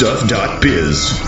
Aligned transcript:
therightstuff.biz. 0.00 1.18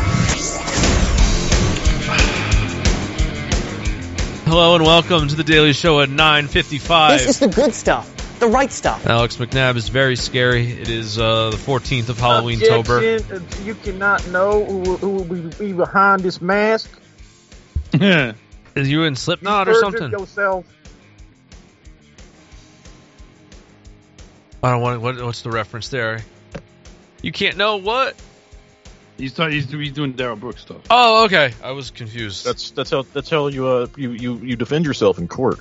Hello 4.47 4.75
and 4.75 4.85
welcome 4.85 5.29
to 5.29 5.35
the 5.35 5.45
Daily 5.45 5.73
Show 5.73 6.01
at 6.01 6.09
9:55. 6.09 7.11
This 7.11 7.29
is 7.29 7.39
the 7.39 7.49
good 7.49 7.75
stuff, 7.75 8.39
the 8.39 8.49
right 8.49 8.73
stuff. 8.73 9.07
Alex 9.07 9.37
McNabb 9.37 9.77
is 9.77 9.89
very 9.89 10.17
scary. 10.17 10.71
It 10.73 10.89
is 10.89 11.19
uh, 11.19 11.51
the 11.51 11.57
14th 11.57 12.09
of 12.09 12.19
Halloween 12.19 12.61
Tober. 12.61 12.97
Objection, 12.97 13.47
You 13.65 13.75
cannot 13.75 14.27
know 14.29 14.65
who, 14.65 14.97
who 14.97 15.11
will 15.11 15.51
be 15.59 15.73
behind 15.73 16.23
this 16.23 16.41
mask. 16.41 16.91
Is 17.93 18.91
you 18.91 19.05
in 19.05 19.17
Slipknot 19.17 19.69
or 19.69 19.73
Perjure 19.73 19.81
something? 19.81 20.11
Yourself. 20.13 20.65
I 24.63 24.71
don't 24.71 24.81
want. 24.81 25.03
What, 25.03 25.23
what's 25.23 25.43
the 25.43 25.51
reference 25.51 25.91
there? 25.91 26.23
You 27.21 27.33
can't 27.33 27.59
know 27.59 27.77
what? 27.77 28.17
He's, 29.19 29.35
talking, 29.35 29.53
he's, 29.55 29.71
he's 29.71 29.93
doing 29.93 30.13
Darrell 30.13 30.37
Brooks 30.37 30.63
stuff. 30.63 30.83
Oh, 30.91 31.27
okay. 31.27 31.53
I 31.63 31.73
was 31.73 31.91
confused. 31.91 32.45
That's 32.45 32.71
that's 32.73 32.91
how 32.91 33.03
that's 33.03 33.31
how 33.31 33.47
you 33.49 33.67
uh 33.67 33.87
you 33.97 34.11
you, 34.13 34.37
you 34.39 34.57
defend 34.57 34.85
yourself 34.85 35.19
in 35.19 35.29
court. 35.29 35.61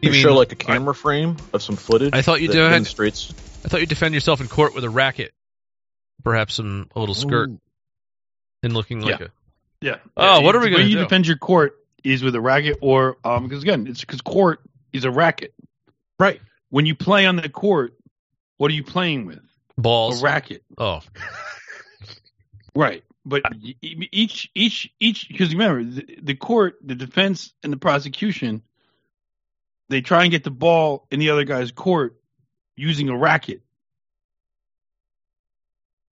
You 0.00 0.08
You, 0.08 0.10
mean- 0.12 0.20
show 0.22 0.34
like 0.34 0.50
a 0.52 0.56
camera 0.56 0.94
frame 0.94 1.36
of 1.52 1.62
some 1.62 1.76
footage. 1.76 2.10
I 2.14 2.22
thought 2.22 2.40
you 2.40 2.48
that 2.48 2.54
did- 2.54 2.68
demonstrates. 2.70 3.32
I 3.64 3.68
thought 3.68 3.80
you 3.80 3.86
defend 3.86 4.14
yourself 4.14 4.40
in 4.40 4.48
court 4.48 4.74
with 4.74 4.82
a 4.82 4.90
racket, 4.90 5.32
perhaps 6.24 6.54
some 6.54 6.88
a 6.96 6.98
little 6.98 7.14
skirt, 7.14 7.50
Ooh. 7.50 7.60
and 8.64 8.72
looking 8.74 9.00
like 9.02 9.20
Yeah. 9.20 9.26
a. 9.26 9.30
Yeah. 9.80 9.96
Oh, 10.16 10.38
Yeah, 10.38 10.44
what 10.44 10.56
are 10.56 10.60
we 10.60 10.70
gonna 10.70 10.82
way 10.82 10.88
you 10.88 10.98
defend 10.98 11.26
your 11.28 11.36
court 11.36 11.76
is 12.02 12.22
with 12.24 12.34
a 12.34 12.40
racket 12.40 12.78
or 12.80 13.18
um 13.24 13.44
because 13.46 13.62
again 13.62 13.86
it's 13.86 14.00
because 14.00 14.20
court 14.22 14.60
is 14.92 15.04
a 15.04 15.10
racket. 15.10 15.54
Right. 16.18 16.40
When 16.70 16.86
you 16.86 16.94
play 16.96 17.26
on 17.26 17.36
the 17.36 17.48
court, 17.48 17.94
what 18.56 18.70
are 18.70 18.74
you 18.74 18.82
playing 18.84 19.26
with? 19.26 19.40
balls. 19.78 20.20
A 20.20 20.24
racket. 20.24 20.62
Oh, 20.78 21.00
Right. 22.74 23.04
But 23.24 23.44
uh, 23.46 23.50
y- 23.62 23.74
e- 23.82 24.08
each 24.10 24.50
each 24.54 24.92
each 24.98 25.28
because 25.28 25.52
remember 25.52 25.84
the, 25.84 26.18
the 26.22 26.34
court, 26.34 26.76
the 26.82 26.94
defense 26.94 27.52
and 27.62 27.72
the 27.72 27.76
prosecution, 27.76 28.62
they 29.88 30.00
try 30.00 30.22
and 30.22 30.30
get 30.30 30.42
the 30.44 30.50
ball 30.50 31.06
in 31.10 31.20
the 31.20 31.30
other 31.30 31.44
guy's 31.44 31.70
court 31.70 32.16
using 32.76 33.08
a 33.10 33.16
racket. 33.16 33.62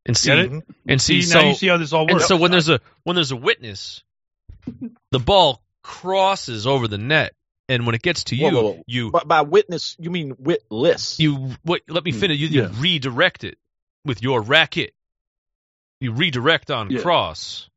and 0.07 0.17
see, 0.17 0.29
Get 0.29 0.39
it? 0.39 0.51
Mm-hmm. 0.53 0.71
and 0.89 1.01
see, 1.03 1.23
See, 1.23 1.35
now 1.35 1.41
so 1.41 1.47
you 1.49 1.55
see 1.55 1.69
how 1.69 1.77
this 1.79 1.93
all 1.93 2.03
works. 2.07 2.13
and 2.13 2.23
so 2.23 2.37
when 2.37 2.51
there's 2.51 2.69
a 2.69 2.81
when 3.05 3.17
there's 3.17 3.33
a 3.33 3.37
witness, 3.37 4.03
the 5.11 5.19
ball 5.19 5.63
crosses 5.83 6.67
over 6.67 6.89
the 6.89 6.99
net, 6.99 7.35
and 7.69 7.87
when 7.87 7.95
it 7.95 8.03
gets 8.03 8.25
to 8.25 8.37
you, 8.37 8.45
Whoa, 8.45 8.51
whoa, 8.53 8.63
whoa. 8.73 8.83
you 8.87 9.11
By, 9.11 9.25
by 9.25 9.41
witness, 9.43 9.97
you 9.99 10.11
mean 10.11 10.35
witless. 10.39 11.19
you 11.19 11.51
wait, 11.65 11.83
let 11.89 12.05
me 12.05 12.13
hmm. 12.13 12.19
finish. 12.21 12.39
You, 12.39 12.49
you 12.49 12.67
redirect 12.69 13.45
it 13.45 13.59
with 14.05 14.23
your 14.23 14.41
racket. 14.43 14.95
You 16.01 16.13
redirect 16.13 16.71
on 16.71 16.91
Yeah. 16.91 17.01
cross. 17.03 17.69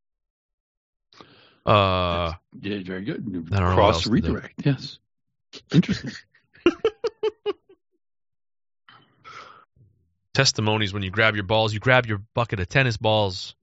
Uh, 1.66 2.34
yeah, 2.62 2.80
very 2.84 3.04
good. 3.04 3.24
I 3.26 3.32
don't 3.32 3.52
know 3.52 3.66
what 3.68 3.76
Cross 3.76 3.94
else 3.96 4.04
to 4.04 4.10
do. 4.10 4.14
redirect. 4.14 4.66
Yes. 4.66 5.00
Interesting. 5.72 6.12
testimonies 10.34 10.94
when 10.94 11.04
you 11.04 11.12
grab 11.12 11.36
your 11.36 11.44
balls, 11.44 11.74
you 11.74 11.80
grab 11.80 12.06
your 12.06 12.22
bucket 12.34 12.60
of 12.60 12.68
tennis 12.70 12.98
balls, 12.98 13.56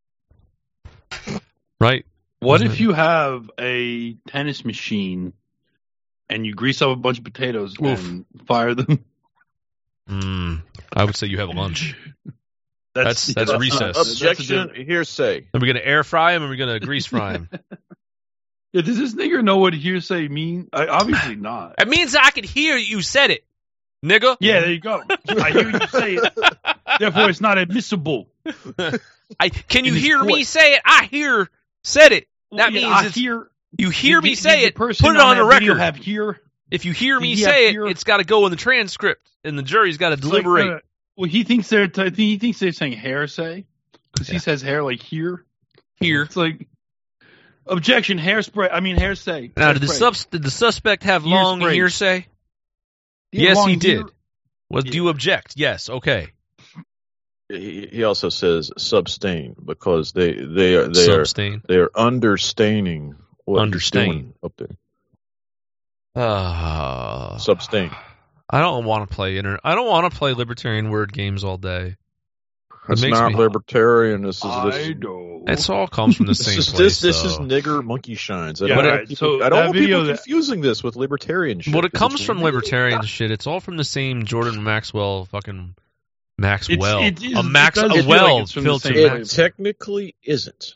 right? 1.81 2.06
What 2.41 2.60
Mhm. 2.60 2.66
if 2.66 2.81
you 2.81 2.92
have 2.92 3.50
a 3.59 4.15
tennis 4.28 4.65
machine 4.65 5.32
and 6.28 6.47
you 6.47 6.54
grease 6.54 6.81
up 6.81 6.91
a 6.91 6.97
bunch 6.97 7.19
of 7.19 7.25
potatoes 7.25 7.77
Oof. 7.81 7.98
and 8.09 8.25
fire 8.47 8.75
them? 8.75 9.04
Mm, 10.09 10.62
I 10.92 11.04
would 11.04 11.16
say 11.16 11.27
you 11.27 11.38
have 11.38 11.50
lunch. 11.50 11.94
That's- 12.95 13.27
that's 13.27 13.51
not- 13.51 13.61
recess. 13.61 13.97
that's 13.97 14.09
a 14.09 14.12
Objection. 14.12 14.69
different- 14.69 14.89
Hearsay. 14.89 15.47
Are 15.55 15.61
we 15.61 15.67
gonna 15.67 15.81
air 15.81 16.03
fry 16.05 16.33
them? 16.34 16.43
Or 16.43 16.47
are 16.47 16.51
we 16.51 16.56
gonna 16.56 16.81
grease 16.81 17.06
fry 17.06 17.33
them? 17.34 17.49
Yeah, 18.73 18.83
does 18.83 18.97
this 18.99 19.15
nigger 19.15 19.43
know 19.43 19.56
what 19.59 19.75
hearsay 19.75 20.28
mean? 20.28 20.69
I, 20.73 20.87
obviously 20.87 21.34
not. 21.34 21.75
it 21.81 21.89
means 21.89 22.15
I 22.15 22.31
can 22.31 22.45
hear 22.45 22.77
you 22.77 23.03
said 23.03 23.31
it, 23.31 23.45
nigga. 24.05 24.37
Yeah, 24.39 24.61
there 24.61 24.71
you 24.71 24.78
go. 24.78 25.03
I 25.28 25.51
hear 25.51 25.71
you 25.71 25.87
say 25.89 26.15
it. 26.15 26.33
Therefore, 27.01 27.28
it's 27.31 27.41
not 27.41 27.59
admissible. 27.59 28.28
I 29.41 29.49
can 29.49 29.84
you 29.84 29.91
In 29.91 29.95
his 29.95 30.03
hear 30.05 30.22
me 30.22 30.45
say 30.45 30.75
it? 30.75 30.83
I 30.84 31.09
hear 31.11 31.51
said 31.83 32.12
it. 32.12 32.28
That 32.53 32.71
Yeah, 32.72 32.81
means 32.81 32.93
I 32.93 32.99
it's- 33.01 33.15
hear. 33.17 33.51
You 33.77 33.91
hear 33.91 34.21
did- 34.21 34.28
me 34.28 34.34
say 34.37 34.62
it. 34.67 34.77
person 34.77 35.05
Put 35.05 35.17
it 35.17 35.21
on 35.21 35.37
the 35.37 35.45
record. 35.45 35.78
Have 35.78 35.97
here. 35.97 36.41
If 36.71 36.84
you 36.84 36.93
hear 36.93 37.19
me 37.19 37.31
he 37.34 37.43
say 37.43 37.71
it, 37.71 37.72
fear? 37.72 37.87
it's 37.89 38.05
got 38.05 38.19
to 38.19 38.25
go 38.25 38.45
in 38.47 38.53
the 38.53 38.57
transcript, 38.57 39.28
and 39.43 39.59
the 39.59 39.65
jury's 39.65 39.97
got 39.97 40.11
to 40.11 40.15
It's 40.15 40.22
like, 40.25 40.45
deliberate. 40.45 40.77
uh, 40.77 40.78
well, 41.20 41.28
he 41.28 41.44
thinks 41.44 41.69
they're. 41.69 41.86
T- 41.88 42.10
he 42.14 42.38
thinks 42.38 42.58
they're 42.60 42.72
saying 42.72 42.94
hair 42.94 43.26
say 43.26 43.66
because 44.12 44.28
Yeah. 44.28 44.32
he 44.34 44.38
says 44.38 44.62
hair 44.62 44.82
like 44.82 45.03
here. 45.03 45.44
Here. 45.97 46.22
It's 46.22 46.36
like 46.36 46.66
objection. 47.66 48.19
Hairspray. 48.19 48.70
I 48.72 48.81
mean 48.81 48.97
hair 48.97 49.14
say. 49.14 49.53
Now, 49.56 49.72
did 49.72 49.82
the 49.82 49.86
Hairspray. 49.86 49.98
subs 49.98 50.25
did 50.26 50.42
the 50.42 50.50
suspect 50.50 51.03
have 51.04 51.25
long 51.25 51.60
Hairspray. 51.60 51.72
hearsay? 51.75 52.26
Yeah, 53.32 53.42
yes, 53.48 53.56
long 53.56 53.69
he 53.69 53.76
did. 53.76 53.97
hair. 53.98 54.04
Was 54.70 54.84
do 54.84 54.97
you 54.97 55.09
object? 55.09 55.54
Yes. 55.56 55.91
Okay. 55.91 56.28
He, 57.48 57.88
he 57.92 58.04
also 58.04 58.28
says 58.28 58.70
substain 58.78 59.56
because 59.64 60.12
they 60.12 60.32
they 60.32 60.75
are 60.76 60.88
they 60.88 61.09
are 61.10 61.25
Substain. 61.25 61.62
they 61.69 61.76
are 61.76 61.91
understaining 61.91 63.16
what 63.44 63.72
he's 63.72 63.91
doing 63.91 64.34
up 64.42 64.53
there. 64.56 64.76
Ah, 66.16 67.34
Uh, 67.34 67.38
Substain. 67.38 67.94
I 68.53 68.61
don't 68.61 68.84
want 68.84 69.09
to 69.09 69.15
play 69.15 69.37
inter- 69.37 69.61
I 69.62 69.75
don't 69.75 69.87
want 69.88 70.12
to 70.12 70.19
play 70.19 70.33
libertarian 70.34 70.91
word 70.91 71.12
games 71.12 71.44
all 71.44 71.56
day. 71.56 71.97
It's 72.88 73.03
makes 73.03 73.16
not 73.19 73.34
libertarian. 73.34 74.22
This 74.22 74.38
is 74.38 74.44
I 74.44 74.71
this. 74.71 74.97
know. 74.99 75.44
It's 75.47 75.71
all 75.71 75.87
comes 75.87 76.16
from 76.16 76.27
the 76.27 76.31
This 76.33 76.44
same 76.44 76.59
is 76.59 76.71
place. 76.71 76.78
this, 76.78 77.00
this 77.00 77.25
is 77.25 77.39
nigger 77.39 77.84
monkey 77.84 78.15
shines. 78.16 78.60
I 78.60 78.66
Yeah, 78.66 78.75
don't, 78.75 78.84
right. 78.84 78.93
want 78.97 79.09
people, 79.09 79.16
So 79.41 79.44
I 79.44 79.49
don't 79.49 79.59
that 79.59 79.65
want 79.66 79.75
video 79.75 79.87
people 79.99 80.05
that- 80.06 80.16
confusing 80.25 80.60
this 80.60 80.83
with 80.83 80.97
libertarian 80.97 81.60
shit. 81.60 81.72
Well, 81.75 81.84
it 81.84 81.93
'cause 81.93 81.99
comes 81.99 82.25
from 82.25 82.39
really 82.39 82.53
libertarian 82.53 82.97
not. 82.97 83.06
shit. 83.06 83.31
It's 83.31 83.47
all 83.47 83.60
from 83.60 83.77
the 83.77 83.84
same 83.84 84.25
Jordan 84.25 84.65
Maxwell 84.65 85.27
fucking 85.27 85.77
Maxwell. 86.37 87.03
it 87.05 87.22
is- 87.22 87.34
a 87.34 87.43
Max 87.43 87.78
it 87.78 87.84
a 87.87 87.94
feel 87.94 88.06
well 88.09 88.34
like 88.37 88.43
it's 88.44 88.53
from 88.53 88.65
the 88.65 88.69
filtered 88.71 88.97
same 88.97 89.16
It 89.22 89.31
technically 89.31 90.15
isn't. 90.25 90.75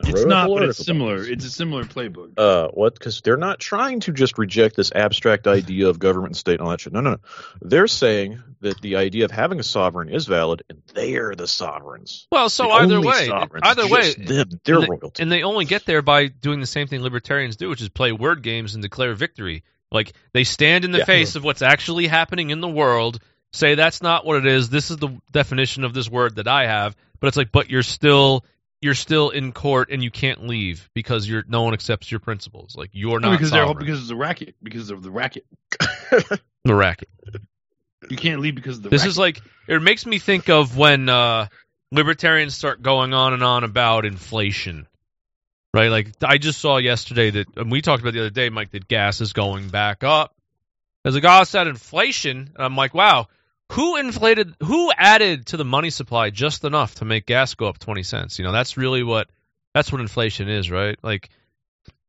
It's 0.00 0.24
not, 0.24 0.48
but 0.48 0.64
it's 0.64 0.84
similar. 0.84 1.22
It's 1.22 1.44
a 1.44 1.50
similar 1.50 1.84
playbook. 1.84 2.32
uh 2.36 2.68
what 2.68 2.94
because 2.94 3.20
they're 3.20 3.36
not 3.36 3.60
trying 3.60 4.00
to 4.00 4.12
just 4.12 4.38
reject 4.38 4.74
this 4.76 4.90
abstract 4.92 5.46
idea 5.46 5.88
of 5.88 5.98
government 5.98 6.30
and 6.30 6.36
state 6.36 6.54
and 6.54 6.62
all 6.62 6.70
that 6.70 6.80
shit 6.80 6.92
no 6.92 7.00
no 7.00 7.10
no 7.12 7.16
they're 7.62 7.86
saying 7.86 8.42
that 8.60 8.80
the 8.80 8.96
idea 8.96 9.24
of 9.24 9.30
having 9.30 9.60
a 9.60 9.62
sovereign 9.62 10.08
is 10.08 10.26
valid 10.26 10.62
and 10.68 10.82
they're 10.94 11.34
the 11.36 11.46
sovereigns 11.46 12.26
Well, 12.32 12.48
so 12.48 12.64
The 12.64 12.70
either 12.70 13.00
way, 13.00 13.30
either 13.62 13.86
way, 13.86 14.12
them, 14.14 14.48
they're 14.64 14.74
and 14.76 14.82
they, 14.84 14.88
royalty 14.88 15.22
and 15.22 15.30
they 15.32 15.42
only 15.44 15.64
get 15.64 15.86
there 15.86 16.02
by 16.02 16.26
doing 16.26 16.58
the 16.60 16.66
same 16.66 16.88
thing 16.88 17.00
libertarians 17.02 17.56
do, 17.56 17.68
which 17.68 17.80
is 17.82 17.88
play 17.88 18.10
word 18.10 18.42
games 18.42 18.74
and 18.74 18.82
declare 18.82 19.14
victory. 19.14 19.62
Like 19.92 20.12
they 20.32 20.42
stand 20.44 20.84
in 20.84 20.90
the 20.90 20.98
Yeah. 20.98 21.04
face 21.04 21.36
of 21.36 21.44
what's 21.44 21.62
actually 21.62 22.08
happening 22.08 22.50
in 22.50 22.60
the 22.60 22.68
world, 22.68 23.20
say 23.52 23.76
that's 23.76 24.02
not 24.02 24.26
what 24.26 24.38
it 24.38 24.46
is. 24.46 24.68
This 24.70 24.90
is 24.90 24.96
the 24.96 25.10
definition 25.30 25.84
of 25.84 25.94
this 25.94 26.10
word 26.10 26.36
that 26.36 26.48
I 26.48 26.66
have, 26.66 26.96
but 27.20 27.28
it's 27.28 27.36
like, 27.36 27.52
but 27.52 27.70
you're 27.70 27.84
still 27.84 28.44
you're 28.84 28.94
still 28.94 29.30
in 29.30 29.50
court 29.50 29.88
and 29.90 30.04
you 30.04 30.10
can't 30.10 30.46
leave 30.46 30.90
because 30.92 31.26
you're 31.26 31.42
no 31.48 31.62
one 31.62 31.72
accepts 31.72 32.10
your 32.10 32.20
principles. 32.20 32.76
Like 32.76 32.90
you're 32.92 33.18
not 33.18 33.30
because 33.30 33.50
they're 33.50 33.64
sovereign. 33.64 33.86
because 33.86 34.02
it's 34.02 34.10
a 34.10 34.16
racket. 34.16 34.56
Because 34.62 34.90
of 34.90 35.02
the 35.02 35.10
racket. 35.10 35.46
the 36.64 36.74
racket. 36.74 37.08
You 38.10 38.18
can't 38.18 38.42
leave 38.42 38.54
because 38.54 38.76
of 38.76 38.82
the 38.82 38.90
This 38.90 39.00
racket. 39.00 39.08
is 39.08 39.18
like 39.18 39.40
it 39.68 39.80
makes 39.80 40.04
me 40.04 40.18
think 40.18 40.50
of 40.50 40.76
when 40.76 41.08
uh, 41.08 41.46
libertarians 41.92 42.54
start 42.54 42.82
going 42.82 43.14
on 43.14 43.32
and 43.32 43.42
on 43.42 43.64
about 43.64 44.04
inflation, 44.04 44.86
right? 45.72 45.88
Like 45.88 46.12
I 46.22 46.36
just 46.36 46.60
saw 46.60 46.76
yesterday 46.76 47.30
that, 47.30 47.56
and 47.56 47.72
we 47.72 47.80
talked 47.80 48.02
about 48.02 48.12
the 48.12 48.20
other 48.20 48.28
day, 48.28 48.50
Mike, 48.50 48.72
that 48.72 48.86
gas 48.86 49.22
is 49.22 49.32
going 49.32 49.70
back 49.70 50.04
up. 50.04 50.36
As 51.06 51.14
a 51.14 51.22
guy 51.22 51.42
said 51.44 51.68
inflation, 51.68 52.52
and 52.54 52.62
I'm 52.62 52.76
like, 52.76 52.92
wow, 52.92 53.28
who 53.72 53.96
inflated, 53.96 54.54
who 54.62 54.92
added 54.96 55.46
to 55.46 55.56
the 55.56 55.64
money 55.64 55.90
supply 55.90 56.30
just 56.30 56.64
enough 56.64 56.96
to 56.96 57.04
make 57.04 57.26
gas 57.26 57.54
go 57.54 57.66
up 57.66 57.78
twenty 57.78 58.02
cents? 58.02 58.38
You 58.38 58.44
know, 58.44 58.52
that's 58.52 58.76
really 58.76 59.02
what 59.02 59.28
that's 59.74 59.90
what 59.90 60.00
inflation 60.00 60.48
is, 60.48 60.70
right? 60.70 60.96
Like, 61.02 61.30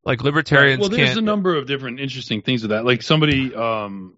like 0.04 0.22
libertarians 0.22 0.80
well, 0.80 0.88
there's 0.88 1.16
a 1.16 1.20
number 1.20 1.56
of 1.56 1.66
different 1.66 2.00
interesting 2.00 2.42
things 2.42 2.62
of 2.62 2.70
that. 2.70 2.84
Like 2.84 3.02
somebody, 3.02 3.54
um, 3.54 4.16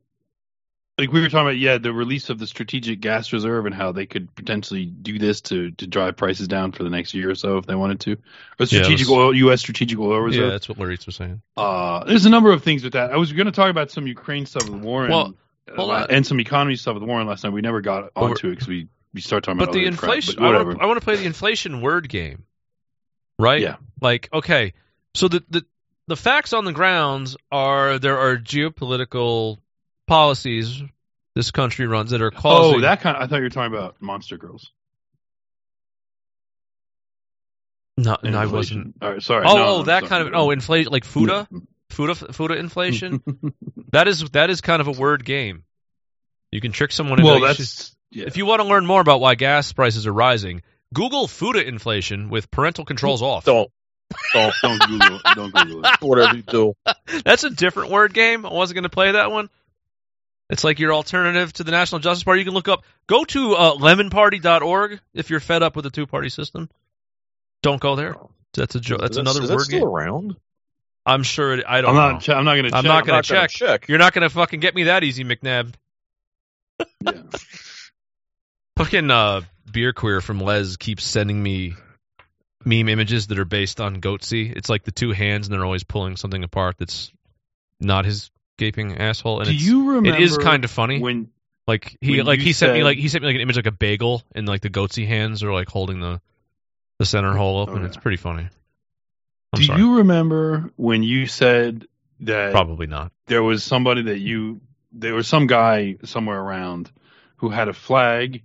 like 0.98 1.12
we 1.12 1.20
were 1.20 1.28
talking 1.28 1.46
about, 1.46 1.56
yeah, 1.56 1.78
the 1.78 1.92
release 1.92 2.28
of 2.28 2.38
the 2.38 2.46
strategic 2.46 3.00
gas 3.00 3.32
reserve 3.32 3.66
and 3.66 3.74
how 3.74 3.92
they 3.92 4.04
could 4.04 4.34
potentially 4.34 4.84
do 4.84 5.18
this 5.18 5.40
to 5.42 5.70
to 5.72 5.86
drive 5.86 6.16
prices 6.16 6.48
down 6.48 6.72
for 6.72 6.82
the 6.82 6.90
next 6.90 7.14
year 7.14 7.30
or 7.30 7.34
so 7.34 7.56
if 7.56 7.66
they 7.66 7.74
wanted 7.74 8.00
to. 8.00 8.16
Or 8.60 8.66
strategic 8.66 9.06
was- 9.06 9.16
oil, 9.16 9.34
U.S. 9.34 9.60
strategic 9.60 9.98
oil 9.98 10.18
reserve 10.18 10.44
Yeah, 10.44 10.50
that's 10.50 10.68
what 10.68 10.76
Laritz 10.78 11.06
was 11.06 11.16
saying. 11.16 11.40
Uh, 11.56 12.04
there's 12.04 12.26
a 12.26 12.30
number 12.30 12.52
of 12.52 12.62
things 12.62 12.84
with 12.84 12.92
that. 12.94 13.12
I 13.12 13.16
was 13.16 13.32
going 13.32 13.46
to 13.46 13.52
talk 13.52 13.70
about 13.70 13.90
some 13.90 14.06
Ukraine 14.06 14.44
stuff 14.44 14.68
with 14.68 14.82
Warren, 14.82 15.10
Well, 15.10 15.34
uh, 15.76 16.06
and 16.08 16.26
some 16.26 16.40
economy 16.40 16.76
stuff 16.76 16.94
with 16.94 17.02
Warren 17.02 17.26
last 17.26 17.44
night. 17.44 17.52
We 17.52 17.60
never 17.60 17.80
got 17.80 18.10
onto 18.16 18.48
it 18.48 18.50
because 18.50 18.68
we 18.68 18.88
we 19.14 19.20
start 19.20 19.44
talking 19.44 19.58
about 19.58 19.72
But 19.72 19.72
the 19.78 19.86
other 19.86 19.96
crap, 19.96 20.14
inflation, 20.14 20.34
but 20.38 20.44
I 20.44 20.46
whatever. 20.48 20.68
want, 20.70 20.82
I 20.82 20.86
want 20.86 21.00
to 21.00 21.04
play 21.04 21.16
the 21.16 21.24
inflation 21.24 21.80
word 21.80 22.08
game, 22.08 22.44
right? 23.38 23.60
Yeah. 23.60 23.76
Like, 24.00 24.28
okay, 24.32 24.74
so 25.14 25.28
the 25.28 25.42
the 25.50 25.64
the 26.06 26.16
facts 26.16 26.52
on 26.52 26.64
the 26.64 26.72
grounds 26.72 27.36
are 27.50 27.98
there 27.98 28.18
are 28.18 28.36
geopolitical 28.36 29.58
policies 30.06 30.82
this 31.34 31.50
country 31.50 31.86
runs 31.86 32.10
that 32.10 32.20
are 32.22 32.30
causing. 32.30 32.78
oh, 32.78 32.80
that 32.80 33.00
kind. 33.00 33.16
Of, 33.16 33.22
I 33.22 33.26
thought 33.26 33.36
you 33.36 33.42
were 33.42 33.48
talking 33.50 33.72
about 33.74 34.00
Monster 34.00 34.38
Girls. 34.38 34.72
no, 37.96 38.16
and 38.22 38.32
no, 38.32 38.38
I 38.38 38.44
inflation. 38.44 38.78
wasn't. 38.78 38.94
All 39.02 39.12
right, 39.12 39.22
sorry. 39.22 39.44
Oh, 39.46 39.54
No, 39.56 39.66
oh, 39.66 39.82
that 39.84 40.00
sorry. 40.00 40.08
kind 40.08 40.28
of 40.28 40.34
oh, 40.34 40.50
inflation 40.50 40.92
like 40.92 41.04
Fuda, 41.04 41.48
Fuda, 41.90 42.14
Fuda 42.14 42.54
inflation. 42.56 43.22
that 43.92 44.08
is 44.08 44.20
that 44.30 44.50
is 44.50 44.60
kind 44.60 44.80
of 44.80 44.88
a 44.88 44.92
word 44.92 45.24
game. 45.24 45.64
You 46.50 46.60
can 46.60 46.72
trick 46.72 46.92
someone. 46.92 47.18
into 47.18 47.30
well, 47.30 47.40
like, 47.40 47.56
that's 47.58 47.94
yeah. 48.10 48.24
If 48.26 48.36
you 48.36 48.46
want 48.46 48.62
to 48.62 48.68
learn 48.68 48.86
more 48.86 49.00
about 49.00 49.20
why 49.20 49.34
gas 49.34 49.72
prices 49.72 50.06
are 50.06 50.12
rising, 50.12 50.62
Google 50.94 51.26
Fuda 51.28 51.66
inflation 51.66 52.30
with 52.30 52.50
parental 52.50 52.84
controls 52.84 53.22
off. 53.22 53.44
Don't. 53.44 53.70
Don't. 54.32 54.54
don't 54.62 54.80
Google. 54.88 55.16
it. 55.16 55.22
Don't 55.34 55.54
Google 55.54 55.84
it. 55.84 56.00
Whatever 56.00 56.36
you 56.36 56.42
do. 56.42 56.74
That's 57.24 57.44
a 57.44 57.50
different 57.50 57.90
word 57.90 58.14
game. 58.14 58.46
I 58.46 58.52
wasn't 58.52 58.76
going 58.76 58.84
to 58.84 58.88
play 58.88 59.12
that 59.12 59.30
one. 59.30 59.50
It's 60.48 60.64
like 60.64 60.78
your 60.78 60.94
alternative 60.94 61.52
to 61.54 61.64
the 61.64 61.72
National 61.72 61.98
Justice 61.98 62.24
Party. 62.24 62.40
You 62.40 62.46
can 62.46 62.54
look 62.54 62.68
up, 62.68 62.84
go 63.06 63.24
to 63.24 63.52
uh, 63.52 63.74
lemonparty.org 63.74 64.98
if 65.12 65.28
you're 65.28 65.40
fed 65.40 65.62
up 65.62 65.76
with 65.76 65.82
the 65.82 65.90
two 65.90 66.06
party 66.06 66.30
system. 66.30 66.70
Don't 67.62 67.80
go 67.82 67.96
there. 67.96 68.14
That's 68.54 68.74
a 68.74 68.80
jo- 68.80 68.96
that's 68.96 69.10
Is 69.10 69.16
that- 69.16 69.20
another 69.20 69.42
is 69.42 69.48
that 69.50 69.56
word 69.56 69.64
still 69.64 69.80
game. 69.80 69.88
around? 69.88 70.36
I'm 71.08 71.22
sure. 71.22 71.54
It, 71.54 71.64
I 71.66 71.80
don't 71.80 71.90
I'm 71.90 71.96
know. 71.96 72.10
not. 72.12 72.22
che- 72.22 72.32
I'm 72.32 72.44
not 72.44 72.54
going 72.54 72.70
to. 72.70 72.76
I'm 72.76 72.84
check. 72.84 72.88
not 72.88 73.06
gonna 73.06 73.12
I'm 73.12 73.18
not 73.18 73.28
gonna 73.28 73.40
check. 73.48 73.50
check. 73.50 73.88
You're 73.88 73.98
not 73.98 74.12
going 74.12 74.22
to 74.22 74.30
fucking 74.30 74.60
get 74.60 74.74
me 74.74 74.84
that 74.84 75.02
easy, 75.04 75.24
McNabb. 75.24 75.74
Yeah. 77.04 77.22
Fucking 78.76 79.10
uh, 79.10 79.40
beer 79.72 79.92
queer 79.92 80.20
from 80.20 80.38
Les 80.40 80.76
keeps 80.76 81.02
sending 81.04 81.42
me 81.42 81.74
meme 82.64 82.88
images 82.88 83.26
that 83.28 83.38
are 83.38 83.44
based 83.44 83.80
on 83.80 84.00
Goatse. 84.00 84.54
It's 84.56 84.68
like 84.68 84.84
the 84.84 84.92
two 84.92 85.10
hands, 85.10 85.48
and 85.48 85.54
they're 85.54 85.64
always 85.64 85.82
pulling 85.82 86.16
something 86.16 86.44
apart 86.44 86.76
that's 86.78 87.10
not 87.80 88.04
his 88.04 88.30
gaping 88.56 88.98
asshole. 88.98 89.40
And 89.40 89.48
Do 89.48 89.54
it's, 89.54 89.62
you 89.64 89.88
remember? 89.94 90.10
it 90.16 90.22
is 90.22 90.38
kind 90.38 90.64
of 90.64 90.70
funny. 90.70 91.00
when 91.00 91.30
Like 91.66 91.96
he 92.00 92.18
when 92.18 92.26
like 92.26 92.38
you 92.38 92.44
he 92.46 92.52
sent 92.52 92.74
me 92.74 92.84
like 92.84 92.98
he 92.98 93.08
sent 93.08 93.22
me 93.22 93.26
like 93.28 93.34
an 93.36 93.40
image 93.42 93.56
like 93.56 93.66
a 93.66 93.72
bagel 93.72 94.22
and 94.34 94.46
like 94.46 94.60
the 94.60 94.70
goatse 94.70 95.04
hands 95.06 95.42
are 95.42 95.52
like 95.52 95.68
holding 95.68 95.98
the 96.00 96.20
the 97.00 97.04
center 97.06 97.34
hole 97.34 97.58
open. 97.60 97.78
Okay. 97.78 97.86
It's 97.86 97.96
pretty 97.96 98.16
funny. 98.16 98.48
I'm 99.52 99.60
Do 99.60 99.66
sorry. 99.66 99.80
you 99.80 99.96
remember 99.98 100.70
when 100.76 101.02
you 101.02 101.26
said 101.26 101.86
that 102.20 102.52
Probably 102.52 102.86
not. 102.86 103.12
there 103.26 103.42
was 103.42 103.62
somebody 103.64 104.02
that 104.02 104.18
you 104.18 104.60
there 104.92 105.14
was 105.14 105.26
some 105.28 105.46
guy 105.46 105.96
somewhere 106.04 106.38
around 106.40 106.90
who 107.36 107.48
had 107.50 107.68
a 107.68 107.72
flag 107.72 108.42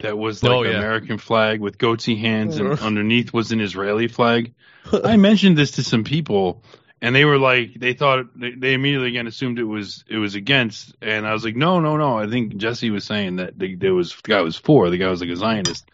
that 0.00 0.18
was 0.18 0.42
oh, 0.42 0.48
like 0.48 0.56
Oh, 0.56 0.62
an 0.64 0.70
yeah. 0.72 0.78
American 0.78 1.18
flag 1.18 1.60
with 1.60 1.78
goatee 1.78 2.16
hands 2.16 2.58
and 2.58 2.78
underneath 2.80 3.32
was 3.32 3.52
an 3.52 3.60
Israeli 3.60 4.08
flag. 4.08 4.54
I 5.04 5.16
mentioned 5.16 5.56
this 5.56 5.72
to 5.72 5.84
some 5.84 6.04
people 6.04 6.62
and 7.00 7.14
they 7.14 7.24
were 7.24 7.38
like 7.38 7.74
they 7.74 7.94
thought 7.94 8.26
they, 8.38 8.50
they 8.50 8.74
immediately 8.74 9.08
again 9.08 9.26
assumed 9.26 9.58
it 9.58 9.64
was 9.64 10.04
it 10.08 10.16
was 10.18 10.34
against 10.34 10.94
and 11.00 11.26
I 11.26 11.32
was 11.32 11.44
like 11.44 11.56
no 11.56 11.80
no 11.80 11.96
no 11.96 12.18
I 12.18 12.26
think 12.28 12.56
Jesse 12.56 12.90
was 12.90 13.04
saying 13.04 13.36
that 13.36 13.58
the, 13.58 13.74
there 13.76 13.94
was 13.94 14.14
the 14.22 14.28
guy 14.28 14.40
was 14.40 14.56
for 14.56 14.90
the 14.90 14.98
guy 14.98 15.08
was 15.08 15.20
like 15.20 15.30
a 15.30 15.36
Zionist. 15.36 15.88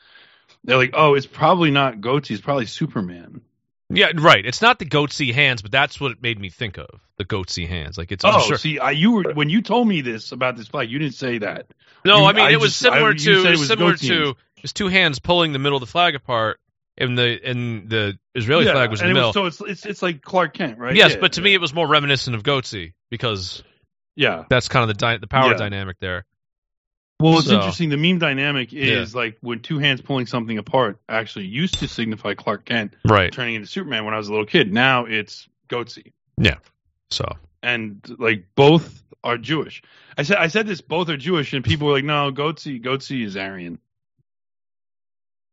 They're 0.64 0.76
like 0.78 0.94
oh 0.94 1.14
it's 1.14 1.26
probably 1.26 1.70
not 1.70 2.00
goatee, 2.00 2.34
it's 2.34 2.42
probably 2.42 2.66
Superman. 2.66 3.42
Yeah, 3.90 4.10
right. 4.14 4.44
It's 4.44 4.60
not 4.60 4.78
the 4.78 4.84
goatse 4.84 5.32
hands, 5.32 5.62
but 5.62 5.72
that's 5.72 5.98
what 6.00 6.12
it 6.12 6.22
made 6.22 6.38
me 6.38 6.50
think 6.50 6.76
of. 6.78 6.88
The 7.16 7.24
goatse 7.24 7.66
hands. 7.66 7.96
Like 7.96 8.12
it's 8.12 8.24
Oh, 8.24 8.40
sure. 8.40 8.58
see, 8.58 8.78
I, 8.78 8.90
you 8.90 9.12
were 9.12 9.32
when 9.32 9.48
you 9.48 9.62
told 9.62 9.88
me 9.88 10.02
this 10.02 10.32
about 10.32 10.56
this 10.56 10.68
flag, 10.68 10.90
you 10.90 10.98
didn't 10.98 11.14
say 11.14 11.38
that. 11.38 11.66
No, 12.04 12.18
You- 12.18 12.24
I 12.26 12.32
mean 12.34 12.44
I 12.44 12.50
it 12.52 12.60
was 12.60 12.70
just- 12.72 12.80
similar 12.80 13.10
I- 13.10 13.16
to 13.16 13.32
it 13.32 13.50
was 13.50 13.58
was 13.60 13.68
similar 13.68 13.96
to 13.96 14.36
just 14.60 14.76
two 14.76 14.88
hands 14.88 15.18
pulling 15.20 15.52
the 15.52 15.58
middle 15.58 15.76
of 15.76 15.80
the 15.80 15.86
flag 15.86 16.14
apart, 16.14 16.60
and 16.98 17.16
the 17.16 17.40
and 17.42 17.88
the 17.88 18.18
Israeli 18.34 18.66
Yeah, 18.66 18.72
flag 18.72 18.90
was 18.90 19.00
in 19.00 19.06
the 19.06 19.10
it 19.12 19.14
middle. 19.14 19.32
so 19.32 19.46
it's, 19.46 19.60
it's 19.62 19.86
it's 19.86 20.02
like 20.02 20.20
Clark 20.20 20.52
Kent, 20.54 20.78
right? 20.78 20.94
yes, 20.94 21.12
Yeah, 21.14 21.20
but 21.20 21.32
to 21.34 21.40
yeah. 21.40 21.44
me 21.46 21.54
it 21.54 21.60
was 21.60 21.72
more 21.72 21.86
reminiscent 21.88 22.36
of 22.36 22.42
goatse 22.42 22.92
because 23.10 23.62
yeah. 24.16 24.44
that's 24.50 24.68
kind 24.68 24.82
of 24.88 24.88
the 24.96 25.00
dy- 25.06 25.18
the 25.18 25.26
power 25.28 25.54
dynamic 25.54 25.96
there. 26.00 26.26
Well, 27.20 27.38
it's 27.38 27.48
So- 27.48 27.56
interesting. 27.56 27.88
The 27.88 27.96
meme 27.96 28.18
dynamic 28.18 28.72
is 28.72 29.14
like 29.14 29.38
when 29.40 29.60
two 29.60 29.78
hands 29.78 30.00
pulling 30.00 30.26
something 30.26 30.56
apart 30.58 31.00
actually 31.08 31.46
used 31.46 31.78
to 31.80 31.88
signify 31.88 32.34
Clark 32.34 32.64
Kent 32.64 32.94
Right. 33.04 33.32
turning 33.32 33.56
into 33.56 33.66
Superman 33.66 34.04
when 34.04 34.14
I 34.14 34.18
was 34.18 34.28
a 34.28 34.30
little 34.30 34.46
kid. 34.46 34.72
Now 34.72 35.04
it's 35.06 35.48
goatse, 35.68 36.12
Yeah. 36.36 36.58
So 37.10 37.24
and 37.62 38.00
like 38.18 38.46
both 38.54 39.02
are 39.24 39.36
Jewish. 39.36 39.82
I 40.16 40.22
said 40.22 40.36
I 40.36 40.46
said 40.46 40.66
this 40.68 40.80
both 40.80 41.08
are 41.08 41.16
Jewish, 41.16 41.52
and 41.52 41.64
people 41.64 41.88
were 41.88 41.94
like, 41.94 42.04
"No, 42.04 42.30
goatse, 42.30 42.80
goatse 42.80 43.24
is 43.24 43.36
Aryan." 43.36 43.78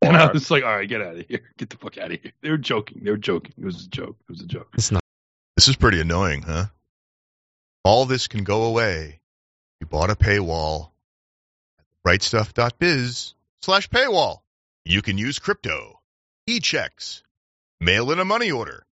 And 0.02 0.16
I 0.16 0.32
was 0.32 0.52
like, 0.52 0.64
"All 0.64 0.76
right, 0.76 0.88
get 0.88 1.02
out 1.02 1.18
of 1.18 1.26
here, 1.28 1.42
get 1.58 1.72
the 1.72 1.78
fuck 1.78 1.98
out 1.98 2.12
of 2.12 2.20
here." 2.22 2.32
They 2.42 2.52
were 2.52 2.58
joking. 2.60 3.02
They 3.04 3.10
were 3.10 3.18
joking. 3.18 3.54
It 3.58 3.66
was 3.66 3.86
a 3.86 3.90
joke. 3.90 4.18
It 4.30 4.32
was 4.32 4.42
a 4.42 4.46
joke. 4.46 4.70
it's 4.76 4.92
not. 4.92 5.02
This 5.56 5.68
is 5.68 5.76
pretty 5.78 6.00
annoying, 6.00 6.44
huh? 6.44 6.66
All 7.84 8.06
this 8.06 8.28
can 8.28 8.44
go 8.44 8.66
away. 8.66 9.22
You 9.82 9.88
bought 9.88 10.10
a 10.12 10.16
paywall. 10.16 10.92
Rightstuff.biz 12.06 13.34
slash 13.62 13.90
paywall. 13.90 14.40
You 14.84 15.02
can 15.02 15.18
use 15.18 15.40
crypto, 15.40 16.00
e-checks, 16.46 17.24
mail 17.82 18.12
in 18.12 18.20
a 18.20 18.26
money 18.26 18.52
order, 18.52 18.86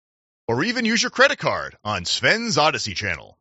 or 0.48 0.64
even 0.64 0.86
use 0.86 1.02
your 1.02 1.10
credit 1.10 1.38
card 1.38 1.76
on 1.84 2.06
Sven's 2.06 2.56
Odyssey 2.56 2.94
channel. 2.94 3.36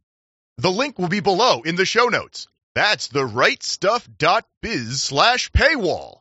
The 0.58 0.70
link 0.72 1.00
will 1.00 1.08
be 1.08 1.22
below 1.22 1.62
in 1.62 1.78
the 1.78 1.86
show 1.86 2.08
notes. 2.10 2.50
That's 2.76 3.08
the 3.08 3.22
rightstuff.biz 3.22 5.02
slash 5.02 5.50
paywall. 5.52 6.18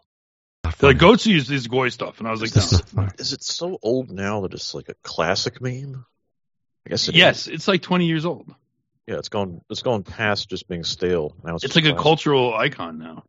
They're 0.78 0.90
like 0.90 0.98
goatse 0.98 1.34
is, 1.34 1.48
these 1.48 1.66
goy 1.66 1.88
stuff, 1.88 2.20
and 2.20 2.28
I 2.28 2.30
was 2.30 2.40
like, 2.42 2.54
Is, 2.56 2.72
no. 2.94 3.04
this- 3.06 3.14
is 3.18 3.32
it 3.32 3.42
so 3.42 3.78
old 3.82 4.12
now 4.12 4.42
that 4.42 4.54
it's 4.54 4.74
like 4.74 4.88
a 4.88 4.94
classic 5.02 5.60
meme? 5.60 6.04
I 6.86 6.90
guess 6.90 7.08
it 7.08 7.16
yes, 7.16 7.48
is. 7.48 7.54
it's 7.54 7.68
like 7.68 7.82
twenty 7.82 8.06
years 8.06 8.24
old. 8.24 8.48
Yeah, 9.06 9.16
it's 9.16 9.28
gone. 9.28 9.60
It's 9.68 9.82
gone 9.82 10.02
past 10.02 10.48
just 10.48 10.68
being 10.68 10.84
stale. 10.84 11.34
Now 11.44 11.56
it's, 11.56 11.64
It's 11.64 11.74
just 11.74 11.84
like 11.84 11.94
a 11.94 12.00
cultural 12.00 12.54
icon 12.54 12.98
now. 12.98 13.24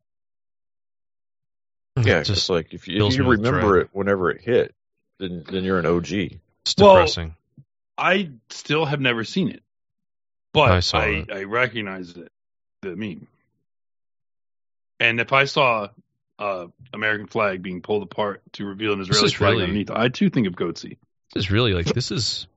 Yeah, 2.06 2.20
just 2.20 2.30
just 2.30 2.50
like 2.50 2.74
if 2.74 2.88
you, 2.88 3.06
if 3.08 3.16
you 3.16 3.28
remember 3.28 3.80
it 3.80 3.90
whenever 3.92 4.32
it 4.32 4.42
hit, 4.42 4.74
then 5.20 5.44
then 5.50 5.64
you're 5.64 5.80
an 5.80 5.86
OG. 5.86 6.12
it's 6.12 6.76
Well, 6.78 6.96
depressing. 6.96 7.36
I 7.98 8.30
still 8.50 8.86
have 8.86 9.00
never 9.02 9.24
seen 9.24 9.50
it, 9.50 9.58
I 9.58 9.62
but 10.54 10.82
saw 10.82 10.98
I, 11.00 11.06
it. 11.08 11.32
I 11.32 11.44
recognize 11.44 12.12
it, 12.18 12.32
the 12.82 12.96
meme. 12.96 13.28
And 15.00 15.20
if 15.20 15.34
I 15.34 15.46
saw 15.46 15.90
uh, 16.40 16.68
American 16.94 17.28
flag 17.28 17.62
being 17.62 17.82
pulled 17.82 18.04
apart 18.04 18.42
to 18.54 18.66
reveal 18.66 18.94
an 18.94 19.02
Israeli 19.02 19.30
flag 19.32 19.52
really- 19.52 19.64
underneath, 19.64 19.92
I 19.92 20.10
too 20.10 20.30
think 20.30 20.48
of 20.48 20.54
goatse. 20.54 20.98
This 21.34 21.46
is 21.46 21.52
really 21.52 21.74
like 21.74 21.86
this 21.88 22.12
is 22.12 22.48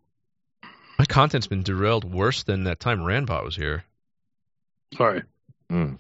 my 0.98 1.04
content's 1.04 1.46
been 1.46 1.62
derailed 1.62 2.04
worse 2.04 2.42
than 2.44 2.64
that 2.64 2.80
time 2.80 3.00
Randbot 3.02 3.44
was 3.44 3.56
here. 3.56 3.84
Sorry, 4.96 5.22
Mm. 5.70 5.98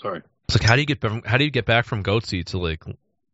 sorry. 0.00 0.22
It's 0.48 0.56
like 0.58 0.68
how 0.68 0.74
do 0.76 0.80
you 0.82 0.86
get 0.86 1.00
back- 1.00 1.24
how 1.26 1.38
do 1.38 1.44
you 1.44 1.50
get 1.50 1.64
back 1.66 1.86
from 1.86 2.02
goatse 2.02 2.44
to 2.46 2.58
like 2.58 2.82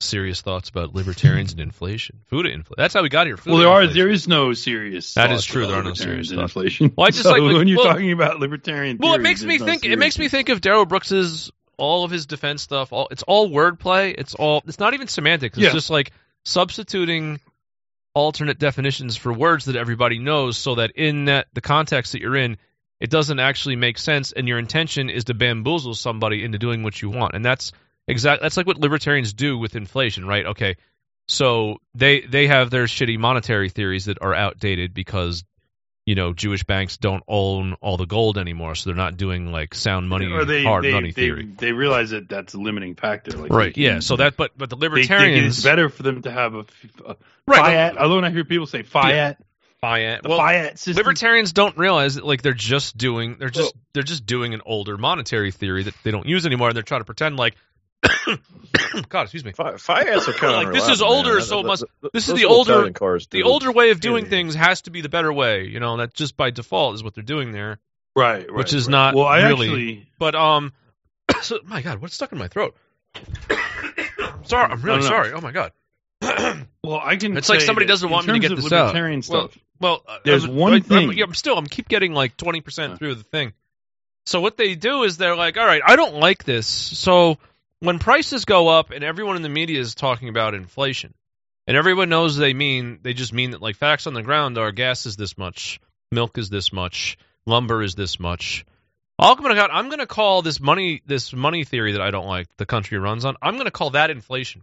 serious 0.00 0.40
thoughts 0.40 0.68
about 0.68 0.94
libertarians 0.94 1.52
and 1.52 1.60
inflation, 1.68 2.20
food 2.26 2.46
inflation? 2.46 2.74
That's 2.78 2.94
how 2.94 3.02
we 3.02 3.08
got 3.08 3.26
here. 3.26 3.38
Well, 3.46 3.58
there 3.58 3.68
are 3.68 3.86
there 3.86 4.08
is 4.08 4.26
no 4.28 4.52
serious. 4.54 5.14
That 5.14 5.30
is 5.32 5.44
true, 5.44 5.66
there 5.66 5.76
are 5.76 5.82
no 5.82 5.94
serious 5.94 6.30
thoughts. 6.30 6.40
inflation. 6.42 6.92
Well, 6.96 7.06
I 7.06 7.10
just 7.10 7.22
So 7.24 7.30
like- 7.32 7.42
when 7.42 7.68
you're 7.68 7.78
well- 7.78 7.86
talking 7.92 8.12
about 8.12 8.40
libertarian. 8.40 8.96
Well, 8.98 9.14
it 9.14 9.20
makes 9.20 9.42
me 9.42 9.58
no 9.58 9.66
think. 9.66 9.84
It 9.84 9.98
makes 9.98 10.18
me 10.18 10.28
think 10.28 10.48
of 10.48 10.60
Darrell 10.60 10.86
Brooks's 10.86 11.50
all 11.78 12.04
of 12.04 12.10
his 12.10 12.26
defense 12.26 12.62
stuff. 12.62 12.92
All 12.92 13.08
it's 13.10 13.22
all 13.24 13.50
wordplay. 13.50 14.14
It's 14.16 14.34
all. 14.34 14.62
It's 14.66 14.78
not 14.78 14.94
even 14.94 15.08
semantics. 15.08 15.56
It's 15.58 15.64
Yeah. 15.64 15.72
just 15.72 15.90
like 15.90 16.12
substituting 16.44 17.40
alternate 18.14 18.58
definitions 18.58 19.16
for 19.16 19.32
words 19.32 19.64
that 19.66 19.76
everybody 19.76 20.18
knows, 20.18 20.58
so 20.58 20.74
that 20.76 20.92
in 20.92 21.26
that 21.26 21.46
the 21.54 21.60
context 21.62 22.12
that 22.12 22.20
you're 22.20 22.36
in, 22.36 22.58
it 23.02 23.10
doesn't 23.10 23.40
actually 23.40 23.74
make 23.74 23.98
sense, 23.98 24.30
and 24.30 24.46
your 24.46 24.60
intention 24.60 25.10
is 25.10 25.24
to 25.24 25.34
bamboozle 25.34 25.94
somebody 25.96 26.44
into 26.44 26.56
doing 26.56 26.84
what 26.84 27.02
you 27.02 27.10
want. 27.10 27.34
And 27.34 27.44
that's 27.44 27.72
exactly 28.06 28.44
That's 28.44 28.56
like 28.56 28.68
what 28.68 28.78
libertarians 28.78 29.32
do 29.32 29.58
with 29.58 29.74
inflation, 29.74 30.24
right? 30.24 30.46
Okay, 30.46 30.76
so 31.26 31.78
they 31.96 32.20
they 32.20 32.46
have 32.46 32.70
their 32.70 32.84
shitty 32.84 33.18
monetary 33.18 33.70
theories 33.70 34.04
that 34.04 34.22
are 34.22 34.32
outdated 34.32 34.94
because 34.94 35.42
you 36.06 36.14
know 36.14 36.32
Jewish 36.32 36.62
banks 36.62 36.96
don't 36.96 37.24
own 37.26 37.74
all 37.80 37.96
the 37.96 38.06
gold 38.06 38.38
anymore, 38.38 38.76
so 38.76 38.90
they're 38.90 38.96
not 38.96 39.16
doing 39.16 39.50
like 39.50 39.74
sound 39.74 40.08
money, 40.08 40.30
or 40.30 40.44
they 40.44 40.62
hard 40.62 40.84
they, 40.84 40.92
money 40.92 41.08
they, 41.10 41.22
theory. 41.22 41.50
They 41.58 41.72
realize 41.72 42.10
that 42.10 42.28
that's 42.28 42.54
a 42.54 42.58
limiting 42.58 42.94
factor. 42.94 43.32
Like 43.32 43.52
Right. 43.52 43.74
they- 43.74 43.82
Yeah. 43.82 43.98
So 43.98 44.14
that, 44.14 44.36
but 44.36 44.52
but 44.56 44.70
the 44.70 44.76
libertarians, 44.76 45.58
it's 45.58 45.64
better 45.64 45.88
for 45.88 46.04
them 46.04 46.22
to 46.22 46.30
have 46.30 46.54
a 46.54 46.64
Right, 47.48 47.58
fiat. 47.58 47.98
Although 47.98 48.20
I 48.20 48.30
hear 48.30 48.44
people 48.44 48.66
say 48.68 48.84
fiat, 48.84 49.38
Fiat. 49.82 50.22
the 50.22 50.28
well, 50.30 50.38
fiat 50.38 50.78
system. 50.78 50.94
libertarians 50.96 51.52
don't 51.52 51.76
realize 51.76 52.14
that 52.14 52.24
like 52.24 52.40
they're 52.40 52.54
just 52.54 52.96
doing 52.96 53.36
they're 53.38 53.50
just 53.50 53.74
they're 53.92 54.02
just 54.04 54.24
doing 54.24 54.54
an 54.54 54.62
older 54.64 54.96
monetary 54.96 55.50
theory 55.50 55.82
that 55.82 55.94
they 56.04 56.10
don't 56.12 56.26
use 56.26 56.46
anymore 56.46 56.68
and 56.68 56.76
they're 56.76 56.82
trying 56.84 57.00
to 57.00 57.04
pretend 57.04 57.36
like 57.36 57.56
God, 59.08 59.22
excuse 59.22 59.44
me. 59.44 59.52
Fi- 59.52 59.76
Fiats 59.76 60.28
are 60.28 60.32
kind 60.32 60.54
of 60.54 60.62
Like, 60.64 60.72
this 60.72 60.88
is 60.88 61.02
older, 61.02 61.40
so 61.40 61.60
it 61.60 61.66
must- 61.66 61.84
this 62.12 62.28
is 62.28 62.34
the 62.34 62.46
older- 62.46 62.90
cars. 62.90 63.26
The 63.28 63.42
older 63.44 63.70
way 63.70 63.90
of 63.90 64.00
doing 64.00 64.24
Yeah. 64.24 64.30
things 64.30 64.54
has 64.56 64.82
to 64.82 64.90
be 64.90 65.02
the 65.02 65.08
better 65.08 65.32
way, 65.32 65.66
you 65.66 65.78
know, 65.78 65.96
that 65.98 66.12
just 66.14 66.36
by 66.36 66.50
default 66.50 66.94
is 66.96 67.04
what 67.04 67.14
they're 67.14 67.22
doing 67.22 67.52
there. 67.52 67.78
right, 68.16 68.38
right, 68.48 68.54
which 68.54 68.72
is 68.74 68.86
right. 68.86 68.90
not 68.92 69.14
well. 69.14 69.26
I 69.26 69.42
really- 69.48 69.68
actually 69.68 70.08
But 70.18 70.34
um 70.34 70.72
so, 71.42 71.58
my 71.64 71.82
god, 71.82 72.00
what's 72.00 72.14
stuck 72.14 72.32
in 72.32 72.38
my 72.38 72.48
throat? 72.48 72.76
sorry, 74.44 74.70
I'm 74.72 74.82
really 74.82 75.02
sorry. 75.02 75.32
Oh 75.32 75.40
my 75.40 75.52
god. 75.52 75.72
well 76.84 77.00
I 77.02 77.16
can. 77.16 77.36
It's 77.36 77.48
like 77.48 77.60
somebody 77.60 77.86
doesn't 77.86 78.08
want 78.08 78.26
me 78.26 78.34
to 78.34 78.38
get 78.38 78.52
of 78.52 78.62
this 78.62 78.72
out. 78.72 78.86
libertarian 78.86 79.22
Well, 79.28 79.48
stuff. 79.48 79.62
Well, 79.82 80.02
uh, 80.08 80.18
There's 80.24 80.44
I'm- 80.44 80.54
one 80.56 80.72
I'm, 80.74 80.82
thing- 80.82 81.10
I'm, 81.10 81.28
I'm 81.30 81.34
still 81.34 81.58
I'm 81.58 81.66
keep 81.66 81.88
getting 81.88 82.14
like 82.14 82.36
20% 82.36 82.88
Huh. 82.90 82.96
through 82.96 83.16
the 83.16 83.22
thing. 83.24 83.52
So 84.24 84.40
what 84.40 84.56
they 84.56 84.74
do 84.76 85.02
is 85.02 85.16
they're 85.18 85.34
like, 85.36 85.58
"All 85.58 85.66
right, 85.66 85.82
I 85.84 85.96
don't 85.96 86.14
like 86.14 86.44
this." 86.44 86.66
So 86.68 87.38
when 87.80 87.98
prices 87.98 88.44
go 88.44 88.68
up 88.68 88.90
and 88.92 89.02
everyone 89.02 89.34
in 89.36 89.42
the 89.42 89.48
media 89.48 89.80
is 89.80 89.94
talking 89.96 90.28
about 90.28 90.54
inflation, 90.54 91.12
and 91.66 91.76
everyone 91.76 92.08
knows 92.08 92.36
they 92.36 92.54
mean 92.54 93.00
they 93.02 93.14
just 93.14 93.32
mean 93.32 93.50
that 93.50 93.60
like 93.60 93.74
facts 93.76 94.06
on 94.06 94.14
the 94.14 94.22
ground 94.22 94.58
are 94.58 94.70
gas 94.70 95.06
is 95.06 95.16
this 95.16 95.36
much, 95.36 95.80
milk 96.12 96.38
is 96.38 96.48
this 96.50 96.72
much, 96.72 97.18
lumber 97.46 97.82
is 97.82 97.96
this 97.96 98.20
much. 98.20 98.64
All 99.18 99.34
I'm 99.36 99.42
gonna 99.42 99.60
I'm 99.72 99.90
gonna 99.90 100.06
call 100.06 100.42
this 100.42 100.60
money 100.60 101.02
this 101.04 101.32
money 101.32 101.64
theory 101.64 101.92
that 101.92 102.00
I 102.00 102.10
don't 102.12 102.26
like 102.26 102.46
the 102.58 102.66
country 102.66 102.98
runs 102.98 103.24
on. 103.24 103.36
I'm 103.42 103.56
gonna 103.56 103.70
call 103.72 103.90
that 103.90 104.10
inflation 104.10 104.62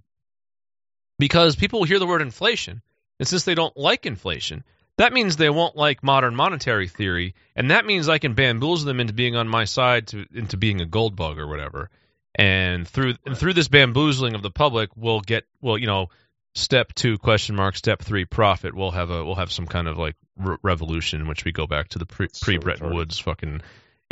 because 1.18 1.56
people 1.56 1.84
hear 1.84 2.00
the 2.00 2.08
word 2.08 2.22
inflation, 2.22 2.82
and 3.20 3.28
since 3.28 3.44
they 3.44 3.56
don't 3.56 3.76
like 3.76 4.06
inflation, 4.06 4.64
that 5.00 5.14
means 5.14 5.38
they 5.38 5.50
won't 5.50 5.78
like 5.78 6.04
modern 6.04 6.36
monetary 6.36 6.90
theory, 6.90 7.34
and 7.56 7.72
that 7.72 7.86
means 7.86 8.10
I 8.10 8.18
can 8.18 8.34
bamboozle 8.34 8.86
them 8.86 9.00
into 9.00 9.14
being 9.14 9.38
on 9.38 9.48
my 9.48 9.64
side 9.64 10.08
to 10.08 10.26
into 10.34 10.58
being 10.58 10.82
a 10.82 10.86
gold 10.86 11.16
bug 11.16 11.40
or 11.40 11.48
whatever. 11.48 11.90
And 12.36 12.86
through 12.86 13.16
and 13.26 13.38
through 13.38 13.54
this 13.54 13.70
bamboozling 13.70 14.36
of 14.36 14.42
the 14.42 14.52
public, 14.52 14.90
we'll 14.98 15.22
get 15.22 15.46
well, 15.62 15.78
you 15.78 15.88
know, 15.88 16.08
step 16.54 16.94
two 16.94 17.18
question 17.18 17.56
mark, 17.56 17.78
step 17.78 18.02
three 18.02 18.26
profit. 18.26 18.76
We'll 18.76 18.92
have 18.92 19.10
a 19.10 19.24
we'll 19.24 19.36
have 19.36 19.54
some 19.54 19.68
kind 19.68 19.88
of 19.88 19.98
like 19.98 20.16
re- 20.38 20.58
revolution 20.62 21.22
in 21.22 21.28
which 21.28 21.46
we 21.46 21.54
go 21.54 21.66
back 21.66 21.88
to 21.90 22.00
the 22.00 22.06
pre 22.06 22.28
pre 22.42 22.58
Bretton. 22.58 22.94
Woods 22.94 23.20
fucking, 23.20 23.50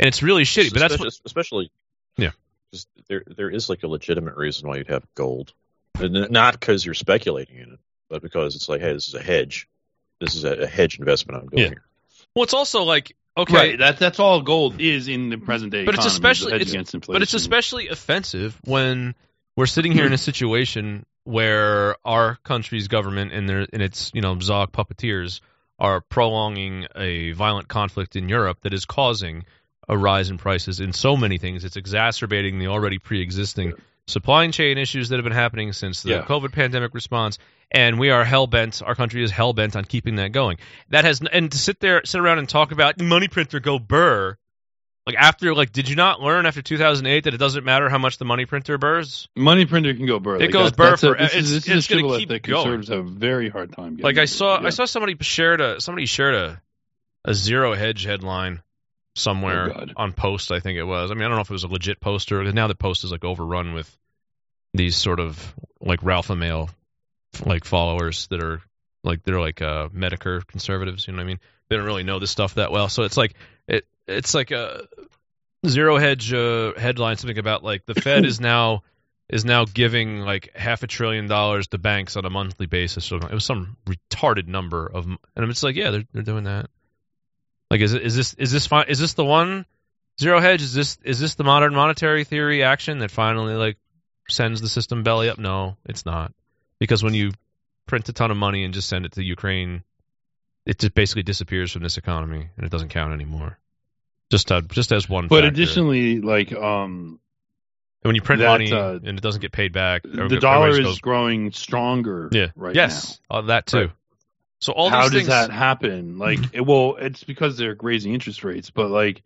and 0.00 0.08
it's 0.08 0.22
really 0.22 0.44
shitty. 0.44 0.72
But 0.72 0.80
that's 0.80 0.98
what 0.98 1.12
especially, 1.26 1.70
yeah, 2.16 2.24
Yeah. 2.24 2.30
'cause 2.72 2.86
there 3.08 3.24
there 3.26 3.50
is 3.50 3.68
like 3.68 3.82
a 3.82 3.88
legitimate 3.88 4.36
reason 4.36 4.66
why 4.68 4.78
you'd 4.78 4.88
have 4.88 5.06
gold, 5.14 5.52
and 6.00 6.30
not 6.30 6.54
because 6.58 6.84
you're 6.84 6.94
speculating 6.94 7.56
in 7.58 7.72
it, 7.74 7.78
but 8.08 8.22
because 8.22 8.56
it's 8.56 8.70
like, 8.70 8.80
hey, 8.80 8.94
this 8.94 9.08
is 9.08 9.14
a 9.14 9.22
hedge. 9.22 9.68
This 10.20 10.34
is 10.34 10.44
a, 10.44 10.52
a 10.52 10.66
hedge 10.66 10.98
investment 10.98 11.42
I'm 11.42 11.48
doing 11.48 11.62
Yeah. 11.62 11.68
here. 11.68 11.82
well, 12.34 12.44
it's 12.44 12.54
also 12.54 12.82
like 12.84 13.14
okay, 13.36 13.54
Right. 13.54 13.78
That's 13.78 13.98
that's 13.98 14.18
all 14.18 14.42
gold 14.42 14.80
is 14.80 15.08
in 15.08 15.30
the 15.30 15.38
present 15.38 15.72
day. 15.72 15.84
But 15.84 15.94
it's 15.94 16.04
economy, 16.04 16.08
is 16.08 16.12
a 16.12 16.16
especially- 16.16 16.52
hedge 16.52 16.60
it's- 16.62 16.74
against 16.74 16.94
inflation. 16.94 17.14
But 17.14 17.22
it's 17.22 17.34
especially 17.34 17.88
offensive 17.88 18.58
when 18.64 19.14
we're 19.56 19.66
sitting 19.66 19.92
here 19.92 20.06
in 20.06 20.12
a 20.12 20.16
hmm. 20.16 20.20
situation 20.20 21.06
where 21.24 21.96
our 22.06 22.36
country's 22.42 22.88
government 22.88 23.32
and 23.32 23.48
their 23.48 23.66
and 23.72 23.82
its 23.82 24.10
you 24.14 24.22
know 24.22 24.38
Zog 24.40 24.72
puppeteers 24.72 25.40
are 25.78 26.00
prolonging 26.00 26.86
a 26.96 27.32
violent 27.32 27.68
conflict 27.68 28.16
in 28.16 28.28
Europe 28.28 28.58
that 28.62 28.74
is 28.74 28.84
causing 28.84 29.44
a 29.88 29.96
rise 29.96 30.30
in 30.30 30.38
prices 30.38 30.80
in 30.80 30.92
so 30.92 31.16
many 31.16 31.38
things. 31.38 31.64
It's 31.64 31.76
exacerbating 31.76 32.58
the 32.58 32.66
already 32.66 32.98
pre-existing 32.98 33.74
supply 34.08 34.48
chain 34.50 34.78
issues 34.78 35.08
that 35.10 35.16
have 35.16 35.24
been 35.24 35.32
happening 35.32 35.72
since 35.72 36.02
the 36.02 36.10
Yeah. 36.10 36.22
COVID 36.22 36.52
pandemic 36.52 36.94
response. 36.94 37.38
And 37.70 37.98
we 37.98 38.08
are 38.10 38.24
hell 38.24 38.46
bent. 38.46 38.80
Our 38.82 38.94
country 38.94 39.22
is 39.22 39.30
hell 39.30 39.52
bent 39.52 39.76
on 39.76 39.84
keeping 39.84 40.16
that 40.16 40.32
going. 40.32 40.56
That 40.88 41.04
has 41.04 41.20
and 41.20 41.52
to 41.52 41.58
sit 41.58 41.80
there, 41.80 42.00
sit 42.04 42.18
around 42.20 42.38
and 42.38 42.48
talk 42.48 42.72
about 42.72 42.98
money 43.00 43.28
printer 43.28 43.60
go 43.60 43.78
burr. 43.78 44.36
Like 45.06 45.16
after, 45.16 45.54
like, 45.54 45.72
did 45.72 45.88
you 45.88 45.96
not 45.96 46.20
learn 46.20 46.44
after 46.46 46.60
2008 46.62 47.24
that 47.24 47.32
it 47.34 47.38
doesn't 47.38 47.64
matter 47.64 47.88
how 47.88 47.96
much 47.98 48.18
the 48.18 48.24
money 48.26 48.44
printer 48.46 48.76
burrs? 48.78 49.28
money 49.36 49.64
printer 49.66 49.92
can 49.94 50.06
go 50.06 50.18
burr. 50.18 50.36
It 50.36 50.40
Like, 50.42 50.50
goes 50.50 50.70
that- 50.72 50.76
burr 50.76 50.90
that's 50.90 51.02
a- 51.02 51.06
this 51.12 51.14
it's- 51.20 51.34
is, 51.34 51.50
this 51.50 51.56
it's 51.58 51.68
is 51.68 51.90
a 51.98 52.02
gonna 52.02 52.18
keep 52.18 52.28
the 52.28 52.38
going. 52.40 52.56
conservatives 52.62 52.88
have 52.88 52.98
a 53.06 53.10
very 53.10 53.48
hard 53.50 53.72
time. 53.72 53.92
Getting 53.96 54.04
Like 54.04 54.18
I 54.18 54.24
saw, 54.26 54.60
Yeah. 54.60 54.66
I 54.66 54.70
saw 54.70 54.84
somebody 54.86 55.16
shared 55.20 55.60
a 55.60 55.80
somebody 55.80 56.06
shared 56.06 56.34
a 56.34 56.62
a 57.24 57.34
zero 57.34 57.74
hedge 57.74 58.04
headline 58.04 58.62
somewhere 59.18 59.72
Oh, 59.76 59.86
on 59.96 60.12
post. 60.12 60.52
I 60.52 60.60
think 60.60 60.78
it 60.78 60.84
was. 60.84 61.10
I 61.10 61.14
mean, 61.14 61.24
I 61.24 61.28
don't 61.28 61.36
know 61.36 61.42
if 61.42 61.50
it 61.50 61.54
was 61.54 61.64
a 61.64 61.68
legit 61.68 62.00
poster. 62.00 62.42
Now 62.52 62.66
the 62.68 62.74
post 62.74 63.04
is 63.04 63.12
like 63.12 63.24
overrun 63.24 63.72
with 63.74 63.94
these 64.74 64.96
sort 64.96 65.20
of 65.20 65.54
like 65.80 66.02
Ralph 66.02 66.30
Mail 66.30 66.70
like 67.44 67.64
followers 67.64 68.26
that 68.28 68.42
are 68.42 68.60
like 69.04 69.22
they're 69.22 69.40
like 69.40 69.62
uh 69.62 69.88
Medicare 69.88 70.46
conservatives. 70.46 71.06
You 71.06 71.12
know 71.12 71.18
what 71.18 71.24
I 71.24 71.26
mean? 71.26 71.40
They 71.68 71.76
don't 71.76 71.84
really 71.86 72.02
know 72.04 72.18
this 72.18 72.30
stuff 72.30 72.54
that 72.54 72.70
well. 72.72 72.88
So 72.88 73.02
it's 73.02 73.16
like 73.16 73.34
it 73.66 73.86
it's 74.06 74.34
like 74.34 74.50
a 74.50 74.86
zero 75.66 75.98
hedge 75.98 76.32
uh, 76.32 76.72
headline 76.76 77.16
something 77.16 77.38
about 77.38 77.62
like 77.64 77.84
the 77.86 77.94
Fed 77.94 78.24
is 78.24 78.40
now 78.40 78.82
is 79.28 79.44
now 79.44 79.64
giving 79.66 80.20
like 80.20 80.50
half 80.56 80.82
a 80.82 80.86
trillion 80.86 81.26
dollars 81.26 81.68
to 81.68 81.78
banks 81.78 82.16
on 82.16 82.24
a 82.24 82.30
monthly 82.30 82.66
basis. 82.66 83.04
So 83.04 83.16
it 83.16 83.30
was 83.30 83.44
some 83.44 83.76
retarded 83.86 84.46
number 84.46 84.86
of, 84.86 85.04
and 85.04 85.18
I'm 85.36 85.48
just 85.50 85.62
like, 85.62 85.76
yeah, 85.76 85.90
they're 85.90 86.04
they're 86.12 86.22
doing 86.22 86.44
that. 86.44 86.70
Like, 87.70 87.80
is 87.80 87.94
is 87.94 88.16
this 88.16 88.34
is 88.34 88.50
this 88.50 88.66
fi- 88.66 88.86
is 88.88 88.98
this 88.98 89.14
the 89.14 89.24
one 89.24 89.66
zero 90.18 90.40
hedge? 90.40 90.62
Is 90.62 90.72
this 90.72 90.98
is 91.02 91.20
this 91.20 91.34
the 91.34 91.44
modern 91.44 91.74
monetary 91.74 92.24
theory 92.24 92.62
action 92.62 92.98
that 93.00 93.10
finally 93.10 93.54
like 93.54 93.76
sends 94.28 94.60
the 94.60 94.68
system 94.68 95.02
belly 95.02 95.28
up? 95.28 95.38
No, 95.38 95.76
it's 95.84 96.06
not, 96.06 96.32
because 96.78 97.02
when 97.02 97.14
you 97.14 97.32
print 97.86 98.08
a 98.08 98.12
ton 98.12 98.30
of 98.30 98.36
money 98.36 98.64
and 98.64 98.72
just 98.72 98.88
send 98.88 99.04
it 99.04 99.12
to 99.12 99.24
Ukraine, 99.24 99.82
it 100.64 100.78
just 100.78 100.94
basically 100.94 101.22
disappears 101.22 101.72
from 101.72 101.82
this 101.82 101.96
economy 101.98 102.48
and 102.56 102.66
it 102.66 102.70
doesn't 102.70 102.88
count 102.88 103.12
anymore. 103.12 103.58
Just 104.30 104.52
uh, 104.52 104.60
just 104.62 104.92
as 104.92 105.08
one. 105.08 105.28
But 105.28 105.36
factor. 105.36 105.48
additionally, 105.48 106.20
like 106.20 106.52
um, 106.52 107.18
when 108.02 108.14
you 108.14 108.22
print 108.22 108.40
that, 108.40 108.48
money 108.48 108.72
uh, 108.72 108.92
and 108.92 109.18
it 109.18 109.20
doesn't 109.22 109.40
get 109.40 109.52
paid 109.52 109.72
back, 109.72 110.02
the 110.04 110.38
dollar 110.40 110.70
is 110.70 110.80
goes, 110.80 111.00
growing 111.00 111.52
stronger. 111.52 112.28
yeah, 112.32 112.48
right 112.54 112.74
yes, 112.74 113.20
uh, 113.30 113.42
that 113.42 113.66
too. 113.66 113.78
Right. 113.78 113.90
So 114.60 114.72
all 114.72 114.90
How 114.90 115.02
does 115.02 115.12
things, 115.12 115.28
that 115.28 115.50
happen? 115.50 116.18
Like, 116.18 116.40
it, 116.52 116.62
well, 116.62 116.96
it's 116.98 117.22
because 117.22 117.56
they're 117.56 117.76
raising 117.80 118.12
interest 118.12 118.42
rates, 118.42 118.70
but 118.70 118.90
like, 118.90 119.22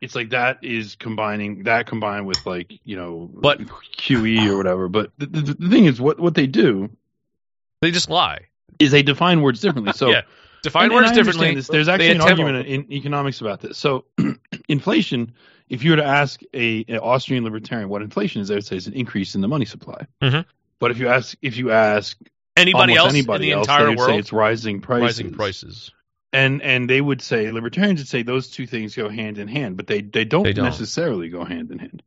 it's 0.00 0.14
like 0.14 0.30
that 0.30 0.62
is 0.62 0.94
combining 0.94 1.64
that 1.64 1.86
combined 1.86 2.26
with 2.26 2.44
like 2.46 2.78
you 2.84 2.96
know, 2.96 3.30
But- 3.32 3.60
QE 3.96 4.48
or 4.48 4.56
whatever. 4.56 4.88
But 4.88 5.10
the, 5.18 5.26
the, 5.26 5.40
the 5.54 5.68
thing 5.68 5.86
is, 5.86 6.00
what 6.00 6.20
what 6.20 6.34
they 6.34 6.46
do 6.46 6.90
they 7.80 7.90
just 7.90 8.10
lie. 8.10 8.40
is 8.78 8.90
they 8.90 9.02
define 9.02 9.40
words 9.40 9.60
differently. 9.60 9.92
So 9.94 10.10
yeah, 10.10 10.22
define 10.62 10.84
and- 10.84 10.92
and 10.92 10.96
words 10.96 11.08
understand 11.08 11.26
differently. 11.34 11.54
This. 11.56 11.68
There's 11.68 11.88
actually 11.88 12.10
an 12.10 12.20
argument 12.20 12.66
in 12.68 12.92
economics 12.92 13.40
about 13.40 13.60
this. 13.60 13.78
So, 13.78 14.04
inflation. 14.68 15.32
If 15.68 15.84
you 15.84 15.90
were 15.90 15.96
to 15.98 16.04
ask 16.04 16.40
a, 16.54 16.82
an 16.88 16.98
Austrian 16.98 17.44
libertarian 17.44 17.90
what 17.90 18.00
inflation 18.00 18.40
is, 18.40 18.48
they 18.48 18.54
would 18.54 18.64
say 18.64 18.76
it's 18.76 18.86
an 18.86 18.94
increase 18.94 19.34
in 19.34 19.42
the 19.42 19.48
money 19.48 19.66
supply. 19.66 20.06
Mhm. 20.22 20.46
But 20.78 20.90
if 20.92 20.98
you 20.98 21.08
ask 21.08 21.36
if 21.42 21.56
you 21.56 21.72
ask 21.72 22.16
Anybody 22.58 22.94
else 22.94 23.10
anybody 23.10 23.50
in 23.50 23.50
the 23.50 23.58
else, 23.58 23.66
entire 23.68 23.88
would 23.90 23.98
say 23.98 24.06
world 24.06 24.20
it's 24.20 24.32
rising 24.32 24.80
prices. 24.80 25.02
rising 25.02 25.32
prices. 25.34 25.90
and 26.32 26.60
and 26.62 26.88
they 26.90 27.00
would 27.00 27.22
say 27.22 27.50
libertarians 27.50 28.00
would 28.00 28.08
say 28.08 28.22
those 28.22 28.50
two 28.50 28.66
things 28.66 28.94
go 28.94 29.08
hand 29.08 29.38
in 29.38 29.48
hand, 29.48 29.76
but 29.76 29.86
they 29.86 30.00
they 30.02 30.24
don't, 30.24 30.42
They 30.44 30.52
don't. 30.52 30.64
necessarily 30.66 31.28
go 31.28 31.44
hand 31.44 31.70
in 31.70 31.78
hand. 31.78 32.02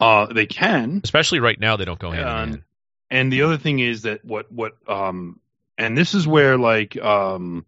Uh, 0.00 0.26
they 0.26 0.46
can, 0.46 1.00
Especially 1.04 1.38
right 1.40 1.58
now, 1.58 1.76
they 1.76 1.84
don't 1.84 1.98
go 2.00 2.10
hand 2.10 2.22
in 2.22 2.28
Um, 2.28 2.48
hand. 2.50 2.62
and 3.10 3.32
the 3.32 3.42
other 3.42 3.56
thing 3.56 3.78
is 3.78 4.02
that 4.02 4.24
what 4.24 4.50
what 4.50 4.72
um 4.88 5.38
and 5.78 5.96
this 5.96 6.14
is 6.14 6.26
where 6.26 6.58
like 6.58 6.96
um 6.96 7.64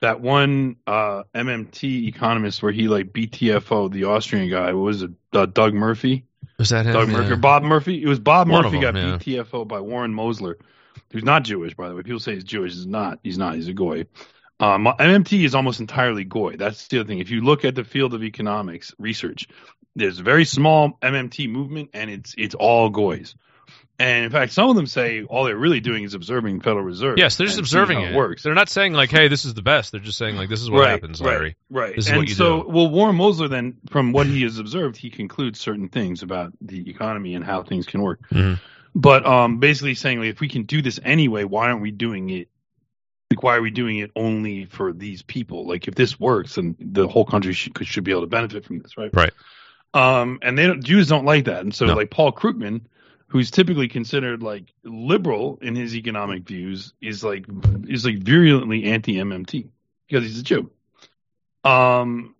that 0.00 0.20
one 0.20 0.76
uh 0.86 1.24
MMT 1.34 2.06
economist 2.08 2.62
where 2.62 2.72
he 2.72 2.88
like 2.88 3.12
BTFO 3.12 3.90
the 3.92 4.04
Austrian 4.04 4.48
guy 4.50 4.72
what 4.72 4.82
was 4.82 5.02
it 5.02 5.10
uh, 5.34 5.44
Doug 5.46 5.74
Murphy 5.74 6.24
Was 6.58 6.70
that 6.70 6.86
him? 6.86 6.92
Doug 6.94 7.08
Yeah. 7.08 7.16
Murphy 7.18 7.32
or 7.32 7.36
Bob 7.36 7.62
Murphy 7.64 8.02
it 8.02 8.08
was 8.08 8.18
Bob 8.18 8.48
One 8.48 8.62
Murphy 8.64 8.80
them, 8.80 8.94
got 8.94 8.94
yeah. 8.96 9.42
BTFO 9.42 9.68
by 9.68 9.80
Warren 9.80 10.14
Mosler 10.14 10.54
who's 11.12 11.24
not 11.24 11.44
Jewish 11.44 11.74
by 11.74 11.88
the 11.88 11.94
way 11.94 12.02
people 12.02 12.20
say 12.20 12.34
he's 12.34 12.44
Jewish 12.44 12.74
he's 12.74 12.86
not 12.86 13.18
he's 13.22 13.38
not 13.38 13.54
he's 13.54 13.68
a 13.68 13.72
goy 13.72 14.06
um, 14.60 14.86
MMT 14.86 15.44
is 15.44 15.54
almost 15.54 15.80
entirely 15.80 16.24
goy 16.24 16.56
that's 16.56 16.88
the 16.88 17.00
other 17.00 17.08
thing 17.08 17.18
if 17.18 17.30
you 17.30 17.42
look 17.42 17.64
at 17.64 17.74
the 17.74 17.84
field 17.84 18.14
of 18.14 18.22
economics 18.22 18.94
research 18.98 19.48
there's 19.94 20.20
a 20.20 20.22
very 20.22 20.44
small 20.44 20.98
MMT 21.02 21.48
movement 21.48 21.90
and 21.94 22.10
it's 22.10 22.34
it's 22.36 22.54
all 22.54 22.90
goys 22.90 23.34
and 24.00 24.24
in 24.24 24.30
fact, 24.30 24.52
some 24.52 24.70
of 24.70 24.76
them 24.76 24.86
say 24.86 25.24
all 25.24 25.44
they're 25.44 25.56
really 25.56 25.80
doing 25.80 26.04
is 26.04 26.14
observing 26.14 26.60
Federal 26.60 26.84
Reserve. 26.84 27.18
Yes, 27.18 27.36
they're 27.36 27.48
just 27.48 27.58
observing 27.58 27.98
how 27.98 28.10
it. 28.10 28.14
works. 28.14 28.44
They're 28.44 28.54
not 28.54 28.68
saying 28.68 28.92
like, 28.92 29.10
"Hey, 29.10 29.26
this 29.26 29.44
is 29.44 29.54
the 29.54 29.62
best." 29.62 29.90
They're 29.90 30.00
just 30.00 30.18
saying 30.18 30.36
like, 30.36 30.48
"This 30.48 30.60
is 30.60 30.70
what 30.70 30.82
right, 30.82 30.90
happens, 30.90 31.20
right, 31.20 31.30
Larry." 31.30 31.56
Right. 31.68 31.96
This 31.96 32.04
is 32.04 32.10
and 32.10 32.18
what 32.18 32.28
you 32.28 32.34
so, 32.36 32.62
do. 32.62 32.68
well, 32.68 32.88
Warren 32.88 33.16
Mosler 33.16 33.50
then, 33.50 33.78
from 33.90 34.12
what 34.12 34.26
he 34.28 34.42
has 34.42 34.60
observed, 34.60 34.96
he 34.96 35.10
concludes 35.10 35.58
certain 35.58 35.88
things 35.88 36.22
about 36.22 36.52
the 36.60 36.88
economy 36.88 37.34
and 37.34 37.44
how 37.44 37.64
things 37.64 37.86
can 37.86 38.00
work. 38.00 38.20
Mhm. 38.30 38.60
But 38.94 39.26
um, 39.26 39.58
basically 39.58 39.94
saying 39.94 40.18
like, 40.20 40.28
if 40.30 40.40
we 40.40 40.48
can 40.48 40.62
do 40.64 40.82
this 40.82 40.98
anyway, 41.02 41.44
why 41.44 41.68
aren't 41.70 41.82
we 41.82 41.90
doing 41.90 42.30
it? 42.30 42.48
Like, 43.30 43.42
why 43.42 43.56
are 43.56 43.62
we 43.62 43.70
doing 43.70 43.98
it 43.98 44.10
only 44.16 44.64
for 44.64 44.92
these 44.92 45.20
people? 45.22 45.66
Like, 45.66 45.86
if 45.86 45.94
this 45.94 46.18
works, 46.18 46.54
then 46.54 46.74
the 46.80 47.06
whole 47.06 47.26
country 47.26 47.52
should 47.52 47.76
should 47.86 48.04
be 48.04 48.10
able 48.10 48.22
to 48.22 48.26
benefit 48.26 48.64
from 48.64 48.78
this, 48.80 48.96
right? 48.96 49.10
Right. 49.12 49.32
Um, 49.94 50.38
and 50.42 50.56
they 50.56 50.66
don't, 50.66 50.82
Jews 50.82 51.08
don't 51.08 51.24
like 51.24 51.44
that, 51.44 51.60
and 51.60 51.74
so 51.74 51.86
No. 51.86 51.94
like 51.94 52.10
Paul 52.10 52.32
Krugman, 52.32 52.82
who's 53.26 53.50
typically 53.50 53.88
considered 53.88 54.42
like 54.42 54.72
liberal 54.82 55.58
in 55.60 55.74
his 55.74 55.94
economic 55.94 56.44
views, 56.44 56.94
is 57.02 57.22
like 57.22 57.44
is 57.86 58.04
like 58.06 58.18
virulently 58.18 58.84
anti 58.84 59.16
MMT. 59.16 59.68
because 60.08 60.24
he's 60.24 60.40
a 60.40 60.42
Jew. 60.42 60.70
Um, 61.64 62.34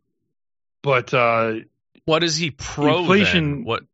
but 0.83 1.12
uh, 1.12 1.57
What 2.07 2.25
is 2.25 2.37
he 2.37 2.50
pro? 2.50 3.00
Inflation- 3.00 3.50
then? 3.57 3.64
What? 3.64 3.85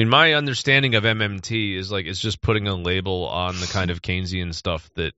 I 0.00 0.02
mean, 0.02 0.08
my 0.08 0.32
understanding 0.32 0.94
of 0.94 1.04
MMT 1.04 1.76
is 1.76 1.92
like 1.92 2.06
it's 2.06 2.20
just 2.20 2.40
putting 2.40 2.66
a 2.66 2.74
label 2.74 3.26
on 3.26 3.60
the 3.60 3.66
kind 3.66 3.90
of 3.90 4.00
Keynesian 4.00 4.54
stuff 4.54 4.88
that 4.94 5.12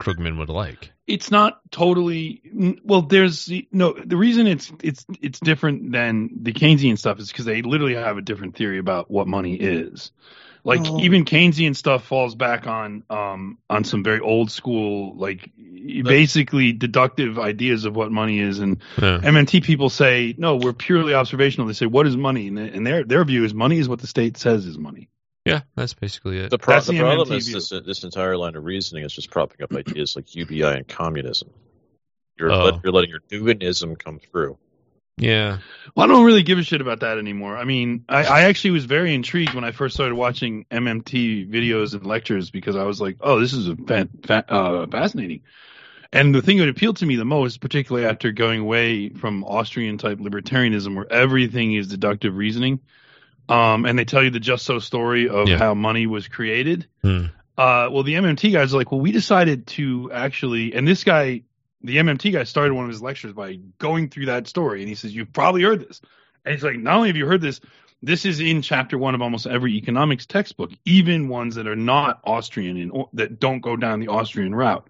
Krugman 0.00 0.38
would 0.38 0.48
like. 0.48 0.92
it's 1.08 1.32
not 1.32 1.60
totally 1.72 2.78
well. 2.84 3.02
There's 3.02 3.50
no 3.72 3.94
the 3.94 4.16
reason 4.16 4.46
it's 4.46 4.70
it's 4.80 5.04
it's 5.20 5.40
different 5.40 5.90
than 5.90 6.30
the 6.40 6.52
Keynesian 6.52 6.96
stuff 6.96 7.18
is 7.18 7.32
because 7.32 7.46
they 7.46 7.62
literally 7.62 7.96
have 7.96 8.16
a 8.16 8.22
different 8.22 8.54
theory 8.54 8.78
about 8.78 9.10
what 9.10 9.26
money 9.26 9.56
is. 9.56 10.12
Like 10.64 10.80
Oh. 10.84 11.00
even 11.00 11.24
Keynesian 11.24 11.74
stuff 11.76 12.04
falls 12.04 12.34
back 12.34 12.66
on 12.66 13.04
um 13.10 13.58
on 13.70 13.84
some 13.84 14.02
very 14.02 14.20
old 14.20 14.50
school 14.50 15.16
like 15.16 15.50
basically 16.04 16.72
deductive 16.72 17.38
ideas 17.38 17.84
of 17.84 17.94
what 17.96 18.10
money 18.12 18.40
is 18.40 18.58
and 18.58 18.78
Yeah. 19.00 19.20
MMT 19.22 19.62
people 19.64 19.88
say, 19.90 20.34
no, 20.36 20.56
we're 20.56 20.72
purely 20.72 21.14
observational. 21.14 21.66
They 21.66 21.72
say, 21.74 21.86
what 21.86 22.06
is 22.06 22.16
money? 22.16 22.48
And, 22.48 22.58
and 22.58 22.86
their 22.86 23.04
their 23.04 23.24
view 23.24 23.44
is 23.44 23.54
money 23.54 23.78
is 23.78 23.88
what 23.88 24.00
the 24.00 24.06
state 24.06 24.36
says 24.36 24.66
is 24.66 24.78
money. 24.78 25.08
Yeah, 25.44 25.60
that's 25.76 25.94
basically 25.94 26.38
it. 26.38 26.50
The, 26.50 26.58
pro- 26.58 26.80
the 26.80 26.92
the 26.92 26.98
problem 26.98 27.28
MMT 27.28 27.36
is 27.36 27.52
this, 27.70 27.86
this 27.86 28.04
entire 28.04 28.36
line 28.36 28.54
of 28.54 28.64
reasoning 28.64 29.04
is 29.04 29.14
just 29.14 29.30
propping 29.30 29.62
up 29.62 29.72
ideas 29.72 30.14
like 30.14 30.34
UBI 30.34 30.62
and 30.62 30.86
communism. 30.86 31.50
You're, 32.38 32.52
Oh. 32.52 32.64
let, 32.66 32.84
you're 32.84 32.92
letting 32.92 33.10
your 33.10 33.20
Duginism 33.20 33.98
come 33.98 34.18
through. 34.18 34.58
Yeah, 35.18 35.58
Well, 35.94 36.04
I 36.04 36.12
don't 36.12 36.24
really 36.24 36.42
give 36.42 36.58
a 36.58 36.62
shit 36.62 36.80
about 36.80 37.00
that 37.00 37.18
anymore. 37.18 37.56
I 37.56 37.64
mean, 37.64 38.04
I, 38.08 38.24
I 38.24 38.40
actually 38.42 38.70
was 38.72 38.84
very 38.84 39.14
intrigued 39.14 39.54
when 39.54 39.64
I 39.64 39.72
first 39.72 39.94
started 39.94 40.14
watching 40.14 40.64
MMT 40.70 41.50
videos 41.50 41.94
and 41.94 42.06
lectures 42.06 42.50
because 42.50 42.76
I 42.76 42.84
was 42.84 43.00
like, 43.00 43.16
oh, 43.20 43.40
this 43.40 43.52
is 43.52 43.68
a 43.68 43.76
fa- 43.76 44.08
fa- 44.24 44.44
uh, 44.52 44.86
fascinating. 44.86 45.40
And 46.12 46.34
the 46.34 46.40
thing 46.40 46.58
that 46.58 46.68
appealed 46.68 46.96
to 46.98 47.06
me 47.06 47.16
the 47.16 47.24
most, 47.24 47.60
particularly 47.60 48.06
after 48.06 48.32
going 48.32 48.60
away 48.60 49.10
from 49.10 49.44
Austrian 49.44 49.98
type 49.98 50.18
libertarianism, 50.18 50.94
where 50.96 51.10
everything 51.12 51.74
is 51.74 51.88
deductive 51.88 52.36
reasoning, 52.36 52.80
um, 53.48 53.84
and 53.84 53.98
they 53.98 54.04
tell 54.04 54.22
you 54.22 54.30
the 54.30 54.40
just 54.40 54.64
so 54.64 54.78
story 54.78 55.28
of 55.28 55.48
Yeah. 55.48 55.58
how 55.58 55.74
money 55.74 56.06
was 56.06 56.28
created. 56.28 56.86
Hmm. 57.02 57.26
Uh, 57.58 57.88
well, 57.90 58.04
the 58.04 58.14
MMT 58.14 58.52
guys 58.52 58.72
are 58.72 58.76
like, 58.76 58.92
well, 58.92 59.00
we 59.00 59.10
decided 59.10 59.66
to 59.66 60.10
actually, 60.12 60.74
and 60.74 60.86
this 60.86 61.02
guy, 61.02 61.42
the 61.82 61.96
MMT 61.96 62.32
guy, 62.32 62.44
started 62.44 62.74
one 62.74 62.84
of 62.84 62.90
his 62.90 63.02
lectures 63.02 63.32
by 63.32 63.58
going 63.78 64.08
through 64.08 64.26
that 64.26 64.46
story, 64.46 64.80
and 64.80 64.88
he 64.88 64.94
says, 64.94 65.14
you've 65.14 65.32
probably 65.32 65.62
heard 65.62 65.86
this, 65.86 66.00
and 66.44 66.54
he's 66.54 66.64
like, 66.64 66.78
not 66.78 66.96
only 66.96 67.08
have 67.08 67.16
you 67.16 67.26
heard 67.26 67.40
this, 67.40 67.60
this 68.02 68.24
is 68.24 68.40
in 68.40 68.62
chapter 68.62 68.96
one 68.96 69.14
of 69.14 69.22
almost 69.22 69.46
every 69.46 69.74
economics 69.74 70.26
textbook, 70.26 70.70
even 70.84 71.28
ones 71.28 71.56
that 71.56 71.66
are 71.66 71.76
not 71.76 72.20
Austrian 72.24 72.76
and 72.76 72.92
that 73.14 73.40
don't 73.40 73.60
go 73.60 73.76
down 73.76 74.00
the 74.00 74.08
Austrian 74.08 74.54
route. 74.54 74.88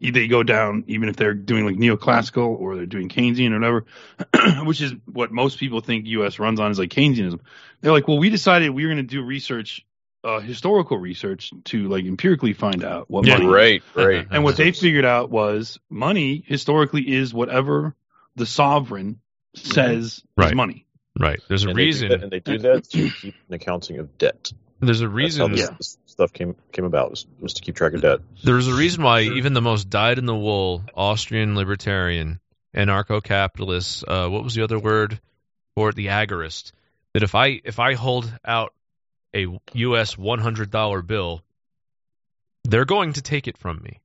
They 0.00 0.28
go 0.28 0.42
down, 0.42 0.84
even 0.86 1.10
if 1.10 1.16
they're 1.16 1.34
doing 1.34 1.66
like 1.66 1.76
neoclassical 1.76 2.58
or 2.58 2.74
they're 2.74 2.86
doing 2.86 3.10
Keynesian 3.10 3.52
or 3.52 3.60
whatever, 3.60 4.64
which 4.66 4.80
is 4.80 4.94
what 5.04 5.30
most 5.30 5.58
people 5.58 5.80
think 5.80 6.06
U.S. 6.06 6.38
runs 6.38 6.58
on 6.58 6.70
is 6.70 6.78
like 6.78 6.90
Keynesianism. 6.90 7.40
They're 7.80 7.92
like, 7.92 8.08
well, 8.08 8.18
we 8.18 8.30
decided 8.30 8.70
we 8.70 8.86
were 8.86 8.92
going 8.92 9.06
to 9.06 9.14
do 9.14 9.22
research, 9.22 9.84
uh, 10.22 10.40
historical 10.40 10.98
research 10.98 11.50
to 11.64 11.88
like 11.88 12.04
empirically 12.04 12.52
find 12.52 12.84
out 12.84 13.08
what 13.10 13.26
Yeah. 13.26 13.38
money 13.38 13.46
is. 13.46 13.52
Right, 13.52 13.82
right. 13.94 14.26
And 14.30 14.44
what 14.44 14.56
they 14.56 14.72
figured 14.72 15.04
out 15.04 15.30
was 15.30 15.78
money 15.88 16.42
historically 16.46 17.10
is 17.14 17.32
whatever 17.32 17.94
the 18.36 18.46
sovereign 18.46 19.20
says 19.54 20.22
Right. 20.36 20.48
is 20.50 20.54
money. 20.54 20.86
right. 21.18 21.40
There's 21.48 21.64
a 21.64 21.68
and 21.70 21.78
They 21.78 21.84
reason. 21.84 22.08
that, 22.10 22.22
and 22.22 22.30
they 22.30 22.40
do 22.40 22.58
that 22.58 22.84
to 22.90 23.10
keep 23.10 23.34
an 23.48 23.54
accounting 23.54 23.98
of 23.98 24.18
debt. 24.18 24.52
There's 24.80 25.00
a 25.02 25.08
That's 25.08 25.36
how 25.36 25.46
reason. 25.46 25.52
this, 25.52 25.68
this 25.76 25.98
stuff 26.06 26.32
came 26.32 26.56
came 26.72 26.84
about 26.86 27.10
was, 27.10 27.26
was 27.40 27.54
to 27.54 27.62
keep 27.62 27.74
track 27.76 27.92
of 27.94 28.00
debt. 28.02 28.20
There's 28.44 28.66
a 28.68 28.74
reason 28.74 29.02
why 29.02 29.22
even 29.22 29.52
the 29.52 29.60
most 29.60 29.90
dyed-in-the-wool 29.90 30.84
Austrian 30.94 31.54
libertarian, 31.54 32.40
anarcho-capitalist, 32.74 34.04
uh, 34.06 34.28
what 34.28 34.44
was 34.44 34.54
the 34.54 34.62
other 34.62 34.78
word 34.78 35.20
for 35.74 35.90
it? 35.90 35.96
The 35.96 36.06
agorist. 36.06 36.72
That 37.14 37.22
if 37.22 37.34
I 37.34 37.60
if 37.64 37.78
I 37.80 37.94
hold 37.94 38.32
out 38.44 38.72
a 39.34 39.46
U.S. 39.74 40.16
$100 40.16 41.06
bill, 41.06 41.42
they're 42.64 42.84
going 42.84 43.14
to 43.14 43.22
take 43.22 43.48
it 43.48 43.58
from 43.58 43.80
me. 43.82 44.00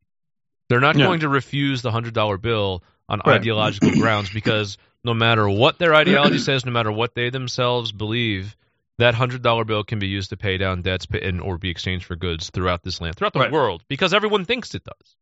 They're 0.69 0.79
not 0.79 0.95
Yeah. 0.97 1.05
going 1.05 1.19
to 1.21 1.29
refuse 1.29 1.81
the 1.81 1.91
$100 1.91 2.41
bill 2.41 2.83
on 3.07 3.21
Right. 3.25 3.35
ideological 3.39 3.91
grounds 3.99 4.29
because 4.29 4.77
no 5.03 5.13
matter 5.13 5.47
what 5.47 5.77
their 5.77 5.93
ideology 5.93 6.39
says, 6.39 6.65
no 6.65 6.71
matter 6.71 6.91
what 6.91 7.13
they 7.15 7.29
themselves 7.29 7.91
believe, 7.91 8.55
that 8.97 9.13
hundred 9.13 9.41
dollar 9.41 9.65
bill 9.65 9.83
can 9.83 9.99
be 9.99 10.07
used 10.07 10.29
to 10.29 10.37
pay 10.37 10.57
down 10.57 10.81
debts 10.81 11.05
and 11.21 11.41
or 11.41 11.57
be 11.57 11.69
exchanged 11.69 12.05
for 12.05 12.15
goods 12.15 12.49
throughout 12.49 12.81
this 12.81 13.01
land, 13.01 13.15
throughout 13.15 13.33
the 13.33 13.39
Right. 13.39 13.51
world, 13.51 13.83
because 13.89 14.13
everyone 14.13 14.45
thinks 14.45 14.73
it 14.73 14.83
does, 14.85 15.15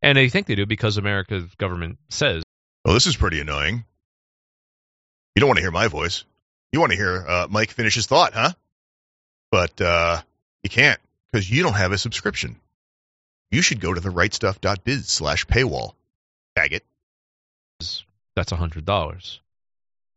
and 0.00 0.16
they 0.16 0.28
think 0.28 0.46
they 0.46 0.54
do 0.54 0.66
because 0.66 0.96
America's 0.96 1.52
government 1.56 1.98
says. 2.08 2.42
Well, 2.84 2.94
this 2.94 3.06
is 3.06 3.16
pretty 3.16 3.40
annoying. 3.40 3.84
You 5.34 5.40
don't 5.40 5.48
want 5.48 5.58
to 5.58 5.62
hear 5.62 5.70
my 5.72 5.88
voice. 5.88 6.24
You 6.72 6.80
want 6.80 6.92
to 6.92 6.96
hear 6.96 7.24
uh, 7.28 7.46
Mike 7.50 7.70
finish 7.72 7.96
his 7.96 8.06
thought, 8.06 8.32
huh? 8.34 8.52
But 9.50 9.80
uh, 9.80 10.20
you 10.62 10.70
can't 10.70 11.00
because 11.32 11.50
you 11.50 11.62
don't 11.62 11.74
have 11.74 11.92
a 11.92 11.98
subscription. 11.98 12.56
You 13.50 13.62
should 13.62 13.80
go 13.80 13.94
to 13.94 14.00
the 14.00 14.10
therightstuff.biz 14.10 15.08
slash 15.08 15.46
paywall. 15.46 15.92
Tag 16.56 16.72
it. 16.74 16.84
That's 18.34 18.50
hundred 18.52 18.84
dollars. 18.84 19.40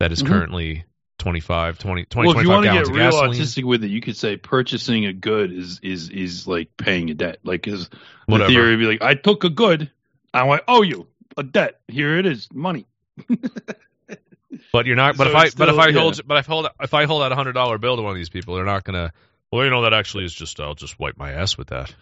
That 0.00 0.12
is 0.12 0.22
Mhm. 0.22 0.28
currently 0.28 0.84
25, 1.18 1.78
20, 1.78 2.04
20 2.04 2.26
well, 2.28 2.36
if 2.38 2.42
you 2.44 2.50
want 2.50 2.66
to 2.66 2.72
get 2.72 2.86
real 2.88 3.10
gasoline. 3.10 3.30
autistic 3.40 3.64
with 3.64 3.84
it, 3.84 3.88
you 3.90 4.00
could 4.00 4.16
say 4.16 4.36
purchasing 4.36 5.06
a 5.06 5.12
good 5.12 5.52
is 5.52 5.78
is 5.82 6.08
is 6.10 6.46
like 6.46 6.76
paying 6.76 7.10
a 7.10 7.14
debt. 7.14 7.38
Like 7.44 7.66
is 7.68 7.88
the 7.88 7.96
Whatever. 8.26 8.50
theory 8.50 8.70
would 8.72 8.80
be 8.80 8.86
like, 8.86 9.02
I 9.02 9.14
took 9.14 9.44
a 9.44 9.50
good, 9.50 9.90
I 10.34 10.60
owe 10.68 10.82
you 10.82 11.06
a 11.36 11.42
debt. 11.42 11.80
Here 11.88 12.18
it 12.18 12.26
is, 12.26 12.48
money. 12.52 12.86
But 14.72 14.86
you're 14.86 14.96
not. 14.96 15.16
But 15.16 15.24
So 15.24 15.30
if 15.30 15.36
I 15.36 15.44
it's 15.46 15.54
but 15.54 15.68
if 15.68 15.74
still- 15.74 15.84
I 15.84 15.88
yeah. 15.88 16.00
hold 16.00 16.20
but 16.26 16.36
if 16.38 16.48
I 16.48 16.52
hold 16.52 16.68
if 16.80 16.94
I 16.94 17.04
hold 17.06 17.22
out 17.22 17.32
a 17.32 17.34
hundred 17.34 17.52
dollar 17.52 17.78
bill 17.78 17.96
to 17.96 18.02
one 18.02 18.10
of 18.12 18.16
these 18.16 18.28
people, 18.30 18.54
they're 18.54 18.64
not 18.64 18.84
gonna. 18.84 19.12
Well, 19.50 19.64
you 19.64 19.70
know 19.70 19.82
that 19.82 19.92
actually 19.94 20.24
is 20.24 20.32
just 20.34 20.58
I'll 20.60 20.74
just 20.74 20.98
wipe 20.98 21.16
my 21.16 21.32
ass 21.32 21.56
with 21.58 21.68
that. 21.68 21.94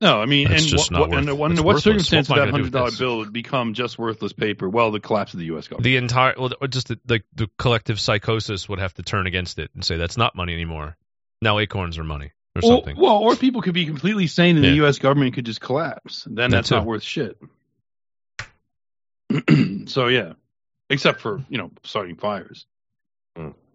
No, 0.00 0.20
I 0.20 0.26
mean, 0.26 0.52
It's 0.52 0.62
and 0.64 0.70
just 0.70 0.92
what, 0.92 1.08
what, 1.08 1.14
under, 1.16 1.34
worth- 1.34 1.50
under 1.52 1.62
what 1.62 1.82
circumstance 1.82 2.28
What 2.28 2.38
would 2.38 2.48
that 2.48 2.50
hundred 2.50 2.72
dollar 2.72 2.90
bill 2.98 3.24
become 3.30 3.72
just 3.72 3.98
worthless 3.98 4.34
paper? 4.34 4.68
Well, 4.68 4.90
the 4.90 5.00
collapse 5.00 5.32
of 5.32 5.40
the 5.40 5.46
U.S. 5.46 5.68
government. 5.68 5.84
The 5.84 5.96
entire 5.96 6.34
well, 6.38 6.50
just 6.68 6.88
the, 6.88 7.00
like 7.08 7.24
the 7.34 7.48
collective 7.58 7.98
psychosis 7.98 8.68
would 8.68 8.78
have 8.78 8.92
to 8.94 9.02
turn 9.02 9.26
against 9.26 9.58
it 9.58 9.70
and 9.74 9.82
say 9.84 9.96
that's 9.96 10.16
not 10.18 10.34
money 10.36 10.52
anymore. 10.52 10.96
Now 11.40 11.58
acorns 11.60 11.96
are 11.96 12.04
money 12.04 12.32
or 12.54 12.60
something. 12.62 12.96
well, 12.98 13.16
or 13.18 13.36
people 13.36 13.62
could 13.62 13.72
be 13.74 13.86
completely 13.86 14.26
sane 14.26 14.56
and 14.56 14.64
Yeah. 14.64 14.70
the 14.72 14.76
U.S. 14.78 14.98
government 14.98 15.34
could 15.34 15.46
just 15.46 15.60
collapse. 15.62 16.24
Then 16.24 16.34
That 16.34 16.50
that's 16.50 16.70
not 16.70 16.84
worth 16.84 17.02
shit. 17.02 17.38
so 19.86 20.08
yeah, 20.08 20.34
except 20.90 21.20
for 21.20 21.42
you 21.48 21.58
know 21.58 21.70
starting 21.84 22.16
fires. 22.16 22.66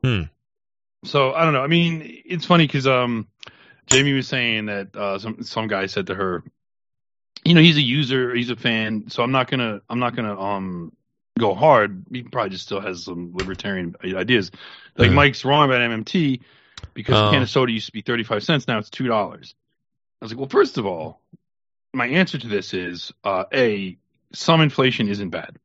Hmm. 0.04 0.24
So 1.06 1.34
I 1.34 1.44
don't 1.44 1.54
know. 1.54 1.64
I 1.64 1.68
mean, 1.68 2.22
it's 2.26 2.46
funny 2.46 2.68
because 2.68 2.88
um, 2.88 3.28
Jamie 3.88 4.14
was 4.14 4.28
saying 4.28 4.68
that 4.68 4.96
uh, 4.96 5.20
some 5.20 5.44
some 5.44 5.68
guy 5.68 5.86
said 5.88 6.08
to 6.08 6.16
her, 6.16 6.44
you 7.44 7.54
know, 7.54 7.62
he's 7.62 7.78
a 7.78 7.82
user, 7.82 8.34
he's 8.34 8.50
a 8.50 8.56
fan, 8.56 9.10
so 9.10 9.24
I'm 9.24 9.32
not 9.32 9.50
gonna 9.50 9.82
I'm 9.90 10.00
not 10.00 10.16
gonna 10.16 10.40
um 10.40 10.92
go 11.40 11.54
hard. 11.56 12.06
He 12.12 12.24
probably 12.24 12.52
just 12.52 12.66
still 12.66 12.82
has 12.82 13.06
some 13.06 13.32
libertarian 13.34 13.96
ideas. 14.04 14.52
Like 14.98 15.10
Yeah. 15.10 15.16
Mike's 15.16 15.46
wrong 15.46 15.66
about 15.70 15.82
MMT 15.82 16.42
because 16.94 17.16
Oh. 17.16 17.28
a 17.30 17.32
can 17.32 17.42
of 17.42 17.50
soda 17.50 17.72
used 17.72 17.88
to 17.88 17.94
be 17.94 18.02
35 18.02 18.44
cents, 18.44 18.68
now 18.68 18.78
it's 18.78 18.90
two 18.90 19.08
dollars. 19.08 19.56
I 20.22 20.26
was 20.26 20.32
like, 20.32 20.40
well, 20.40 20.50
first 20.50 20.78
of 20.78 20.86
all, 20.86 21.20
my 21.94 22.08
answer 22.08 22.38
to 22.38 22.48
this 22.48 22.74
is 22.74 23.12
uh, 23.24 23.46
a 23.54 23.98
some 24.34 24.62
inflation 24.62 25.08
isn't 25.10 25.30
bad. 25.30 25.58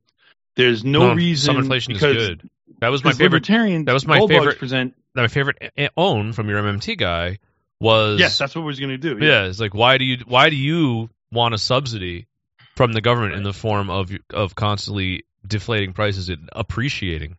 There's 0.57 0.85
no, 0.85 1.09
No, 1.11 1.15
reason 1.15 1.47
some 1.47 1.59
inflation 1.59 1.93
is 1.95 2.01
good. 2.01 2.49
That 2.81 2.89
was 2.89 3.05
my 3.05 3.13
favorite. 3.13 3.25
Libertarian 3.27 3.85
that 3.85 3.93
was 3.93 4.07
my 4.07 4.27
favorite- 4.27 4.59
Present 4.59 4.95
My 5.15 5.29
favorite 5.29 5.73
own 5.97 6.33
from 6.33 6.49
your 6.49 6.61
MMT 6.63 6.97
guy 6.99 7.39
was 7.81 8.19
yes, 8.21 8.39
that's 8.39 8.55
what 8.57 8.65
we're 8.65 8.75
going 8.75 8.89
to 8.89 8.99
do. 8.99 9.19
yeah. 9.25 9.45
It's 9.45 9.61
like 9.61 9.75
why 9.75 9.99
do 9.99 10.05
you 10.05 10.19
why 10.27 10.51
do 10.51 10.57
you 10.57 11.11
want 11.31 11.55
a 11.55 11.59
subsidy 11.59 12.27
from 12.75 12.93
the 12.93 13.01
government 13.01 13.35
in 13.35 13.43
the 13.43 13.53
form 13.53 13.91
of 13.91 14.11
of 14.31 14.55
constantly 14.55 15.25
deflating 15.47 15.93
prices 15.93 16.29
and 16.29 16.49
appreciating 16.53 17.37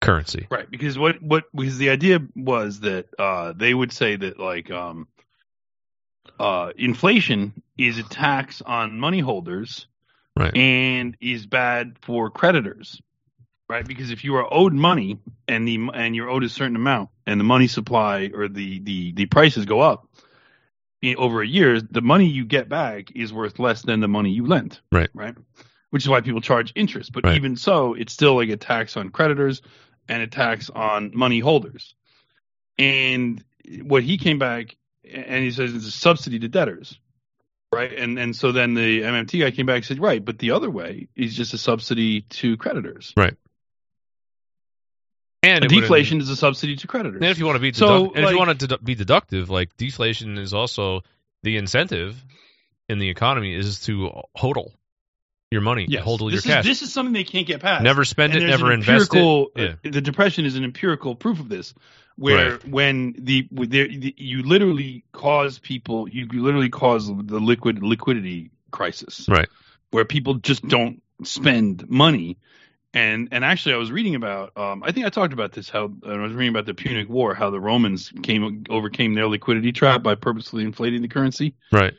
currency? 0.00 0.46
Right, 0.50 0.70
because 0.70 0.98
what 0.98 1.22
what 1.22 1.44
because 1.54 1.78
the 1.78 1.90
idea 1.90 2.20
was 2.36 2.80
that 2.80 3.06
uh, 3.18 3.52
they 3.56 3.72
would 3.74 3.92
say 3.92 4.16
that 4.16 4.38
like 4.38 4.70
um, 4.70 5.08
uh, 6.38 6.72
inflation 6.76 7.62
is 7.76 7.98
a 7.98 8.02
tax 8.02 8.62
on 8.62 8.98
money 8.98 9.20
holders, 9.20 9.86
Right. 10.38 10.56
and 10.56 11.16
is 11.20 11.46
bad 11.46 11.96
for 12.02 12.30
creditors, 12.30 13.02
right? 13.68 13.86
Because 13.86 14.12
if 14.12 14.22
you 14.22 14.36
are 14.36 14.54
owed 14.54 14.72
money 14.72 15.18
and 15.48 15.66
the 15.66 15.90
and 15.92 16.14
you're 16.14 16.30
owed 16.30 16.44
a 16.44 16.48
certain 16.48 16.76
amount, 16.76 17.10
and 17.26 17.40
the 17.40 17.44
money 17.44 17.66
supply 17.66 18.30
or 18.32 18.46
the 18.48 18.78
the 18.80 19.12
the 19.12 19.26
prices 19.26 19.64
go 19.64 19.80
up 19.80 20.06
in, 21.02 21.16
over 21.16 21.42
a 21.42 21.46
year, 21.46 21.80
the 21.80 22.00
money 22.00 22.26
you 22.26 22.44
get 22.44 22.68
back 22.68 23.10
is 23.16 23.32
worth 23.32 23.58
less 23.58 23.82
than 23.82 23.98
the 24.00 24.08
money 24.08 24.30
you 24.30 24.46
lent, 24.46 24.80
Right. 24.92 25.10
Right, 25.12 25.34
which 25.90 26.04
is 26.04 26.08
why 26.08 26.20
people 26.20 26.40
charge 26.40 26.72
interest. 26.76 27.12
But 27.12 27.24
Right. 27.24 27.36
even 27.36 27.56
so, 27.56 27.94
it's 27.94 28.12
still 28.12 28.36
like 28.36 28.50
a 28.50 28.56
tax 28.56 28.96
on 28.96 29.10
creditors 29.10 29.60
and 30.08 30.22
a 30.22 30.28
tax 30.28 30.70
on 30.70 31.10
money 31.14 31.40
holders. 31.40 31.94
And 32.78 33.44
what 33.82 34.04
he 34.04 34.18
came 34.18 34.38
back 34.38 34.76
and 35.04 35.42
he 35.42 35.50
says 35.50 35.74
it's 35.74 35.86
a 35.86 35.90
subsidy 35.90 36.38
to 36.38 36.48
debtors. 36.48 36.98
Right? 37.72 37.92
And 37.92 38.18
and 38.18 38.34
so 38.34 38.52
then 38.52 38.74
the 38.74 39.02
MMT 39.02 39.40
guy 39.40 39.50
came 39.50 39.66
back 39.66 39.76
and 39.76 39.84
said, 39.84 40.00
right, 40.00 40.24
but 40.24 40.38
the 40.38 40.52
other 40.52 40.70
way 40.70 41.08
is 41.16 41.34
just 41.36 41.54
a 41.54 41.58
subsidy 41.58 42.22
to 42.22 42.56
creditors. 42.56 43.12
Right. 43.16 43.34
And 45.42 45.68
deflation 45.68 46.20
is 46.20 46.28
a 46.30 46.36
subsidy 46.36 46.76
to 46.76 46.86
creditors. 46.88 47.20
And 47.22 47.30
if 47.30 47.38
you 47.38 47.46
want 47.46 47.56
to 47.56 47.60
be 47.60 47.72
So, 47.72 47.86
deduct- 47.86 48.16
and 48.16 48.24
if 48.24 48.30
you 48.32 48.36
like- 48.38 48.46
want 48.46 48.60
to 48.60 48.66
dedu- 48.68 48.84
be 48.84 48.94
deductive, 48.94 49.50
like 49.50 49.76
deflation 49.76 50.36
is 50.36 50.52
also 50.52 51.02
the 51.42 51.56
incentive 51.56 52.16
in 52.88 52.98
the 52.98 53.08
economy 53.08 53.54
is 53.54 53.80
to 53.82 54.10
hodl 54.36 54.72
your 55.50 55.60
money, 55.62 55.86
yes, 55.88 56.04
hodl 56.04 56.20
your 56.22 56.30
this 56.32 56.44
is 56.44 56.50
cash. 56.50 56.64
this 56.64 56.82
is 56.82 56.92
something 56.92 57.12
they 57.12 57.24
can't 57.24 57.46
get 57.46 57.60
past. 57.60 57.82
never 57.82 58.04
spend 58.04 58.34
And 58.34 58.42
it, 58.42 58.46
never 58.46 58.72
invest 58.72 59.14
it. 59.14 59.48
Yeah. 59.56 59.64
uh, 59.64 59.74
the 59.82 60.00
depression 60.00 60.44
is 60.44 60.56
an 60.56 60.64
empirical 60.64 61.14
proof 61.14 61.40
of 61.40 61.48
this, 61.48 61.74
where 62.16 62.58
when 62.68 63.14
the, 63.18 63.48
the 63.50 64.14
you 64.16 64.42
literally 64.42 65.04
cause 65.12 65.58
people, 65.58 66.08
you 66.08 66.26
literally 66.26 66.68
cause 66.68 67.06
the 67.06 67.40
liquid 67.40 67.82
liquidity 67.82 68.50
crisis, 68.70 69.26
Right. 69.28 69.48
Where 69.90 70.04
people 70.04 70.34
just 70.34 70.66
don't 70.68 71.02
spend 71.24 71.88
money, 71.88 72.36
and 72.92 73.28
and 73.32 73.42
actually, 73.42 73.74
I 73.74 73.78
was 73.78 73.90
reading 73.90 74.16
about, 74.16 74.54
um, 74.56 74.82
I 74.82 74.92
think 74.92 75.06
I 75.06 75.08
talked 75.08 75.32
about 75.32 75.52
this, 75.52 75.70
how 75.70 75.90
I 76.06 76.16
was 76.18 76.32
reading 76.32 76.50
about 76.50 76.66
the 76.66 76.74
Punic 76.74 77.08
War, 77.08 77.34
how 77.34 77.48
the 77.48 77.60
Romans 77.60 78.12
came 78.22 78.64
overcame 78.68 79.14
their 79.14 79.28
liquidity 79.28 79.72
trap 79.72 80.02
by 80.02 80.14
purposely 80.14 80.64
inflating 80.64 81.00
the 81.00 81.08
currency 81.08 81.54
Right. 81.72 81.94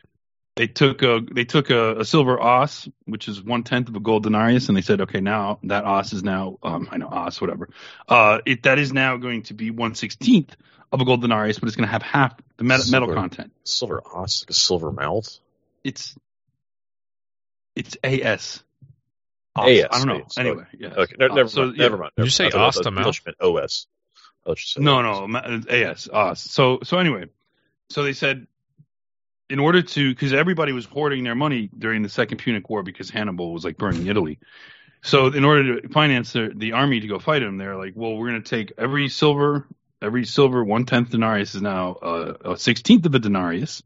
They 0.60 0.68
took 0.68 1.04
a 1.04 1.22
they 1.32 1.46
took 1.46 1.70
a, 1.70 2.00
a 2.02 2.04
silver 2.06 2.38
os, 2.38 2.90
which 3.06 3.30
is 3.30 3.42
one 3.42 3.64
tenth 3.64 3.88
of 3.88 3.96
a 3.96 4.02
gold 4.02 4.24
denarius, 4.24 4.68
and 4.68 4.76
they 4.76 4.82
said, 4.82 5.00
okay, 5.00 5.22
now 5.22 5.58
that 5.64 5.86
os 5.86 6.12
is 6.12 6.22
now 6.22 6.58
um, 6.62 6.90
I 6.92 6.98
know 6.98 7.08
os 7.08 7.40
whatever. 7.40 7.70
Uh, 8.10 8.40
it 8.46 8.64
that 8.64 8.78
is 8.78 8.92
now 8.92 9.16
going 9.16 9.44
to 9.44 9.54
be 9.54 9.72
one 9.72 9.96
sixteenth 9.96 10.54
of 10.92 11.00
a 11.00 11.06
gold 11.06 11.22
denarius, 11.22 11.60
but 11.60 11.68
it's 11.68 11.78
going 11.78 11.88
to 11.88 11.92
have 11.94 12.02
half 12.02 12.36
the 12.58 12.66
metal, 12.66 12.92
metal 12.92 13.14
content. 13.14 13.54
Silver 13.64 14.02
os, 14.14 14.44
like 14.44 14.50
a 14.50 14.54
silver 14.54 14.92
mouth. 14.92 15.30
It's 15.86 16.14
it's 17.74 17.96
as. 18.04 18.62
Os. 19.56 19.70
AS, 19.70 19.86
I 19.92 19.98
don't 19.98 20.08
know. 20.08 20.26
AS, 20.26 20.38
Anyway, 20.38 20.64
yeah. 20.78 20.90
Okay, 20.90 21.16
no, 21.18 21.28
never 21.28 21.48
so, 21.48 21.62
mind. 21.68 21.78
yeah. 21.78 21.84
Never 21.84 21.98
mind. 22.00 22.12
Did 22.18 22.26
you 22.26 22.32
say 22.32 22.48
I 22.48 22.50
thought- 22.50 22.60
I 22.60 22.68
os 22.68 22.76
thought 22.76 22.84
to 22.84 22.92
mouth? 22.92 23.08
OS. 23.08 23.88
I 24.44 24.50
thought 24.50 24.58
you 24.60 24.66
said 24.66 24.84
No, 24.84 25.02
no, 25.02 25.38
uh, 25.38 25.62
AS, 25.70 26.10
OS. 26.12 26.42
So, 26.42 26.80
so 26.84 26.98
anyway, 26.98 27.28
so 27.90 28.04
they 28.04 28.12
said, 28.12 28.46
in 29.50 29.60
order 29.60 29.82
to, 29.82 30.14
because 30.14 30.34
everybody 30.34 30.72
was 30.72 30.86
hoarding 30.86 31.24
their 31.24 31.36
money 31.36 31.70
during 31.78 32.04
the 32.04 32.10
Second 32.10 32.38
Punic 32.38 32.70
War 32.70 32.84
because 32.84 33.10
Hannibal 33.10 33.52
was 33.52 33.64
like 33.64 33.78
burning 33.78 34.08
Italy. 34.08 34.40
So, 35.02 35.28
in 35.28 35.46
order 35.46 35.82
to 35.82 35.90
finance 35.90 36.34
the, 36.34 36.52
the 36.54 36.74
army 36.74 37.00
to 37.00 37.08
go 37.08 37.20
fight 37.20 37.42
him, 37.42 37.58
they're 37.58 37.78
like, 37.78 37.94
well, 37.96 38.16
we're 38.16 38.30
going 38.30 38.44
to 38.44 38.50
take 38.50 38.74
every 38.78 39.08
silver, 39.08 39.66
every 40.02 40.26
silver 40.26 40.64
one 40.64 40.86
tenth 40.86 41.12
denarius 41.12 41.56
is 41.56 41.62
now 41.62 41.94
uh, 41.94 42.34
a 42.52 42.58
sixteenth 42.58 43.06
of 43.06 43.16
a 43.16 43.20
denarius, 43.20 43.82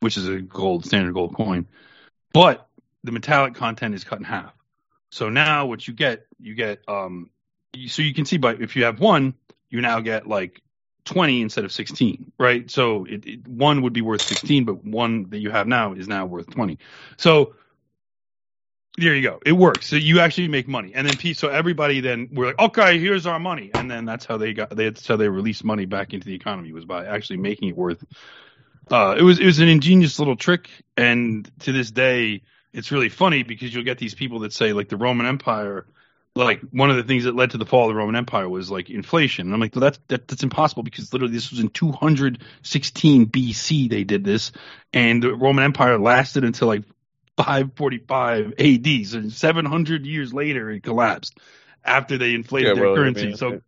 which 0.00 0.16
is 0.16 0.28
a 0.28 0.40
gold 0.40 0.84
standard 0.86 1.12
gold 1.12 1.34
coin, 1.34 1.66
but 2.32 2.68
the 3.02 3.12
metallic 3.12 3.54
content 3.54 3.94
is 3.94 4.04
cut 4.04 4.18
in 4.18 4.24
half. 4.24 4.52
So 5.10 5.28
now 5.28 5.66
what 5.66 5.86
you 5.86 5.94
get, 5.94 6.26
you 6.40 6.54
get, 6.54 6.80
um, 6.88 7.30
so 7.86 8.02
you 8.02 8.14
can 8.14 8.24
see, 8.24 8.36
by 8.36 8.54
if 8.54 8.76
you 8.76 8.84
have 8.84 9.00
one, 9.00 9.34
you 9.68 9.80
now 9.80 10.00
get 10.00 10.26
like 10.26 10.62
20 11.04 11.42
instead 11.42 11.64
of 11.64 11.72
16, 11.72 12.32
right? 12.38 12.70
So 12.70 13.04
it, 13.04 13.26
it, 13.26 13.48
one 13.48 13.82
would 13.82 13.92
be 13.92 14.00
worth 14.00 14.22
16, 14.22 14.64
but 14.64 14.84
one 14.84 15.28
that 15.30 15.38
you 15.38 15.50
have 15.50 15.66
now 15.66 15.92
is 15.92 16.08
now 16.08 16.26
worth 16.26 16.48
20. 16.50 16.78
So 17.16 17.54
there 18.96 19.14
you 19.14 19.22
go. 19.22 19.40
It 19.44 19.52
works. 19.52 19.86
So 19.86 19.96
you 19.96 20.20
actually 20.20 20.48
make 20.48 20.68
money, 20.68 20.92
and 20.94 21.06
then 21.06 21.34
so 21.34 21.48
everybody 21.48 22.00
then 22.00 22.28
we're 22.32 22.46
like, 22.46 22.58
okay, 22.60 22.98
here's 22.98 23.26
our 23.26 23.40
money, 23.40 23.70
and 23.74 23.90
then 23.90 24.04
that's 24.04 24.24
how 24.24 24.36
they 24.36 24.52
got. 24.52 24.70
They, 24.70 24.84
that's 24.84 25.06
how 25.06 25.16
they 25.16 25.28
released 25.28 25.64
money 25.64 25.84
back 25.84 26.14
into 26.14 26.26
the 26.26 26.34
economy 26.34 26.72
was 26.72 26.84
by 26.84 27.04
actually 27.04 27.38
making 27.38 27.70
it 27.70 27.76
worth. 27.76 28.04
Uh, 28.90 29.16
it 29.18 29.22
was 29.22 29.40
it 29.40 29.46
was 29.46 29.58
an 29.58 29.68
ingenious 29.68 30.20
little 30.20 30.36
trick, 30.36 30.70
and 30.96 31.50
to 31.60 31.72
this 31.72 31.90
day, 31.90 32.42
it's 32.72 32.92
really 32.92 33.08
funny 33.08 33.42
because 33.42 33.74
you'll 33.74 33.84
get 33.84 33.98
these 33.98 34.14
people 34.14 34.40
that 34.40 34.52
say 34.52 34.72
like 34.72 34.88
the 34.88 34.96
Roman 34.96 35.26
Empire 35.26 35.86
like 36.34 36.60
one 36.72 36.90
of 36.90 36.96
the 36.96 37.04
things 37.04 37.24
that 37.24 37.36
led 37.36 37.50
to 37.52 37.58
the 37.58 37.66
fall 37.66 37.84
of 37.84 37.88
the 37.90 37.94
Roman 37.94 38.16
Empire 38.16 38.48
was 38.48 38.70
like 38.70 38.90
inflation. 38.90 39.46
And 39.46 39.54
I'm 39.54 39.60
like, 39.60 39.74
well, 39.74 39.80
that's 39.82 39.98
that, 40.08 40.26
that's 40.28 40.42
impossible 40.42 40.82
because 40.82 41.12
literally 41.12 41.34
this 41.34 41.50
was 41.50 41.60
in 41.60 41.68
216 41.68 43.26
BC 43.26 43.88
they 43.88 44.04
did 44.04 44.24
this, 44.24 44.52
and 44.92 45.22
the 45.22 45.34
Roman 45.34 45.64
Empire 45.64 45.98
lasted 45.98 46.44
until 46.44 46.68
like 46.68 46.84
545 47.36 48.54
AD. 48.58 49.04
So 49.04 49.28
700 49.28 50.06
years 50.06 50.32
later, 50.34 50.70
it 50.70 50.82
collapsed 50.82 51.38
after 51.84 52.18
they 52.18 52.34
inflated 52.34 52.70
Yeah, 52.70 52.74
their 52.74 52.86
well, 52.86 52.94
I 52.94 52.98
currency. 53.00 53.26
mean, 53.26 53.36
so 53.36 53.60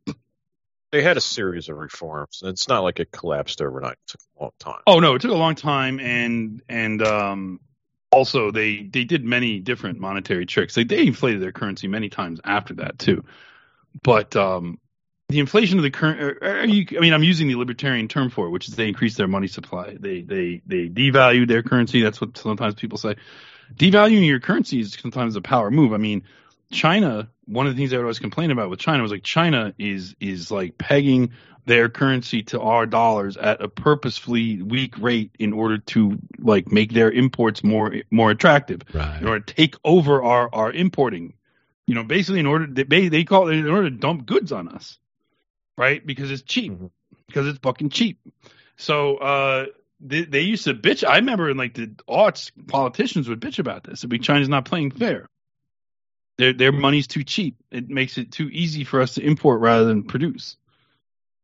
They 0.92 1.02
had 1.02 1.16
a 1.16 1.20
series 1.20 1.68
of 1.68 1.76
reforms. 1.76 2.42
It's 2.44 2.68
not 2.68 2.82
like 2.82 3.00
it 3.00 3.10
collapsed 3.10 3.60
overnight. 3.60 3.92
It 3.94 4.08
took 4.08 4.20
a 4.38 4.42
long 4.42 4.52
time. 4.58 4.82
Oh 4.86 5.00
no, 5.00 5.14
it 5.14 5.22
took 5.22 5.32
a 5.32 5.34
long 5.34 5.54
time, 5.56 5.98
and 6.00 6.62
and 6.68 7.02
um, 7.02 7.60
also 8.16 8.50
they 8.50 8.82
they 8.82 9.04
did 9.04 9.24
many 9.24 9.60
different 9.60 10.00
monetary 10.00 10.46
tricks. 10.46 10.74
They 10.74 10.84
they 10.84 11.06
inflated 11.06 11.42
their 11.42 11.52
currency 11.52 11.86
many 11.86 12.08
times 12.08 12.40
after 12.44 12.74
that 12.74 12.98
too, 12.98 13.24
but 14.02 14.34
um, 14.34 14.80
the 15.28 15.38
inflation 15.40 15.78
of 15.78 15.82
the 15.82 15.90
current. 15.90 16.38
I 16.42 16.66
mean, 16.66 17.12
I'm 17.12 17.22
using 17.22 17.48
the 17.48 17.56
libertarian 17.56 18.08
term 18.08 18.30
for 18.30 18.46
it, 18.46 18.50
which 18.50 18.68
is 18.68 18.74
they 18.74 18.88
increase 18.88 19.16
their 19.16 19.28
money 19.28 19.48
supply. 19.48 19.96
They 20.00 20.22
they 20.22 20.62
they 20.66 20.88
devalued 20.88 21.48
their 21.48 21.62
currency. 21.62 22.02
That's 22.02 22.20
what 22.20 22.38
sometimes 22.38 22.74
people 22.74 22.96
say. 22.96 23.16
Devaluing 23.74 24.26
your 24.26 24.40
currency 24.40 24.80
is 24.80 24.94
sometimes 24.94 25.36
a 25.36 25.42
power 25.42 25.70
move. 25.70 25.92
I 25.92 25.98
mean, 25.98 26.22
China. 26.70 27.28
One 27.46 27.66
of 27.66 27.74
the 27.74 27.78
things 27.78 27.92
I 27.92 27.96
would 27.96 28.02
always 28.02 28.18
complain 28.18 28.50
about 28.50 28.70
with 28.70 28.80
China 28.80 29.02
was 29.02 29.12
like 29.12 29.22
China 29.22 29.74
is 29.78 30.14
is 30.20 30.50
like 30.50 30.78
pegging 30.78 31.30
their 31.64 31.88
currency 31.88 32.42
to 32.44 32.60
our 32.60 32.86
dollars 32.86 33.36
at 33.36 33.60
a 33.60 33.68
purposefully 33.68 34.62
weak 34.62 34.98
rate 34.98 35.32
in 35.38 35.52
order 35.52 35.78
to 35.78 36.18
like 36.38 36.70
make 36.70 36.92
their 36.92 37.10
imports 37.10 37.62
more 37.64 37.94
more 38.10 38.30
attractive. 38.30 38.82
Right. 38.92 39.20
in 39.20 39.26
order 39.28 39.40
to 39.40 39.54
take 39.54 39.76
over 39.84 40.22
our 40.22 40.48
our 40.52 40.72
importing. 40.72 41.34
You 41.86 41.94
know 41.94 42.02
basically 42.04 42.40
in 42.40 42.46
order 42.46 42.66
they 42.66 43.08
they 43.08 43.24
call 43.24 43.48
it 43.48 43.56
in 43.56 43.68
order 43.68 43.90
to 43.90 43.96
dump 43.96 44.26
goods 44.26 44.52
on 44.52 44.68
us 44.68 44.98
right? 45.78 46.04
Because 46.04 46.30
it's 46.30 46.42
cheap. 46.42 46.72
Mhm. 46.72 46.90
because 47.26 47.46
it's 47.46 47.58
fucking 47.58 47.90
cheap. 47.90 48.18
So 48.76 49.16
uh 49.18 49.66
they, 50.00 50.24
they 50.24 50.40
used 50.42 50.64
to 50.64 50.74
bitch. 50.74 51.06
I 51.08 51.16
remember 51.16 51.48
in 51.50 51.56
like 51.56 51.74
the 51.74 51.86
aughts 52.08 52.50
politicians 52.66 53.28
would 53.28 53.40
bitch 53.40 53.58
about 53.58 53.84
this. 53.84 54.00
It'd 54.00 54.10
be 54.10 54.18
china's 54.18 54.48
not 54.48 54.64
playing 54.64 54.90
fair 54.90 55.28
their 56.38 56.52
their 56.52 56.72
money's 56.72 57.06
too 57.06 57.24
cheap 57.24 57.56
it 57.70 57.88
makes 57.88 58.18
it 58.18 58.32
too 58.32 58.48
easy 58.50 58.84
for 58.84 59.00
us 59.00 59.14
to 59.14 59.22
import 59.22 59.60
rather 59.60 59.84
than 59.84 60.02
produce 60.02 60.56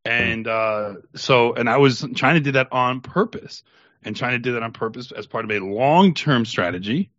and 0.05 0.49
uh, 0.49 0.95
so, 1.15 1.55
and 1.55 1.69
I 1.69 1.77
was 1.77 2.05
China 2.15 2.41
did 2.41 2.55
that 2.55 2.73
on 2.73 3.01
purpose, 3.01 3.63
and 4.03 4.17
China 4.17 4.39
did 4.39 4.55
that 4.55 4.63
on 4.63 4.73
purpose 4.73 5.13
as 5.13 5.27
part 5.27 5.45
of 5.45 5.51
a 5.51 5.61
long-term 5.61 6.45
strategy 6.45 7.11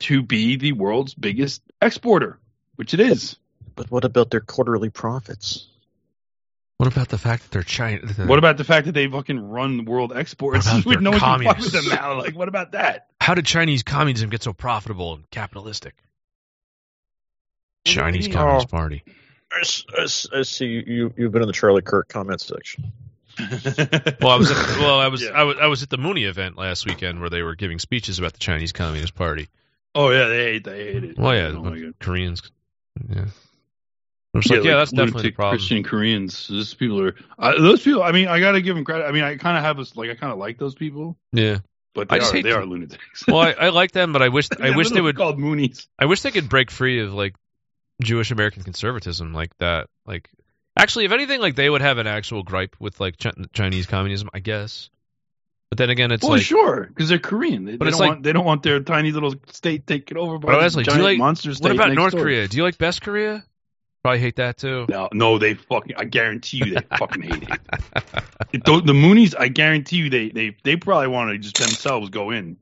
to 0.00 0.22
be 0.22 0.56
the 0.56 0.72
world's 0.72 1.14
biggest 1.14 1.62
exporter, 1.80 2.38
which 2.76 2.94
it 2.94 3.00
is. 3.00 3.36
But 3.74 3.90
what 3.90 4.04
about 4.04 4.30
their 4.30 4.40
quarterly 4.40 4.88
profits? 4.88 5.68
What 6.78 6.90
about 6.92 7.08
the 7.08 7.18
fact 7.18 7.42
that 7.42 7.50
they're 7.52 7.62
China? 7.62 8.06
What 8.26 8.38
about 8.38 8.56
the 8.56 8.64
fact 8.64 8.86
that 8.86 8.92
they 8.92 9.06
fucking 9.08 9.38
run 9.38 9.84
world 9.84 10.12
exports? 10.14 10.66
What 10.66 10.72
about 10.72 10.86
With 10.86 11.00
no 11.00 11.10
one 11.10 11.20
can 11.20 11.42
fuck 11.42 11.58
with 11.58 11.72
them 11.72 11.88
now. 11.88 12.18
Like, 12.18 12.36
what 12.36 12.48
about 12.48 12.72
that? 12.72 13.08
How 13.20 13.34
did 13.34 13.44
Chinese 13.44 13.82
communism 13.82 14.30
get 14.30 14.42
so 14.42 14.52
profitable 14.52 15.14
and 15.14 15.30
capitalistic? 15.30 15.94
Chinese 17.86 18.28
Oh. 18.28 18.32
Communist 18.32 18.68
Party. 18.68 19.02
I, 19.52 19.62
see 20.42 20.66
you, 20.66 21.12
you've 21.16 21.32
been 21.32 21.42
in 21.42 21.46
the 21.48 21.52
Charlie 21.54 21.82
Kirk 21.82 22.08
comment 22.08 22.40
section. 22.40 22.92
Well, 24.20 24.30
I 24.32 24.36
was 24.36 24.50
at, 24.50 24.78
well, 24.78 24.98
I 24.98 25.08
was 25.08 25.22
Yeah. 25.22 25.30
I 25.30 25.42
was 25.44 25.56
I 25.60 25.66
was 25.66 25.82
at 25.82 25.90
the 25.90 25.98
Moonie 25.98 26.26
event 26.26 26.56
last 26.56 26.86
weekend 26.86 27.20
where 27.20 27.28
they 27.30 27.42
were 27.42 27.54
giving 27.54 27.78
speeches 27.78 28.18
about 28.18 28.32
the 28.32 28.38
Chinese 28.38 28.72
Communist 28.72 29.14
Party. 29.14 29.48
oh 29.94 30.10
yeah, 30.10 30.28
they 30.28 30.36
hate, 30.52 30.64
they 30.64 30.92
hate 30.92 31.04
it. 31.04 31.18
Well, 31.18 31.34
yeah, 31.34 31.48
Oh. 31.54 31.92
Koreans. 32.00 32.42
Yeah. 33.10 33.26
I 34.34 34.38
was 34.38 34.50
like, 34.50 34.64
yeah, 34.64 34.76
that's 34.76 34.90
definitely 34.90 35.22
the 35.24 35.30
problem. 35.32 35.58
Christian 35.58 35.82
Koreans. 35.82 36.48
Those 36.48 36.74
people 36.74 37.00
are 37.00 37.14
uh, 37.38 37.58
those 37.60 37.82
people. 37.82 38.02
I 38.02 38.12
mean, 38.12 38.28
I 38.28 38.40
got 38.40 38.52
to 38.52 38.62
give 38.62 38.74
them 38.74 38.84
credit. 38.84 39.04
I 39.06 39.12
mean, 39.12 39.22
I 39.24 39.36
kind 39.36 39.56
of 39.56 39.64
have 39.64 39.78
a 39.78 39.84
like. 39.98 40.10
I 40.10 40.14
kind 40.14 40.32
of 40.32 40.38
like 40.38 40.58
those 40.58 40.74
people, 40.74 41.16
Yeah. 41.32 41.58
but 41.94 42.10
I 42.10 42.16
they 42.16 42.20
just 42.20 42.34
are 42.34 42.42
they 42.42 42.50
to- 42.50 42.56
are 42.56 42.64
lunatics. 42.66 43.26
Well, 43.26 43.38
I, 43.38 43.52
I 43.52 43.68
like 43.70 43.92
them, 43.92 44.12
but 44.12 44.20
I 44.22 44.28
wish 44.28 44.48
I 44.60 44.68
Yeah, 44.68 44.76
wish 44.76 44.90
they 44.90 45.00
would 45.00 45.16
called 45.16 45.38
Moonies. 45.38 45.86
I 45.98 46.06
wish 46.06 46.22
they 46.22 46.30
could 46.30 46.48
break 46.48 46.70
free 46.70 47.00
of 47.00 47.12
like 47.14 47.34
Jewish 48.02 48.30
American 48.30 48.62
conservatism 48.62 49.32
like 49.32 49.56
that. 49.58 49.88
Like, 50.06 50.28
actually, 50.76 51.04
if 51.06 51.12
anything, 51.12 51.40
like 51.40 51.54
they 51.56 51.70
would 51.70 51.80
have 51.80 51.98
an 51.98 52.06
actual 52.06 52.42
gripe 52.42 52.76
with 52.78 53.00
like 53.00 53.16
Ch- 53.16 53.26
Chinese 53.52 53.86
communism, 53.86 54.28
I 54.34 54.40
guess. 54.40 54.90
But 55.70 55.78
then 55.78 55.90
again, 55.90 56.12
it's 56.12 56.22
well, 56.22 56.32
like, 56.32 56.42
sure, 56.42 56.86
because 56.86 57.08
they're 57.08 57.18
Korean. 57.18 57.64
They, 57.64 57.76
But 57.76 57.86
they 57.86 57.88
it's 57.88 57.98
don't 57.98 58.06
like- 58.06 58.14
want 58.16 58.22
they 58.22 58.32
don't 58.32 58.44
want 58.44 58.62
their 58.62 58.80
tiny 58.80 59.10
little 59.12 59.34
state 59.48 59.86
taken 59.86 60.16
over 60.16 60.38
by 60.38 60.46
But 60.46 60.54
I 60.54 60.58
the 60.58 60.64
was 60.64 60.76
like, 60.76 60.84
do 60.86 60.92
you 60.92 60.96
giant 60.98 61.04
like- 61.04 61.18
monster 61.18 61.52
state. 61.54 61.62
what 61.64 61.72
about 61.72 61.88
next 61.88 61.96
North 61.96 62.12
door. 62.12 62.22
Korea? 62.22 62.46
Do 62.48 62.56
you 62.56 62.62
like 62.62 62.78
best 62.78 63.02
Korea? 63.02 63.44
Probably 64.04 64.20
hate 64.20 64.36
that 64.36 64.56
too. 64.58 64.86
No, 64.88 65.08
no, 65.12 65.38
they 65.38 65.54
fucking. 65.54 65.96
I 65.96 66.04
guarantee 66.04 66.58
you, 66.58 66.74
they 66.74 66.96
fucking 66.96 67.22
hate 67.22 67.42
it. 67.42 68.04
It 68.52 68.62
don't- 68.62 68.86
the 68.86 68.92
Moonies, 68.92 69.34
I 69.36 69.48
guarantee 69.48 69.96
you, 69.96 70.10
they 70.10 70.28
they 70.28 70.56
they 70.62 70.76
probably 70.76 71.08
want 71.08 71.30
to 71.32 71.38
just 71.38 71.56
themselves 71.58 72.10
go 72.10 72.30
in 72.30 72.56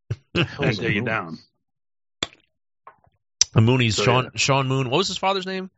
and 0.36 0.46
take 0.78 0.94
it 0.96 1.04
down. 1.04 1.38
The 3.52 3.60
Moonies, 3.60 3.94
So, 3.94 4.04
Sean 4.04 4.24
yeah. 4.24 4.30
Sean 4.34 4.68
Moon. 4.68 4.90
What 4.90 4.98
was 4.98 5.08
his 5.08 5.18
father's 5.18 5.46
name? 5.46 5.70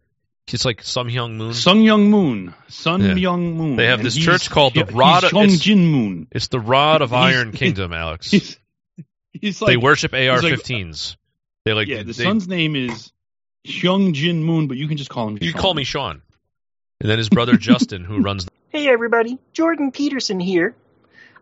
It's 0.52 0.64
like 0.64 0.82
Sung 0.82 1.08
Hyung 1.08 1.36
Moon. 1.36 1.54
Sung 1.54 1.80
Young 1.82 2.10
Moon, 2.10 2.54
Sun 2.68 3.02
Yeah. 3.02 3.14
Young 3.14 3.54
Moon. 3.56 3.76
They 3.76 3.86
have 3.86 4.00
And 4.00 4.06
this 4.06 4.16
church 4.16 4.50
called 4.50 4.74
the 4.74 4.84
Rod 4.84 5.22
He's 5.22 5.32
of- 5.32 5.38
it's- 5.42 5.58
Jin 5.60 5.86
Moon. 5.86 6.26
It's 6.32 6.48
the 6.48 6.58
Rod 6.58 7.02
of 7.02 7.12
Iron 7.12 7.52
Kingdom, 7.62 7.92
Alex. 7.92 8.30
He's 8.30 8.58
He's 9.32 9.62
like 9.62 9.68
they 9.68 9.76
worship 9.76 10.12
like- 10.12 10.28
AR-15s. 10.28 11.16
They 11.64 11.72
like 11.72 11.86
yeah. 11.88 11.98
The 11.98 12.04
they, 12.12 12.24
son's 12.24 12.48
name 12.48 12.74
is 12.74 13.12
Hyung 13.64 14.12
Jin 14.12 14.42
Moon, 14.42 14.66
but 14.66 14.76
you 14.76 14.88
can 14.88 14.96
just 14.96 15.10
call 15.10 15.28
him. 15.28 15.38
You 15.40 15.50
Sean. 15.52 15.60
call 15.60 15.74
me 15.74 15.84
Sean. 15.84 16.22
And 17.00 17.08
then 17.08 17.18
his 17.18 17.28
brother 17.28 17.56
Justin, 17.56 18.04
who 18.04 18.20
runs. 18.20 18.46
The- 18.46 18.50
Hey 18.70 18.88
everybody, 18.88 19.38
Jordan 19.52 19.90
Peterson 19.92 20.38
here. 20.40 20.74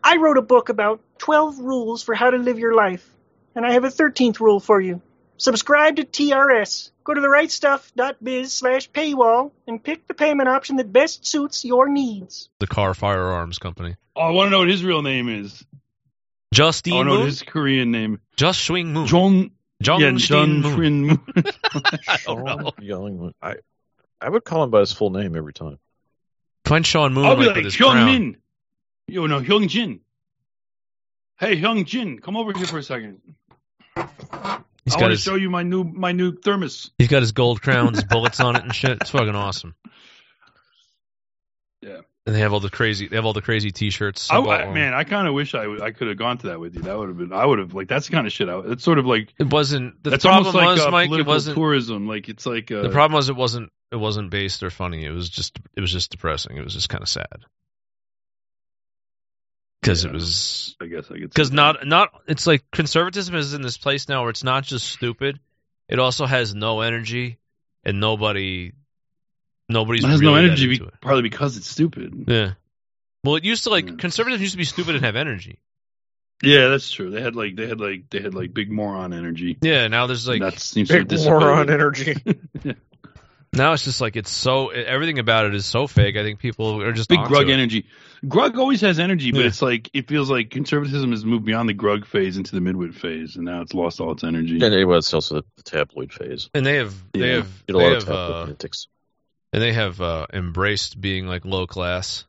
I 0.02 0.16
wrote 0.16 0.38
a 0.38 0.42
book 0.42 0.68
about 0.70 1.00
12 1.18 1.58
rules 1.60 2.02
for 2.02 2.14
how 2.14 2.30
to 2.30 2.36
live 2.38 2.58
your 2.58 2.74
life, 2.74 3.06
and 3.54 3.66
I 3.66 3.72
have 3.72 3.84
a 3.84 3.88
13th 3.88 4.40
rule 4.40 4.60
for 4.60 4.80
you. 4.80 5.02
Subscribe 5.38 5.96
to 5.96 6.04
TRS. 6.04 6.90
Go 7.04 7.14
to 7.14 7.20
therightstuff.biz 7.20 8.52
slash 8.52 8.90
paywall 8.90 9.52
and 9.66 9.82
pick 9.82 10.06
the 10.06 10.14
payment 10.14 10.48
option 10.48 10.76
that 10.76 10.92
best 10.92 11.26
suits 11.26 11.64
your 11.64 11.88
needs. 11.88 12.50
the 12.58 12.66
Kahr 12.66 12.92
firearms 12.92 13.58
company. 13.58 13.94
Oh, 14.14 14.20
I 14.22 14.30
want 14.30 14.48
to 14.48 14.50
know 14.50 14.58
what 14.58 14.68
his 14.68 14.84
real 14.84 15.00
name 15.02 15.28
is. 15.28 15.64
I 15.72 15.76
Justine 16.54 16.94
want 16.94 17.06
to 17.06 17.12
know 17.12 17.18
Moon. 17.20 17.26
his 17.26 17.42
Korean 17.42 17.90
name. 17.90 18.20
Just 18.36 18.62
Swing 18.62 18.92
Moon. 18.92 19.06
Jong. 19.06 19.50
Jung 19.80 20.00
yeah, 20.00 20.16
Steen 20.16 20.60
Moon. 20.60 21.06
Moon. 21.06 21.20
I 22.08 22.18
don't 22.24 22.44
know. 22.44 22.72
Young, 22.80 23.32
I, 23.40 23.56
I 24.20 24.28
would 24.28 24.44
call 24.44 24.64
him 24.64 24.70
by 24.70 24.80
his 24.80 24.92
full 24.92 25.10
name 25.10 25.36
every 25.36 25.52
time. 25.52 25.78
Find 26.64 26.84
Sean 26.84 27.14
Moon 27.14 27.26
I'll 27.26 27.36
be 27.36 27.42
like, 27.42 27.48
like 27.48 27.56
with 27.56 27.64
his 27.66 27.76
Hyung. 27.76 28.04
Min. 28.06 28.36
Yo, 29.06 29.26
no, 29.26 29.40
Hyung 29.40 29.68
Jin. 29.68 30.00
Hey, 31.38 31.56
Hyung 31.56 31.86
Jin, 31.86 32.18
come 32.18 32.36
over 32.36 32.52
here 32.52 32.66
for 32.66 32.78
a 32.78 32.82
second. 32.82 33.20
He's 34.88 34.96
I 34.96 35.00
got 35.00 35.06
want 35.06 35.14
to 35.16 35.20
show 35.20 35.34
you 35.34 35.50
my 35.50 35.62
new 35.62 35.84
my 35.84 36.12
new 36.12 36.32
thermos. 36.32 36.90
he's 36.98 37.08
got 37.08 37.20
his 37.22 37.32
gold 37.32 37.60
crown, 37.62 37.94
his 37.94 38.04
bullets 38.10 38.40
on 38.40 38.56
it 38.56 38.62
and 38.62 38.74
shit. 38.74 38.98
It's 39.00 39.10
fucking 39.10 39.34
awesome. 39.34 39.74
Yeah. 41.82 41.98
And 42.26 42.34
they 42.34 42.40
have 42.40 42.52
all 42.52 42.60
the 42.60 42.68
crazy 42.70 43.08
they 43.08 43.16
have 43.16 43.24
all 43.24 43.32
the 43.32 43.40
crazy 43.40 43.70
T-shirts. 43.70 44.30
I, 44.30 44.38
I 44.38 44.62
I- 44.66 44.72
man, 44.74 44.92
I 44.92 45.04
kind 45.04 45.26
of 45.26 45.34
wish 45.34 45.54
I 45.54 45.64
I 45.82 45.92
could 45.92 46.08
have 46.08 46.18
gone 46.18 46.38
to 46.38 46.48
that 46.48 46.60
with 46.60 46.74
you. 46.74 46.82
That 46.82 46.98
would 46.98 47.08
have 47.08 47.16
been. 47.16 47.32
I 47.32 47.44
would 47.46 47.58
have 47.58 47.72
like 47.74 47.88
that's 47.88 48.06
the 48.08 48.12
kind 48.12 48.26
of 48.26 48.32
shit. 48.32 48.48
I, 48.48 48.58
it's 48.66 48.84
sort 48.84 48.98
of 48.98 49.06
like 49.06 49.32
it 49.38 49.50
wasn't. 49.50 50.02
The 50.02 50.10
that's 50.10 50.24
problem 50.24 50.46
almost 50.46 50.54
like 50.56 50.76
was, 50.76 50.86
uh, 50.86 50.90
Mike, 50.90 51.10
it 51.10 51.26
wasn't. 51.26 51.56
tourism. 51.56 52.06
Like 52.06 52.28
it's 52.28 52.44
like 52.44 52.70
uh, 52.70 52.82
The 52.82 52.90
problem 52.90 53.16
was 53.16 53.28
it 53.30 53.36
wasn't 53.36 53.70
it 53.92 53.96
wasn't 53.96 54.30
based 54.30 54.62
or 54.62 54.70
funny. 54.70 55.04
It 55.04 55.10
was 55.10 55.28
just 55.30 55.58
it 55.74 55.80
was 55.80 55.90
just 55.92 56.10
depressing. 56.10 56.56
It 56.56 56.64
was 56.64 56.74
just 56.74 56.88
kind 56.90 57.02
of 57.02 57.08
sad 57.08 57.44
because 59.88 60.04
Yeah. 60.04 60.10
it 60.10 60.14
was 60.14 60.76
I 60.80 60.86
guess 60.86 61.04
I 61.10 61.14
could. 61.14 61.30
because 61.30 61.50
not 61.52 61.86
not 61.86 62.10
it's 62.26 62.46
like 62.46 62.70
conservatism 62.70 63.34
is 63.34 63.54
in 63.54 63.62
this 63.62 63.78
place 63.78 64.08
now 64.08 64.20
where 64.22 64.30
it's 64.30 64.44
not 64.44 64.64
just 64.64 64.86
stupid. 64.88 65.40
It 65.88 65.98
also 65.98 66.26
has 66.26 66.54
no 66.54 66.80
energy 66.82 67.38
and 67.84 67.98
nobody 68.00 68.72
nobody's 69.68 70.04
it 70.04 70.08
has 70.08 70.20
really 70.20 70.32
no 70.32 70.38
energy, 70.38 70.70
into 70.72 70.84
be- 70.84 70.88
it. 70.88 71.00
partly 71.00 71.22
because 71.22 71.56
it's 71.56 71.68
stupid. 71.68 72.24
Yeah. 72.28 72.52
Well, 73.24 73.36
it 73.36 73.44
used 73.44 73.64
to 73.64 73.70
like 73.70 73.88
Yeah. 73.88 73.96
conservatism 73.98 74.42
used 74.42 74.52
to 74.52 74.58
be 74.58 74.64
stupid 74.64 74.94
and 74.94 75.04
have 75.04 75.16
energy. 75.16 75.58
Yeah, 76.42 76.68
that's 76.68 76.90
true. 76.90 77.10
They 77.10 77.20
had 77.20 77.34
like 77.34 77.56
they 77.56 77.66
had 77.66 77.80
like 77.80 78.10
they 78.10 78.20
had 78.20 78.34
like 78.34 78.54
big 78.54 78.70
moron 78.70 79.12
energy. 79.12 79.58
Yeah. 79.60 79.88
Now 79.88 80.06
there's 80.06 80.28
like 80.28 80.40
that 80.40 80.58
seems 80.60 80.88
to 80.88 80.98
have 80.98 81.08
Big 81.08 81.18
moron 81.24 81.66
dissipated. 81.66 82.38
energy. 82.64 82.74
now 83.52 83.72
it's 83.72 83.84
just 83.84 84.00
like 84.00 84.16
it's 84.16 84.30
so 84.30 84.68
everything 84.68 85.18
about 85.18 85.46
it 85.46 85.54
is 85.54 85.64
so 85.66 85.86
fake. 85.86 86.16
I 86.16 86.22
think 86.22 86.38
people 86.38 86.82
are 86.82 86.92
just 86.92 87.08
Big 87.08 87.18
onto 87.18 87.34
grug 87.34 87.50
energy. 87.50 87.86
Grug 88.24 88.56
always 88.58 88.80
has 88.82 88.98
energy, 88.98 89.30
but 89.32 89.40
Yeah. 89.40 89.46
it's 89.46 89.62
like 89.62 89.90
it 89.94 90.08
feels 90.08 90.30
like 90.30 90.50
conservatism 90.50 91.10
has 91.12 91.24
moved 91.24 91.44
beyond 91.44 91.68
the 91.68 91.74
grug 91.74 92.04
phase 92.04 92.36
into 92.36 92.54
the 92.54 92.60
midwit 92.60 92.94
phase, 92.94 93.36
and 93.36 93.44
now 93.44 93.60
it's 93.62 93.74
lost 93.74 94.00
all 94.00 94.12
its 94.12 94.24
energy. 94.24 94.58
and 94.62 94.74
it 94.74 94.84
was 94.84 95.12
also 95.14 95.42
the 95.56 95.62
tabloid 95.62 96.12
phase. 96.12 96.50
and 96.54 96.64
they 96.66 96.76
have 96.76 96.94
they 97.12 97.20
Yeah. 97.20 97.36
have 97.36 97.66
Get 97.66 97.76
a 97.76 97.78
they 97.78 97.84
lot 97.84 97.92
have 97.94 98.02
of 98.02 98.06
tabloid 98.08 98.30
uh, 98.30 98.44
politics. 98.44 98.86
and 99.52 99.62
they 99.62 99.72
have 99.72 100.00
uh, 100.00 100.26
embraced 100.32 101.00
being 101.00 101.26
like 101.26 101.44
low 101.44 101.66
class, 101.66 102.24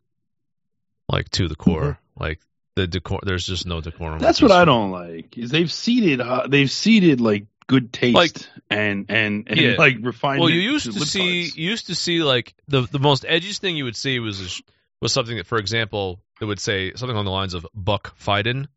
like 1.09 1.29
to 1.31 1.47
the 1.47 1.55
core. 1.55 1.99
Like 2.17 2.39
the 2.75 2.87
decor, 2.87 3.19
there's 3.23 3.45
just 3.45 3.65
no 3.65 3.81
decorum. 3.81 4.19
That's 4.19 4.41
what 4.41 4.51
I 4.51 4.65
don't 4.65 4.91
like. 4.91 5.37
Is 5.37 5.49
they've 5.51 5.71
seeded 5.71 6.21
uh, 6.21 6.47
they've 6.47 6.69
seeded 6.71 7.19
like 7.21 7.47
good 7.69 7.93
taste 7.93 8.15
Like- 8.15 8.35
and 8.69 9.05
and 9.09 9.45
and 9.47 9.59
Yeah. 9.59 9.75
like 9.77 9.97
refinement. 10.01 10.41
Well, 10.41 10.49
you 10.49 10.59
used 10.59 10.85
to 10.85 10.91
libtards. 10.91 11.07
see 11.07 11.41
you 11.55 11.69
used 11.69 11.87
to 11.87 11.95
see 11.95 12.21
like 12.23 12.53
the 12.67 12.81
the 12.81 12.99
most 12.99 13.23
edgiest 13.23 13.59
thing 13.59 13.77
you 13.77 13.85
would 13.85 13.95
see 13.95 14.19
was 14.19 14.41
a 14.59 14.63
was 15.01 15.13
something 15.13 15.37
that, 15.37 15.47
for 15.47 15.57
example, 15.57 16.19
that 16.41 16.45
would 16.47 16.59
say 16.59 16.91
something 16.95 17.15
along 17.15 17.25
the 17.25 17.31
lines 17.31 17.53
of 17.53 17.65
"Buck 17.73 18.17
Biden." 18.19 18.67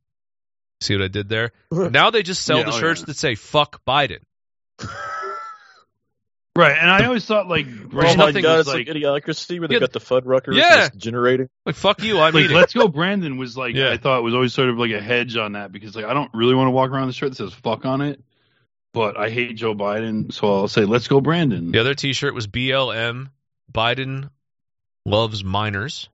See 0.81 0.94
what 0.94 1.02
I 1.05 1.09
did 1.09 1.28
there? 1.28 1.52
now 1.72 2.11
they 2.11 2.22
just 2.22 2.44
sell 2.44 2.59
Yeah, 2.59 2.64
the 2.64 2.72
oh, 2.72 2.78
shirts 2.81 3.00
yeah. 3.00 3.07
that 3.07 3.16
say 3.16 3.35
"Fuck 3.35 3.85
Biden." 3.85 4.20
right, 6.57 6.76
and 6.78 6.90
I 6.90 7.05
always 7.07 7.24
thought 7.24 7.48
like 7.48 7.66
Oh 7.66 8.00
There's 8.00 8.16
my 8.16 8.26
nothing- 8.26 8.42
god, 8.42 8.59
was 8.59 8.68
it's 8.68 8.74
like, 8.76 8.88
like, 8.88 8.96
idiocracy 8.96 9.59
where 9.59 9.68
they 9.68 9.74
Yeah. 9.74 9.81
got 9.81 9.92
the 9.92 10.00
Fuddruckers 10.00 10.55
Yeah. 10.57 10.88
generating. 10.96 11.48
Like 11.66 11.74
"Fuck 11.76 12.02
you," 12.02 12.18
I'm 12.20 12.35
like 12.35 12.44
eating. 12.44 12.57
Let's 12.57 12.74
Go 12.74 12.88
Brandon 12.88 13.37
was 13.37 13.57
like 13.57 13.74
Yeah. 13.74 13.90
I 13.90 13.96
thought 13.96 14.22
was 14.22 14.35
always 14.35 14.52
sort 14.55 14.68
of 14.68 14.78
like 14.78 14.90
a 14.92 15.00
hedge 15.00 15.37
on 15.37 15.52
that 15.52 15.72
because 15.72 15.96
like 15.96 16.05
I 16.05 16.14
don't 16.14 16.31
really 16.35 16.55
want 16.55 16.66
to 16.68 16.72
walk 16.72 16.90
around 16.90 17.07
the 17.09 17.12
shirt 17.14 17.31
that 17.31 17.37
says 17.37 17.52
"fuck" 17.55 17.85
on 17.85 18.00
it, 18.00 18.20
but 18.92 19.18
I 19.18 19.31
hate 19.31 19.57
Joe 19.57 19.74
Biden, 19.74 20.33
so 20.33 20.52
I'll 20.52 20.68
say 20.68 20.85
"Let's 20.85 21.09
Go 21.09 21.20
Brandon." 21.20 21.72
The 21.72 21.78
other 21.78 21.94
T-shirt 21.94 22.35
was 22.35 22.46
BLM. 22.46 23.31
Biden 23.72 24.31
loves 25.05 25.42
miners, 25.42 26.09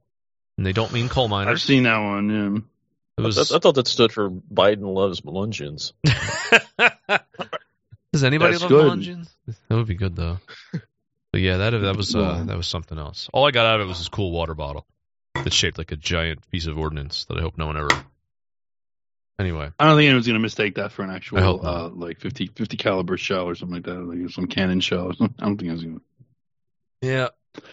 and 0.56 0.66
they 0.66 0.72
don't 0.72 0.92
mean 0.92 1.08
coal 1.08 1.28
miners. 1.28 1.52
I've 1.52 1.60
seen 1.60 1.84
that 1.84 1.98
one. 1.98 2.30
Yeah. 2.30 2.60
It 3.18 3.22
I, 3.22 3.26
was. 3.26 3.52
I 3.52 3.58
thought 3.58 3.74
that 3.74 3.88
stood 3.88 4.12
for 4.12 4.30
Biden 4.30 4.94
loves 4.94 5.22
Melungeons. 5.22 5.92
Does 8.12 8.24
anybody 8.24 8.52
That's 8.52 8.62
love 8.62 8.70
good. 8.70 8.86
Melungeons? 8.86 9.28
That 9.68 9.76
would 9.76 9.86
be 9.86 9.94
good 9.94 10.16
though. 10.16 10.38
But 11.32 11.40
yeah, 11.40 11.58
that 11.58 11.70
that 11.70 11.96
was 11.96 12.14
uh, 12.14 12.44
that 12.46 12.56
was 12.56 12.66
something 12.66 12.98
else. 12.98 13.28
All 13.32 13.46
I 13.46 13.50
got 13.50 13.66
out 13.66 13.80
of 13.80 13.86
it 13.86 13.88
was 13.88 13.98
this 13.98 14.08
cool 14.08 14.30
water 14.30 14.54
bottle 14.54 14.86
that's 15.34 15.54
shaped 15.54 15.78
like 15.78 15.92
a 15.92 15.96
giant 15.96 16.48
piece 16.50 16.66
of 16.66 16.78
ordnance 16.78 17.26
that 17.26 17.36
I 17.36 17.42
hope 17.42 17.58
no 17.58 17.66
one 17.66 17.76
ever. 17.76 17.90
Anyway, 19.38 19.70
I 19.78 19.86
don't 19.86 19.96
think 19.96 20.06
anyone's 20.06 20.26
gonna 20.26 20.38
mistake 20.40 20.74
that 20.76 20.90
for 20.90 21.02
an 21.02 21.10
actual 21.10 21.64
uh, 21.64 21.88
like 21.90 22.18
50, 22.20 22.48
50 22.56 22.76
caliber 22.76 23.16
shell 23.16 23.48
or 23.48 23.54
something 23.54 23.76
like 23.76 23.84
that, 23.84 23.94
like 24.00 24.30
some 24.30 24.46
cannon 24.48 24.80
shell. 24.80 25.06
Or 25.10 25.14
something. 25.14 25.36
I 25.38 25.44
don't 25.46 25.56
think 25.56 25.70
I 25.70 25.74
was 25.74 25.84
gonna. 25.84 26.00
yeah. 27.02 27.28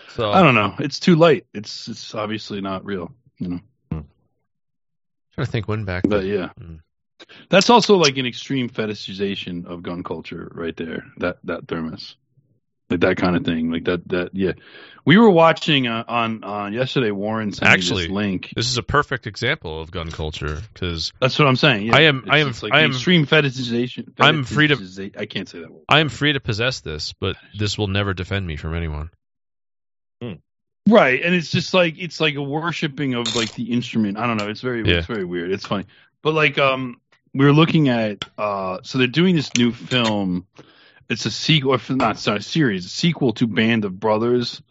So 0.09 0.31
I 0.31 0.41
don't 0.43 0.55
know. 0.55 0.75
It's 0.79 0.99
too 0.99 1.15
light. 1.15 1.45
It's 1.53 1.87
it's 1.87 2.13
obviously 2.15 2.61
not 2.61 2.85
real. 2.85 3.11
You 3.39 3.47
know. 3.49 3.59
trying 3.91 5.45
to 5.45 5.51
think 5.51 5.67
when 5.67 5.85
back. 5.85 6.03
But 6.07 6.25
yeah, 6.25 6.49
Mm. 6.59 6.79
that's 7.49 7.69
also 7.69 7.97
like 7.97 8.17
an 8.17 8.25
extreme 8.25 8.69
fetishization 8.69 9.65
of 9.65 9.81
gun 9.83 10.03
culture, 10.03 10.51
right 10.53 10.75
there. 10.77 11.03
That 11.17 11.39
that 11.45 11.67
thermos, 11.67 12.15
like 12.89 12.99
that 13.01 13.17
kind 13.17 13.35
of 13.35 13.43
thing, 13.45 13.71
like 13.71 13.85
that 13.85 14.07
that 14.09 14.29
yeah. 14.33 14.53
We 15.05 15.17
were 15.19 15.29
watching 15.29 15.85
uh, 15.87 16.03
on 16.07 16.43
on 16.43 16.73
yesterday. 16.73 17.11
Warren 17.11 17.51
sent 17.51 17.69
me 17.69 17.73
Actually, 17.73 18.03
this 18.03 18.11
link. 18.11 18.53
This 18.55 18.67
is 18.67 18.77
a 18.79 18.83
perfect 18.83 19.27
example 19.27 19.79
of 19.79 19.91
gun 19.91 20.09
culture 20.09 20.59
because 20.73 21.13
That's 21.19 21.37
what 21.37 21.47
I'm 21.47 21.55
saying. 21.55 21.87
Yeah. 21.87 21.95
I 21.95 22.01
am- 22.01 22.25
I 22.27 22.39
am- 22.39 22.53
like 22.63 22.73
I 22.73 22.81
am- 22.81 22.89
extreme 22.91 23.27
fetishization. 23.27 24.13
I'm 24.19 24.43
free 24.43 24.67
to- 24.67 25.11
I 25.17 25.25
can't 25.27 25.47
say 25.47 25.59
that 25.59 25.71
word. 25.71 25.83
I 25.87 25.99
am 25.99 26.09
free 26.09 26.33
to 26.33 26.39
possess 26.39 26.79
this, 26.79 27.13
but 27.13 27.35
this 27.57 27.77
will 27.77 27.87
never 27.87 28.15
defend 28.15 28.47
me 28.47 28.55
from 28.55 28.73
anyone. 28.73 29.09
Right, 30.87 31.23
and 31.23 31.33
it's 31.33 31.49
just 31.49 31.73
like 31.73 31.95
it's 31.97 32.19
like 32.21 32.35
a 32.35 32.43
worshiping 32.43 33.15
of 33.15 33.35
like 33.35 33.53
the 33.55 33.71
instrument. 33.71 34.19
I 34.19 34.27
don't 34.27 34.37
know. 34.37 34.49
It's 34.49 34.61
very 34.61 34.87
Yeah. 34.87 34.97
it's 34.97 35.07
very 35.07 35.25
weird. 35.25 35.51
It's 35.51 35.65
funny, 35.65 35.85
but 36.21 36.35
like 36.35 36.59
um, 36.59 37.01
we 37.33 37.43
were 37.43 37.53
looking 37.53 37.89
at 37.89 38.23
uh, 38.37 38.79
so 38.83 38.99
they're 38.99 39.07
doing 39.07 39.35
this 39.35 39.49
new 39.57 39.71
film. 39.71 40.45
It's 41.09 41.25
a 41.25 41.31
sequel, 41.31 41.77
not 41.89 42.17
sorry, 42.19 42.41
series, 42.41 42.85
a 42.85 42.89
sequel 42.89 43.33
to 43.33 43.47
Band 43.47 43.85
of 43.85 43.99
Brothers 43.99 44.61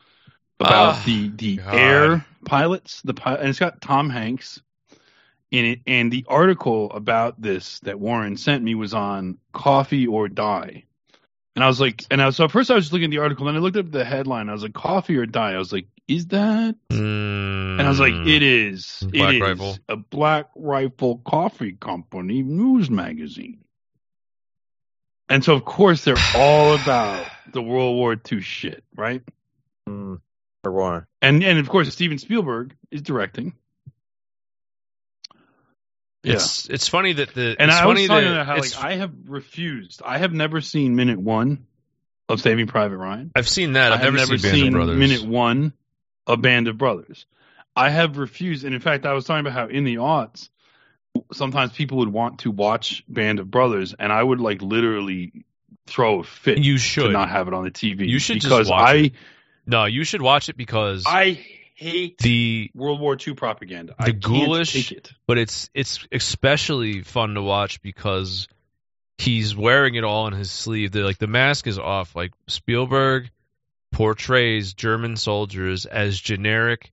about 0.58 0.94
Ah, 0.96 1.02
the 1.06 1.28
the 1.28 1.56
God. 1.56 1.74
air 1.74 2.26
pilots. 2.44 3.02
The 3.02 3.14
pi- 3.14 3.36
and 3.36 3.48
it's 3.48 3.58
got 3.58 3.80
Tom 3.80 4.10
Hanks 4.10 4.60
in 5.50 5.64
it, 5.64 5.80
and 5.86 6.10
the 6.10 6.24
article 6.28 6.90
about 6.90 7.40
this 7.40 7.78
that 7.80 8.00
Warren 8.00 8.36
sent 8.36 8.64
me 8.64 8.74
was 8.74 8.94
on 8.94 9.38
Coffee 9.52 10.06
or 10.08 10.28
Die. 10.28 10.84
And 11.54 11.62
I 11.62 11.68
was 11.68 11.80
like, 11.80 12.02
and 12.10 12.20
I 12.20 12.26
was, 12.26 12.34
so 12.34 12.44
at 12.46 12.50
first 12.50 12.68
I 12.72 12.74
was 12.74 12.86
just 12.86 12.92
looking 12.92 13.04
at 13.04 13.10
the 13.12 13.18
article, 13.18 13.46
then 13.46 13.54
I 13.54 13.60
looked 13.60 13.76
up 13.76 13.88
the 13.92 14.04
headline. 14.04 14.48
I 14.48 14.52
was 14.52 14.64
like, 14.64 14.72
coffee 14.74 15.16
or 15.16 15.24
die. 15.26 15.52
I 15.52 15.58
was 15.58 15.72
like, 15.72 15.86
is 16.08 16.26
that? 16.28 16.74
Mm, 16.90 17.78
And 17.78 17.82
I 17.82 17.88
was 17.88 18.00
like, 18.00 18.12
it 18.26 18.42
is. 18.42 19.04
Black 19.12 19.34
it 19.34 19.36
is 19.36 19.40
Rifle. 19.40 19.78
a 19.88 19.96
Black 19.96 20.50
Rifle 20.56 21.18
Coffee 21.18 21.74
Company 21.74 22.42
news 22.42 22.90
magazine. 22.90 23.63
And 25.28 25.44
so, 25.44 25.54
of 25.54 25.64
course, 25.64 26.04
they're 26.04 26.16
all 26.36 26.74
about 26.74 27.26
the 27.52 27.62
World 27.62 27.96
War 27.96 28.16
II 28.30 28.40
shit, 28.40 28.84
right? 28.94 29.22
Mm? 29.88 30.20
And 31.20 31.42
and 31.42 31.58
of 31.58 31.68
course, 31.68 31.92
Steven 31.92 32.18
Spielberg 32.18 32.74
is 32.90 33.02
directing. 33.02 33.54
Yeah. 36.22 36.34
It's 36.34 36.68
it's 36.70 36.88
funny 36.88 37.12
that 37.12 37.34
the 37.34 37.54
And 37.58 37.70
it's 37.70 37.80
I 37.80 37.86
was 37.86 38.08
that 38.08 38.22
her 38.24 38.44
how 38.44 38.56
like 38.56 38.76
I 38.78 38.96
have 38.96 39.12
refused. 39.26 40.00
I 40.04 40.18
have 40.18 40.32
never 40.32 40.62
seen 40.62 40.96
minute 40.96 41.18
one 41.18 41.66
of 42.28 42.40
Saving 42.40 42.66
Private 42.66 42.96
Ryan. 42.96 43.30
I've 43.36 43.48
seen 43.48 43.74
that. 43.74 43.92
I've 43.92 44.00
never, 44.00 44.16
never 44.16 44.38
seen 44.38 44.74
of 44.74 44.96
minute 44.96 45.22
one 45.22 45.74
of 46.26 46.40
Band 46.40 46.68
of 46.68 46.78
Brothers. 46.78 47.26
I 47.76 47.90
have 47.90 48.16
refused, 48.16 48.64
and 48.64 48.74
in 48.74 48.80
fact, 48.80 49.04
I 49.04 49.12
was 49.12 49.24
talking 49.24 49.40
about 49.40 49.52
how 49.52 49.66
in 49.66 49.84
the 49.84 49.96
aughts, 49.96 50.48
sometimes 51.32 51.72
people 51.72 51.98
would 51.98 52.08
want 52.12 52.40
to 52.40 52.50
watch 52.50 53.04
Band 53.08 53.38
of 53.40 53.50
Brothers, 53.50 53.94
and 53.98 54.12
I 54.12 54.22
would 54.22 54.40
like 54.40 54.62
literally 54.62 55.44
throw 55.86 56.20
a 56.20 56.24
fit 56.24 56.58
You 56.58 56.78
should. 56.78 57.12
not 57.12 57.28
have 57.28 57.48
it 57.48 57.54
on 57.54 57.64
the 57.64 57.70
TV. 57.70 58.08
You 58.08 58.18
should 58.18 58.36
just 58.36 58.46
because 58.46 58.68
watch 58.70 58.88
I 58.88 59.10
No, 59.66 59.84
you 59.84 60.04
should 60.04 60.22
watch 60.22 60.48
it 60.48 60.56
because 60.56 61.04
I 61.06 61.44
hate 61.74 62.18
The 62.18 62.70
World 62.74 63.00
War 63.00 63.16
II 63.26 63.34
propaganda. 63.34 63.94
I 63.98 64.06
The 64.06 64.12
can't 64.12 64.22
ghoulish- 64.22 64.92
it. 64.92 65.12
but 65.26 65.38
it's 65.38 65.68
it's 65.74 66.06
especially 66.12 67.02
fun 67.02 67.34
to 67.34 67.42
watch 67.42 67.82
because 67.82 68.48
he's 69.18 69.54
wearing 69.54 69.94
it 69.96 70.04
all 70.04 70.24
on 70.24 70.32
his 70.32 70.50
sleeve. 70.50 70.92
The, 70.92 71.00
like 71.02 71.18
the 71.18 71.26
mask 71.26 71.66
is 71.66 71.78
off. 71.78 72.16
Like 72.16 72.32
Spielberg 72.48 73.30
portrays 73.92 74.74
German 74.74 75.16
soldiers 75.16 75.86
as 75.86 76.18
generic, 76.18 76.90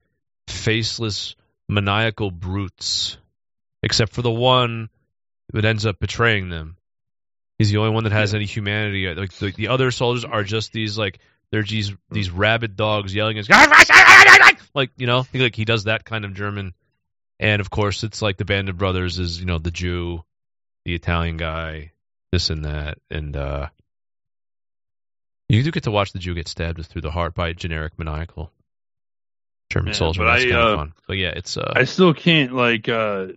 faceless, 0.48 1.36
maniacal 1.68 2.30
brutes, 2.32 3.18
except 3.84 4.14
for 4.14 4.22
the 4.22 4.32
one 4.32 4.90
that 5.54 5.66
ends 5.66 5.86
up 5.86 6.00
betraying 6.00 6.50
them. 6.50 6.78
He's 7.58 7.70
the 7.70 7.78
only 7.78 7.92
one 7.92 8.06
that 8.06 8.14
has 8.14 8.34
any 8.34 8.46
humanity. 8.46 9.14
Like 9.14 9.34
the, 9.34 9.52
the 9.52 9.68
other 9.68 9.92
soldiers 9.92 10.26
are 10.26 10.44
just 10.44 10.74
these 10.74 10.98
like 10.98 11.20
they're 11.52 11.64
these 11.64 11.94
these 12.10 12.32
rabid 12.32 12.76
dogs 12.76 13.14
yelling 13.14 13.38
as 13.38 13.48
like 14.74 14.92
you 14.98 15.08
know 15.08 15.26
like 15.34 15.56
he 15.56 15.66
does 15.66 15.84
that 15.84 16.06
kind 16.06 16.26
of 16.26 16.34
German. 16.34 16.74
And 17.40 17.60
of 17.60 17.70
course, 17.70 18.04
it's 18.04 18.22
like 18.22 18.38
the 18.38 18.46
Band 18.46 18.70
of 18.70 18.78
Brothers 18.78 19.20
is 19.20 19.40
you 19.40 19.46
know 19.46 19.58
the 19.58 19.72
Jew, 19.72 20.24
the 20.86 20.96
Italian 20.96 21.38
guy, 21.38 21.92
this 22.32 22.50
and 22.50 22.66
that, 22.66 22.98
and 23.10 23.36
uh 23.36 23.68
you 25.50 25.64
do 25.64 25.72
get 25.72 25.84
to 25.84 25.92
watch 25.92 26.14
the 26.14 26.20
Jew 26.20 26.34
get 26.34 26.48
stabbed 26.48 26.86
through 26.86 27.02
the 27.02 27.12
heart 27.12 27.36
by 27.36 27.50
a 27.50 27.54
generic 27.54 28.00
maniacal 28.00 28.52
German 29.72 29.88
Yeah, 29.88 29.94
soldier. 29.94 30.22
but 30.22 30.34
That's 30.34 30.44
I, 30.46 30.50
kind 30.50 30.62
of 30.62 30.68
uh, 30.74 30.76
fun. 30.78 30.94
But 31.08 31.18
yeah, 31.18 31.30
it's 31.36 31.58
uh, 31.58 31.74
I 31.76 31.84
still 31.86 32.14
can't 32.14 32.54
like. 32.54 32.88
uh 32.90 33.28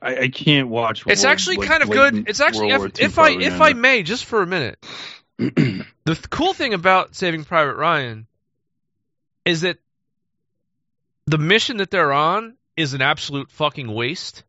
I, 0.00 0.16
I 0.16 0.28
can't 0.28 0.68
watch. 0.68 1.04
it's 1.06 1.22
World- 1.24 1.32
actually 1.32 1.56
like, 1.56 1.68
kind 1.68 1.82
of 1.82 1.90
good. 1.90 2.28
It's 2.28 2.40
actually 2.40 2.68
World 2.68 2.98
if, 2.98 3.10
if 3.12 3.18
I 3.18 3.30
if 3.30 3.60
I 3.60 3.72
may, 3.72 4.02
just 4.02 4.24
for 4.24 4.42
a 4.42 4.46
minute, 4.46 4.78
the 5.38 5.84
th- 6.06 6.30
cool 6.30 6.52
thing 6.54 6.74
about 6.74 7.14
Saving 7.16 7.44
Private 7.44 7.74
Ryan 7.76 8.26
is 9.44 9.62
that 9.62 9.78
the 11.26 11.38
mission 11.38 11.78
that 11.78 11.90
they're 11.90 12.12
on 12.12 12.54
is 12.76 12.94
an 12.94 13.02
absolute 13.02 13.50
fucking 13.50 13.92
waste. 13.92 14.44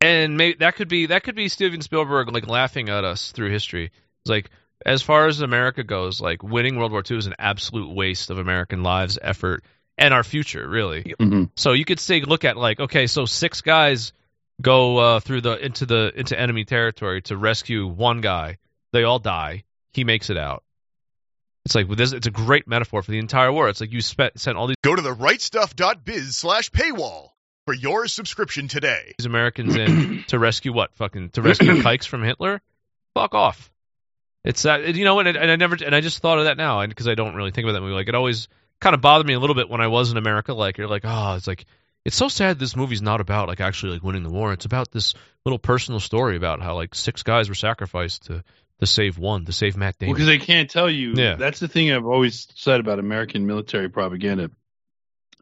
And 0.00 0.36
maybe 0.36 0.56
that 0.58 0.74
could 0.76 0.88
be 0.88 1.06
that 1.06 1.22
could 1.22 1.36
be 1.36 1.48
Steven 1.48 1.80
Spielberg 1.80 2.32
like 2.32 2.48
laughing 2.48 2.88
at 2.88 3.04
us 3.04 3.32
through 3.32 3.50
history. 3.50 3.92
It's 4.22 4.30
like 4.30 4.50
as 4.84 5.00
far 5.02 5.26
as 5.28 5.40
America 5.40 5.84
goes, 5.84 6.20
like 6.20 6.42
winning 6.42 6.76
World 6.76 6.90
War 6.90 7.02
II 7.08 7.18
is 7.18 7.26
an 7.26 7.34
absolute 7.38 7.94
waste 7.94 8.30
of 8.30 8.38
American 8.38 8.82
lives, 8.82 9.18
effort, 9.22 9.62
and 9.98 10.12
our 10.14 10.24
future, 10.24 10.66
really. 10.68 11.14
Mhm. 11.18 11.50
So 11.56 11.72
you 11.72 11.84
could 11.84 12.00
say 12.00 12.20
look 12.20 12.44
at 12.44 12.56
like 12.56 12.80
okay, 12.80 13.06
so 13.06 13.24
six 13.24 13.60
guys 13.60 14.12
go 14.60 14.98
uh, 14.98 15.20
through 15.20 15.42
the 15.42 15.64
into 15.64 15.86
the 15.86 16.12
into 16.14 16.38
enemy 16.38 16.64
territory 16.64 17.22
to 17.22 17.36
rescue 17.36 17.86
one 17.86 18.20
guy. 18.20 18.58
They 18.92 19.04
all 19.04 19.18
die. 19.18 19.64
He 19.92 20.04
makes 20.04 20.30
it 20.30 20.36
out. 20.36 20.62
It's 21.64 21.74
like 21.74 21.88
with 21.88 21.98
this, 21.98 22.12
it's 22.12 22.26
a 22.26 22.30
great 22.30 22.66
metaphor 22.66 23.02
for 23.02 23.10
the 23.10 23.18
entire 23.18 23.52
war. 23.52 23.68
It's 23.68 23.80
like 23.80 23.92
you 23.92 24.00
spent 24.00 24.38
sent 24.40 24.56
all 24.58 24.66
these 24.66 24.76
Go 24.82 24.96
to 24.96 25.02
the 25.02 25.14
rightstuff.biz 25.14 26.36
slash 26.36 26.70
paywall 26.70 27.28
for 27.66 27.74
your 27.74 28.08
subscription 28.08 28.66
today. 28.68 29.14
These 29.18 29.26
Americans 29.26 29.76
in 29.76 30.24
to 30.28 30.38
rescue 30.38 30.72
what? 30.72 30.94
Fucking 30.94 31.30
to 31.30 31.42
rescue 31.42 31.80
kikes 31.82 32.06
from 32.06 32.24
Hitler? 32.24 32.60
Fuck 33.14 33.34
off. 33.34 33.70
It's 34.44 34.62
that 34.62 34.96
you 34.96 35.04
know, 35.04 35.20
and, 35.20 35.28
and 35.28 35.50
I 35.50 35.56
never 35.56 35.76
and 35.84 35.94
I 35.94 36.00
just 36.00 36.18
thought 36.18 36.38
of 36.38 36.44
that 36.46 36.56
now 36.56 36.84
because 36.84 37.06
I 37.06 37.14
don't 37.14 37.36
really 37.36 37.52
think 37.52 37.64
about 37.64 37.74
that 37.74 37.80
movie. 37.80 37.94
Like 37.94 38.08
it 38.08 38.16
always 38.16 38.48
kind 38.82 38.94
of 38.94 39.00
bothered 39.00 39.26
me 39.26 39.34
a 39.34 39.38
little 39.40 39.54
bit 39.56 39.70
when 39.70 39.80
I 39.80 39.86
was 39.86 40.10
in 40.10 40.16
America. 40.18 40.52
Like 40.52 40.76
you're 40.76 40.88
like, 40.88 41.02
oh, 41.04 41.34
it's 41.36 41.46
like 41.46 41.64
it's 42.04 42.16
so 42.16 42.28
sad 42.28 42.58
this 42.58 42.76
movie's 42.76 43.00
not 43.00 43.20
about 43.20 43.48
like 43.48 43.60
actually 43.60 43.92
like 43.92 44.02
winning 44.02 44.24
the 44.24 44.30
war. 44.30 44.52
It's 44.52 44.64
about 44.66 44.90
this 44.90 45.14
little 45.44 45.58
personal 45.58 46.00
story 46.00 46.36
about 46.36 46.60
how 46.60 46.74
like 46.74 46.94
six 46.94 47.22
guys 47.22 47.48
were 47.48 47.54
sacrificed 47.54 48.24
to 48.26 48.42
to 48.80 48.86
save 48.86 49.16
one, 49.16 49.44
to 49.44 49.52
save 49.52 49.76
Matt 49.76 49.96
Damon. 49.98 50.14
because 50.14 50.26
they 50.26 50.38
can't 50.38 50.68
tell 50.68 50.90
you. 50.90 51.14
Yeah. 51.14 51.36
That's 51.36 51.60
the 51.60 51.68
thing 51.68 51.92
I've 51.92 52.04
always 52.06 52.48
said 52.56 52.80
about 52.80 52.98
American 52.98 53.46
military 53.46 53.88
propaganda. 53.88 54.50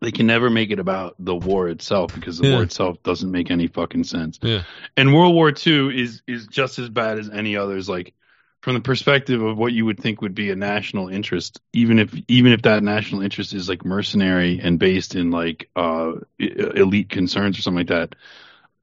They 0.02 0.12
can 0.12 0.26
never 0.26 0.48
make 0.50 0.70
it 0.70 0.78
about 0.78 1.14
the 1.18 1.34
war 1.34 1.68
itself 1.68 2.14
because 2.14 2.38
the 2.38 2.48
Yeah. 2.48 2.54
war 2.54 2.62
itself 2.62 3.02
doesn't 3.02 3.30
make 3.30 3.50
any 3.50 3.66
fucking 3.66 4.04
sense. 4.04 4.38
Yeah. 4.42 4.62
And 4.96 5.14
World 5.14 5.34
War 5.34 5.50
II 5.50 5.98
is 6.02 6.22
is 6.26 6.46
just 6.46 6.78
as 6.78 6.88
bad 6.90 7.18
as 7.18 7.30
any 7.30 7.56
others. 7.56 7.88
Like 7.88 8.12
from 8.60 8.74
the 8.74 8.80
perspective 8.80 9.40
of 9.42 9.56
what 9.56 9.72
you 9.72 9.86
would 9.86 9.98
think 9.98 10.20
would 10.20 10.34
be 10.34 10.50
a 10.50 10.56
national 10.56 11.08
interest, 11.08 11.60
even 11.72 11.98
if 11.98 12.14
even 12.28 12.52
if 12.52 12.62
that 12.62 12.82
national 12.82 13.22
interest 13.22 13.54
is 13.54 13.68
like 13.68 13.84
mercenary 13.84 14.60
and 14.62 14.78
based 14.78 15.14
in 15.14 15.30
like 15.30 15.70
uh 15.76 16.12
elite 16.38 17.08
concerns 17.08 17.58
or 17.58 17.62
something 17.62 17.86
like 17.86 17.88
that, 17.88 18.14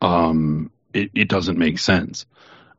um, 0.01 0.71
it, 0.93 1.11
it 1.13 1.29
doesn't 1.29 1.57
make 1.57 1.79
sense. 1.79 2.25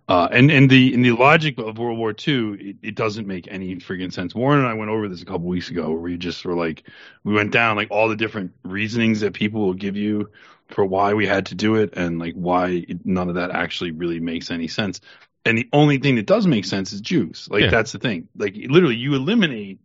Uh, 0.08 0.26
and 0.32 0.50
and 0.50 0.70
the 0.70 0.94
in 0.94 1.02
the 1.02 1.12
logic 1.12 1.58
of 1.58 1.78
World 1.78 1.98
War 1.98 2.14
II, 2.26 2.54
it, 2.54 2.76
it 2.82 2.94
doesn't 2.94 3.26
make 3.26 3.46
any 3.46 3.76
friggin' 3.76 4.12
sense. 4.12 4.34
Warren 4.34 4.60
and 4.60 4.68
I 4.68 4.72
went 4.72 4.90
over 4.90 5.06
this 5.06 5.20
a 5.20 5.26
couple 5.26 5.46
weeks 5.46 5.68
ago, 5.70 5.90
where 5.90 6.00
we 6.00 6.16
just 6.16 6.44
were 6.46 6.54
like, 6.54 6.84
we 7.24 7.34
went 7.34 7.52
down 7.52 7.76
like 7.76 7.90
all 7.90 8.08
the 8.08 8.16
different 8.16 8.52
reasonings 8.64 9.20
that 9.20 9.34
people 9.34 9.60
will 9.66 9.74
give 9.74 9.96
you 9.96 10.30
for 10.68 10.84
why 10.84 11.12
we 11.12 11.26
had 11.26 11.46
to 11.46 11.54
do 11.54 11.74
it, 11.74 11.92
and 11.94 12.18
like 12.18 12.32
why 12.34 12.86
none 13.04 13.28
of 13.28 13.34
that 13.34 13.50
actually 13.50 13.90
really 13.90 14.18
makes 14.18 14.50
any 14.50 14.66
sense. 14.66 15.02
And 15.48 15.56
the 15.56 15.68
only 15.72 15.98
thing 15.98 16.16
that 16.16 16.26
does 16.26 16.46
make 16.46 16.64
sense 16.66 16.92
is 16.92 17.00
Jews. 17.00 17.48
Like 17.50 17.62
Yeah. 17.62 17.70
that's 17.70 17.92
the 17.92 17.98
thing. 17.98 18.28
Like 18.36 18.54
literally, 18.54 18.96
you 18.96 19.14
eliminate 19.14 19.80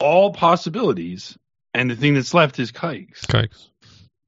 all 0.00 0.32
possibilities, 0.32 1.38
and 1.72 1.88
the 1.90 1.96
thing 1.96 2.14
that's 2.14 2.34
left 2.34 2.58
is 2.58 2.72
kikes 2.72 3.24
Kikes. 3.26 3.70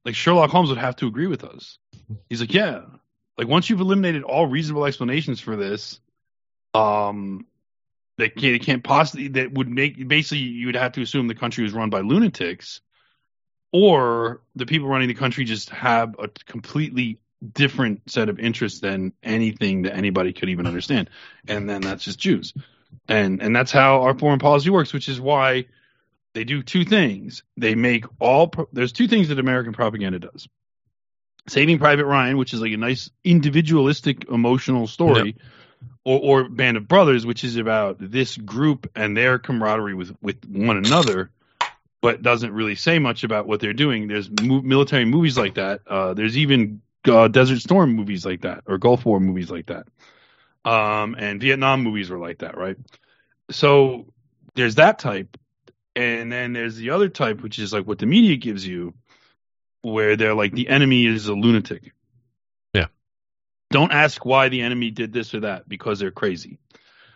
like 0.05 0.15
Sherlock 0.15 0.49
Holmes 0.49 0.69
would 0.69 0.77
have 0.77 0.95
to 0.97 1.07
agree 1.07 1.27
with 1.27 1.43
us. 1.43 1.77
He's 2.29 2.39
like, 2.39 2.53
yeah, 2.53 2.81
like 3.37 3.47
once 3.47 3.69
you've 3.69 3.81
eliminated 3.81 4.23
all 4.23 4.47
reasonable 4.47 4.85
explanations 4.85 5.41
for 5.41 5.55
this, 5.57 5.99
um, 6.73 7.45
they 8.17 8.29
can't, 8.29 8.61
can't 8.61 8.83
possibly 8.83 9.27
that 9.29 9.51
would 9.51 9.67
make 9.69 10.07
basically 10.07 10.39
you 10.43 10.67
would 10.67 10.75
have 10.75 10.93
to 10.93 11.01
assume 11.01 11.27
the 11.27 11.35
country 11.35 11.63
was 11.63 11.73
run 11.73 11.89
by 11.89 11.99
lunatics, 11.99 12.79
or 13.73 14.41
the 14.55 14.65
people 14.65 14.87
running 14.87 15.09
the 15.09 15.13
country 15.13 15.43
just 15.43 15.69
have 15.69 16.15
a 16.19 16.29
completely 16.45 17.19
different 17.53 18.09
set 18.09 18.29
of 18.29 18.39
interests 18.39 18.79
than 18.79 19.13
anything 19.23 19.83
that 19.83 19.95
anybody 19.95 20.33
could 20.33 20.49
even 20.49 20.67
understand, 20.67 21.09
and 21.47 21.69
then 21.69 21.81
that's 21.81 22.03
just 22.03 22.19
Jews, 22.19 22.53
and 23.07 23.41
and 23.41 23.55
that's 23.55 23.71
how 23.71 24.01
our 24.01 24.17
foreign 24.17 24.39
policy 24.39 24.69
works, 24.69 24.93
which 24.93 25.09
is 25.09 25.19
why 25.19 25.65
they 26.33 26.43
do 26.43 26.63
two 26.63 26.85
things. 26.85 27.43
They 27.57 27.75
make 27.75 28.05
all 28.19 28.47
pro- 28.47 28.69
there's 28.71 28.91
two 28.91 29.07
things 29.07 29.29
that 29.29 29.39
American 29.39 29.73
propaganda 29.73 30.19
does. 30.19 30.47
Saving 31.47 31.79
Private 31.79 32.05
Ryan, 32.05 32.37
which 32.37 32.53
is 32.53 32.61
like 32.61 32.73
a 32.73 32.77
nice 32.77 33.09
individualistic 33.23 34.29
emotional 34.29 34.85
story, 34.85 35.37
or, 36.03 36.43
or 36.43 36.49
Band 36.49 36.77
of 36.77 36.87
Brothers, 36.87 37.25
which 37.25 37.43
is 37.43 37.55
about 37.57 37.97
this 37.99 38.35
group 38.35 38.91
and 38.95 39.15
their 39.15 39.39
camaraderie 39.39 39.93
with 39.93 40.15
with 40.21 40.43
one 40.45 40.77
another, 40.77 41.31
but 42.01 42.21
doesn't 42.21 42.51
really 42.51 42.75
say 42.75 42.99
much 42.99 43.23
about 43.23 43.47
what 43.47 43.59
they're 43.59 43.73
doing. 43.73 44.07
There's 44.07 44.29
mo- 44.29 44.61
military 44.61 45.05
movies 45.05 45.37
like 45.37 45.55
that. 45.55 45.81
Uh, 45.87 46.13
there's 46.13 46.37
even 46.37 46.81
uh, 47.07 47.27
Desert 47.27 47.59
Storm 47.59 47.93
movies 47.93 48.25
like 48.25 48.41
that, 48.41 48.63
or 48.67 48.77
Gulf 48.77 49.05
War 49.05 49.19
movies 49.19 49.49
like 49.49 49.67
that, 49.67 49.87
um, 50.65 51.15
and 51.17 51.41
Vietnam 51.41 51.83
movies 51.83 52.09
were 52.09 52.19
like 52.19 52.39
that, 52.39 52.57
right? 52.57 52.77
So 53.51 54.07
there's 54.55 54.75
that 54.75 54.99
type, 54.99 55.37
and 55.95 56.31
then 56.31 56.53
there's 56.53 56.75
the 56.75 56.91
other 56.91 57.09
type, 57.09 57.41
which 57.41 57.59
is 57.59 57.73
like 57.73 57.85
what 57.87 57.99
the 57.99 58.05
media 58.05 58.35
gives 58.35 58.65
you, 58.65 58.93
where 59.81 60.15
they're 60.15 60.35
like 60.35 60.53
the 60.53 60.67
enemy 60.67 61.05
is 61.05 61.27
a 61.27 61.33
lunatic. 61.33 61.93
Yeah. 62.73 62.87
Don't 63.69 63.91
ask 63.91 64.25
why 64.25 64.49
the 64.49 64.61
enemy 64.61 64.91
did 64.91 65.13
this 65.13 65.33
or 65.33 65.41
that 65.41 65.67
because 65.67 65.99
they're 65.99 66.11
crazy. 66.11 66.59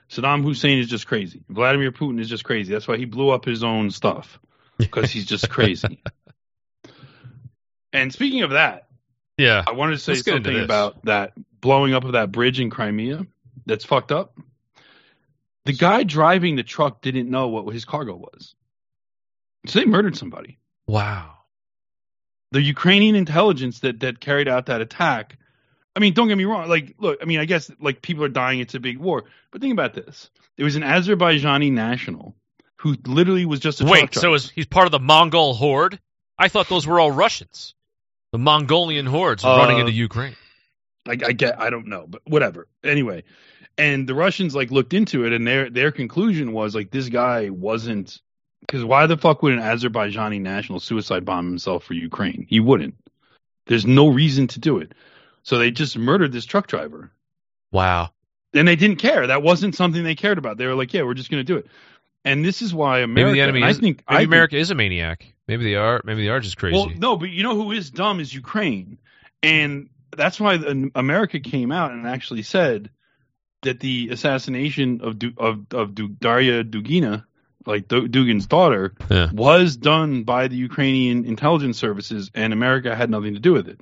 Saddam 0.09 0.43
Hussein 0.43 0.79
is 0.79 0.87
just 0.87 1.07
crazy. 1.07 1.43
Vladimir 1.47 1.91
Putin 1.91 2.19
is 2.19 2.27
just 2.27 2.43
crazy. 2.43 2.73
That's 2.73 2.87
why 2.87 2.97
he 2.97 3.05
blew 3.05 3.29
up 3.29 3.45
his 3.45 3.63
own 3.63 3.91
stuff 3.91 4.39
because 4.77 5.09
he's 5.09 5.25
just 5.25 5.49
crazy. 5.49 6.03
and 7.93 8.11
speaking 8.11 8.43
of 8.43 8.51
that, 8.51 8.87
Yeah. 9.41 9.63
I 9.65 9.71
wanted 9.71 9.93
to 9.93 9.99
say 9.99 10.15
something 10.15 10.59
about 10.59 11.03
that 11.05 11.33
blowing 11.59 11.93
up 11.93 12.03
of 12.03 12.11
that 12.11 12.31
bridge 12.31 12.59
in 12.59 12.69
Crimea 12.69 13.25
that's 13.65 13.83
fucked 13.83 14.11
up. 14.11 14.37
The 15.65 15.73
guy 15.73 16.03
driving 16.03 16.55
the 16.55 16.63
truck 16.63 17.01
didn't 17.01 17.29
know 17.29 17.47
what 17.47 17.71
his 17.73 17.85
cargo 17.85 18.15
was. 18.15 18.55
So 19.67 19.79
they 19.79 19.85
murdered 19.85 20.15
somebody. 20.15 20.59
Wow. 20.87 21.37
The 22.51 22.61
Ukrainian 22.61 23.15
intelligence 23.15 23.79
that, 23.79 23.99
that 24.01 24.19
carried 24.19 24.47
out 24.47 24.67
that 24.67 24.81
attack. 24.81 25.37
I 25.95 25.99
mean, 25.99 26.13
don't 26.13 26.27
get 26.27 26.37
me 26.37 26.45
wrong. 26.45 26.67
Like, 26.69 26.95
look, 26.99 27.19
I 27.21 27.25
mean, 27.25 27.39
I 27.39 27.45
guess 27.45 27.71
like 27.79 28.01
people 28.01 28.23
are 28.23 28.29
dying. 28.29 28.59
It's 28.59 28.75
a 28.75 28.79
big 28.79 28.97
war. 28.97 29.25
But 29.51 29.61
think 29.61 29.73
about 29.73 29.93
this. 29.93 30.29
There 30.57 30.65
was 30.65 30.75
an 30.75 30.83
Azerbaijani 30.83 31.71
national 31.71 32.35
who 32.77 32.95
literally 33.05 33.45
was 33.45 33.59
just 33.59 33.81
a 33.81 33.85
truck 33.85 33.93
Wait, 33.93 34.13
so 34.15 34.33
is 34.33 34.49
he's 34.49 34.65
part 34.65 34.85
of 34.85 34.91
the 34.91 34.99
Mongol 34.99 35.53
horde? 35.53 35.99
I 36.37 36.47
thought 36.47 36.69
those 36.69 36.87
were 36.87 36.99
all 36.99 37.11
Russians. 37.11 37.75
The 38.31 38.37
Mongolian 38.37 39.05
hordes 39.05 39.43
Uh, 39.43 39.55
running 39.57 39.79
into 39.79 39.91
Ukraine. 39.91 40.35
I, 41.07 41.11
I 41.11 41.31
get, 41.33 41.59
I 41.59 41.69
don't 41.69 41.87
know, 41.87 42.05
but 42.07 42.21
whatever. 42.25 42.67
Anyway, 42.83 43.23
and 43.77 44.07
the 44.07 44.15
Russians 44.15 44.55
like 44.55 44.71
looked 44.71 44.93
into 44.93 45.25
it, 45.25 45.33
and 45.33 45.45
their 45.45 45.69
their 45.69 45.91
conclusion 45.91 46.53
was 46.53 46.75
like 46.75 46.91
this 46.91 47.09
guy 47.09 47.49
wasn't 47.49 48.21
because 48.61 48.85
why 48.85 49.07
the 49.07 49.17
fuck 49.17 49.41
would 49.41 49.53
an 49.53 49.59
Azerbaijani 49.59 50.39
national 50.39 50.79
suicide 50.79 51.25
bomb 51.25 51.45
himself 51.47 51.83
for 51.83 51.93
Ukraine? 51.93 52.45
He 52.47 52.59
wouldn't. 52.59 52.95
There's 53.65 53.85
no 53.85 54.07
reason 54.07 54.47
to 54.47 54.59
do 54.59 54.77
it. 54.77 54.93
So 55.43 55.57
they 55.57 55.71
just 55.71 55.97
murdered 55.97 56.31
this 56.31 56.45
truck 56.45 56.67
driver, 56.67 57.11
Wow. 57.71 58.11
and 58.53 58.67
they 58.67 58.75
didn't 58.75 58.97
care. 58.97 59.25
That 59.27 59.41
wasn't 59.41 59.75
something 59.75 60.03
they 60.03 60.15
cared 60.15 60.37
about. 60.37 60.57
They 60.57 60.67
were 60.67 60.75
like, 60.75 60.93
yeah, 60.93 61.01
we're 61.01 61.15
just 61.15 61.31
going 61.31 61.43
to 61.45 61.53
do 61.53 61.57
it. 61.57 61.65
And 62.23 62.45
this 62.45 62.61
is 62.61 62.73
why 62.73 62.99
America. 62.99 63.27
Maybe 63.27 63.39
the 63.39 63.41
enemy 63.41 63.63
is. 63.63 63.77
I 63.77 63.79
think 63.79 64.03
maybe 64.09 64.19
I 64.19 64.21
America 64.21 64.55
is 64.57 64.69
a 64.69 64.75
maniac. 64.75 65.33
Maybe 65.47 65.63
they 65.63 65.75
are. 65.75 66.01
Maybe 66.03 66.23
they 66.23 66.29
are 66.29 66.39
just 66.39 66.57
crazy. 66.57 66.75
Well, 66.75 66.89
no, 66.95 67.17
but 67.17 67.29
you 67.29 67.43
know 67.43 67.55
who 67.55 67.71
is 67.71 67.89
dumb 67.89 68.19
is 68.19 68.33
Ukraine, 68.33 68.99
and 69.41 69.89
that's 70.15 70.39
why 70.39 70.57
the, 70.57 70.91
America 70.93 71.39
came 71.39 71.71
out 71.71 71.91
and 71.91 72.05
actually 72.07 72.43
said 72.43 72.89
that 73.63 73.79
the 73.79 74.09
assassination 74.11 75.01
of 75.01 75.17
Du, 75.17 75.33
of 75.37 75.65
of 75.71 75.95
Du, 75.95 76.09
Daria 76.09 76.63
Dugina, 76.63 77.25
like 77.65 77.87
Du- 77.87 78.07
Dugin's 78.07 78.45
daughter, 78.45 78.93
Yeah. 79.09 79.31
was 79.31 79.75
done 79.77 80.23
by 80.23 80.47
the 80.47 80.55
Ukrainian 80.57 81.25
intelligence 81.25 81.77
services, 81.79 82.29
and 82.35 82.53
America 82.53 82.95
had 82.95 83.09
nothing 83.09 83.33
to 83.33 83.39
do 83.39 83.53
with 83.53 83.67
it. 83.67 83.79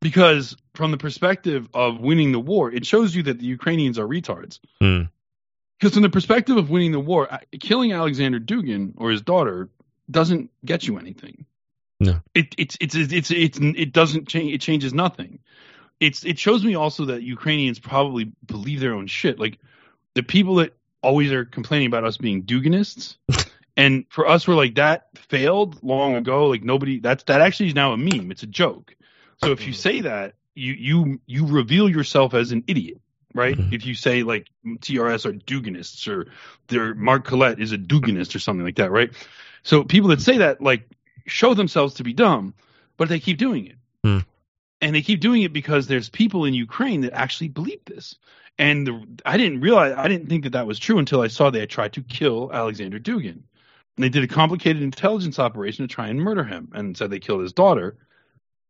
Because 0.00 0.56
from 0.74 0.90
the 0.90 0.98
perspective 0.98 1.68
of 1.72 1.98
winning 2.00 2.32
the 2.32 2.38
war, 2.38 2.70
it 2.70 2.84
shows 2.84 3.14
you 3.14 3.24
that 3.24 3.38
the 3.38 3.46
Ukrainians 3.46 3.98
are 3.98 4.06
retards. 4.06 4.60
Hmm. 4.80 5.02
Because 5.78 5.94
from 5.94 6.02
the 6.02 6.08
perspective 6.08 6.56
of 6.56 6.70
winning 6.70 6.92
the 6.92 7.00
war, 7.00 7.28
killing 7.60 7.92
Alexander 7.92 8.40
Dugin 8.40 8.94
or 8.96 9.10
his 9.10 9.22
daughter 9.22 9.68
doesn't 10.10 10.50
get 10.64 10.86
you 10.86 10.98
anything. 10.98 11.44
No. 12.00 12.20
It 12.34 12.54
it's 12.58 12.76
it's 12.80 12.94
it's 12.94 13.30
it's 13.30 13.58
it 13.60 13.92
doesn't 13.92 14.28
change. 14.28 14.52
It 14.52 14.60
changes 14.60 14.92
nothing. 14.92 15.40
It's 15.98 16.24
it 16.24 16.38
shows 16.38 16.64
me 16.64 16.74
also 16.74 17.06
that 17.06 17.22
Ukrainians 17.22 17.78
probably 17.78 18.32
believe 18.44 18.80
their 18.80 18.94
own 18.94 19.06
shit. 19.06 19.38
Like 19.38 19.58
the 20.14 20.22
people 20.22 20.56
that 20.56 20.76
always 21.02 21.32
are 21.32 21.44
complaining 21.44 21.86
about 21.86 22.04
us 22.04 22.18
being 22.18 22.42
Duginists, 22.42 23.16
and 23.76 24.04
for 24.10 24.26
us, 24.26 24.46
we're 24.46 24.54
like 24.54 24.74
that 24.74 25.08
failed 25.14 25.82
long 25.82 26.16
ago. 26.16 26.48
Like 26.48 26.62
nobody 26.62 27.00
that's 27.00 27.24
that 27.24 27.40
actually 27.40 27.68
is 27.68 27.74
now 27.74 27.92
a 27.92 27.96
meme. 27.96 28.30
It's 28.30 28.42
a 28.42 28.46
joke. 28.46 28.94
So 29.42 29.52
if 29.52 29.66
you 29.66 29.72
mm. 29.72 29.76
say 29.76 30.00
that, 30.02 30.34
you 30.54 30.72
you 30.74 31.20
you 31.26 31.46
reveal 31.46 31.88
yourself 31.88 32.34
as 32.34 32.52
an 32.52 32.64
idiot, 32.66 33.00
right? 33.38 33.56
Mhm. 33.56 33.72
If 33.72 33.86
you 33.86 33.94
say 33.94 34.22
like 34.22 34.48
TRS 34.80 35.26
are 35.26 35.32
Duginists 35.32 36.08
or 36.08 36.26
their 36.68 36.94
Mark 36.94 37.24
Collett 37.24 37.60
is 37.60 37.72
a 37.72 37.78
Duginist 37.78 38.34
or 38.34 38.38
something 38.38 38.64
like 38.64 38.76
that, 38.76 38.90
right? 38.90 39.10
So 39.62 39.84
people 39.84 40.10
that 40.10 40.20
say 40.20 40.38
that 40.38 40.60
like 40.60 40.88
show 41.26 41.54
themselves 41.54 41.94
to 41.94 42.04
be 42.04 42.12
dumb, 42.12 42.54
but 42.96 43.08
they 43.08 43.20
keep 43.20 43.38
doing 43.38 43.66
it. 43.66 43.76
Hmm. 44.02 44.18
And 44.80 44.94
they 44.94 45.02
keep 45.02 45.20
doing 45.20 45.42
it 45.42 45.52
because 45.52 45.86
there's 45.86 46.08
people 46.08 46.44
in 46.44 46.54
Ukraine 46.54 47.00
that 47.02 47.14
actually 47.14 47.48
believe 47.48 47.84
this. 47.86 48.16
And 48.58 48.86
the, 48.86 49.06
I 49.24 49.36
didn't 49.36 49.60
realize, 49.60 49.94
I 49.96 50.08
didn't 50.08 50.28
think 50.28 50.44
that 50.44 50.52
that 50.52 50.66
was 50.66 50.78
true 50.78 50.98
until 50.98 51.20
I 51.20 51.28
saw 51.28 51.50
they 51.50 51.60
had 51.60 51.70
tried 51.70 51.94
to 51.94 52.02
kill 52.02 52.50
Alexander 52.52 52.98
Dugin. 52.98 53.42
And 53.96 54.04
they 54.04 54.08
did 54.08 54.24
a 54.24 54.28
complicated 54.28 54.82
intelligence 54.82 55.38
operation 55.38 55.86
to 55.86 55.94
try 55.94 56.08
and 56.08 56.20
murder 56.20 56.44
him 56.44 56.70
and 56.74 56.96
said 56.96 57.10
they 57.10 57.18
killed 57.18 57.42
his 57.42 57.52
daughter. 57.52 57.96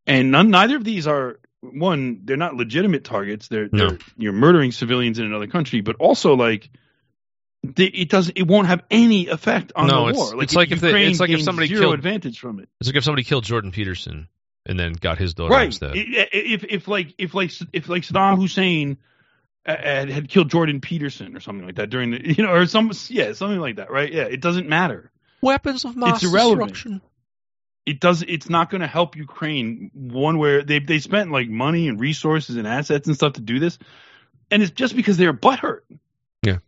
And 0.07 0.31
none, 0.31 0.51
neither 0.51 0.77
of 0.77 0.85
these 0.85 1.07
are, 1.07 1.41
one, 1.63 2.21
they're 2.25 2.37
not 2.37 2.55
legitimate 2.55 3.05
targets. 3.05 3.49
They're, 3.49 3.69
No. 3.73 3.89
they're 3.91 3.99
you're 4.17 4.33
murdering 4.33 4.73
civilians 4.73 5.19
in 5.19 5.25
another 5.27 5.47
country, 5.47 5.81
but 5.81 5.97
also 5.97 6.35
like, 6.35 6.71
they, 7.65 7.87
it 7.87 8.09
doesn't, 8.09 8.37
it 8.39 8.47
won't 8.47 8.69
have 8.69 8.83
any 8.91 9.27
effect 9.29 9.73
on 9.75 9.89
No, 9.89 10.05
the 10.05 10.11
it's- 10.11 10.33
war. 10.33 10.43
it's 10.43 10.55
like 10.55 10.71
if 10.71 10.81
they- 10.81 11.07
it's 11.07 11.19
like 11.21 11.31
if 11.31 11.43
somebody 11.43 11.69
zero 11.69 11.81
killed- 11.81 11.95
advantage 11.95 12.39
from 12.39 12.61
it. 12.61 12.69
It's 12.81 12.89
like 12.89 12.97
if 12.97 13.05
somebody 13.05 13.25
killed 13.25 13.45
Jordan 13.45 13.73
Peterson 13.73 14.29
and 14.65 14.79
then 14.79 14.93
got 14.93 15.19
his 15.19 15.35
daughter 15.35 15.55
right. 15.55 15.67
instead. 15.67 15.91
I- 15.97 16.01
I- 16.23 16.29
If 16.33 16.65
if 16.65 16.89
like 16.89 17.15
if 17.19 17.35
like 17.35 17.51
if 17.73 17.89
like 17.89 18.03
Saddam 18.03 18.37
Hussein 18.37 18.99
uh, 19.67 19.77
had, 19.77 20.09
had 20.11 20.29
killed 20.29 20.49
Jordan 20.51 20.81
Peterson 20.81 21.37
or 21.37 21.41
something 21.41 21.67
like 21.67 21.77
that 21.77 21.91
during 21.91 22.11
the 22.13 22.35
you 22.37 22.45
know 22.45 22.53
or 22.53 22.67
some 22.67 22.93
yeah 23.09 23.33
something 23.33 23.59
like 23.59 23.77
that 23.77 23.91
right 23.91 24.13
yeah 24.13 24.25
it 24.25 24.41
doesn't 24.41 24.69
matter 24.69 25.11
Weapons 25.43 25.85
of 25.85 25.97
mass 25.97 26.23
It's 26.23 26.33
irrelevant. 26.33 26.73
destruction. 26.73 27.01
It 27.87 28.01
does 28.01 28.23
it's 28.27 28.51
not 28.51 28.69
going 28.69 28.81
to 28.81 28.87
help 28.87 29.17
Ukraine 29.17 29.91
one 29.95 30.39
where 30.39 30.63
they 30.63 30.81
they 30.81 30.99
spent 30.99 31.31
like 31.31 31.49
money 31.49 31.89
and 31.89 31.99
resources 32.01 32.57
and 32.57 32.67
assets 32.67 33.07
and 33.07 33.17
stuff 33.17 33.35
to 33.35 33.41
do 33.41 33.59
this 33.61 33.79
and 34.51 34.63
it's 34.63 34.73
just 34.73 34.95
because 34.97 35.17
they're 35.17 35.33
butthurt 35.33 35.81
Yeah. 36.43 36.59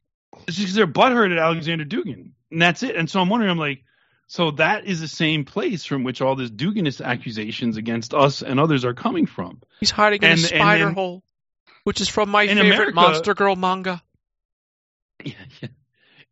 it's 0.46 0.56
just 0.56 0.60
because 0.60 0.74
they're 0.74 0.86
butthurt 0.86 1.32
at 1.32 1.38
Alexander 1.38 1.84
Dugin 1.84 2.30
and 2.50 2.62
that's 2.62 2.82
it 2.82 2.96
and 2.96 3.10
so 3.10 3.20
I'm 3.20 3.28
wondering 3.28 3.50
I'm 3.50 3.58
like 3.58 3.82
so 4.28 4.50
that 4.52 4.84
is 4.84 5.00
the 5.00 5.08
same 5.08 5.44
place 5.44 5.84
from 5.84 6.04
which 6.04 6.20
all 6.20 6.36
this 6.36 6.50
Duginist 6.50 7.04
accusations 7.04 7.76
against 7.78 8.12
us 8.14 8.42
and 8.42 8.60
others 8.60 8.84
are 8.84 8.94
coming 8.94 9.26
from 9.26 9.60
He's 9.80 9.90
hiding 9.90 10.22
in 10.22 10.30
And- 10.32 10.38
a 10.38 10.42
and 10.42 10.48
spider 10.48 10.90
hole, 10.90 11.22
which 11.84 12.00
is 12.00 12.08
from 12.08 12.28
my 12.30 12.46
favorite 12.46 12.66
America- 12.66 12.94
Monster 12.94 13.34
Girl 13.34 13.56
manga. 13.56 14.02
Yeah, 15.24 15.32
yeah. 15.62 15.68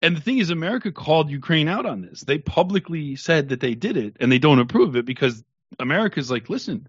And 0.07 0.17
the 0.17 0.21
thing 0.21 0.39
is, 0.39 0.51
America 0.51 0.93
called 0.93 1.31
Ukraine 1.31 1.67
out 1.67 1.85
on 1.85 2.01
this. 2.01 2.21
They 2.21 2.39
publicly 2.39 3.17
said 3.17 3.49
that 3.49 3.59
they 3.59 3.75
did 3.75 3.97
it, 3.97 4.17
and 4.21 4.31
they 4.31 4.39
don't 4.39 4.61
approve 4.61 4.95
it 4.95 5.05
because 5.05 5.43
America's 5.81 6.31
like, 6.31 6.49
listen, 6.49 6.87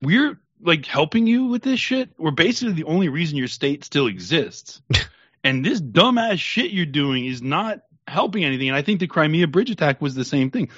we're 0.00 0.38
like 0.62 0.86
helping 0.86 1.26
you 1.26 1.46
with 1.46 1.62
this 1.62 1.80
shit. 1.80 2.10
We're 2.16 2.30
basically 2.30 2.74
the 2.74 2.84
only 2.84 3.08
reason 3.08 3.38
your 3.38 3.48
state 3.48 3.82
still 3.82 4.06
exists. 4.06 4.80
and 5.44 5.64
this 5.64 5.80
dumbass 5.80 6.38
shit 6.38 6.70
you're 6.70 6.86
doing 6.86 7.24
is 7.24 7.42
not 7.42 7.80
helping 8.06 8.44
anything. 8.44 8.68
And 8.68 8.76
I 8.76 8.82
think 8.82 9.00
the 9.00 9.08
Crimea 9.08 9.48
bridge 9.48 9.70
attack 9.70 10.00
was 10.00 10.14
the 10.14 10.24
same 10.24 10.52
thing. 10.52 10.68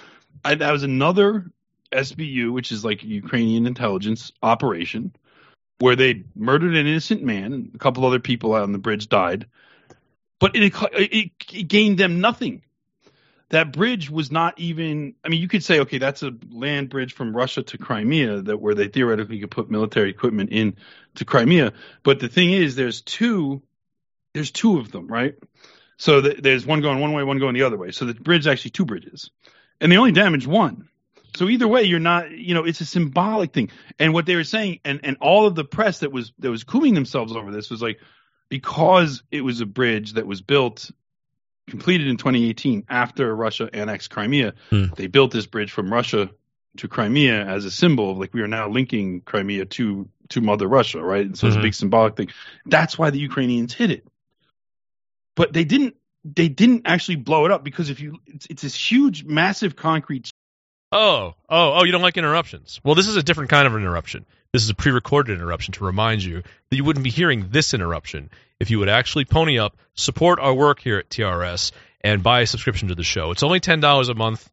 I, 0.43 0.55
that 0.55 0.73
was 0.73 0.83
another 0.83 1.51
SBU, 1.93 2.55
which 2.55 2.73
is 2.73 2.87
like 2.87 3.05
Ukrainian 3.05 3.67
intelligence 3.67 4.33
operation, 4.43 5.15
where 5.79 5.95
they 5.95 6.25
murdered 6.35 6.75
an 6.75 6.87
innocent 6.87 7.23
man 7.23 7.53
and 7.53 7.71
a 7.75 7.79
couple 7.79 8.07
other 8.07 8.19
people 8.19 8.55
out 8.55 8.63
on 8.63 8.73
the 8.73 8.79
bridge 8.79 9.11
died. 9.11 9.45
But 10.43 10.57
it, 10.57 10.75
it, 10.75 11.31
it 11.53 11.69
gained 11.69 11.99
them 11.99 12.21
nothing. 12.21 12.63
That 13.51 13.73
bridge 13.73 14.11
was 14.11 14.33
not 14.33 14.59
even. 14.59 15.15
I 15.25 15.29
mean, 15.29 15.41
you 15.41 15.47
could 15.47 15.63
say, 15.63 15.79
okay, 15.81 15.99
that's 15.99 16.25
a 16.25 16.33
land 16.51 16.91
bridge 16.91 17.15
from 17.15 17.37
Russia 17.37 17.63
to 17.63 17.79
Crimea, 17.79 18.43
that 18.43 18.61
where 18.61 18.75
they 18.75 18.89
theoretically 18.89 19.39
could 19.39 19.53
put 19.53 19.71
military 19.71 20.11
equipment 20.11 20.51
in 20.51 20.75
to 21.15 21.25
Crimea. 21.25 21.75
But 22.03 22.19
the 22.19 22.27
thing 22.27 22.51
is, 22.51 22.75
there's 22.75 23.03
two. 23.03 23.63
There's 24.35 24.51
two 24.51 24.81
of 24.81 24.91
them, 24.91 25.07
right? 25.07 25.37
So 25.97 26.21
th- 26.21 26.39
there's 26.39 26.67
one 26.67 26.81
going 26.81 26.99
one 26.99 27.13
way, 27.13 27.23
one 27.23 27.39
going 27.39 27.55
the 27.55 27.63
other 27.63 27.79
way. 27.79 27.93
So 27.93 28.07
the 28.07 28.15
bridge 28.15 28.41
is 28.41 28.47
actually 28.49 28.73
two 28.73 28.85
bridges, 28.85 29.31
and 29.81 29.93
they 29.93 29.97
only 29.97 30.11
damaged 30.11 30.49
one. 30.49 30.89
So 31.37 31.49
either 31.49 31.69
way, 31.69 31.85
you're 31.85 32.01
not, 32.01 32.33
you 32.33 32.55
know, 32.55 32.65
it's 32.65 32.81
a 32.81 32.85
symbolic 32.87 33.53
thing. 33.53 33.71
And 34.01 34.13
what 34.13 34.27
they 34.27 34.35
were 34.35 34.43
saying, 34.43 34.81
and 34.85 34.99
and 35.05 35.19
all 35.21 35.47
of 35.47 35.55
the 35.55 35.65
press 35.65 36.01
that 36.01 36.11
was 36.11 36.33
that 36.41 36.51
was 36.51 36.65
cooing 36.65 36.95
themselves 36.95 37.37
over 37.37 37.53
this 37.53 37.71
was 37.71 37.81
like, 37.81 38.01
because 38.53 39.23
it 39.31 39.41
was 39.41 39.63
a 39.63 39.67
bridge 39.67 40.13
that 40.13 40.27
was 40.27 40.43
built, 40.43 40.91
completed 41.71 42.07
in 42.07 42.19
2018 42.19 42.85
after 42.87 43.35
Russia 43.35 43.71
annexed 43.73 44.11
Crimea, 44.11 44.53
Hmm. 44.69 44.85
they 44.95 45.07
built 45.07 45.31
this 45.31 45.47
bridge 45.47 45.73
from 45.73 45.91
Russia 45.91 46.29
to 46.77 46.87
Crimea 46.87 47.47
as 47.47 47.65
a 47.65 47.71
symbol 47.71 48.11
of 48.11 48.19
like 48.19 48.35
we 48.35 48.43
are 48.43 48.49
now 48.49 48.69
linking 48.69 49.23
Crimea 49.23 49.65
to 49.65 50.07
to 50.29 50.43
Mother 50.43 50.69
Russia, 50.69 51.01
right? 51.03 51.25
And 51.25 51.39
so 51.39 51.47
it's 51.47 51.57
a 51.57 51.61
Mhm. 51.61 51.63
big 51.63 51.75
symbolic 51.75 52.15
thing. 52.15 52.29
That's 52.67 52.99
why 52.99 53.09
the 53.09 53.19
Ukrainians 53.21 53.73
hit 53.73 53.91
it, 53.91 54.07
but 55.35 55.55
they 55.55 55.65
didn't. 55.65 55.97
They 56.25 56.49
didn't 56.49 56.83
actually 56.85 57.17
blow 57.17 57.47
it 57.47 57.51
up 57.51 57.65
because 57.65 57.89
if 57.89 58.01
you, 58.01 58.21
it's, 58.27 58.47
it's 58.47 58.63
this 58.63 58.77
huge, 58.77 59.25
massive 59.25 59.77
concrete 59.77 60.32
Oh, 60.93 61.35
oh, 61.49 61.73
oh, 61.75 61.85
you 61.85 61.93
don't 61.93 62.03
like 62.03 62.19
interruptions. 62.19 62.79
Well, 62.85 62.95
this 62.95 63.09
is 63.09 63.17
a 63.17 63.23
different 63.23 63.49
kind 63.49 63.67
of 63.67 63.75
interruption. 63.75 64.27
This 64.53 64.63
is 64.63 64.69
a 64.69 64.75
pre 64.75 64.93
recorded 64.93 65.35
interruption 65.35 65.73
to 65.75 65.85
remind 65.85 66.23
you 66.23 66.43
that 66.43 66.77
you 66.77 66.85
wouldn't 66.85 67.03
be 67.03 67.11
hearing 67.11 67.49
this 67.51 67.73
interruption 67.73 68.31
if 68.61 68.71
you 68.71 68.79
would 68.79 68.91
actually 68.91 69.25
pony 69.25 69.59
up, 69.59 69.77
support 69.95 70.39
our 70.39 70.53
work 70.53 70.81
here 70.81 70.99
at 70.99 71.09
TRS, 71.09 71.73
and 72.03 72.23
buy 72.23 72.43
a 72.43 72.47
subscription 72.47 72.89
to 72.89 72.95
the 72.95 73.03
show. 73.03 73.31
It's 73.31 73.43
only 73.43 73.59
$10 73.59 74.11
a 74.11 74.15
month. 74.15 74.49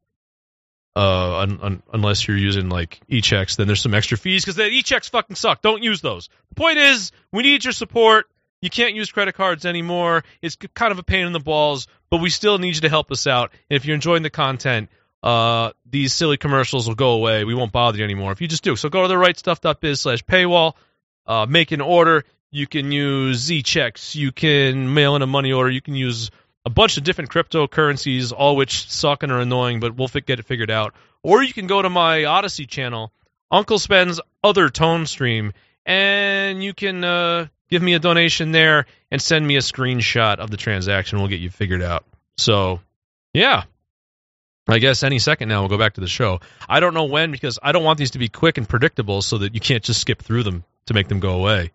Uh, 0.96 1.38
un- 1.40 1.60
un- 1.62 1.84
unless 1.94 2.28
you're 2.28 2.38
using 2.38 2.70
like 2.70 3.00
e-checks, 3.08 3.58
then 3.58 3.68
there's 3.68 3.82
some 3.82 3.94
extra 3.94 4.18
fees 4.18 4.44
because 4.44 4.56
the 4.56 4.66
e-checks 4.66 5.10
fucking 5.10 5.36
suck. 5.36 5.62
Don't 5.62 5.84
use 5.84 6.02
those. 6.02 6.30
The 6.50 6.56
point 6.56 6.78
is, 6.78 7.12
we 7.32 7.44
need 7.44 7.64
your 7.64 7.74
support. 7.74 8.26
You 8.62 8.70
can't 8.70 8.96
use 8.96 9.12
credit 9.12 9.36
cards 9.36 9.66
anymore. 9.66 10.24
It's 10.42 10.56
kind 10.56 10.92
of 10.92 11.00
a 11.00 11.04
pain 11.04 11.28
in 11.28 11.34
the 11.34 11.40
balls, 11.40 11.88
but 12.10 12.22
we 12.22 12.30
still 12.30 12.58
need 12.58 12.76
you 12.76 12.82
to 12.82 12.90
help 12.90 13.12
us 13.12 13.28
out. 13.28 13.52
And 13.70 13.78
if 13.78 13.86
you're 13.86 13.96
enjoying 13.96 14.24
the 14.24 14.30
content, 14.30 14.90
uh, 15.22 15.72
these 15.86 16.13
silly 16.13 16.38
commercials 16.38 16.88
will 16.88 16.95
go 16.95 17.11
away. 17.11 17.43
We 17.43 17.55
won't 17.55 17.72
bother 17.72 17.97
you 17.97 18.03
anymore 18.03 18.32
if 18.32 18.41
you 18.41 18.47
just 18.47 18.63
do. 18.63 18.76
So 18.76 18.89
go 18.89 19.01
to 19.01 19.07
the 19.07 19.15
rightstuff.biz 19.15 20.01
slash 20.01 20.24
paywall, 20.24 20.74
uh, 21.26 21.45
make 21.49 21.72
an 21.72 21.82
order. 21.82 22.24
You 22.51 22.67
can 22.67 22.91
use 22.91 23.38
Z 23.38 23.63
checks. 23.63 24.15
You 24.15 24.32
can 24.32 24.93
mail 24.93 25.15
in 25.15 25.22
a 25.22 25.28
money 25.28 25.51
order. 25.51 25.70
You 25.70 25.82
can 25.82 25.95
use 25.95 26.32
a 26.65 26.70
bunch 26.70 26.97
of 26.97 27.03
different 27.03 27.30
cryptocurrencies, 27.30 28.34
all 28.36 28.55
which 28.55 28.89
suck 28.89 29.24
and 29.24 29.32
are 29.32 29.39
annoying, 29.39 29.80
but 29.80 29.95
we'll 29.95 30.07
get 30.07 30.39
it 30.39 30.45
figured 30.45 30.72
out. 30.72 30.93
Or 31.22 31.43
you 31.43 31.53
can 31.53 31.67
go 31.67 31.82
to 31.82 31.89
my 31.89 32.26
Odysee 32.26 32.67
channel, 32.67 33.11
Uncle 33.51 33.80
Spen's 33.80 34.20
other 34.43 34.70
tone 34.70 35.05
stream, 35.05 35.53
and 35.86 36.63
you 36.63 36.74
can 36.74 37.03
uh, 37.03 37.47
give 37.70 37.82
me 37.82 37.93
a 37.93 37.99
donation 37.99 38.51
there 38.51 38.86
and 39.11 39.22
send 39.22 39.45
me 39.45 39.55
a 39.57 39.61
screenshot 39.61 40.38
of 40.38 40.49
the 40.49 40.57
transaction. 40.57 41.20
We'll 41.20 41.28
get 41.28 41.39
you 41.39 41.49
figured 41.49 41.82
out. 41.82 42.05
So, 42.38 42.80
yeah. 43.34 43.63
I 44.70 44.80
guess 44.80 45.03
any 45.03 45.20
second 45.20 45.49
now 45.49 45.61
we'll 45.61 45.70
go 45.70 45.78
back 45.78 45.93
to 45.95 46.01
the 46.01 46.07
show. 46.07 46.41
I 46.67 46.80
don't 46.80 46.93
know 46.93 47.05
when 47.05 47.32
because 47.32 47.59
I 47.61 47.72
don't 47.72 47.84
want 47.84 47.97
these 47.97 48.11
to 48.11 48.20
be 48.20 48.30
quick 48.30 48.57
and 48.57 48.67
predictable 48.67 49.22
so 49.22 49.39
that 49.39 49.53
you 49.53 49.59
can't 49.59 49.84
just 49.84 50.01
skip 50.01 50.22
through 50.22 50.43
them 50.43 50.63
to 50.86 50.93
make 50.93 51.07
them 51.07 51.20
go 51.20 51.32
away. 51.32 51.72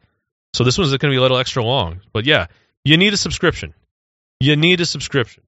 So 0.55 0.65
this 0.65 0.79
one's 0.79 0.91
going 0.91 0.99
to 1.01 1.09
be 1.09 1.17
a 1.17 1.21
little 1.21 1.39
extra 1.39 1.65
long. 1.65 2.01
But 2.13 2.25
yeah, 2.25 2.47
you 2.85 2.97
need 2.97 3.13
a 3.13 3.17
subscription. 3.17 3.75
You 4.41 4.57
need 4.57 4.81
a 4.81 4.87
subscription. 4.87 5.43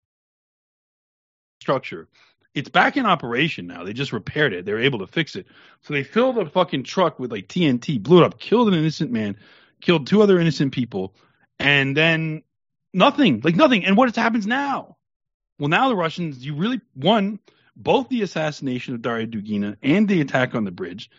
structure. 1.61 2.09
It's 2.55 2.71
back 2.71 2.97
in 2.97 3.05
operation 3.07 3.67
now. 3.67 3.85
They 3.85 3.93
just 3.93 4.13
repaired 4.13 4.55
it. 4.55 4.65
They 4.65 4.73
were 4.73 4.81
able 4.81 5.01
to 5.01 5.07
fix 5.07 5.37
it. 5.37 5.47
So 5.83 5.93
they 5.95 6.03
filled 6.05 6.39
a 6.39 6.49
fucking 6.49 6.85
truck 6.85 7.19
with 7.19 7.31
like 7.31 7.49
TNT, 7.49 8.03
blew 8.03 8.23
it 8.23 8.25
up, 8.25 8.39
killed 8.41 8.69
an 8.69 8.75
innocent 8.75 9.13
man, 9.13 9.37
killed 9.81 10.07
two 10.07 10.23
other 10.23 10.41
innocent 10.41 10.73
people, 10.73 11.15
and 11.59 11.97
then 11.97 12.43
nothing, 12.95 13.43
like 13.45 13.57
nothing. 13.57 13.85
And 13.85 13.97
what 13.97 14.15
happens 14.17 14.47
now? 14.47 14.97
Well, 15.59 15.69
now 15.69 15.89
the 15.89 15.97
Russians, 15.97 16.45
you 16.45 16.55
really 16.55 16.81
one 16.95 17.39
both 17.77 18.09
the 18.09 18.23
assassination 18.23 18.95
of 18.95 19.03
Daria 19.03 19.27
Dugina 19.27 19.77
and 19.83 20.09
the 20.09 20.21
attack 20.21 20.55
on 20.55 20.65
the 20.65 20.71
bridge. 20.71 21.11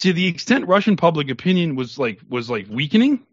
To 0.00 0.12
the 0.12 0.26
extent 0.26 0.66
Russian 0.66 0.96
public 0.96 1.30
opinion 1.30 1.74
was 1.76 1.98
like 1.98 2.20
was 2.28 2.50
like 2.50 2.66
weakening 2.68 3.24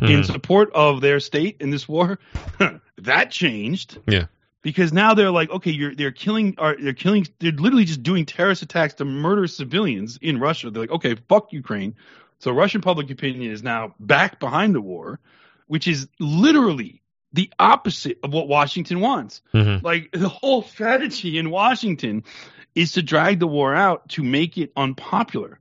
in 0.00 0.20
Mhm. 0.20 0.26
support 0.26 0.70
of 0.74 1.00
their 1.00 1.20
state 1.20 1.56
in 1.60 1.70
this 1.70 1.88
war, 1.88 2.18
that 2.98 3.30
changed. 3.30 3.98
Yeah. 4.06 4.26
Because 4.62 4.92
now 4.92 5.14
they're 5.14 5.30
like, 5.30 5.48
okay, 5.50 5.70
you're 5.70 5.94
they're 5.94 6.10
killing 6.10 6.54
are 6.58 6.76
they're 6.78 6.92
killing 6.92 7.26
they're 7.38 7.52
literally 7.52 7.84
just 7.86 8.02
doing 8.02 8.26
terrorist 8.26 8.62
attacks 8.62 8.94
to 8.94 9.04
murder 9.04 9.46
civilians 9.46 10.18
in 10.20 10.38
Russia. 10.38 10.70
They're 10.70 10.82
like, 10.82 10.90
okay, 10.90 11.14
fuck 11.28 11.52
Ukraine. 11.52 11.94
So 12.40 12.52
Russian 12.52 12.82
public 12.82 13.10
opinion 13.10 13.50
is 13.50 13.62
now 13.62 13.94
back 14.00 14.38
behind 14.38 14.74
the 14.74 14.80
war, 14.82 15.18
which 15.68 15.88
is 15.88 16.08
literally 16.18 17.00
the 17.36 17.52
opposite 17.58 18.18
of 18.22 18.32
what 18.32 18.48
Washington 18.48 19.00
wants. 19.00 19.42
Mhm. 19.54 19.82
Like 19.82 20.10
the 20.10 20.28
whole 20.28 20.62
strategy 20.62 21.38
in 21.38 21.50
Washington 21.50 22.24
is 22.74 22.92
to 22.92 23.02
drag 23.02 23.38
the 23.40 23.46
war 23.46 23.74
out 23.74 24.08
to 24.10 24.24
make 24.24 24.56
it 24.58 24.72
unpopular. 24.74 25.60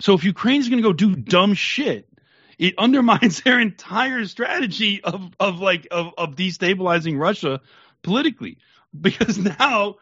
So 0.00 0.12
if 0.12 0.24
Ukraine's 0.24 0.68
going 0.68 0.82
to 0.82 0.88
go 0.88 0.92
do 0.92 1.16
dumb 1.16 1.54
shit, 1.54 2.06
it 2.58 2.74
undermines 2.78 3.40
their 3.40 3.58
entire 3.58 4.26
strategy 4.26 5.02
of 5.02 5.32
of 5.40 5.58
like 5.60 5.88
of 5.90 6.12
of 6.18 6.36
destabilizing 6.36 7.18
Russia 7.18 7.60
politically 8.02 8.58
because 9.00 9.38
now 9.38 9.96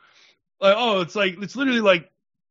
like 0.60 0.74
oh 0.76 1.00
it's 1.00 1.14
like 1.14 1.40
it's 1.40 1.54
literally 1.56 1.80
like 1.80 2.10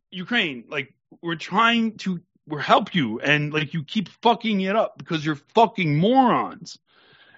Ukraine 0.09 0.63
like 0.69 0.93
we're 1.21 1.35
trying 1.35 1.97
to 1.97 2.21
we're 2.47 2.59
help 2.59 2.95
you 2.95 3.19
and 3.19 3.53
like 3.53 3.73
you 3.73 3.83
keep 3.83 4.07
fucking 4.21 4.61
it 4.61 4.75
up 4.75 4.97
because 4.97 5.25
you're 5.25 5.41
fucking 5.53 5.97
morons 5.97 6.79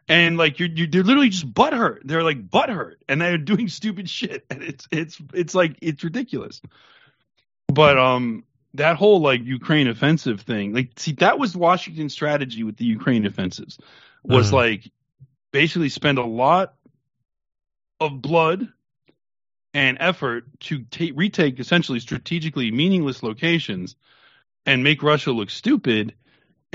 and 0.08 0.38
like 0.38 0.60
you're, 0.60 0.70
you're 0.70 0.88
they're 0.88 1.04
literally 1.04 1.30
just 1.30 1.52
butthurt. 1.54 2.00
They're 2.04 2.24
like 2.24 2.48
butthurt 2.48 2.96
and 3.10 3.20
they're 3.22 3.38
doing 3.38 3.68
stupid 3.68 4.10
shit. 4.10 4.46
And 4.50 4.62
it's 4.62 4.88
it's 4.92 5.22
it's 5.34 5.56
like 5.56 5.78
it's 5.82 6.04
ridiculous. 6.04 6.62
But 7.68 7.98
um 7.98 8.44
that 8.76 8.98
whole 8.98 9.22
like 9.22 9.44
Ukraine 9.44 9.88
offensive 9.88 10.42
thing 10.42 10.74
like 10.74 10.92
see 10.98 11.14
that 11.14 11.40
was 11.40 11.56
Washington's 11.56 12.14
strategy 12.14 12.64
with 12.64 12.78
the 12.78 12.86
Ukraine 12.86 13.26
offensives 13.26 13.78
was 14.24 14.50
Mhm. 14.50 14.54
like 14.54 14.92
basically 15.52 15.90
spend 15.90 16.18
a 16.18 16.26
lot 16.26 16.76
of 18.00 18.22
blood 18.22 18.68
and 19.74 19.98
effort 20.00 20.46
to 20.60 20.84
ta- 20.84 21.14
retake 21.16 21.60
essentially 21.60 22.00
strategically 22.00 22.72
meaningless 22.72 23.24
locations 23.24 23.96
and 24.66 24.84
make 24.84 25.04
Russia 25.04 25.32
look 25.32 25.50
stupid, 25.50 26.14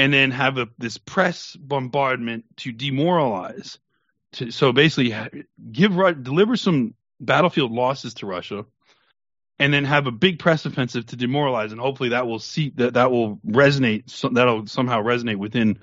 and 0.01 0.14
then 0.14 0.30
have 0.30 0.57
a, 0.57 0.66
this 0.78 0.96
press 0.96 1.55
bombardment 1.57 2.46
to 2.57 2.72
demoralize. 2.72 3.78
To, 4.32 4.51
so 4.51 4.72
basically, 4.72 5.14
give 5.70 5.92
deliver 6.22 6.57
some 6.57 6.94
battlefield 7.20 7.70
losses 7.70 8.14
to 8.14 8.26
Russia, 8.26 8.64
and 9.59 9.74
then 9.74 9.84
have 9.84 10.07
a 10.07 10.11
big 10.11 10.38
press 10.38 10.64
offensive 10.64 11.05
to 11.07 11.16
demoralize, 11.16 11.72
and 11.72 11.80
hopefully 11.80 12.11
that 12.11 12.26
will 12.26 12.38
see 12.38 12.72
that 12.76 12.94
that 12.94 13.11
will 13.11 13.36
resonate. 13.46 14.09
So, 14.09 14.30
that'll 14.30 14.66
somehow 14.68 15.03
resonate 15.03 15.36
within 15.36 15.78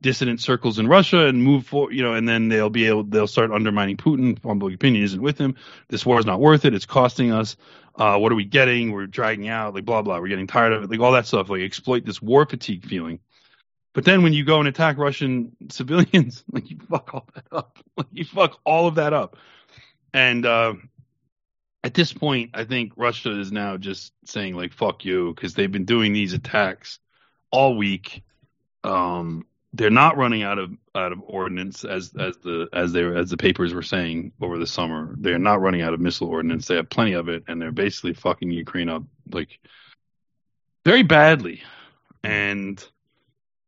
dissident 0.00 0.40
circles 0.40 0.78
in 0.78 0.86
Russia 0.86 1.26
and 1.26 1.42
move 1.42 1.66
forward, 1.66 1.92
you 1.92 2.02
know, 2.02 2.14
and 2.14 2.26
then 2.26 2.48
they'll 2.48 2.70
be 2.70 2.86
able, 2.86 3.04
they'll 3.04 3.26
start 3.26 3.50
undermining 3.50 3.98
Putin. 3.98 4.40
Public 4.40 4.76
opinion 4.76 5.04
isn't 5.04 5.20
with 5.20 5.36
him. 5.36 5.56
This 5.88 6.06
war 6.06 6.18
is 6.18 6.24
not 6.24 6.40
worth 6.40 6.64
it. 6.64 6.72
It's 6.72 6.86
costing 6.86 7.32
us. 7.32 7.56
Uh, 7.96 8.16
what 8.16 8.30
are 8.32 8.36
we 8.36 8.44
getting? 8.44 8.92
We're 8.92 9.08
dragging 9.08 9.48
out, 9.48 9.74
like 9.74 9.84
blah, 9.84 10.02
blah. 10.02 10.20
We're 10.20 10.28
getting 10.28 10.46
tired 10.46 10.72
of 10.72 10.84
it, 10.84 10.90
like 10.90 11.00
all 11.00 11.12
that 11.12 11.26
stuff, 11.26 11.50
like 11.50 11.62
exploit 11.62 12.06
this 12.06 12.22
war 12.22 12.46
fatigue 12.46 12.86
feeling. 12.86 13.18
But 13.98 14.04
then 14.04 14.22
when 14.22 14.32
you 14.32 14.44
go 14.44 14.60
and 14.60 14.68
attack 14.68 14.96
Russian 14.96 15.56
civilians, 15.70 16.44
like 16.52 16.70
you 16.70 16.78
fuck 16.88 17.12
all 17.12 17.28
that 17.34 17.46
up. 17.50 17.78
Like 17.96 18.06
you 18.12 18.24
fuck 18.24 18.60
all 18.62 18.86
of 18.86 18.94
that 18.94 19.12
up. 19.12 19.36
And, 20.14 20.46
uh, 20.46 20.74
at 21.82 21.94
this 21.94 22.12
point, 22.12 22.50
I 22.54 22.62
think 22.62 22.92
Russia 22.94 23.36
is 23.36 23.50
now 23.50 23.76
just 23.76 24.12
saying 24.24 24.54
like 24.54 24.72
"fuck 24.72 25.04
you" 25.04 25.34
because 25.34 25.54
they've 25.54 25.72
been 25.72 25.84
doing 25.84 26.12
these 26.12 26.32
attacks 26.32 27.00
all 27.50 27.76
week. 27.76 28.22
Um, 28.84 29.46
they're 29.72 29.90
not 29.90 30.16
running 30.16 30.44
out 30.44 30.60
of 30.60 30.70
out 30.94 31.10
of 31.10 31.20
ordnance 31.26 31.84
as 31.84 32.12
as 32.16 32.36
the 32.36 32.68
as 32.72 32.92
they 32.92 33.04
as 33.04 33.30
the 33.30 33.36
papers 33.36 33.74
were 33.74 33.82
saying 33.82 34.30
over 34.40 34.58
the 34.58 34.66
summer. 34.68 35.16
They're 35.18 35.40
not 35.40 35.60
running 35.60 35.82
out 35.82 35.92
of 35.92 35.98
missile 35.98 36.28
ordnance. 36.28 36.68
They 36.68 36.76
have 36.76 36.88
plenty 36.88 37.14
of 37.14 37.28
it, 37.28 37.42
and 37.48 37.60
they're 37.60 37.72
basically 37.72 38.14
fucking 38.14 38.52
Ukraine 38.52 38.90
up 38.90 39.02
like 39.32 39.58
very 40.84 41.02
badly. 41.02 41.62
And 42.22 42.84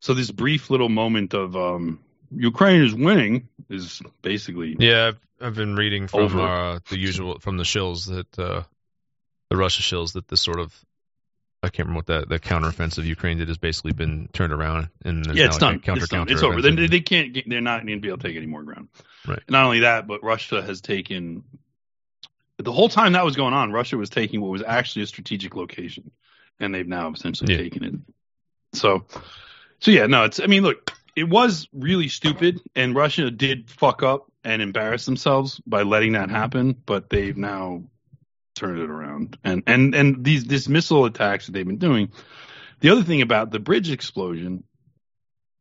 so 0.01 0.15
this 0.15 0.31
brief 0.31 0.71
little 0.71 0.89
moment 0.89 1.35
of 1.35 1.57
um, 1.57 2.01
Ukraine 2.31 2.83
is 2.83 2.95
winning 2.95 3.49
is 3.69 4.03
basically 4.23 4.77
Yeah, 4.79 5.09
I've, 5.09 5.21
I've 5.41 5.55
been 5.55 5.77
reading 5.77 6.09
from 6.09 6.39
uh, 6.39 6.79
the 6.89 6.99
usual 6.99 7.39
from 7.39 7.57
the 7.57 7.65
shills 7.65 8.07
that 8.09 8.39
uh, 8.39 8.63
the 9.51 9.57
Russia 9.57 9.83
shills 9.83 10.15
that 10.15 10.29
this 10.29 10.41
sort 10.41 10.61
of 10.61 10.75
I 11.63 11.69
can't 11.69 11.89
remember 11.89 11.99
what 11.99 12.07
that 12.07 12.29
the 12.29 12.39
counteroffensive 12.39 13.05
Ukraine 13.05 13.39
did 13.39 13.49
has 13.49 13.59
basically 13.59 13.93
been 13.93 14.29
turned 14.33 14.53
around 14.53 14.89
and 15.05 15.27
yeah, 15.35 15.47
it's 15.47 15.59
done. 15.59 15.81
counter 15.81 16.03
it's 16.03 16.09
done. 16.09 16.21
counter 16.21 16.33
It's 16.33 16.43
over. 16.43 16.63
They, 16.63 16.87
they 16.87 17.01
can't. 17.01 17.35
Get, 17.35 17.49
they're 17.49 17.61
not 17.61 17.85
going 17.85 17.99
to 17.99 18.01
be 18.01 18.09
able 18.09 18.19
to 18.19 18.29
take 18.29 18.37
any 18.37 18.47
more 18.47 18.63
ground. 18.63 18.89
Right. 19.27 19.43
Not 19.49 19.65
only 19.65 19.81
that, 19.81 20.07
but 20.07 20.23
Russia 20.25 20.63
has 20.63 20.81
taken 20.81 21.45
the 22.57 22.73
whole 22.73 22.89
time 22.89 23.13
that 23.13 23.25
was 23.25 23.37
going 23.37 23.55
on. 23.55 23.73
Russia 23.73 23.97
was 23.97 24.11
taking 24.11 24.41
what 24.41 24.51
was 24.51 24.63
actually 24.63 25.03
a 25.03 25.07
strategic 25.07 25.55
location, 25.55 26.11
and 26.59 26.75
they've 26.75 26.87
now 26.87 27.13
essentially 27.13 27.53
Yeah. 27.53 27.61
taken 27.61 27.85
it. 27.85 27.95
So, 28.73 29.05
so 29.81 29.91
yeah, 29.91 30.07
no, 30.07 30.25
it's. 30.25 30.41
I 30.41 30.47
mean, 30.47 30.63
look, 30.63 30.93
it 31.17 31.29
was 31.29 31.69
really 31.73 32.09
stupid, 32.09 32.61
and 32.75 32.95
Russia 32.95 33.31
did 33.31 33.71
fuck 33.71 34.03
up 34.03 34.31
and 34.45 34.63
embarrass 34.63 35.05
themselves 35.05 35.61
by 35.67 35.83
letting 35.83 36.13
that 36.13 36.31
happen. 36.31 36.73
But 36.87 37.11
they've 37.11 37.37
now 37.37 37.85
turned 38.55 38.81
it 38.81 38.91
around, 38.91 39.39
and 39.45 39.63
and 39.67 39.95
and 39.95 40.25
these 40.25 40.45
these 40.45 40.69
missile 40.69 41.05
attacks 41.05 41.47
that 41.47 41.53
they've 41.53 41.67
been 41.67 41.79
doing. 41.79 42.13
The 42.81 42.91
other 42.91 43.03
thing 43.03 43.21
about 43.21 43.51
the 43.51 43.59
bridge 43.59 43.91
explosion 43.91 44.65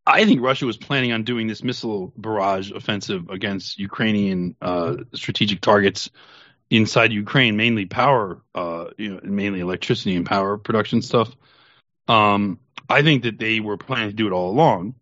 I 0.10 0.26
think 0.26 0.42
Russia 0.42 0.66
was 0.66 0.78
planning 0.78 1.12
on 1.12 1.24
doing 1.24 1.48
this 1.48 1.64
missile 1.64 2.12
barrage 2.18 2.72
offensive 2.72 3.30
against 3.30 3.78
Ukrainian 3.78 4.56
uh, 4.60 4.96
strategic 5.14 5.62
targets 5.62 6.10
inside 6.70 7.12
Ukraine, 7.14 7.58
mainly 7.58 7.86
power, 7.86 8.42
uh, 8.56 8.86
you 8.98 9.10
know, 9.14 9.20
mainly 9.24 9.60
electricity 9.60 10.16
and 10.16 10.26
power 10.26 10.58
production 10.58 11.04
stuff. 11.04 11.36
Um, 12.08 12.60
I 12.90 13.04
think 13.04 13.24
that 13.24 13.38
they 13.38 13.60
were 13.60 13.78
planning 13.78 14.10
to 14.10 14.16
do 14.16 14.28
it 14.28 14.34
all 14.34 14.50
along, 14.50 14.96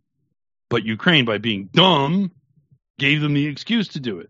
but 0.69 0.83
Ukraine, 0.83 1.25
by 1.25 1.37
being 1.37 1.69
dumb, 1.71 2.31
gave 2.99 3.21
them 3.21 3.33
the 3.33 3.47
excuse 3.47 3.89
to 3.89 3.99
do 3.99 4.19
it 4.19 4.29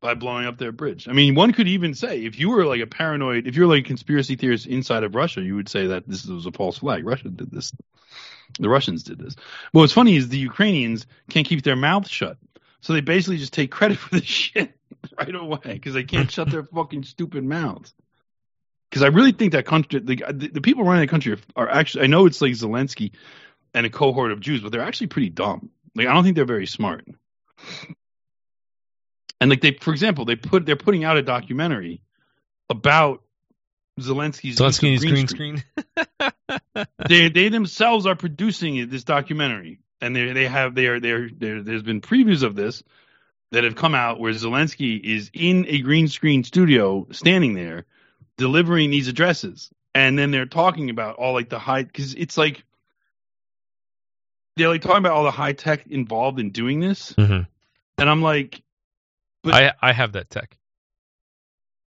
by 0.00 0.14
blowing 0.14 0.46
up 0.46 0.56
their 0.56 0.72
bridge. 0.72 1.08
I 1.08 1.12
mean, 1.12 1.34
one 1.34 1.52
could 1.52 1.68
even 1.68 1.94
say 1.94 2.24
if 2.24 2.38
you 2.38 2.48
were 2.50 2.64
like 2.64 2.80
a 2.80 2.86
paranoid, 2.86 3.46
if 3.46 3.54
you're 3.54 3.66
like 3.66 3.84
a 3.84 3.88
conspiracy 3.88 4.36
theorist 4.36 4.66
inside 4.66 5.04
of 5.04 5.14
Russia, 5.14 5.42
you 5.42 5.54
would 5.56 5.68
say 5.68 5.88
that 5.88 6.08
this 6.08 6.24
was 6.26 6.46
a 6.46 6.52
false 6.52 6.78
flag. 6.78 7.04
Russia 7.04 7.28
did 7.28 7.50
this. 7.50 7.72
The 8.58 8.68
Russians 8.68 9.02
did 9.02 9.18
this. 9.18 9.34
But 9.72 9.80
what's 9.80 9.92
funny 9.92 10.16
is 10.16 10.28
the 10.28 10.38
Ukrainians 10.38 11.06
can't 11.28 11.46
keep 11.46 11.62
their 11.62 11.76
mouth 11.76 12.08
shut. 12.08 12.38
So 12.80 12.94
they 12.94 13.02
basically 13.02 13.36
just 13.36 13.52
take 13.52 13.70
credit 13.70 13.98
for 13.98 14.16
this 14.16 14.24
shit 14.24 14.72
right 15.18 15.34
away 15.34 15.60
because 15.64 15.94
they 15.94 16.04
can't 16.04 16.30
shut 16.30 16.50
their 16.50 16.64
fucking 16.64 17.04
stupid 17.04 17.44
mouths. 17.44 17.92
Because 18.90 19.02
I 19.02 19.08
really 19.08 19.32
think 19.32 19.52
that 19.52 19.66
country, 19.66 20.00
the, 20.00 20.16
the, 20.32 20.48
the 20.48 20.60
people 20.60 20.84
running 20.84 21.02
the 21.02 21.10
country 21.10 21.32
are, 21.32 21.38
are 21.64 21.68
actually, 21.70 22.04
I 22.04 22.06
know 22.08 22.26
it's 22.26 22.40
like 22.40 22.52
Zelensky 22.52 23.12
and 23.72 23.86
a 23.86 23.90
cohort 23.90 24.32
of 24.32 24.40
Jews, 24.40 24.60
but 24.60 24.72
they're 24.72 24.80
actually 24.82 25.06
pretty 25.06 25.30
dumb. 25.30 25.70
Like, 25.94 26.08
I 26.08 26.14
don't 26.14 26.24
think 26.24 26.36
they're 26.36 26.44
very 26.44 26.66
smart. 26.66 27.06
And 29.40 29.48
like 29.48 29.60
they, 29.60 29.72
for 29.72 29.92
example, 29.92 30.24
they 30.24 30.36
put, 30.36 30.66
they're 30.66 30.76
putting 30.76 31.04
out 31.04 31.16
a 31.16 31.22
documentary 31.22 32.02
about 32.68 33.22
Zelensky's 33.98 34.58
Zelensky's 34.58 35.04
green 35.04 35.28
screen. 35.28 35.64
they 37.08 37.28
they 37.28 37.48
themselves 37.48 38.06
are 38.06 38.16
producing 38.16 38.88
this 38.88 39.04
documentary, 39.04 39.80
and 40.00 40.14
they 40.14 40.32
they 40.32 40.46
have 40.46 40.74
they 40.74 40.86
are 40.86 41.00
there. 41.00 41.28
There's 41.30 41.82
been 41.82 42.00
previews 42.00 42.42
of 42.42 42.54
this 42.54 42.82
that 43.52 43.64
have 43.64 43.76
come 43.76 43.94
out 43.94 44.20
where 44.20 44.32
Zelensky 44.32 45.00
is 45.02 45.30
in 45.32 45.66
a 45.68 45.80
green 45.80 46.08
screen 46.08 46.44
studio, 46.44 47.06
standing 47.10 47.54
there, 47.54 47.84
delivering 48.36 48.90
these 48.90 49.08
addresses, 49.08 49.70
and 49.94 50.18
then 50.18 50.30
they're 50.30 50.46
talking 50.46 50.90
about 50.90 51.16
all 51.16 51.32
like 51.34 51.48
the 51.48 51.58
high 51.58 51.82
because 51.84 52.14
it's 52.14 52.36
like 52.38 52.64
they're 54.56 54.68
like 54.68 54.82
talking 54.82 54.98
about 54.98 55.12
all 55.12 55.24
the 55.24 55.30
high 55.30 55.52
tech 55.52 55.86
involved 55.86 56.38
in 56.38 56.50
doing 56.50 56.80
this, 56.80 57.12
Mhm. 57.14 57.46
and 57.98 58.10
I'm 58.10 58.22
like, 58.22 58.62
But- 59.42 59.54
I 59.54 59.72
I 59.80 59.92
have 59.92 60.12
that 60.12 60.30
tech 60.30 60.56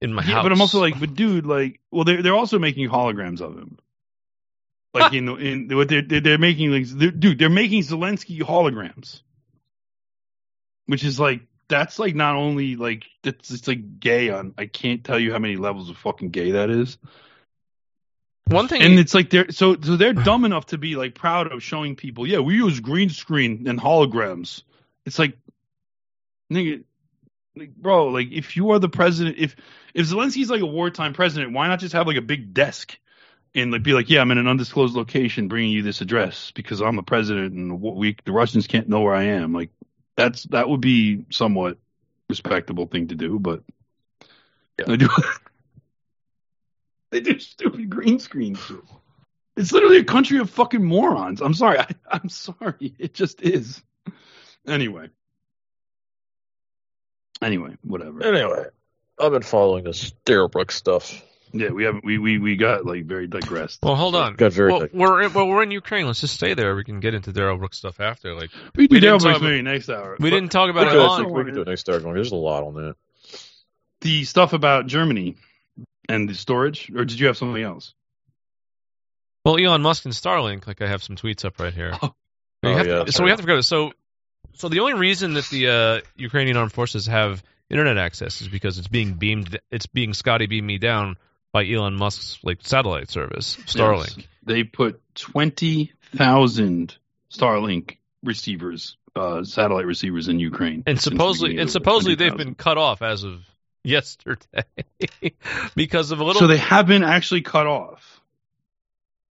in 0.02 0.14
my 0.14 0.24
yeah, 0.24 0.34
house. 0.36 0.44
but 0.44 0.52
I'm 0.52 0.62
also 0.62 0.80
like, 0.80 1.00
but 1.00 1.14
dude, 1.14 1.46
like, 1.46 1.80
well, 1.92 2.04
they're 2.04 2.22
they're 2.22 2.36
also 2.36 2.60
making 2.60 2.90
holograms 2.90 3.42
of 3.42 3.56
him. 3.58 3.78
Like 4.94 5.14
in 5.14 5.28
in 5.40 5.76
what 5.76 5.88
they're 5.90 6.02
they're, 6.04 6.22
they're 6.22 6.38
making 6.38 6.72
like 6.72 6.86
they're, 6.88 7.10
dude, 7.12 7.40
they're 7.40 7.50
making 7.50 7.82
Zelensky 7.82 8.40
holograms, 8.42 9.22
which 10.86 11.04
is 11.04 11.20
like 11.20 11.42
that's 11.68 12.00
like 12.00 12.16
not 12.16 12.36
only 12.36 12.76
like 12.76 13.06
that's 13.24 13.52
it's 13.52 13.68
like 13.68 14.00
gay 14.00 14.30
on 14.30 14.54
I 14.58 14.66
can't 14.66 15.04
tell 15.04 15.20
you 15.20 15.32
how 15.32 15.40
many 15.40 15.56
levels 15.56 15.90
of 15.90 15.98
fucking 15.98 16.30
gay 16.30 16.52
that 16.52 16.70
is, 16.70 16.98
one 18.48 18.68
thing. 18.68 18.82
and 18.82 19.00
it's 19.00 19.14
like 19.14 19.30
they're 19.30 19.52
so 19.52 19.76
so 19.82 19.96
they're 19.96 20.14
dumb 20.14 20.46
enough 20.46 20.68
to 20.68 20.78
be 20.78 20.96
like 20.96 21.16
proud 21.16 21.52
of 21.52 21.64
showing 21.64 21.96
people, 21.96 22.28
yeah, 22.28 22.40
we 22.40 22.56
use 22.56 22.80
green 22.80 23.10
screen 23.10 23.68
and 23.68 23.80
holograms. 23.80 24.64
It's 25.06 25.18
like, 25.18 25.38
nigga, 26.52 26.84
like, 27.56 27.76
bro, 27.76 28.08
like 28.08 28.32
if 28.32 28.58
you 28.58 28.72
are 28.72 28.80
the 28.80 28.90
president, 28.90 29.38
if 29.38 29.56
if 29.94 30.08
Zelensky's 30.08 30.50
like 30.50 30.62
a 30.62 30.68
wartime 30.68 31.14
president, 31.14 31.54
why 31.54 31.68
not 31.68 31.80
just 31.80 31.94
have 31.94 32.06
like 32.06 32.18
a 32.18 32.22
big 32.22 32.54
desk 32.54 32.98
and 33.56 33.72
like 33.72 33.84
be 33.84 33.94
like, 33.94 34.10
yeah, 34.10 34.20
I'm 34.20 34.32
in 34.32 34.38
an 34.38 34.48
undisclosed 34.48 34.96
location, 34.96 35.48
bringing 35.48 35.72
you 35.72 35.82
this 35.82 36.02
address 36.02 36.52
because 36.52 36.82
I'm 36.82 36.98
the 36.98 37.04
president, 37.04 37.54
and 37.54 37.82
we 37.82 38.18
the 38.26 38.34
Russians 38.34 38.68
can't 38.68 38.90
know 38.90 39.02
where 39.02 39.16
I 39.16 39.24
am. 39.24 39.54
Like 39.54 39.70
that's 40.16 40.44
that 40.46 40.70
would 40.70 40.82
be 40.82 41.26
somewhat 41.30 41.78
respectable 42.30 42.88
thing 42.88 43.08
to 43.08 43.16
do, 43.16 43.40
but 43.40 43.64
yeah. 44.80 44.86
they 44.88 44.98
do 44.98 45.10
they 47.12 47.22
do 47.22 47.40
stupid 47.40 47.90
green 47.90 48.20
screen 48.20 48.56
shit. 48.56 48.78
It's 49.56 49.72
literally 49.72 49.98
a 49.98 50.04
country 50.04 50.40
of 50.40 50.50
fucking 50.50 50.84
morons. 50.84 51.42
I'm 51.42 51.54
sorry. 51.54 51.80
I, 51.80 51.88
I'm 52.12 52.30
sorry. 52.30 52.96
It 52.98 53.14
just 53.14 53.42
is. 53.42 53.84
Anyway. 54.68 55.10
Anyway, 57.42 57.78
whatever. 57.84 58.24
Anyway, 58.24 58.66
I've 59.20 59.32
been 59.32 59.42
following 59.42 59.84
this 59.84 60.12
Darrell 60.26 60.48
Brooks 60.48 60.76
stuff. 60.76 61.22
Yeah, 61.56 61.70
we 61.70 61.84
haven't. 61.84 62.04
We, 62.04 62.18
we 62.18 62.40
we 62.40 62.56
got 62.56 62.84
like 62.86 63.06
very 63.06 63.28
digressed. 63.28 63.80
Well, 63.84 63.96
hold 63.96 64.16
on. 64.16 64.34
Got 64.34 64.54
very 64.54 64.72
well, 64.72 64.82
tech- 64.82 64.94
we're 64.94 65.22
in, 65.22 65.34
well, 65.34 65.48
we're 65.48 65.62
in 65.62 65.70
Ukraine. 65.72 66.08
Let's 66.08 66.20
just 66.22 66.34
stay 66.34 66.56
there. 66.56 66.76
We 66.76 66.84
can 66.84 67.00
get 67.00 67.14
into 67.14 67.32
Darrell 67.32 67.58
Brooks 67.58 67.78
stuff 67.78 68.00
after. 68.00 68.34
Like 68.34 68.50
we 68.76 68.88
do 68.88 68.96
we 68.96 69.00
didn't 69.00 69.02
Darrell 69.02 69.20
talk 69.20 69.28
Brooks 69.40 69.42
maybe 69.44 69.62
next 69.62 69.90
hour. 69.90 70.18
we 70.20 70.30
But 70.32 70.36
didn't 70.36 70.52
talk 70.52 70.70
about 70.72 70.88
could, 70.90 70.98
it 70.98 71.02
I 71.02 71.18
think 71.18 71.28
on. 71.30 71.34
we 71.34 71.44
could 71.46 71.54
do 71.54 71.62
it 71.62 71.68
next 71.68 71.88
hour. 71.90 72.00
There's 72.00 72.32
a 72.32 72.36
lot 72.36 72.64
on 72.64 72.74
that. 72.76 72.96
the 74.02 74.24
stuff 74.26 74.54
about 74.54 74.88
Germany 74.88 75.36
and 76.10 76.28
the 76.28 76.34
storage, 76.34 76.90
or 76.90 77.06
did 77.06 77.20
you 77.20 77.28
have 77.28 77.38
something 77.38 77.62
else? 77.62 77.94
Well, 79.46 79.58
Elon 79.58 79.82
Musk 79.82 80.06
and 80.06 80.14
Starlink. 80.14 80.66
Like 80.68 80.82
I 80.82 80.88
have 80.88 81.04
some 81.04 81.16
tweets 81.16 81.46
up 81.46 81.60
right 81.60 81.74
here. 81.74 81.94
Oh. 82.02 82.14
You 82.64 82.70
Oh, 82.70 82.74
have 82.78 82.88
yeah, 82.88 83.04
to- 83.04 83.12
so 83.12 83.24
we 83.26 83.30
have 83.30 83.42
to 83.42 83.46
go. 83.46 83.60
So, 83.62 83.92
so 84.54 84.70
the 84.70 84.80
only 84.80 84.94
reason 84.94 85.34
that 85.34 85.46
the 85.50 85.68
uh, 85.68 86.02
Ukrainian 86.16 86.56
armed 86.58 86.72
forces 86.72 87.08
have 87.08 87.44
internet 87.70 87.98
access 87.98 88.42
is 88.42 88.48
because 88.48 88.78
it's 88.80 88.88
being 88.88 89.14
beamed. 89.16 89.60
It's 89.70 89.86
being 89.86 90.14
Scotty 90.14 90.46
beam 90.48 90.66
me 90.66 90.78
down 90.78 91.18
by 91.54 91.66
Elon 91.66 91.96
Musk's 91.96 92.40
like 92.44 92.58
satellite 92.62 93.10
service, 93.10 93.56
Starlink. 93.66 94.18
Yes. 94.18 94.28
They 94.44 94.64
put 94.64 95.00
twenty 95.16 95.94
thousand 96.16 96.98
Starlink 97.32 97.98
receivers, 98.24 98.98
uh, 99.16 99.44
satellite 99.44 99.86
receivers 99.86 100.28
in 100.28 100.40
Ukraine, 100.40 100.84
and 100.86 101.00
supposedly 101.00 101.60
and 101.60 101.70
supposedly 101.70 102.16
they've 102.16 102.36
been 102.36 102.56
cut 102.56 102.78
off 102.78 103.02
as 103.02 103.24
of 103.24 103.42
yesterday 103.84 104.64
because 105.76 106.12
of 106.12 106.20
a 106.20 106.24
little 106.24 106.42
So 106.42 106.48
they 106.48 106.58
have 106.58 106.88
been 106.88 107.04
actually 107.04 107.42
cut 107.42 107.68
off. 107.68 108.20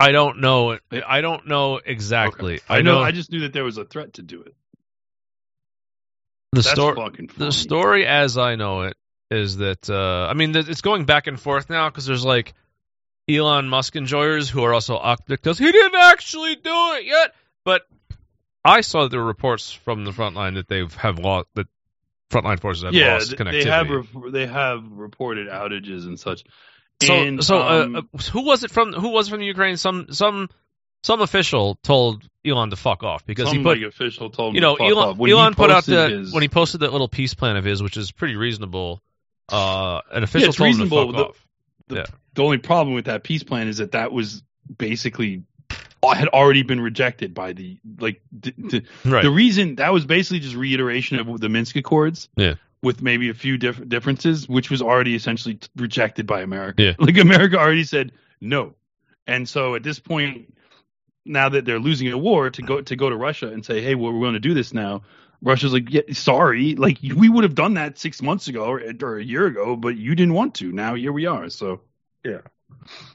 I 0.01 0.12
don't 0.12 0.41
know 0.41 0.79
I 1.07 1.20
don't 1.20 1.47
know 1.47 1.81
exactly. 1.85 2.55
Okay. 2.55 2.64
I 2.68 2.83
know. 2.83 3.01
I 3.01 3.11
just 3.12 3.31
knew 3.31 3.41
that 3.41 3.53
there 3.53 3.64
was 3.64 3.79
a 3.79 3.85
threat 3.85 4.14
to 4.14 4.23
do 4.23 4.43
it. 4.43 4.55
the 6.53 6.62
That's 6.62 6.70
story 6.70 6.97
funny. 6.97 7.29
the 7.37 7.53
story 7.53 8.07
as 8.07 8.39
I 8.39 8.57
know 8.57 8.83
it 8.83 8.97
is 9.33 9.57
that 9.59 9.89
uh 9.89 10.26
I 10.30 10.35
mean 10.35 10.55
it's 10.55 10.83
going 10.83 11.05
back 11.05 11.26
and 11.26 11.41
forth 11.41 11.70
now 11.70 11.89
because 11.89 12.07
there's 12.07 12.24
like 12.24 12.55
Elon 13.28 13.68
Musk 13.68 13.97
enjoyers 13.97 14.51
who 14.51 14.62
are 14.64 14.74
also 14.74 14.97
octopus. 14.97 15.59
He 15.59 15.70
didn't 15.70 15.95
actually 15.99 16.57
do 16.57 16.70
it 16.97 17.05
yet, 17.07 17.35
but 17.64 17.83
I 18.64 18.80
saw 18.80 19.09
the 19.09 19.20
reports 19.20 19.72
from 19.72 20.05
the 20.05 20.12
front 20.12 20.37
line 20.37 20.55
that 20.55 20.68
they 20.68 20.85
have 20.99 21.18
lost 21.18 21.49
that 21.55 21.66
frontline 22.30 22.61
forces 22.61 22.85
have 22.85 22.95
yeah, 22.95 23.14
lost 23.14 23.33
connectivity. 23.33 23.64
they 23.64 23.70
have 23.70 23.91
re- 23.91 24.30
they 24.30 24.47
have 24.47 24.85
reported 24.91 25.49
outages 25.49 26.07
and 26.07 26.18
such. 26.18 26.45
So, 27.03 27.14
And, 27.14 27.45
so 27.45 27.59
uh, 27.59 27.85
um, 27.85 27.97
uh, 27.97 28.18
who 28.33 28.45
was 28.45 28.64
it 28.64 28.70
from? 28.70 28.93
Who 28.93 29.09
was 29.09 29.28
from 29.28 29.41
the 29.41 29.47
Ukraine? 29.47 29.76
Some 29.76 30.07
some 30.12 30.49
some 31.03 31.20
official 31.20 31.76
told 31.83 32.22
Elon 32.47 32.70
to 32.70 32.76
fuck 32.76 33.03
off 33.03 33.26
because 33.26 33.49
some 33.49 33.59
he 33.59 33.62
put 33.62 33.83
official 33.83 34.30
told 34.30 34.55
you 34.55 34.61
know 34.61 34.76
to 34.76 34.85
fuck 34.85 34.91
Elon 34.91 35.09
off. 35.11 35.16
When 35.16 35.28
he 35.28 35.35
Elon 35.35 35.55
put 35.55 35.70
out 35.70 35.85
that 35.87 36.11
his- 36.11 36.33
when 36.33 36.43
he 36.43 36.49
posted 36.49 36.80
that 36.80 36.93
little 36.93 37.09
peace 37.09 37.35
plan 37.35 37.57
of 37.57 37.64
his, 37.64 37.83
which 37.83 37.97
is 37.97 38.11
pretty 38.12 38.37
reasonable. 38.37 39.03
Uh, 39.53 40.00
an 40.11 40.22
official 40.22 40.48
it's 40.48 40.57
him 40.59 40.64
to 40.64 40.64
reasonable. 40.82 41.07
fuck 41.07 41.16
The- 41.16 41.24
off. 41.26 41.46
the, 41.88 41.94
Yeah. 41.96 42.07
the 42.34 42.42
only 42.44 42.59
problem 42.59 42.94
with 42.94 43.05
that 43.07 43.22
peace 43.24 43.42
plan 43.42 43.68
is 43.68 43.78
that 43.78 43.92
that 43.92 44.12
was 44.12 44.42
basically 44.78 45.42
had 46.05 46.28
already 46.28 46.62
been 46.62 46.80
rejected 46.80 47.32
by 47.34 47.53
the 47.53 47.78
like 48.00 48.20
the, 48.32 48.53
the, 48.59 48.82
Right. 49.05 49.22
the 49.22 49.30
reason 49.30 49.76
that 49.76 49.92
was 49.92 50.05
basically 50.05 50.40
just 50.40 50.57
reiteration 50.57 51.18
of 51.20 51.40
the 51.40 51.48
Minsk 51.48 51.76
Accords. 51.76 52.28
Yeah. 52.36 52.55
With 52.82 53.00
maybe 53.03 53.28
a 53.28 53.34
few 53.34 53.59
diff- 53.59 53.88
differences, 53.88 54.48
which 54.48 54.68
was 54.68 54.82
already 54.82 55.14
essentially 55.14 55.55
t- 55.55 55.68
rejected 55.76 56.26
by 56.26 56.40
America. 56.42 56.82
Yeah. 56.82 56.92
Like 56.98 57.16
America 57.18 57.57
already 57.57 57.84
said 57.84 58.11
no, 58.40 58.74
and 59.28 59.48
so 59.48 59.76
at 59.76 59.84
this 59.84 60.00
point, 60.00 60.53
now 61.24 61.48
that 61.50 61.64
they're 61.64 61.78
losing 61.78 62.09
a 62.11 62.18
war, 62.18 62.50
to 62.50 62.62
go 62.62 62.80
to 62.80 62.96
go 62.96 63.09
to 63.09 63.16
Russia 63.16 63.46
and 63.53 63.64
say, 63.64 63.80
"Hey, 63.80 63.94
well, 63.94 64.12
we're 64.12 64.18
going 64.22 64.32
to 64.34 64.40
do 64.40 64.53
this 64.55 64.74
now," 64.74 65.03
Russia's 65.43 65.72
like, 65.72 65.90
yeah, 65.90 66.03
"Sorry, 66.12 66.76
like 66.76 66.99
we 67.03 67.28
would 67.28 67.45
have 67.45 67.55
done 67.55 67.74
that 67.74 67.99
six 67.99 68.22
months 68.22 68.49
ago 68.49 68.64
or, 68.64 68.82
or 69.03 69.18
a 69.18 69.24
year 69.24 69.47
ago, 69.47 69.76
but 69.76 69.97
you 69.97 70.14
didn't 70.14 70.34
want 70.34 70.55
to. 70.57 70.72
Now 70.72 70.95
here 70.95 71.12
we 71.12 71.26
are." 71.26 71.51
So, 71.51 71.80
yeah. 72.24 72.40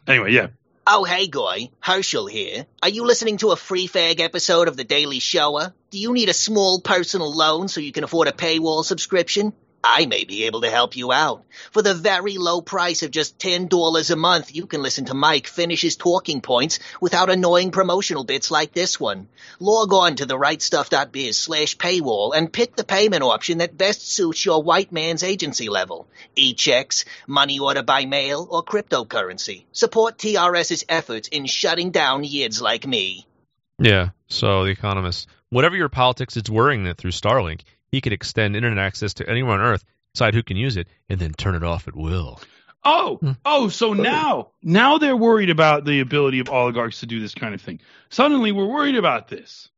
Anyway, 0.07 0.33
yeah. 0.33 0.47
Oh, 0.89 1.03
hey, 1.03 1.27
guy, 1.27 1.69
Herschel 1.81 2.27
here. 2.27 2.65
Are 2.81 2.87
you 2.87 3.05
listening 3.05 3.37
to 3.39 3.51
a 3.51 3.57
free 3.57 3.89
fag 3.89 4.21
episode 4.21 4.69
of 4.69 4.77
The 4.77 4.85
Daily 4.85 5.19
Shoah? 5.19 5.73
Do 5.89 5.99
you 5.99 6.13
need 6.13 6.29
a 6.29 6.33
small 6.33 6.79
personal 6.79 7.33
loan 7.33 7.67
so 7.67 7.81
you 7.81 7.91
can 7.91 8.05
afford 8.05 8.29
a 8.29 8.31
paywall 8.31 8.85
subscription? 8.85 9.51
I 9.83 10.05
may 10.05 10.23
be 10.23 10.45
able 10.45 10.61
to 10.61 10.69
help 10.69 10.95
you 10.95 11.11
out. 11.11 11.45
For 11.71 11.81
the 11.81 11.93
very 11.93 12.37
low 12.37 12.61
price 12.61 13.03
of 13.03 13.11
just 13.11 13.39
$10 13.39 14.11
a 14.11 14.15
month, 14.15 14.53
you 14.53 14.65
can 14.65 14.81
listen 14.81 15.05
to 15.05 15.13
Mike 15.13 15.47
finish 15.47 15.81
his 15.81 15.95
talking 15.95 16.41
points 16.41 16.79
without 16.99 17.29
annoying 17.29 17.71
promotional 17.71 18.23
bits 18.23 18.51
like 18.51 18.73
this 18.73 18.99
one. 18.99 19.27
Log 19.59 19.93
on 19.93 20.15
to 20.17 20.25
therightstuff.biz 20.25 21.37
slash 21.37 21.77
paywall 21.77 22.35
and 22.35 22.51
pick 22.51 22.75
the 22.75 22.83
payment 22.83 23.23
option 23.23 23.59
that 23.59 23.77
best 23.77 24.09
suits 24.09 24.43
your 24.45 24.61
white 24.61 24.91
man's 24.91 25.23
agency 25.23 25.69
level. 25.69 26.07
E-checks, 26.35 27.05
money 27.27 27.59
order 27.59 27.83
by 27.83 28.05
mail, 28.05 28.47
or 28.49 28.63
cryptocurrency. 28.63 29.63
Support 29.71 30.17
TRS's 30.17 30.85
efforts 30.89 31.27
in 31.27 31.45
shutting 31.45 31.91
down 31.91 32.23
yids 32.23 32.61
like 32.61 32.85
me. 32.85 33.25
Yeah. 33.79 34.09
So 34.27 34.65
the 34.65 34.71
Economist, 34.71 35.27
whatever 35.49 35.75
your 35.75 35.89
politics, 35.89 36.35
it's 36.35 36.49
worrying 36.49 36.83
that 36.85 36.97
through 36.97 37.11
Starlink, 37.11 37.61
he 37.91 38.01
could 38.01 38.13
extend 38.13 38.55
internet 38.55 38.77
access 38.83 39.13
to 39.15 39.29
anyone 39.29 39.59
on 39.59 39.65
Earth, 39.65 39.83
decide 40.13 40.33
who 40.33 40.43
can 40.43 40.57
use 40.57 40.77
it, 40.77 40.87
and 41.09 41.19
then 41.19 41.33
turn 41.33 41.55
it 41.55 41.63
off 41.63 41.87
at 41.87 41.95
will. 41.95 42.39
Oh, 42.83 43.17
Hmm. 43.17 43.31
oh, 43.43 43.67
so 43.69 43.93
now 43.93 44.49
now 44.61 44.97
they're 44.97 45.17
worried 45.17 45.49
about 45.49 45.83
the 45.83 45.99
ability 45.99 46.39
of 46.39 46.49
oligarchs 46.49 46.99
to 47.01 47.05
do 47.05 47.19
this 47.19 47.33
kind 47.33 47.53
of 47.53 47.61
thing. 47.61 47.79
Suddenly 48.09 48.51
we're 48.51 48.65
worried 48.67 48.95
about 48.95 49.27
this. 49.27 49.69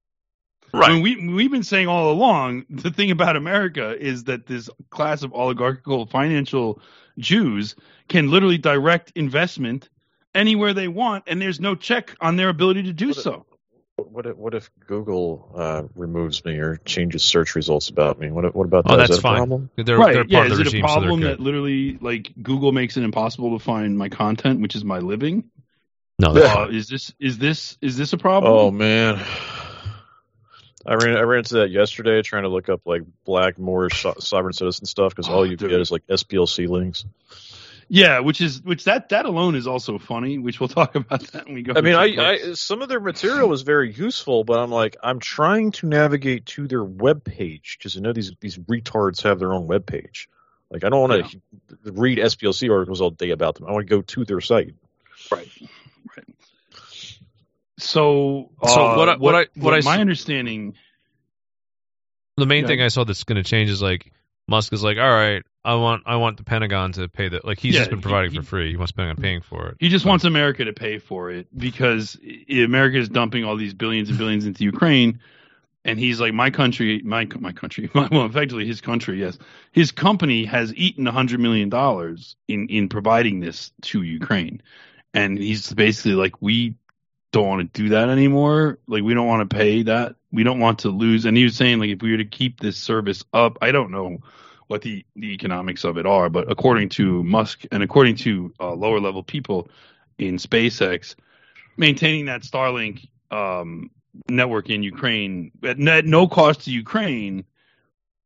Right. 0.72 0.92
I 0.92 0.94
mean, 0.94 1.02
we 1.02 1.34
we've 1.34 1.50
been 1.52 1.64
saying 1.64 1.88
all 1.88 2.12
along 2.12 2.66
the 2.70 2.92
thing 2.92 3.10
about 3.10 3.36
America 3.36 3.96
is 4.00 4.26
that 4.26 4.46
this 4.46 4.70
class 4.92 5.24
of 5.24 5.34
oligarchical 5.34 6.06
financial 6.06 6.80
Jews 7.18 7.76
can 8.08 8.30
literally 8.30 8.60
direct 8.60 9.12
investment 9.16 9.90
anywhere 10.36 10.74
they 10.76 10.88
want, 10.88 11.24
and 11.26 11.42
there's 11.42 11.60
no 11.60 11.74
check 11.74 12.16
on 12.22 12.36
their 12.36 12.50
ability 12.50 12.84
to 12.84 12.94
do 12.94 13.08
What 13.08 13.18
a- 13.18 13.22
so. 13.22 13.46
What 14.02 14.26
if, 14.26 14.36
what 14.38 14.54
if 14.54 14.70
Google 14.88 15.52
uh, 15.56 15.84
removes 15.96 16.44
me 16.46 16.58
or 16.58 16.78
changes 16.86 17.24
search 17.24 17.56
results 17.56 17.90
about 17.90 18.20
me? 18.20 18.32
What, 18.32 18.54
what 18.56 18.66
about 18.66 18.86
that? 18.86 18.92
Oh, 18.92 19.02
Is 19.02 19.08
that's 19.10 19.10
that 19.12 19.18
a 19.20 19.22
fine. 19.22 19.38
problem? 19.38 19.70
They're, 19.76 19.98
right? 19.98 20.14
they're 20.14 20.26
yeah. 20.28 20.40
part 20.40 20.52
of 20.52 20.52
Is 20.54 20.58
the 20.58 20.62
it 20.64 20.68
a 20.68 20.70
regime, 20.72 20.82
so 20.88 20.94
problem 20.94 21.20
good. 21.22 21.32
that 21.38 21.40
literally 21.40 21.98
like 22.02 22.32
Google 22.42 22.72
makes 22.72 22.98
it 22.98 23.04
impossible 23.04 23.58
to 23.58 23.64
find 23.64 23.98
my 23.98 24.10
content, 24.10 24.62
which 24.62 24.76
is 24.76 24.84
my 24.84 25.00
living? 25.00 25.50
no, 26.20 26.30
Uh, 26.36 26.68
is 26.72 26.88
this 26.90 27.14
is 27.20 27.38
this 27.38 27.78
is 27.82 27.98
this 27.98 28.12
a 28.14 28.18
problem? 28.18 28.52
Oh 28.52 28.72
man, 28.72 29.20
I 30.86 30.96
ran 30.96 31.16
I 31.18 31.22
ran 31.22 31.40
into 31.40 31.56
that 31.56 31.70
yesterday 31.72 32.22
trying 32.22 32.44
to 32.44 32.50
look 32.50 32.68
up 32.70 32.82
like 32.86 33.04
black 33.26 33.58
Moorish 33.58 34.02
so- 34.02 34.16
sovereign 34.20 34.54
citizen 34.54 34.86
stuff 34.86 35.14
because 35.16 35.30
all 35.30 35.40
Oh, 35.40 35.44
you 35.44 35.56
dude. 35.56 35.70
get 35.70 35.80
is 35.80 35.92
like 35.92 36.06
SPLC 36.08 36.68
links. 36.68 37.06
Yeah, 37.92 38.20
which 38.20 38.40
is 38.40 38.62
which 38.62 38.84
that 38.84 39.10
that 39.10 39.26
alone 39.26 39.56
is 39.56 39.66
also 39.66 39.98
funny, 39.98 40.38
which 40.38 40.60
we'll 40.60 40.70
talk 40.82 40.94
about 40.96 41.22
that 41.32 41.46
when 41.46 41.56
we 41.56 41.64
go. 41.64 41.74
I 41.76 41.82
mean, 41.82 41.96
I. 41.96 42.06
I 42.50 42.54
some 42.54 42.84
of 42.84 42.90
their 42.90 43.00
material 43.00 43.50
was 43.50 43.64
very 43.64 43.92
useful, 43.92 44.44
but 44.44 44.60
I'm 44.60 44.70
like 44.70 44.96
I'm 45.02 45.20
trying 45.20 45.72
to 45.74 45.88
navigate 45.88 46.46
to 46.48 46.68
their 46.68 46.84
web 46.84 47.24
page 47.24 47.78
because 47.80 47.98
I 47.98 48.02
know 48.02 48.14
these 48.14 48.32
these 48.42 48.58
retards 48.60 49.24
have 49.24 49.40
their 49.40 49.54
own 49.54 49.66
web 49.66 49.88
page. 49.88 50.30
Like 50.70 50.84
I 50.84 50.90
don't 50.90 51.10
want 51.10 51.32
to 51.32 51.92
read 51.92 52.20
SPLC 52.20 52.72
articles 52.72 53.02
all 53.02 53.10
day 53.10 53.32
about 53.32 53.56
them. 53.56 53.66
I 53.68 53.72
want 53.72 53.88
to 53.88 53.90
go 53.90 54.02
to 54.04 54.24
their 54.24 54.40
site. 54.40 54.76
right, 55.32 55.50
right. 56.16 56.26
So, 57.80 58.52
So 58.64 58.86
uh, 58.88 58.98
what 58.98 59.10
I- 59.10 59.16
what 59.18 59.36
I- 59.36 59.48
what 59.56 59.74
I 59.74 59.80
my 59.82 59.96
s- 59.96 60.00
understanding, 60.00 60.76
the 62.38 62.46
main 62.46 62.64
Yeah. 62.64 62.68
thing 62.68 62.82
I 62.82 62.90
saw 62.90 63.04
that's 63.04 63.24
going 63.24 63.42
to 63.42 63.50
change 63.50 63.70
is 63.70 63.82
like 63.82 64.12
Musk 64.48 64.74
is 64.74 64.84
like, 64.84 64.98
all 64.98 65.10
right, 65.10 65.44
I 65.64 65.76
want 65.76 66.04
I 66.06 66.16
want 66.16 66.38
the 66.38 66.44
Pentagon 66.44 66.94
to 66.94 67.08
pay 67.10 67.28
the 67.28 67.42
like 67.44 67.60
he's 67.60 67.74
Yeah, 67.74 67.80
just 67.82 67.90
been 67.90 68.02
providing 68.02 68.32
he- 68.32 68.38
for 68.38 68.44
free. 68.44 68.72
He 68.72 68.78
wants 68.78 68.92
Pentagon 68.92 69.22
paying 69.22 69.42
for 69.42 69.68
it. 69.70 69.78
he 69.80 69.90
just 69.90 70.06
wants 70.06 70.24
America 70.24 70.66
to 70.66 70.74
pay 70.74 71.00
for 71.00 71.32
it 71.32 71.48
because 71.58 72.18
America 72.50 72.98
is 72.98 73.10
dumping 73.10 73.44
all 73.44 73.58
these 73.58 73.74
billions 73.74 74.10
and 74.10 74.18
billions 74.18 74.46
into 74.46 74.64
Ukraine, 74.64 75.20
and 75.84 76.00
he's 76.00 76.22
like, 76.22 76.34
my 76.34 76.50
country, 76.50 77.02
my 77.04 77.28
my 77.40 77.52
country, 77.52 77.90
well, 77.96 78.26
effectively 78.26 78.66
his 78.66 78.80
country, 78.82 79.20
yes, 79.20 79.38
his 79.72 79.92
company 79.92 80.46
has 80.46 80.74
eaten 80.76 81.08
a 81.08 81.12
hundred 81.12 81.42
million 81.42 81.68
dollars 81.70 82.36
in 82.48 82.68
in 82.70 82.88
providing 82.88 83.42
this 83.42 83.72
to 83.82 84.02
Ukraine, 84.02 84.62
and 85.14 85.38
he's 85.38 85.74
basically 85.74 86.14
like, 86.14 86.42
we 86.42 86.76
don't 87.32 87.48
want 87.48 87.74
to 87.74 87.82
do 87.84 87.90
that 87.90 88.10
anymore. 88.10 88.80
Like 88.88 89.04
we 89.04 89.14
don't 89.14 89.28
want 89.28 89.48
to 89.48 89.56
pay 89.56 89.84
that. 89.84 90.16
We 90.32 90.44
don't 90.44 90.60
want 90.60 90.80
to 90.80 90.90
lose. 90.90 91.26
And 91.26 91.36
he 91.38 91.44
was 91.44 91.56
saying 91.56 91.80
like 91.80 91.90
if 91.90 92.02
we 92.02 92.12
were 92.12 92.18
to 92.18 92.26
keep 92.26 92.60
this 92.60 92.78
service 92.78 93.24
up, 93.34 93.58
I 93.62 93.72
don't 93.72 93.92
know 93.92 94.20
what 94.70 94.84
the, 94.84 95.04
the 95.16 95.34
economics 95.34 95.84
of 95.84 95.98
it 95.98 96.06
are, 96.06 96.30
but 96.30 96.50
according 96.50 96.90
to 96.90 97.24
Musk 97.24 97.64
and 97.72 97.82
according 97.82 98.16
to 98.18 98.54
uh, 98.60 98.72
lower 98.72 99.00
level 99.00 99.24
people 99.24 99.68
in 100.20 100.38
SpaceX, 100.38 101.16
maintaining 101.76 102.26
that 102.26 102.44
Starlink 102.44 103.08
um, 103.32 103.90
network 104.30 104.70
in 104.70 104.84
Ukraine 104.84 105.52
at 105.64 105.80
net, 105.80 106.06
no 106.06 106.28
cost 106.28 106.66
to 106.66 106.72
Ukraine 106.72 107.46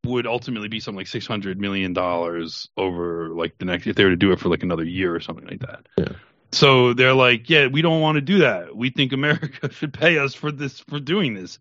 would 0.06 0.28
ultimately 0.28 0.68
be 0.68 0.82
something 0.82 0.98
like 0.98 1.08
six 1.08 1.26
hundred 1.26 1.62
million 1.62 1.94
dollars 1.94 2.68
over 2.76 3.30
like 3.30 3.58
the 3.58 3.64
next 3.64 3.88
if 3.88 3.96
they 3.96 4.04
were 4.04 4.10
to 4.10 4.18
do 4.18 4.34
it 4.34 4.39
for 4.39 4.50
like 4.50 4.64
another 4.64 4.84
year 4.84 5.16
or 5.16 5.22
something 5.22 5.48
like 5.48 5.62
that. 5.62 5.88
Yeah. 5.98 6.12
So 6.52 6.94
they're 6.94 7.14
like, 7.14 7.50
yeah, 7.50 7.68
we 7.68 7.82
don't 7.82 8.02
want 8.02 8.18
to 8.18 8.22
do 8.22 8.39
that. 8.39 8.76
We 8.76 8.89
think 8.89 9.14
America 9.14 9.72
should 9.72 9.94
pay 9.94 10.18
us 10.18 10.34
for 10.34 10.52
this 10.52 10.82
for 10.82 11.00
doing 11.00 11.36
this. 11.36 11.58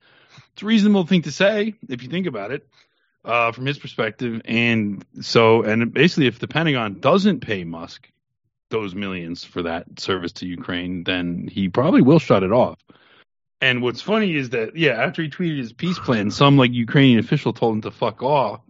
It's 0.55 0.63
a 0.63 0.67
reasonable 0.67 1.07
thing 1.07 1.23
to 1.23 1.31
say 1.31 1.75
if 1.89 2.03
you 2.03 2.09
think 2.09 2.27
about 2.27 2.51
it 2.51 2.67
uh, 3.25 3.53
from 3.53 3.67
his 3.67 3.79
perspective. 3.79 4.43
And 4.45 5.05
so, 5.21 5.63
and 5.63 5.93
basically, 5.93 6.27
if 6.27 6.39
the 6.39 6.49
Pentagon 6.49 7.01
doesn't 7.01 7.41
pay 7.41 7.65
Musk 7.65 8.09
those 8.71 8.95
millions 8.95 9.45
for 9.45 9.63
that 9.63 10.01
service 10.01 10.33
to 10.33 10.47
Ukraine, 10.47 11.05
then 11.05 11.49
he 11.51 11.69
probably 11.69 12.03
will 12.03 12.19
shut 12.19 12.43
it 12.43 12.53
off. 12.53 12.79
And 13.61 13.81
what's 13.81 14.01
funny 14.01 14.35
is 14.35 14.51
that, 14.51 14.77
yeah, 14.77 14.93
after 14.93 15.23
he 15.23 15.29
tweeted 15.29 15.59
his 15.59 15.73
peace 15.73 15.99
plan, 15.99 16.33
some 16.33 16.57
like 16.57 16.73
Ukrainian 16.73 17.21
official 17.21 17.53
told 17.53 17.77
him 17.77 17.83
to 17.83 17.93
fuck 17.93 18.23
off. 18.23 18.61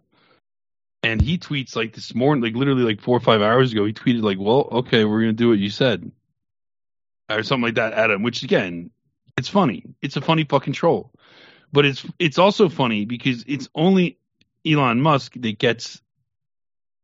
And 1.02 1.20
he 1.20 1.38
tweets 1.38 1.74
like 1.74 1.94
this 1.94 2.14
morning, 2.14 2.44
like 2.44 2.54
literally 2.54 2.82
like 2.82 3.00
four 3.00 3.16
or 3.16 3.20
five 3.20 3.40
hours 3.42 3.72
ago, 3.72 3.84
he 3.86 3.92
tweeted 3.92 4.22
like, 4.22 4.38
"Well, 4.38 4.68
okay, 4.72 5.04
we're 5.04 5.20
gonna 5.20 5.32
do 5.32 5.48
what 5.48 5.58
you 5.58 5.70
said," 5.70 6.12
or 7.28 7.42
something 7.42 7.64
like 7.64 7.74
that 7.74 7.94
at 7.94 8.10
him. 8.10 8.22
Which 8.22 8.44
again, 8.44 8.90
it's 9.36 9.48
funny. 9.48 9.82
It's 10.00 10.16
a 10.16 10.20
funny 10.20 10.44
fucking 10.44 10.74
troll, 10.74 11.10
but 11.72 11.84
it's 11.86 12.06
it's 12.20 12.38
also 12.38 12.68
funny 12.68 13.04
because 13.04 13.42
it's 13.48 13.68
only 13.74 14.18
Elon 14.66 15.00
Musk 15.00 15.34
that 15.36 15.58
gets 15.58 16.00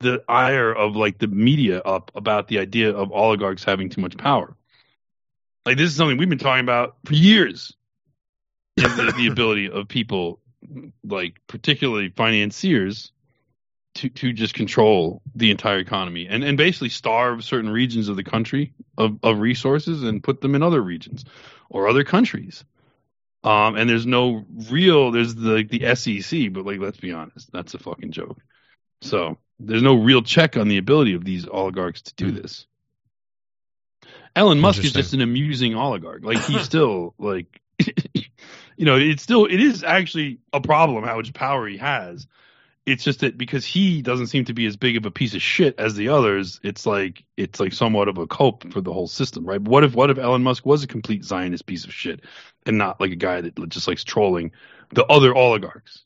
the 0.01 0.23
ire 0.29 0.73
of 0.73 0.95
like 0.97 1.19
the 1.19 1.27
media 1.27 1.81
up 1.81 2.13
about 2.15 2.49
the 2.49 2.59
idea 2.59 2.95
of 2.95 3.11
oligarchs 3.13 3.65
having 3.65 3.89
too 3.89 4.01
much 4.01 4.17
power. 4.17 4.57
Like 5.67 5.77
this 5.77 5.91
is 5.91 5.97
something 5.97 6.17
we've 6.17 6.29
been 6.29 6.39
talking 6.39 6.65
about 6.65 6.97
for 7.05 7.15
years. 7.15 7.75
the, 8.77 9.13
the 9.17 9.27
ability 9.27 9.69
of 9.71 9.89
people, 9.89 10.41
like 11.03 11.41
particularly 11.49 12.11
financiers, 12.11 13.13
to 13.95 14.09
to 14.09 14.33
just 14.33 14.55
control 14.55 15.21
the 15.35 15.51
entire 15.51 15.79
economy 15.79 16.27
and 16.29 16.45
and 16.45 16.57
basically 16.57 16.89
starve 16.89 17.43
certain 17.43 17.71
regions 17.71 18.09
of 18.09 18.17
the 18.17 18.23
country 18.23 18.73
of 18.97 19.19
of 19.23 19.41
resources 19.41 20.03
and 20.05 20.23
put 20.23 20.41
them 20.41 20.55
in 20.55 20.63
other 20.63 20.81
regions 20.81 21.25
or 21.69 21.89
other 21.89 22.05
countries. 22.05 22.65
Um, 23.49 23.76
and 23.76 23.88
there's 23.88 24.05
no 24.05 24.44
real 24.68 25.11
there's 25.11 25.34
the 25.34 25.62
the 25.62 25.94
SEC, 25.94 26.53
but 26.53 26.66
like 26.66 26.80
let's 26.80 26.99
be 26.99 27.12
honest, 27.12 27.51
that's 27.51 27.72
a 27.72 27.78
fucking 27.78 28.12
joke. 28.12 28.38
So 29.01 29.38
there's 29.59 29.82
no 29.82 29.94
real 29.94 30.20
check 30.20 30.59
on 30.59 30.68
the 30.68 30.76
ability 30.76 31.14
of 31.14 31.24
these 31.24 31.49
oligarchs 31.49 32.03
to 32.03 32.14
do 32.14 32.30
this. 32.30 32.66
Elon 34.36 34.61
Musk 34.61 34.84
is 34.84 34.92
just 34.92 35.14
an 35.14 35.22
amusing 35.22 35.74
oligarch. 35.74 36.24
Like 36.24 36.42
he's 36.42 36.61
still 36.61 37.14
like 37.18 37.62
you 38.76 38.84
know, 38.84 38.99
it's 38.99 39.22
still 39.22 39.46
it 39.46 39.61
is 39.61 39.82
actually 39.82 40.40
a 40.53 40.61
problem 40.61 41.03
how 41.05 41.16
much 41.16 41.32
power 41.32 41.66
he 41.66 41.78
has. 41.78 42.26
It's 42.89 43.05
just 43.05 43.20
that 43.20 43.36
because 43.36 43.64
he 43.66 44.01
doesn't 44.01 44.28
seem 44.28 44.47
to 44.47 44.55
be 44.55 44.64
as 44.66 44.76
big 44.76 44.97
of 44.97 45.05
a 45.05 45.11
piece 45.11 45.34
of 45.34 45.43
shit 45.43 45.78
as 45.78 45.95
the 45.95 46.09
others, 46.09 46.59
it's 46.62 46.86
like 46.86 47.22
it's 47.36 47.61
like 47.61 47.72
somewhat 47.74 48.09
of 48.09 48.16
a 48.18 48.26
cope 48.26 48.72
for 48.72 48.80
the 48.80 48.93
whole 48.93 49.07
system, 49.09 49.45
right? 49.45 49.61
What 49.61 49.84
if 49.84 49.95
what 49.95 50.09
if 50.11 50.18
Elon 50.18 50.43
Musk 50.43 50.64
was 50.64 50.82
a 50.82 50.86
complete 50.86 51.22
Zionist 51.24 51.66
piece 51.66 51.84
of 51.84 51.93
shit 51.93 52.20
and 52.64 52.78
not 52.78 52.99
like 53.01 53.11
a 53.12 53.16
guy 53.16 53.43
that 53.43 53.68
just 53.68 53.89
likes 53.89 54.05
trolling 54.05 54.53
the 54.95 55.05
other 55.05 55.34
oligarchs? 55.34 56.05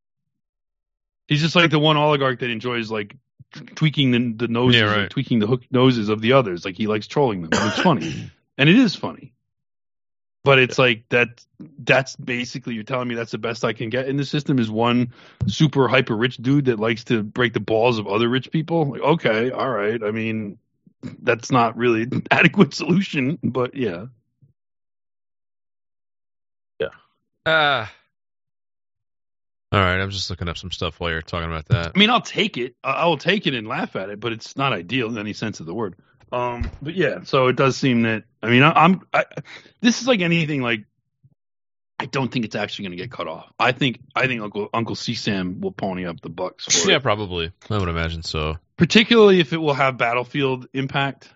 He's 1.28 1.41
just 1.41 1.55
like 1.55 1.70
the 1.70 1.78
one 1.78 1.97
oligarch 1.97 2.41
that 2.41 2.51
enjoys 2.51 2.91
like 2.91 3.16
tweaking 3.76 4.11
the, 4.11 4.47
the 4.47 4.49
noses, 4.49 4.80
Yeah, 4.80 4.89
and 4.93 5.03
right. 5.03 5.11
tweaking 5.11 5.39
the 5.39 5.47
hook 5.47 5.62
noses 5.70 6.09
of 6.09 6.20
the 6.20 6.33
others. 6.33 6.64
Like 6.64 6.76
he 6.76 6.89
likes 6.89 7.07
trolling 7.07 7.43
them. 7.43 7.51
And 7.53 7.70
it's 7.70 7.80
funny, 7.80 8.30
and 8.59 8.68
it 8.68 8.76
is 8.76 8.97
funny. 8.97 9.33
But 10.45 10.59
it's 10.59 10.78
like 10.78 11.09
that. 11.11 11.45
That's 11.78 12.16
basically 12.16 12.74
you're 12.74 12.82
telling 12.82 13.07
me 13.07 13.14
that's 13.14 13.30
the 13.30 13.38
best 13.38 13.64
I 13.64 13.72
can 13.72 13.90
get 13.90 14.09
in 14.09 14.16
the 14.16 14.24
system 14.24 14.59
is 14.59 14.70
one 14.70 15.12
super 15.47 15.86
hyper 15.86 16.16
rich 16.16 16.38
dude 16.38 16.64
that 16.64 16.80
likes 16.80 17.05
to 17.05 17.22
break 17.22 17.53
the 17.53 17.61
balls 17.61 17.99
of 17.99 18.09
other 18.09 18.28
rich 18.28 18.51
people. 18.51 18.86
Like, 18.86 19.01
okay, 19.03 19.51
all 19.53 19.70
right. 19.70 20.03
I 20.03 20.11
mean, 20.11 20.59
that's 21.22 21.51
not 21.53 21.76
really 21.76 22.03
an 22.03 22.26
adequate 22.30 22.74
solution, 22.74 23.38
but 23.43 23.74
yeah. 23.76 24.07
Yeah. 26.80 26.88
Ah. 27.47 27.93
all 29.70 29.80
right, 29.80 30.01
I'm 30.01 30.11
just 30.11 30.28
looking 30.28 30.49
up 30.49 30.59
some 30.59 30.72
stuff 30.72 30.99
while 30.99 31.11
you're 31.11 31.22
talking 31.22 31.49
about 31.49 31.66
that. 31.68 31.93
I 31.95 31.99
mean, 31.99 32.11
I'll 32.11 32.20
take 32.20 32.59
it. 32.59 32.74
I 32.82 33.07
will 33.07 33.18
take 33.18 33.47
it 33.47 33.55
and 33.55 33.68
laugh 33.68 33.95
at 33.95 34.11
it, 34.11 34.18
but 34.18 34.32
it's 34.32 34.57
not 34.57 34.72
ideal 34.72 35.09
in 35.09 35.18
any 35.18 35.32
sense 35.32 35.61
of 35.61 35.66
the 35.66 35.74
word. 35.74 35.95
Um, 36.33 36.70
but 36.80 36.95
yeah, 36.95 37.22
so 37.24 37.49
it 37.49 37.57
does 37.57 37.76
seem 37.76 38.03
that. 38.03 38.24
I 38.43 38.49
mean, 38.51 38.62
I, 38.62 38.72
I'm. 38.72 39.03
I, 39.12 39.24
this 39.80 40.01
is 40.01 40.09
like 40.09 40.20
anything. 40.20 40.62
Like, 40.62 40.85
I 41.99 42.07
don't 42.07 42.33
think 42.33 42.45
it's 42.47 42.57
actually 42.57 42.85
going 42.87 42.97
to 42.99 43.03
get 43.05 43.11
cut 43.12 43.28
off. 43.28 43.53
I 43.59 43.72
think. 43.72 44.01
I 44.16 44.26
think 44.26 44.41
Uncle 44.43 44.68
Uncle 44.72 44.95
C 44.97 45.14
Sam 45.14 45.61
will 45.61 45.72
pony 45.72 46.07
up 46.07 46.20
the 46.22 46.30
bucks 46.30 46.64
for 46.64 46.89
Yeah, 46.91 46.97
it, 46.97 47.03
probably. 47.03 47.53
I 47.70 47.78
would 47.78 47.89
imagine 47.89 48.22
so. 48.22 48.57
particularly 48.76 49.41
if 49.41 49.53
it 49.53 49.59
will 49.59 49.74
have 49.74 49.99
battlefield 49.99 50.68
impact. 50.72 51.28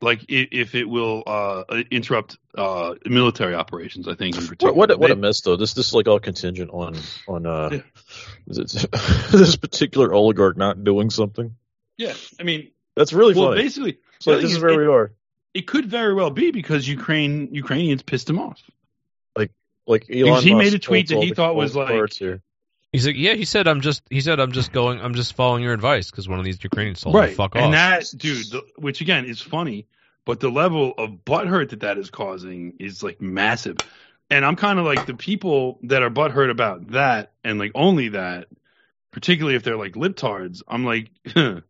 Like 0.00 0.20
i- 0.30 0.48
if 0.52 0.76
it 0.76 0.84
will 0.88 1.24
uh, 1.26 1.64
interrupt 1.90 2.36
uh, 2.56 2.94
military 3.04 3.54
operations, 3.56 4.06
I 4.06 4.14
think 4.14 4.36
in 4.36 4.42
particular. 4.46 4.72
What, 4.72 4.90
what, 4.90 5.00
what 5.00 5.10
a 5.10 5.16
mess, 5.16 5.40
though. 5.40 5.56
This 5.56 5.74
this 5.74 5.88
is 5.88 5.94
like 5.94 6.06
all 6.06 6.20
contingent 6.20 6.70
on 6.72 6.96
on 7.26 7.46
uh, 7.46 7.68
Yeah. 7.72 7.80
is 8.46 8.58
it, 8.58 8.90
this 9.32 9.56
particular 9.56 10.12
oligarch 10.14 10.56
not 10.56 10.84
doing 10.84 11.10
something. 11.10 11.56
yeah, 11.96 12.14
I 12.38 12.44
mean, 12.44 12.70
That's 12.98 13.12
really 13.12 13.34
funny. 13.34 13.44
well, 13.46 13.52
funny. 13.54 13.62
basically, 13.62 13.98
so 14.20 14.32
the 14.32 14.42
this 14.42 14.50
is 14.50 14.56
is, 14.56 14.62
where 14.62 14.72
it- 14.72 14.76
we 14.78 14.86
are. 14.86 15.12
it 15.54 15.66
could 15.66 15.86
very 15.86 16.14
well 16.14 16.30
be 16.30 16.50
because 16.50 16.86
Ukraine 16.86 17.48
Ukrainians 17.52 18.02
pissed 18.02 18.28
him 18.28 18.38
off. 18.38 18.60
Like 19.36 19.52
like 19.86 20.06
Elon 20.10 20.42
he 20.42 20.54
made 20.54 20.74
a 20.74 20.78
tweet 20.78 21.08
that 21.08 21.22
he 21.22 21.32
thought 21.32 21.54
was 21.54 21.74
like- 21.76 21.88
cards 21.88 22.16
here. 22.16 22.42
He's 22.90 23.06
like, 23.06 23.16
yeah. 23.18 23.34
He 23.34 23.44
said, 23.44 23.68
I'm 23.68 23.82
just. 23.82 24.02
He 24.08 24.22
said, 24.22 24.40
I'm 24.40 24.52
just 24.52 24.72
going. 24.72 24.98
I'm 24.98 25.14
just 25.14 25.34
following 25.34 25.62
your 25.62 25.74
advice 25.74 26.10
because 26.10 26.26
one 26.26 26.38
of 26.38 26.44
these 26.46 26.62
Ukrainians 26.64 27.02
told 27.02 27.16
me 27.16 27.34
fuck 27.34 27.54
and 27.54 27.60
off. 27.60 27.66
And 27.66 27.74
that 27.74 28.04
dude, 28.16 28.50
the, 28.50 28.62
which 28.76 29.02
again 29.02 29.26
is 29.26 29.42
funny, 29.42 29.86
but 30.24 30.40
the 30.40 30.48
level 30.48 30.94
of 30.96 31.10
butthurt 31.26 31.68
that 31.70 31.80
that 31.80 31.98
is 31.98 32.08
causing 32.08 32.76
is 32.78 33.02
like 33.02 33.20
massive. 33.20 33.76
And 34.30 34.42
I'm 34.42 34.56
kind 34.56 34.78
of 34.78 34.86
like 34.86 35.04
the 35.04 35.12
people 35.12 35.78
that 35.82 36.02
are 36.02 36.08
butthurt 36.08 36.50
about 36.50 36.92
that, 36.92 37.32
and 37.44 37.58
like 37.58 37.72
only 37.74 38.08
that, 38.08 38.48
particularly 39.10 39.54
if 39.56 39.64
they're 39.64 39.76
like 39.76 39.92
libtards. 39.92 40.62
I'm 40.66 40.86
like, 40.86 41.10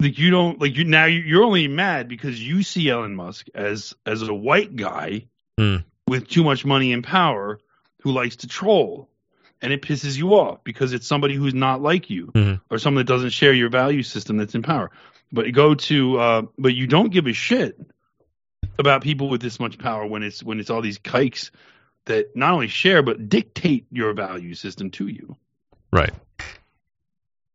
like 0.00 0.18
you 0.18 0.30
don't 0.30 0.60
like 0.60 0.76
you 0.76 0.84
now. 0.84 1.04
you- 1.04 1.20
You're 1.20 1.44
only 1.44 1.68
mad 1.68 2.08
because 2.08 2.40
you 2.40 2.62
see 2.62 2.88
Elon 2.88 3.14
Musk 3.14 3.46
as 3.54 3.94
as 4.06 4.22
a 4.22 4.34
white 4.34 4.74
guy 4.76 5.26
Hmm. 5.58 5.76
with 6.06 6.28
too 6.28 6.42
much 6.44 6.64
money 6.64 6.92
and 6.92 7.04
power 7.04 7.60
who 8.02 8.12
likes 8.12 8.36
to 8.36 8.46
troll, 8.48 9.10
and 9.60 9.72
it 9.72 9.82
pisses 9.82 10.16
you 10.16 10.34
off 10.34 10.64
because 10.64 10.92
it's 10.94 11.06
somebody 11.06 11.34
who's 11.34 11.54
not 11.54 11.82
like 11.82 12.08
you 12.10 12.28
Mhm. 12.34 12.60
or 12.70 12.78
someone 12.78 13.04
that 13.04 13.12
doesn't 13.12 13.30
share 13.30 13.52
your 13.52 13.68
value 13.68 14.02
system 14.02 14.38
that's 14.38 14.54
in 14.54 14.62
power. 14.62 14.90
But 15.32 15.52
go 15.52 15.74
to, 15.74 16.18
uh, 16.18 16.42
but 16.58 16.74
you 16.74 16.86
don't 16.86 17.12
give 17.12 17.26
a 17.26 17.32
shit 17.32 17.78
about 18.78 19.02
people 19.02 19.28
with 19.28 19.42
this 19.42 19.60
much 19.60 19.78
power 19.78 20.06
when 20.06 20.22
it's 20.22 20.42
when 20.42 20.58
it's 20.60 20.70
all 20.70 20.80
these 20.82 20.98
kikes 20.98 21.50
that 22.06 22.34
not 22.34 22.52
only 22.54 22.68
share 22.68 23.02
but 23.02 23.28
dictate 23.28 23.84
your 23.92 24.12
value 24.14 24.54
system 24.54 24.90
to 24.92 25.06
you. 25.06 25.36
right. 25.92 26.12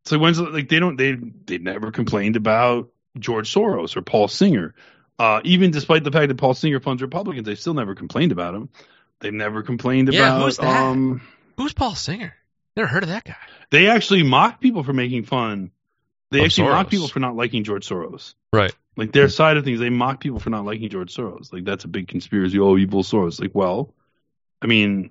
So 0.06 0.18
when's 0.18 0.40
like 0.40 0.68
they 0.68 0.78
don't 0.78 0.96
they 0.96 1.16
they 1.46 1.58
never 1.58 1.90
complained 1.90 2.36
about 2.36 2.90
George 3.18 3.52
Soros 3.52 3.96
or 3.96 4.02
Paul 4.02 4.28
Singer. 4.28 4.74
Uh, 5.18 5.40
even 5.44 5.70
despite 5.70 6.04
the 6.04 6.10
fact 6.12 6.28
that 6.28 6.36
Paul 6.36 6.54
Singer 6.54 6.78
funds 6.80 7.02
Republicans, 7.02 7.46
they 7.46 7.54
still 7.54 7.74
never 7.74 7.94
complained 7.94 8.32
about 8.32 8.54
him. 8.54 8.68
They've 9.20 9.32
never 9.32 9.62
complained 9.62 10.12
Yeah, 10.12 10.28
about 10.28 10.42
who's 10.42 10.56
that? 10.58 10.82
um 10.82 11.22
Who's 11.56 11.72
Paul 11.72 11.94
Singer? 11.94 12.34
Never 12.76 12.86
heard 12.88 13.02
of 13.02 13.08
that 13.08 13.24
guy. 13.24 13.36
they 13.70 13.88
actually 13.88 14.22
mock 14.22 14.60
people 14.60 14.82
for 14.82 14.92
making 14.92 15.24
fun. 15.24 15.70
They 16.30 16.40
Of 16.40 16.46
actually 16.46 16.68
mock 16.68 16.90
people 16.90 17.08
for 17.08 17.20
not 17.20 17.34
liking 17.36 17.64
George 17.64 17.88
Soros. 17.88 18.34
Right. 18.52 18.74
Like 18.96 19.12
their 19.12 19.28
side 19.28 19.56
of 19.56 19.64
things, 19.64 19.78
they 19.80 19.90
mock 19.90 20.20
people 20.20 20.38
for 20.40 20.50
not 20.50 20.64
liking 20.64 20.88
George 20.90 21.14
Soros. 21.14 21.52
Like 21.52 21.64
that's 21.64 21.84
a 21.84 21.88
big 21.88 22.08
conspiracy. 22.08 22.58
Oh, 22.58 22.76
evil 22.76 23.02
Soros. 23.02 23.40
Like, 23.40 23.54
well, 23.54 23.94
I 24.60 24.66
mean, 24.66 25.10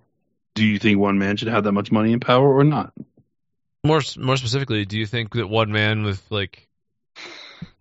do 0.53 0.63
you 0.63 0.77
think 0.79 0.99
one 0.99 1.17
man 1.17 1.37
should 1.37 1.47
have 1.47 1.63
that 1.63 1.71
much 1.71 1.91
money 1.91 2.13
and 2.13 2.21
power 2.21 2.55
or 2.55 2.63
not? 2.63 2.93
More 3.85 4.01
more 4.17 4.37
specifically, 4.37 4.85
do 4.85 4.97
you 4.97 5.05
think 5.05 5.33
that 5.33 5.47
one 5.47 5.71
man 5.71 6.03
with 6.03 6.23
like 6.31 6.67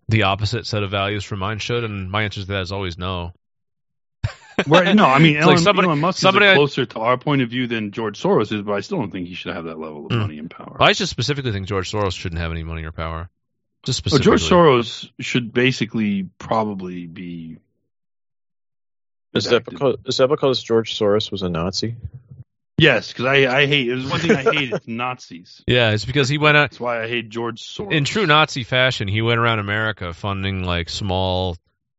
the 0.09 0.25
opposite 0.25 0.67
set 0.67 0.83
of 0.83 0.91
values 0.91 1.25
from 1.25 1.39
mine 1.39 1.59
should? 1.59 1.83
And 1.85 2.11
my 2.11 2.25
answer 2.25 2.41
to 2.43 2.47
that 2.49 2.63
is 2.63 2.73
always 2.73 2.99
no. 2.99 3.33
Right? 4.69 4.95
No, 4.95 5.07
I 5.07 5.19
mean, 5.19 5.37
Elon, 5.37 5.49
like 5.57 5.59
somebody- 5.59 5.89
Elon 5.89 5.99
Musk 6.01 6.21
somebody 6.21 6.47
is 6.47 6.53
I- 6.53 6.55
closer 6.55 6.87
to 6.87 7.01
our 7.01 7.17
point 7.19 7.43
of 7.43 7.51
view 7.51 7.67
than 7.67 7.91
George 7.91 8.21
Soros 8.23 8.53
is, 8.53 8.63
but 8.63 8.73
I 8.75 8.81
still 8.81 8.99
don't 8.99 9.11
think 9.11 9.27
he 9.27 9.35
should 9.35 9.53
have 9.55 9.65
that 9.65 9.79
level 9.81 10.07
of 10.07 10.13
Mm. 10.13 10.21
money 10.21 10.39
and 10.39 10.49
power. 10.51 10.77
I 10.81 10.93
just 10.93 11.11
specifically 11.11 11.51
think 11.51 11.67
George 11.67 11.91
Soros 11.91 12.13
shouldn't 12.17 12.41
have 12.41 12.53
any 12.53 12.63
money 12.63 12.85
or 12.85 12.93
power. 12.93 13.29
Just 13.85 14.05
Well, 14.05 14.13
specifically. 14.13 14.39
George 14.39 14.49
Soros 14.49 15.11
should 15.21 15.53
basically 15.53 16.29
probably 16.39 17.07
be. 17.07 17.57
Is 19.35 19.47
that 19.47 19.65
because 19.65 19.97
is 20.07 20.19
that 20.19 20.29
because 20.29 20.63
George 20.63 20.97
Soros 20.97 21.33
was 21.33 21.43
a 21.43 21.49
Nazi? 21.49 21.97
Yes, 22.77 23.09
because 23.12 23.27
I, 23.27 23.47
I 23.61 23.66
hate. 23.66 23.89
It 23.89 23.95
was 23.95 24.07
one 24.11 24.20
thing 24.20 24.33
I 24.33 24.43
hate. 24.43 24.72
It's 24.72 24.87
Nazis. 24.89 25.62
Yeah, 25.66 25.91
it's 25.93 26.05
because 26.05 26.29
he 26.29 26.39
went 26.39 26.57
out 26.57 26.70
That's 26.70 26.81
why 26.81 27.03
I 27.03 27.09
hate 27.09 27.29
George 27.29 27.62
Soros. 27.62 27.93
in 27.93 28.05
true 28.05 28.27
Nazi 28.27 28.64
fashion. 28.64 29.07
He 29.07 29.22
went 29.22 29.39
around 29.39 29.61
America 29.61 30.12
funding 30.12 30.64
like 30.64 30.89
small 30.89 31.57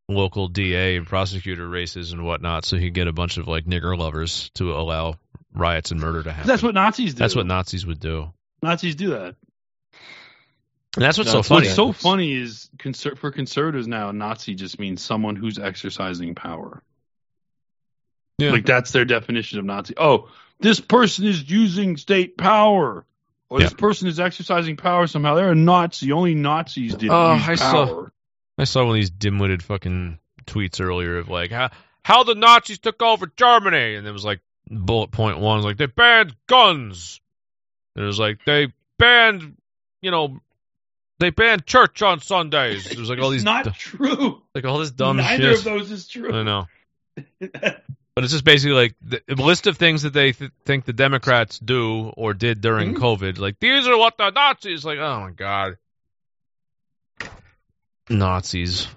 local 0.09 0.49
DA 0.49 0.97
and 0.97 1.07
prosecutor 1.07 1.67
races 1.67 2.11
and 2.11 2.25
whatnot, 2.25 2.65
so 2.65 2.75
he 2.77 2.85
could 2.87 2.93
get 2.93 3.07
a 3.07 3.13
bunch 3.13 3.37
of 3.37 3.47
like 3.47 3.65
nigger 3.65 3.97
lovers 3.97 4.51
to 4.55 4.73
allow 4.73 5.15
riots 5.53 5.91
and 5.91 6.01
murder 6.01 6.23
to 6.23 6.31
happen. 6.31 6.47
That's 6.47 6.61
what 6.61 6.73
Nazis 6.75 7.13
do. 7.13 7.19
That's 7.19 7.35
what 7.35 7.45
Nazis 7.45 7.85
would 7.85 7.99
do. 8.01 8.33
Nazis 8.61 8.95
do 8.95 9.11
that. 9.11 9.35
And 10.97 11.03
that's 11.03 11.17
what's 11.17 11.29
No, 11.33 11.41
so 11.41 11.43
funny. 11.43 11.67
What's 11.67 11.75
so 11.75 11.91
funny 11.93 12.33
is 12.33 12.69
conser- 12.77 13.17
for 13.17 13.31
conservatives 13.31 13.87
now, 13.87 14.11
Nazi 14.11 14.55
just 14.55 14.79
means 14.79 15.01
someone 15.01 15.35
who's 15.37 15.57
exercising 15.57 16.35
power. 16.35 16.83
Yeah. 18.37 18.51
Like 18.51 18.65
that's 18.65 18.91
their 18.91 19.05
definition 19.05 19.59
of 19.59 19.65
Nazi. 19.65 19.93
Oh, 19.97 20.29
this 20.59 20.79
person 20.79 21.25
is 21.25 21.49
using 21.49 21.97
state 21.97 22.37
power, 22.37 23.05
or 23.49 23.59
this 23.59 23.73
person 23.73 24.07
is 24.07 24.19
exercising 24.19 24.77
power 24.77 25.07
somehow. 25.07 25.35
They're 25.35 25.51
a 25.51 25.55
Nazi. 25.55 26.11
Only 26.11 26.35
Nazis 26.35 26.95
did 26.95 27.09
Oh, 27.11 27.33
use 27.35 27.47
I 27.49 27.55
saw- 27.55 27.85
power. 27.85 28.11
I 28.57 28.63
saw 28.63 28.81
one 28.81 28.89
of 28.91 28.95
these 28.95 29.09
dim-witted 29.09 29.61
fucking 29.63 30.17
tweets 30.45 30.79
earlier 30.79 31.17
of 31.17 31.27
like 31.29 31.51
how 31.51 31.69
how 32.03 32.23
the 32.23 32.35
Nazis 32.35 32.79
took 32.79 33.01
over 33.01 33.27
Germany, 33.35 33.95
and 33.95 34.07
it 34.07 34.11
was 34.11 34.23
like 34.23 34.39
bullet 34.69 35.11
point 35.11 35.39
one 35.39 35.57
was 35.57 35.65
like 35.65 35.77
they 35.77 35.85
banned 35.87 36.35
guns. 36.47 37.19
And 37.95 38.03
it 38.03 38.07
was 38.07 38.19
like 38.19 38.39
they 38.45 38.71
banned, 38.97 39.57
you 40.01 40.11
know, 40.11 40.39
they 41.19 41.29
banned 41.29 41.65
church 41.65 42.01
on 42.01 42.19
Sundays. 42.21 42.89
It 42.91 42.97
was 42.99 43.09
like 43.09 43.19
all 43.19 43.29
these 43.29 43.43
not 43.43 43.65
du- 43.65 43.71
true. 43.71 44.41
like 44.53 44.65
all 44.65 44.79
this 44.79 44.91
dumb 44.91 45.17
Neither 45.17 45.43
shit. 45.51 45.57
of 45.59 45.63
those 45.63 45.91
is 45.91 46.07
true. 46.07 46.33
I 46.33 46.43
know, 46.43 46.67
but 48.15 48.23
it's 48.23 48.33
just 48.33 48.45
basically 48.45 48.75
like 48.75 48.95
the 49.01 49.21
a 49.29 49.35
list 49.35 49.67
of 49.67 49.77
things 49.77 50.03
that 50.03 50.13
they 50.13 50.31
th- 50.31 50.51
think 50.65 50.85
the 50.85 50.93
Democrats 50.93 51.59
do 51.59 52.11
or 52.15 52.33
did 52.33 52.61
during 52.61 52.93
Mhm. 52.93 52.97
COVID. 52.99 53.37
Like 53.39 53.59
these 53.59 53.87
are 53.87 53.97
what 53.97 54.17
the 54.17 54.29
Nazis 54.31 54.85
like. 54.85 54.99
Oh 54.99 55.19
my 55.21 55.31
god, 55.31 55.77
Nazis. 58.09 58.87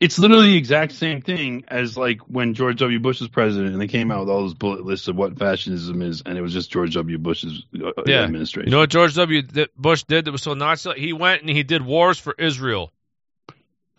It's 0.00 0.18
literally 0.18 0.48
the 0.52 0.56
exact 0.56 0.92
same 0.92 1.22
thing 1.22 1.64
as 1.68 1.96
like 1.96 2.20
when 2.22 2.52
George 2.54 2.78
W. 2.78 2.98
Bush 2.98 3.20
was 3.20 3.28
president 3.28 3.72
and 3.72 3.80
they 3.80 3.86
came 3.86 4.10
out 4.10 4.20
with 4.20 4.28
all 4.28 4.40
those 4.42 4.52
bullet 4.54 4.84
lists 4.84 5.08
of 5.08 5.16
what 5.16 5.38
fascism 5.38 6.02
is, 6.02 6.22
and 6.26 6.36
it 6.36 6.42
was 6.42 6.52
just 6.52 6.70
George 6.70 6.94
W. 6.94 7.16
Bush's 7.16 7.62
uh, 7.82 7.92
Yeah. 8.04 8.22
administration. 8.24 8.66
You 8.68 8.72
know 8.72 8.80
what 8.80 8.90
George 8.90 9.14
W. 9.14 9.42
Bush 9.76 10.02
did 10.04 10.24
that 10.24 10.32
was 10.32 10.42
so 10.42 10.54
Nazi? 10.54 10.90
He 10.96 11.12
went 11.12 11.42
and 11.42 11.50
he 11.50 11.62
did 11.62 11.80
wars 11.82 12.18
for 12.18 12.34
Israel. 12.38 12.92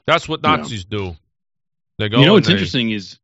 That's 0.06 0.28
what 0.28 0.42
Yeah. 0.44 0.58
Nazis 0.58 0.86
do. 0.86 1.16
They 1.98 2.10
go. 2.10 2.20
you 2.20 2.26
know 2.26 2.34
what's 2.34 2.48
they- 2.48 2.54
interesting 2.54 2.90
is 2.92 3.18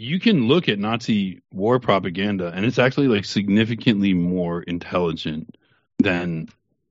you 0.00 0.18
can 0.18 0.48
look 0.48 0.70
at 0.70 0.78
Nazi 0.78 1.42
war 1.52 1.78
propaganda 1.78 2.50
and 2.54 2.64
it's 2.64 2.78
actually 2.78 3.08
like 3.08 3.26
significantly 3.26 4.14
more 4.14 4.62
intelligent 4.62 5.56
than 5.98 6.48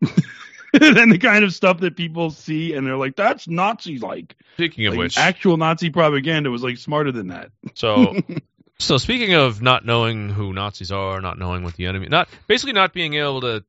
than 0.73 1.09
the 1.09 1.17
kind 1.17 1.43
of 1.43 1.51
stuff 1.51 1.79
that 1.79 1.97
people 1.97 2.29
see 2.29 2.73
and 2.73 2.85
they're 2.85 2.95
like 2.95 3.15
that's 3.15 3.47
Nazi 3.47 3.97
like. 3.97 4.35
Speaking 4.53 4.85
of 4.85 4.93
Like, 4.93 4.99
which, 4.99 5.17
actual 5.17 5.57
Nazi 5.57 5.89
propaganda 5.89 6.51
was 6.51 6.61
like 6.61 6.77
smarter 6.77 7.11
than 7.11 7.29
that. 7.29 7.49
so 7.73 8.15
so 8.79 8.97
speaking 8.97 9.33
of 9.33 9.59
not 9.59 9.83
knowing 9.83 10.29
who 10.29 10.53
Nazis 10.53 10.91
are, 10.91 11.19
not 11.19 11.39
knowing 11.39 11.63
what 11.63 11.73
the 11.73 11.87
enemy, 11.87 12.09
not 12.09 12.29
basically 12.45 12.73
not 12.73 12.93
being 12.93 13.15
able 13.15 13.41
to 13.41 13.63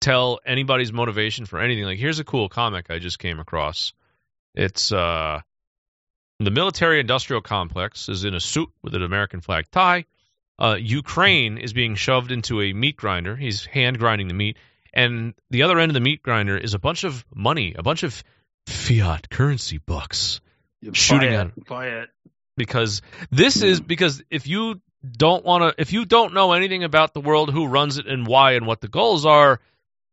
tell 0.00 0.40
anybody's 0.46 0.90
motivation 0.90 1.44
for 1.44 1.60
anything. 1.60 1.84
Like 1.84 1.98
here's 1.98 2.18
a 2.18 2.24
cool 2.24 2.48
comic 2.48 2.86
I 2.90 2.98
just 2.98 3.18
came 3.18 3.40
across. 3.40 3.92
It's 4.54 4.90
uh 4.90 5.42
the 6.46 6.50
military 6.50 7.00
industrial 7.00 7.42
complex 7.42 8.08
is 8.08 8.24
in 8.24 8.34
a 8.34 8.40
suit 8.40 8.70
with 8.82 8.94
an 8.94 9.02
American 9.02 9.40
flag 9.40 9.70
tie. 9.70 10.06
Uh, 10.58 10.76
Ukraine 10.78 11.58
is 11.58 11.72
being 11.72 11.94
shoved 11.94 12.32
into 12.32 12.60
a 12.60 12.72
meat 12.72 12.96
grinder. 12.96 13.36
He's 13.36 13.64
hand 13.64 13.98
grinding 13.98 14.28
the 14.28 14.34
meat, 14.34 14.58
and 14.92 15.34
the 15.50 15.62
other 15.62 15.78
end 15.78 15.90
of 15.90 15.94
the 15.94 16.00
meat 16.00 16.22
grinder 16.22 16.56
is 16.56 16.74
a 16.74 16.78
bunch 16.78 17.04
of 17.04 17.24
money, 17.34 17.74
a 17.78 17.82
bunch 17.82 18.02
of 18.02 18.22
fiat 18.66 19.30
currency 19.30 19.78
bucks. 19.78 20.40
Shooting 20.92 21.30
Buy 21.30 21.36
at 21.36 21.46
it, 21.46 21.66
buy 21.66 21.86
it. 21.88 22.08
because 22.56 23.02
this 23.30 23.62
is 23.62 23.80
because 23.80 24.22
if 24.30 24.46
you 24.46 24.80
don't 25.16 25.44
want 25.44 25.76
to 25.76 25.80
if 25.80 25.92
you 25.92 26.04
don't 26.06 26.32
know 26.34 26.52
anything 26.52 26.84
about 26.84 27.12
the 27.12 27.20
world 27.20 27.50
who 27.50 27.66
runs 27.66 27.98
it 27.98 28.06
and 28.06 28.26
why 28.26 28.52
and 28.52 28.66
what 28.66 28.80
the 28.80 28.88
goals 28.88 29.26
are 29.26 29.60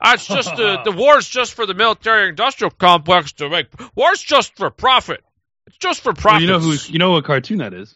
it's 0.04 0.28
just 0.28 0.56
the 0.58 0.82
the 0.84 0.92
war's 0.92 1.28
just 1.28 1.54
for 1.54 1.66
the 1.66 1.74
military 1.74 2.30
industrial 2.30 2.72
complex 2.72 3.34
to 3.34 3.50
make 3.50 3.68
war's 3.96 4.22
just 4.22 4.56
for 4.56 4.70
profit 4.70 5.24
it's 5.68 5.78
just 5.78 6.02
for 6.02 6.10
Well, 6.10 6.16
profit 6.16 6.42
you 6.42 6.48
know 6.48 6.60
who 6.60 6.74
you 6.88 6.98
know 7.00 7.12
what 7.12 7.26
cartoon 7.26 7.60
that 7.60 7.74
is? 7.74 7.96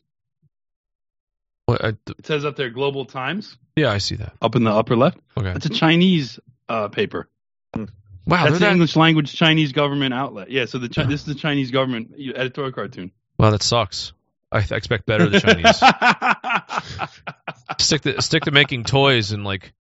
What, 1.66 1.84
I- 1.84 1.90
It 1.90 2.26
says 2.26 2.46
up 2.46 2.56
there 2.56 2.70
Global 2.70 3.06
Times 3.06 3.58
yeah 3.76 3.92
i 3.92 3.98
see 4.00 4.16
that 4.16 4.34
up 4.42 4.56
in 4.56 4.64
the 4.64 4.72
upper 4.72 4.96
left. 4.96 5.18
okay 5.38 5.54
That's 5.54 5.66
a 5.66 5.70
Chinese 5.70 6.40
uh, 6.70 6.88
paper. 6.90 7.30
wow 7.76 7.86
That's 8.28 8.44
they're 8.44 8.52
the 8.52 8.60
that, 8.60 8.72
English 8.74 8.96
language 8.96 9.34
Chinese 9.34 9.72
government 9.72 10.14
outlet. 10.14 10.50
Yeah, 10.52 10.66
so 10.66 10.78
the 10.78 10.90
Chi- 10.90 11.04
this 11.06 11.22
is 11.22 11.26
the 11.26 11.36
Chinese 11.36 11.72
government 11.72 12.14
editorial 12.36 12.72
cartoon. 12.74 13.12
wow 13.40 13.50
that 13.52 13.64
sucks 13.64 14.14
i 14.52 14.60
th- 14.60 14.72
expect 14.74 15.06
better 15.06 15.24
of 15.26 15.32
the 15.32 15.40
chinese 15.40 15.78
stick 17.80 18.02
to 18.02 18.22
stick 18.22 18.44
to 18.44 18.52
making 18.52 18.84
toys 18.84 19.32
and 19.32 19.44
like 19.44 19.74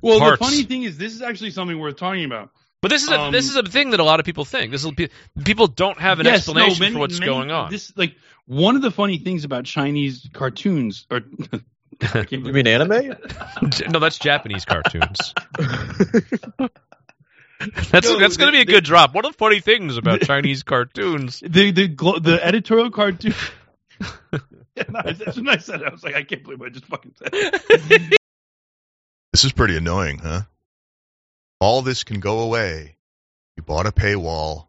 well, 0.00 0.18
Parts. 0.18 0.38
the 0.40 0.44
funny 0.44 0.62
thing 0.64 0.82
is, 0.82 0.98
this 0.98 1.12
is 1.14 1.22
actually 1.22 1.50
something 1.52 1.78
worth 1.78 1.94
talking 1.96 2.24
about. 2.24 2.50
But 2.82 2.90
this 2.90 3.02
is 3.04 3.08
a 3.08 3.18
Um, 3.20 3.32
this 3.32 3.48
is 3.48 3.56
a 3.56 3.62
thing 3.62 3.90
that 3.90 4.00
a 4.00 4.04
lot 4.04 4.20
of 4.20 4.26
people 4.26 4.44
think 4.44 4.70
this 4.72 4.84
is 4.84 4.92
people 5.44 5.66
don't 5.68 5.98
have 5.98 6.20
an 6.20 6.26
Yes, 6.26 6.46
no, 6.48 6.52
explanation 6.52 6.80
many- 6.80 6.92
for 6.94 6.98
what's 6.98 7.18
many- 7.20 7.30
going 7.32 7.50
on 7.50 7.70
This 7.70 7.92
like 7.96 8.16
one 8.46 8.76
of 8.76 8.82
the 8.82 8.90
funny 8.90 9.18
things 9.18 9.44
about 9.44 9.64
Chinese 9.64 10.28
cartoons, 10.32 11.06
or 11.10 11.22
You 12.30 12.40
mean 12.40 12.66
anime? 12.66 13.14
no 13.90 13.98
that's 14.00 14.18
japanese 14.18 14.64
cartoons 14.64 15.32
That's 17.92 18.08
No, 18.08 18.18
that's 18.18 18.36
going 18.36 18.52
to 18.52 18.56
be 18.56 18.60
a 18.60 18.64
good 18.64 18.82
drop. 18.82 19.14
One 19.14 19.24
of 19.24 19.32
the 19.32 19.38
funny 19.38 19.60
things 19.60 19.96
about 19.96 20.22
Chinese 20.22 20.64
cartoons. 20.64 21.38
the 21.46 21.70
the 21.70 21.86
the 22.20 22.40
editorial 22.42 22.90
cartoon. 22.90 23.34
Yeah, 24.74 24.84
no, 24.88 25.00
that's 25.12 25.36
when 25.36 25.48
I 25.48 25.58
said 25.58 25.82
it. 25.82 25.86
I 25.86 25.90
was 25.90 26.02
like, 26.02 26.16
I 26.16 26.24
can't 26.24 26.42
believe 26.42 26.60
I 26.60 26.70
just 26.70 26.86
fucking 26.86 27.12
said. 27.18 27.30
It. 27.32 28.16
This 29.32 29.44
is 29.44 29.52
pretty 29.52 29.76
annoying, 29.76 30.18
huh? 30.18 30.40
All 31.62 31.82
this 31.82 32.02
can 32.02 32.18
go 32.18 32.40
away. 32.40 32.96
You 33.56 33.62
bought 33.62 33.86
a 33.86 33.92
paywall. 33.92 34.66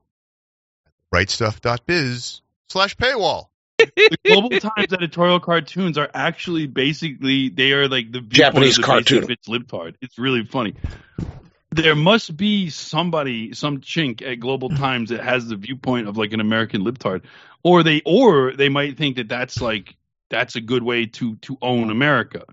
Rightstuff.biz 1.13 2.41
slash 2.69 2.95
paywall. 2.97 3.47
The 3.79 4.17
Global 4.25 4.49
Times 4.51 4.93
editorial 4.93 5.39
cartoons 5.39 5.97
are 5.97 6.09
actually 6.13 6.67
basically 6.67 7.49
they 7.49 7.73
are 7.73 7.87
like 7.87 8.11
the 8.11 8.21
Japanese 8.21 8.77
of 8.77 8.83
the 8.83 8.85
cartoon. 8.85 9.21
basic 9.25 9.41
libtard. 9.43 9.95
It's 10.01 10.17
really 10.17 10.45
funny. 10.45 10.75
There 11.71 11.95
must 11.95 12.37
be 12.37 12.69
somebody, 12.69 13.53
some 13.53 13.81
chink 13.81 14.21
at 14.21 14.39
Global 14.39 14.69
Times 14.77 15.09
that 15.09 15.21
has 15.23 15.47
the 15.47 15.55
viewpoint 15.55 16.07
of 16.07 16.17
like 16.17 16.31
an 16.33 16.39
American 16.39 16.83
libtard, 16.83 17.23
or 17.63 17.81
they, 17.83 18.01
or 18.05 18.53
they 18.53 18.69
might 18.69 18.97
think 18.97 19.15
that 19.17 19.27
that's 19.27 19.59
like 19.59 19.95
that's 20.29 20.55
a 20.55 20.61
good 20.61 20.83
way 20.83 21.07
to 21.07 21.35
to 21.37 21.57
own 21.61 21.89
America, 21.89 22.43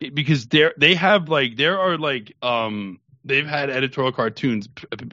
It- 0.00 0.14
because 0.14 0.46
there 0.46 0.72
they 0.78 0.94
have 0.94 1.28
like 1.28 1.56
there 1.56 1.78
are 1.80 1.98
like 1.98 2.36
um 2.42 3.00
they've 3.24 3.46
had 3.46 3.70
editorial 3.70 4.12
cartoons 4.12 4.68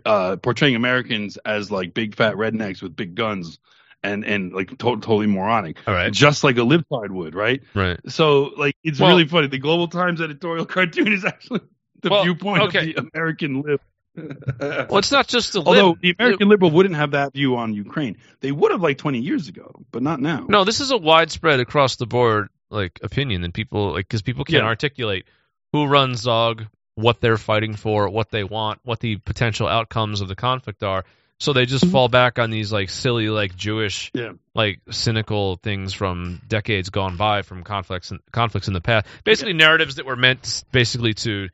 uh, 0.05 0.36
portraying 0.38 0.76
Americans 0.76 1.38
as 1.38 1.72
like 1.72 1.93
big 1.93 2.16
fat 2.16 2.36
rednecks 2.36 2.82
with 2.82 2.95
big 2.95 3.16
guns 3.16 3.59
and 4.03 4.26
and 4.26 4.51
like 4.53 4.70
to- 4.70 4.76
totally 4.78 5.28
moronic, 5.28 5.78
All 5.88 5.93
right, 5.93 6.12
just 6.12 6.43
like 6.43 6.57
a 6.57 6.62
libtard 6.62 7.09
would, 7.12 7.36
right? 7.36 7.62
right. 7.76 7.99
So 8.07 8.51
like 8.57 8.76
it's 8.84 8.99
Well- 8.99 9.09
really 9.09 9.28
funny. 9.28 9.47
The 9.47 9.59
Global 9.59 9.88
Times 9.88 10.22
editorial 10.22 10.66
cartoon 10.76 11.12
is 11.14 11.24
actually 11.26 11.62
the 12.01 12.09
Well, 12.09 12.24
viewpoint 12.24 12.64
okay. 12.64 12.93
of 12.93 13.05
the 13.05 13.09
American 13.14 13.62
lib. 13.62 13.80
Well, 14.59 14.97
it's 14.97 15.12
not 15.12 15.28
just 15.28 15.53
the 15.53 15.59
lib- 15.59 15.68
Although 15.68 15.97
the 16.01 16.14
American 16.20 16.49
liberal 16.49 16.70
wouldn't 16.72 16.95
have 16.95 17.12
that 17.12 17.32
view 17.34 17.55
on 17.55 17.74
Ukraine, 17.74 18.18
they 18.41 18.51
would 18.51 18.72
have 18.72 18.82
like 18.82 18.97
20 18.97 19.20
years 19.20 19.47
ago, 19.47 19.72
but 19.91 20.03
not 20.03 20.20
now. 20.20 20.45
No, 20.49 20.66
this 20.66 20.82
is 20.82 20.91
a 20.91 20.97
widespread 20.97 21.59
across 21.62 21.95
the 21.95 22.05
board 22.05 22.49
like 22.70 22.99
opinion 23.03 23.41
that 23.43 23.53
people 23.53 23.91
like 23.93 24.07
because 24.07 24.22
people 24.22 24.43
can't 24.45 24.64
Yeah. 24.64 24.68
articulate 24.68 25.26
who 25.72 25.86
runs 25.86 26.22
Zog, 26.22 26.66
what 27.02 27.20
they're 27.22 27.38
fighting 27.38 27.76
for, 27.76 28.08
what 28.10 28.30
they 28.32 28.43
want, 28.43 28.80
what 28.84 28.99
the 28.99 29.18
potential 29.18 29.68
outcomes 29.68 30.22
of 30.22 30.28
the 30.28 30.36
conflict 30.36 30.84
are. 30.84 31.04
So 31.39 31.54
they 31.54 31.66
just 31.66 31.88
fall 31.88 32.08
back 32.08 32.38
on 32.38 32.52
these 32.52 32.72
like 32.72 32.89
silly 32.91 33.28
like 33.30 33.56
Jewish 33.56 34.12
Yeah. 34.14 34.34
like 34.54 34.80
cynical 34.91 35.56
things 35.58 35.91
from 35.93 36.39
decades 36.47 36.89
gone 36.91 37.18
by 37.18 37.41
from 37.41 37.64
conflicts 37.64 38.12
and 38.12 38.20
conflicts 38.32 38.68
in 38.68 38.74
the 38.76 38.82
past. 38.82 39.08
Basically 39.24 39.54
narratives 39.54 39.95
that 39.95 40.06
were 40.06 40.16
meant 40.16 40.64
basically 40.72 41.16
to 41.16 41.49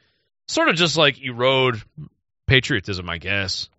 sort 0.50 0.68
of 0.68 0.76
just 0.76 0.98
like 0.98 1.22
erode 1.24 1.82
patriotism, 2.48 3.10
I 3.10 3.18
guess. 3.18 3.70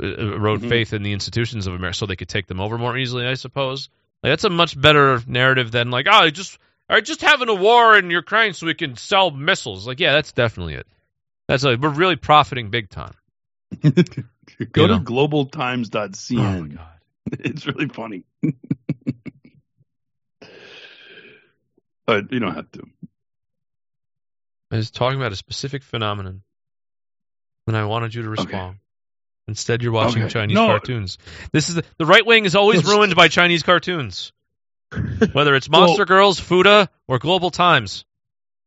Erode 0.00 0.62
Mhm. 0.62 0.68
faith 0.70 0.92
in 0.92 1.02
the 1.02 1.12
institutions 1.12 1.66
of 1.66 1.74
America 1.74 1.98
so 1.98 2.06
they 2.06 2.16
could 2.16 2.28
take 2.28 2.46
them 2.46 2.60
over 2.60 2.78
more 2.78 2.96
easily, 2.96 3.26
I 3.26 3.34
suppose. 3.34 3.90
Like 4.22 4.32
that's 4.32 4.44
a 4.44 4.50
much 4.50 4.80
better 4.80 5.20
narrative 5.26 5.70
than 5.70 5.90
like, 5.90 6.06
oh, 6.10 6.30
just 6.30 6.58
right, 6.88 7.04
just 7.04 7.20
having 7.20 7.48
a 7.50 7.54
war 7.54 7.96
in 7.98 8.10
Ukraine 8.10 8.54
so 8.54 8.66
we 8.66 8.74
can 8.74 8.96
sell 8.96 9.30
missiles. 9.30 9.86
Like, 9.86 10.00
yeah, 10.00 10.12
that's 10.12 10.32
definitely 10.32 10.74
it. 10.74 10.86
That's 11.48 11.62
like 11.64 11.78
we're 11.80 11.90
really 11.90 12.16
profiting 12.16 12.70
big 12.70 12.88
time. 12.90 13.14
Go 13.82 13.90
You 13.90 14.66
to 14.72 14.86
know. 14.88 15.00
globaltimes.cn. 15.00 16.38
Oh 16.38 16.60
my 16.62 16.68
god. 16.68 16.88
It's 17.40 17.66
really 17.66 17.88
funny. 17.88 18.24
but 22.06 22.32
you 22.32 22.38
don't 22.38 22.54
have 22.54 22.70
to. 22.72 22.82
I 24.70 24.76
was 24.76 24.90
talking 24.90 25.18
about 25.18 25.32
a 25.32 25.36
specific 25.36 25.82
phenomenon, 25.82 26.42
and 27.66 27.76
I 27.76 27.84
wanted 27.86 28.14
you 28.14 28.22
to 28.22 28.28
respond. 28.28 28.76
Instead, 29.46 29.82
you're 29.82 29.92
watching 29.92 30.22
Okay. 30.22 30.32
Chinese 30.32 30.54
No. 30.54 30.66
cartoons. 30.66 31.18
This 31.52 31.68
is 31.68 31.74
the, 31.76 31.84
the 31.98 32.06
right 32.06 32.24
wing 32.24 32.44
is 32.46 32.54
always 32.56 32.84
ruined 32.84 33.14
by 33.14 33.28
Chinese 33.28 33.62
cartoons, 33.62 34.32
whether 35.32 35.54
it's 35.54 35.68
Monster 35.68 36.04
Girls, 36.06 36.40
Fuda, 36.40 36.88
or 37.08 37.18
Global 37.18 37.50
Times. 37.50 38.04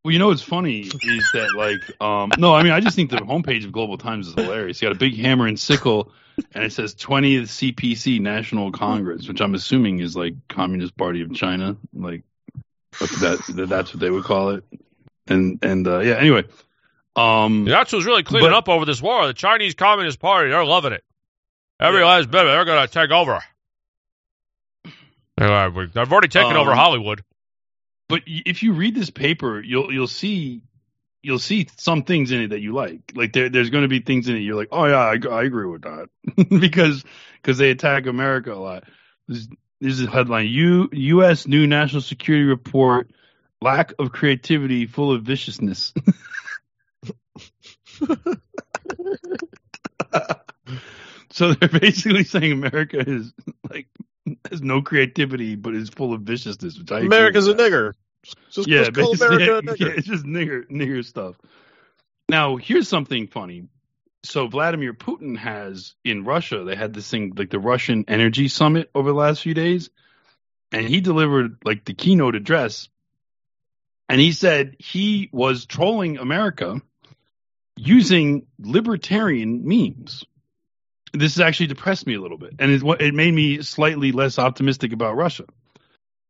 Well, 0.08 0.14
you 0.14 0.20
know 0.20 0.28
what's 0.30 0.42
funny 0.42 0.84
is 0.84 1.30
that 1.34 1.54
like 1.58 2.02
um 2.02 2.32
no, 2.38 2.56
I 2.56 2.64
mean 2.64 2.72
I 2.72 2.80
just 2.80 2.96
think 2.96 3.12
the 3.12 3.18
homepage 3.18 3.66
of 3.66 3.74
Global 3.74 3.98
Times 3.98 4.30
is 4.30 4.36
hilarious. 4.36 4.82
You 4.82 4.88
got 4.88 4.96
a 4.96 4.98
big 4.98 5.18
hammer 5.18 5.48
and 5.48 5.60
sickle, 5.60 6.14
and 6.54 6.64
it 6.64 6.72
says 6.72 6.96
20th 6.96 7.74
CPC 7.74 8.22
National 8.22 8.72
Congress, 8.72 9.28
which 9.28 9.42
I'm 9.42 9.54
assuming 9.54 10.00
is 10.00 10.16
like 10.16 10.34
Communist 10.48 10.96
Party 10.96 11.22
of 11.24 11.34
China, 11.36 11.76
like 11.94 12.24
that, 13.20 13.44
that 13.56 13.68
that's 13.68 13.94
what 13.94 14.00
they 14.00 14.10
would 14.10 14.24
call 14.24 14.52
it. 14.52 14.64
And 15.28 15.60
and 15.62 15.86
uh, 15.86 16.00
yeah, 16.00 16.14
anyway, 16.14 16.46
um, 17.18 17.66
That's 17.66 17.92
who's 17.92 18.06
really 18.06 18.24
cleaning 18.24 18.50
But- 18.52 18.56
up 18.56 18.70
over 18.70 18.86
this 18.86 19.02
war. 19.02 19.28
The 19.28 19.34
Chinese 19.34 19.74
Communist 19.76 20.20
Party, 20.20 20.52
they're 20.52 20.64
loving 20.64 20.94
it. 20.94 21.04
Every 21.82 22.00
Yeah. 22.00 22.06
last 22.06 22.32
bit 22.32 22.44
of 22.44 22.48
it, 22.48 22.52
they're 22.52 22.64
going 22.64 22.88
to 22.88 22.94
take 22.94 23.12
over. 23.12 23.42
They're, 25.36 25.52
uh, 25.52 25.70
They've 25.94 26.10
already 26.14 26.30
taken 26.30 26.52
Um, 26.54 26.62
over 26.62 26.74
Hollywood. 26.76 27.26
But 28.10 28.22
if 28.26 28.64
you 28.64 28.74
read 28.74 28.96
this 28.96 29.10
paper, 29.10 29.62
you'll 29.62 29.92
you'll 29.92 30.08
see 30.08 30.62
you'll 31.22 31.40
see 31.40 31.68
some 31.78 32.04
things 32.04 32.32
in 32.32 32.42
it 32.42 32.48
that 32.50 32.62
you 32.62 32.74
like. 32.74 33.12
Like 33.16 33.34
there 33.34 33.50
there's 33.50 33.70
going 33.70 33.84
to 33.84 33.90
be 33.90 34.00
things 34.00 34.30
in 34.30 34.36
it 34.36 34.40
you're 34.40 34.56
like, 34.56 34.70
oh 34.72 34.86
yeah, 34.86 34.98
I, 34.98 35.18
I 35.30 35.44
agree 35.44 35.68
with 35.68 35.84
that 35.84 36.10
because 36.60 37.04
because 37.42 37.58
they 37.58 37.72
attack 37.72 38.06
America 38.06 38.54
a 38.54 38.56
lot. 38.56 38.84
This, 39.28 39.48
this 39.82 39.94
is 39.94 40.06
a 40.06 40.10
headline: 40.10 40.48
U 40.48 40.90
U.S. 40.92 41.48
new 41.48 41.68
national 41.68 42.02
security 42.02 42.46
report: 42.46 43.12
lack 43.62 43.94
of 44.00 44.12
creativity, 44.12 44.86
full 44.86 45.12
of 45.12 45.24
viciousness. 45.24 45.94
so 51.32 51.54
they're 51.54 51.70
basically 51.70 52.24
saying 52.24 52.52
America 52.52 53.00
is 53.00 53.34
like 53.70 53.88
has 54.50 54.62
no 54.62 54.82
creativity, 54.82 55.56
but 55.56 55.76
is 55.76 55.90
full 55.90 56.14
of 56.14 56.22
viciousness. 56.22 56.78
Which 56.78 56.92
I 56.92 57.02
America's 57.02 57.48
a 57.48 57.54
nigger. 57.54 57.94
Just, 58.52 58.68
yeah, 58.68 58.90
just 58.90 58.94
call 58.94 59.14
America 59.14 59.62
yeah, 59.66 59.74
nigger. 59.74 59.98
it's 59.98 60.08
just 60.08 60.26
nigger 60.26 60.70
nigger 60.70 61.06
stuff. 61.06 61.36
Now, 62.30 62.58
here's 62.58 62.88
something 62.88 63.28
funny. 63.28 63.68
So 64.24 64.48
Vladimir 64.48 64.94
Putin 64.94 65.38
has 65.38 65.96
in 66.04 66.26
Russia, 66.26 66.64
they 66.66 66.76
had 66.76 66.94
this 66.94 67.10
thing 67.10 67.34
like 67.36 67.50
the 67.50 67.60
Russian 67.60 68.06
Energy 68.08 68.48
Summit 68.50 68.90
over 68.94 69.10
the 69.10 69.16
last 69.16 69.42
few 69.42 69.54
days, 69.54 69.90
and 70.72 70.86
he 70.86 71.00
delivered 71.00 71.58
like 71.64 71.86
the 71.86 71.94
keynote 71.94 72.36
address, 72.36 72.90
and 74.10 74.20
he 74.20 74.34
said 74.34 74.76
he 74.80 75.30
was 75.32 75.66
trolling 75.66 76.18
America 76.18 76.82
using 77.78 78.48
libertarian 78.60 79.68
memes. 79.68 80.26
This 81.14 81.36
has 81.36 81.42
actually 81.42 81.68
depressed 81.68 82.06
me 82.06 82.16
a 82.16 82.22
little 82.22 82.38
bit, 82.38 82.56
and 82.60 82.72
it, 82.72 82.84
it 83.02 83.14
made 83.14 83.34
me 83.34 83.62
slightly 83.62 84.12
less 84.12 84.40
optimistic 84.40 84.94
about 84.94 85.16
Russia. 85.16 85.46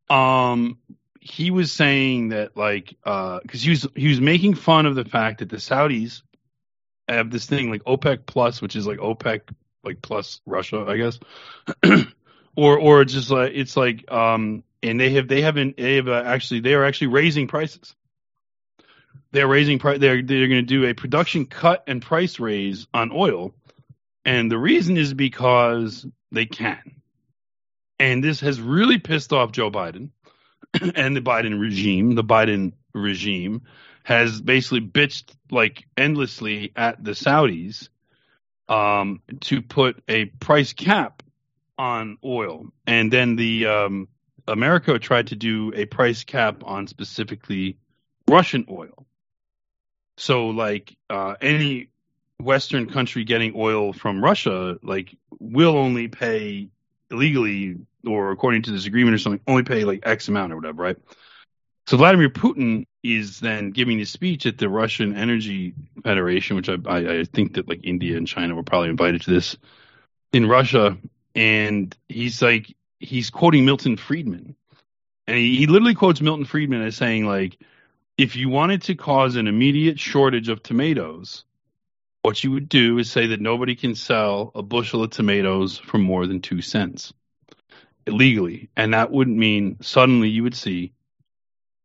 Um, 0.10 0.78
he 1.20 1.52
was 1.52 1.72
saying 1.72 2.30
that 2.30 2.56
like 2.56 2.96
because 3.04 3.62
he 3.62 3.72
was 3.72 3.88
he 3.96 4.08
was 4.08 4.22
making 4.22 4.56
fun 4.56 4.86
of 4.86 4.96
the 4.96 5.06
fact 5.06 5.40
that 5.40 5.50
the 5.50 5.58
Saudis 5.58 6.22
have 7.08 7.32
this 7.32 7.46
thing 7.46 7.70
like 7.70 7.84
OPEC 7.84 8.26
plus, 8.26 8.62
which 8.62 8.76
is 8.76 8.88
like 8.88 9.00
OPEC 9.00 9.42
like 9.84 10.02
plus 10.02 10.42
Russia, 10.46 10.86
I 10.88 10.98
guess, 10.98 11.20
or 12.56 12.78
or 12.80 13.06
just 13.06 13.30
like 13.30 13.52
it's 13.54 13.76
like 13.76 14.10
um 14.12 14.64
and 14.84 15.00
they 15.00 15.12
have 15.12 15.28
they 15.28 15.42
haven't 15.42 15.78
they 15.78 15.96
have 15.96 16.08
uh, 16.08 16.24
actually 16.26 16.62
they 16.62 16.74
are 16.74 16.86
actually 16.86 17.08
raising 17.08 17.48
prices. 17.48 17.96
They're 19.32 19.48
raising 19.48 19.80
price. 19.80 20.00
They're 20.00 20.22
they're 20.22 20.48
going 20.48 20.62
to 20.62 20.62
do 20.62 20.86
a 20.86 20.94
production 20.94 21.46
cut 21.46 21.84
and 21.88 22.02
price 22.02 22.40
raise 22.40 22.88
on 22.94 23.12
oil, 23.14 23.54
and 24.28 24.52
the 24.52 24.58
reason 24.58 24.98
is 24.98 25.14
because 25.14 26.06
they 26.34 26.46
can. 26.46 27.02
And 27.98 28.22
this 28.22 28.42
has 28.42 28.60
really 28.60 29.00
pissed 29.00 29.32
off 29.32 29.54
Joe 29.54 29.72
Biden 29.72 30.10
and 30.96 31.16
the 31.16 31.22
Biden 31.22 31.60
regime, 31.60 32.14
the 32.14 32.26
Biden 32.26 32.74
regime, 32.94 33.62
has 34.04 34.42
basically 34.42 34.82
bitched 34.82 35.32
like 35.50 35.86
endlessly 35.96 36.74
at 36.76 37.02
the 37.02 37.12
Saudis 37.12 37.88
um, 38.68 39.22
to 39.42 39.62
put 39.62 40.04
a 40.10 40.26
price 40.26 40.74
cap 40.74 41.24
on 41.78 42.18
oil, 42.24 42.66
and 42.86 43.12
then 43.14 43.38
the 43.38 43.66
um, 43.68 44.10
America 44.46 45.00
tried 45.00 45.28
to 45.28 45.36
do 45.36 45.72
a 45.74 45.86
price 45.86 46.26
cap 46.26 46.64
on 46.66 46.88
specifically 46.88 47.78
Russian 48.28 48.66
oil. 48.70 49.06
So, 50.18 50.48
like 50.48 50.98
uh, 51.10 51.36
any 51.40 51.90
Western 52.40 52.88
country 52.88 53.24
getting 53.24 53.54
oil 53.56 53.94
from 53.94 54.24
Russia, 54.24 54.78
like 54.84 55.16
will 55.40 55.78
only 55.78 56.08
pay 56.08 56.70
illegally 57.10 57.78
or 58.06 58.32
according 58.32 58.64
to 58.64 58.72
this 58.72 58.86
agreement 58.86 59.16
or 59.16 59.18
something, 59.18 59.42
only 59.48 59.64
pay 59.64 59.84
like 59.84 60.02
X 60.04 60.28
amount 60.28 60.54
or 60.54 60.56
whatever, 60.56 60.84
right? 60.84 60.98
So 61.88 61.98
Vladimir 61.98 62.30
Putin 62.30 62.86
is 63.02 63.40
then 63.40 63.72
giving 63.72 64.00
a 64.02 64.06
speech 64.06 64.46
at 64.46 64.58
the 64.58 64.70
Russian 64.70 65.16
Energy 65.16 65.74
Federation, 66.04 66.58
which 66.58 66.70
I, 66.70 66.76
I, 66.86 67.20
I 67.20 67.24
think 67.24 67.54
that 67.54 67.68
like 67.68 67.80
India 67.84 68.18
and 68.18 68.28
China 68.28 68.56
were 68.56 68.64
probably 68.64 68.90
invited 68.90 69.22
to 69.24 69.32
this 69.32 69.58
in 70.34 70.46
Russia, 70.48 70.98
and 71.34 71.96
he's 72.10 72.42
like 72.42 72.76
he's 73.00 73.30
quoting 73.30 73.64
Milton 73.64 73.96
Friedman, 73.96 74.56
and 75.28 75.38
he, 75.38 75.58
he 75.58 75.68
literally 75.68 75.96
quotes 75.96 76.22
Milton 76.22 76.46
Friedman 76.46 76.82
as 76.82 76.98
saying 76.98 77.26
like, 77.26 77.58
if 78.18 78.36
you 78.36 78.50
wanted 78.50 78.82
to 78.84 78.96
cause 78.96 79.36
an 79.38 79.48
immediate 79.48 80.00
shortage 80.00 80.50
of 80.50 80.62
tomatoes, 80.62 81.46
what 82.28 82.44
you 82.44 82.52
would 82.52 82.68
do 82.68 82.98
is 82.98 83.10
say 83.10 83.28
that 83.28 83.40
nobody 83.40 83.74
can 83.74 83.96
sell 83.96 84.52
a 84.54 84.62
bushel 84.62 85.02
of 85.02 85.12
tomatoes 85.12 85.78
for 85.78 85.98
more 85.98 86.28
than 86.28 86.42
two 86.42 86.62
cents 86.62 87.14
illegally, 88.06 88.68
and 88.76 88.94
that 88.94 89.12
wouldn't 89.12 89.38
mean 89.38 89.78
suddenly 89.80 90.28
you 90.28 90.44
would 90.44 90.54
see 90.54 90.92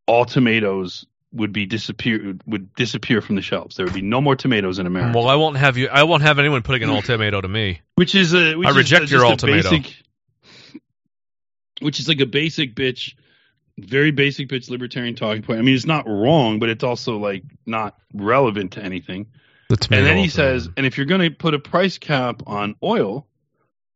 all 0.09 0.25
tomatoes 0.25 1.07
would 1.33 1.53
be 1.53 1.65
disappear 1.65 2.35
would 2.45 2.75
disappear 2.75 3.21
from 3.21 3.37
the 3.37 3.41
shelves. 3.43 3.77
There 3.77 3.87
would 3.87 3.95
be 3.95 4.03
no 4.03 4.21
more 4.21 4.35
tomatoes 4.35 4.81
in 4.81 4.87
America. 4.89 5.17
Well, 5.17 5.29
I 5.29 5.37
won't 5.37 5.59
have 5.59 5.77
you. 5.77 5.87
I 5.87 6.03
won't 6.03 6.25
have 6.25 6.41
anyone 6.41 6.63
putting 6.63 6.83
an 6.83 6.91
all 6.91 7.03
tomato 7.03 7.41
to 7.41 7.47
me. 7.47 7.81
which 7.95 8.17
is 8.17 8.35
a 8.35 8.57
which 8.57 8.67
I 8.67 8.71
is 8.73 8.77
reject 8.77 9.05
a- 9.05 9.15
your 9.15 9.25
all 9.25 9.37
tomato. 9.37 9.71
basic- 9.71 9.95
which 11.81 12.01
is 12.01 12.09
like 12.09 12.21
a 12.21 12.27
basic 12.27 12.75
bitch, 12.75 13.15
very 13.79 14.11
basic 14.11 14.49
bitch 14.49 14.69
libertarian 14.69 15.15
talking 15.15 15.43
point. 15.43 15.61
I 15.61 15.63
mean, 15.63 15.77
it's 15.77 15.87
not 15.87 16.09
wrong, 16.09 16.59
but 16.59 16.69
it's 16.69 16.83
also 16.83 17.19
like 17.19 17.45
not 17.65 17.97
relevant 18.13 18.73
to 18.73 18.83
anything. 18.83 19.29
The 19.73 19.79
tomato 19.79 20.03
and 20.03 20.07
then 20.07 20.19
he 20.19 20.29
says, 20.29 20.69
and 20.77 20.85
if 20.85 20.99
you're 20.99 21.07
going 21.07 21.23
to 21.23 21.31
put 21.31 21.55
a 21.55 21.59
price 21.59 21.97
cap 21.97 22.43
on 22.47 22.75
oil, 22.83 23.27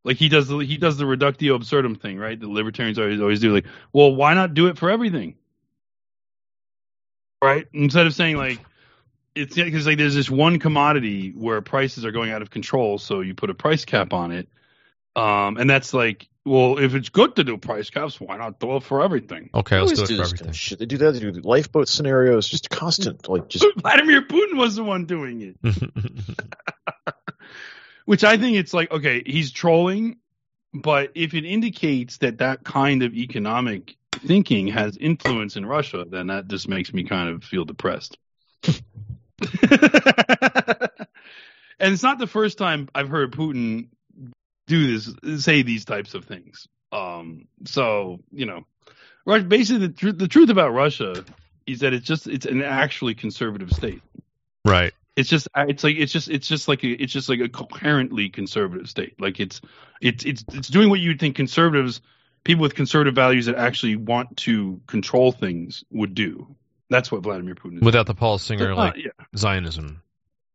like 0.05 0.17
he 0.17 0.31
does, 0.31 0.49
the, 0.49 0.57
he 0.57 0.79
does 0.79 0.97
the 0.97 1.05
reductio 1.05 1.55
absurdum 1.55 1.97
thing, 1.97 2.17
right? 2.17 2.41
The 2.41 2.49
libertarians 2.49 2.99
always 2.99 3.21
always 3.21 3.41
do. 3.41 3.53
Like, 3.53 3.67
well, 3.93 4.15
why 4.15 4.33
not 4.33 4.55
do 4.55 4.69
it 4.69 4.79
for 4.79 4.89
everything, 4.89 5.35
right? 7.45 7.67
Instead 7.75 8.07
of 8.07 8.15
saying 8.15 8.39
like, 8.39 8.59
it's 9.35 9.55
because 9.55 9.87
like 9.87 9.99
there's 9.99 10.15
this 10.15 10.31
one 10.31 10.61
commodity 10.61 11.33
where 11.37 11.61
prices 11.61 12.07
are 12.07 12.11
going 12.11 12.31
out 12.31 12.41
of 12.41 12.49
control, 12.49 12.97
so 12.97 13.21
you 13.21 13.35
put 13.35 13.51
a 13.51 13.55
price 13.55 13.85
cap 13.85 14.15
on 14.15 14.33
it, 14.33 14.49
um, 15.15 15.59
and 15.59 15.69
that's 15.69 15.93
like, 15.93 16.27
well, 16.47 16.79
if 16.79 16.95
it's 16.95 17.09
good 17.09 17.35
to 17.37 17.45
do 17.45 17.59
price 17.59 17.91
caps, 17.91 18.21
why 18.21 18.37
not 18.37 18.61
do 18.61 18.77
it 18.77 18.85
for 18.85 19.03
everything? 19.03 19.51
Okay, 19.53 19.81
let's 19.81 19.95
do 19.95 20.05
it 20.05 20.07
do 20.07 20.17
for 20.17 20.23
this 20.23 20.33
kind 20.33 20.41
everything. 20.43 20.49
of 20.49 20.57
shit. 20.57 20.79
They 20.79 20.87
do 20.87 20.99
that. 20.99 21.13
They 21.13 21.19
do 21.19 21.33
lifeboat 21.33 21.89
scenarios. 21.89 22.49
Just 22.49 22.71
constant, 22.71 23.29
like 23.29 23.49
just 23.49 23.67
Vladimir 23.77 24.23
Putin 24.23 24.57
was 24.57 24.77
the 24.77 24.85
one 24.85 25.07
doing 25.07 25.43
it. 25.43 25.57
which 28.05 28.23
I 28.23 28.37
think 28.39 28.57
it's 28.57 28.73
like 28.73 28.93
okay, 28.93 29.25
he's 29.27 29.51
trolling, 29.51 30.19
but 30.73 31.11
if 31.17 31.35
it 31.35 31.45
indicates 31.45 32.19
that 32.19 32.39
that 32.39 32.63
kind 32.63 33.03
of 33.03 33.13
economic 33.15 33.97
thinking 34.13 34.69
has 34.69 34.97
influence 34.97 35.57
in 35.57 35.67
Russia, 35.67 36.07
then 36.09 36.29
that 36.29 36.47
just 36.47 36.69
makes 36.69 36.95
me 36.95 37.03
kind 37.03 37.29
of 37.29 37.43
feel 37.43 37.65
depressed. 37.65 38.19
and 38.63 38.73
it's 41.81 42.03
not 42.05 42.19
the 42.19 42.29
first 42.29 42.57
time 42.57 42.89
I've 42.95 43.09
heard 43.09 43.33
Putin 43.33 43.89
do 44.67 44.99
this, 44.99 45.45
say 45.45 45.63
these 45.63 45.85
types 45.85 46.15
of 46.15 46.25
things. 46.25 46.69
Um, 46.93 47.49
so 47.65 48.21
you 48.33 48.47
know, 48.47 48.65
basically 49.27 49.89
the, 49.89 49.93
tr- 49.93 50.13
the 50.13 50.29
truth 50.29 50.51
about 50.51 50.73
Russia 50.73 51.25
is 51.67 51.81
that 51.81 51.93
it's 51.93 52.07
just 52.07 52.27
it's 52.27 52.47
an 52.47 52.63
actually 52.63 53.15
conservative 53.15 53.73
state. 53.73 54.03
Right. 54.65 54.93
it's 55.17 55.29
just 55.29 55.49
it's 55.57 55.85
like 55.85 55.97
it's 55.97 56.13
just 56.13 56.29
it's 56.29 56.49
just 56.49 56.69
like 56.69 56.83
a, 56.85 56.89
it's 56.89 57.13
just 57.13 57.29
like 57.29 57.41
a 57.41 57.49
coherently 57.49 58.29
conservative 58.29 58.89
state. 58.89 59.21
Like 59.21 59.41
it's 59.41 59.61
it's 60.01 60.25
it's 60.25 60.45
it's 60.53 60.69
doing 60.69 60.91
what 60.91 61.01
you'd 61.01 61.21
think 61.21 61.37
conservatives 61.37 62.01
people 62.45 62.63
with 62.63 62.75
conservative 62.75 63.15
values 63.15 63.47
that 63.47 63.57
actually 63.57 63.97
want 63.97 64.37
to 64.37 64.81
control 64.87 65.33
things 65.33 65.85
would 65.91 66.15
do. 66.15 66.55
That's 66.91 67.11
what 67.11 67.23
vladimir 67.23 67.55
putin 67.57 67.79
is 67.79 67.83
Without 67.83 68.07
the 68.07 68.15
Paul 68.15 68.39
Singer 68.39 68.73
Uh, 68.73 68.77
like 68.77 68.97
yeah. 68.97 69.11
Zionism, 69.37 70.03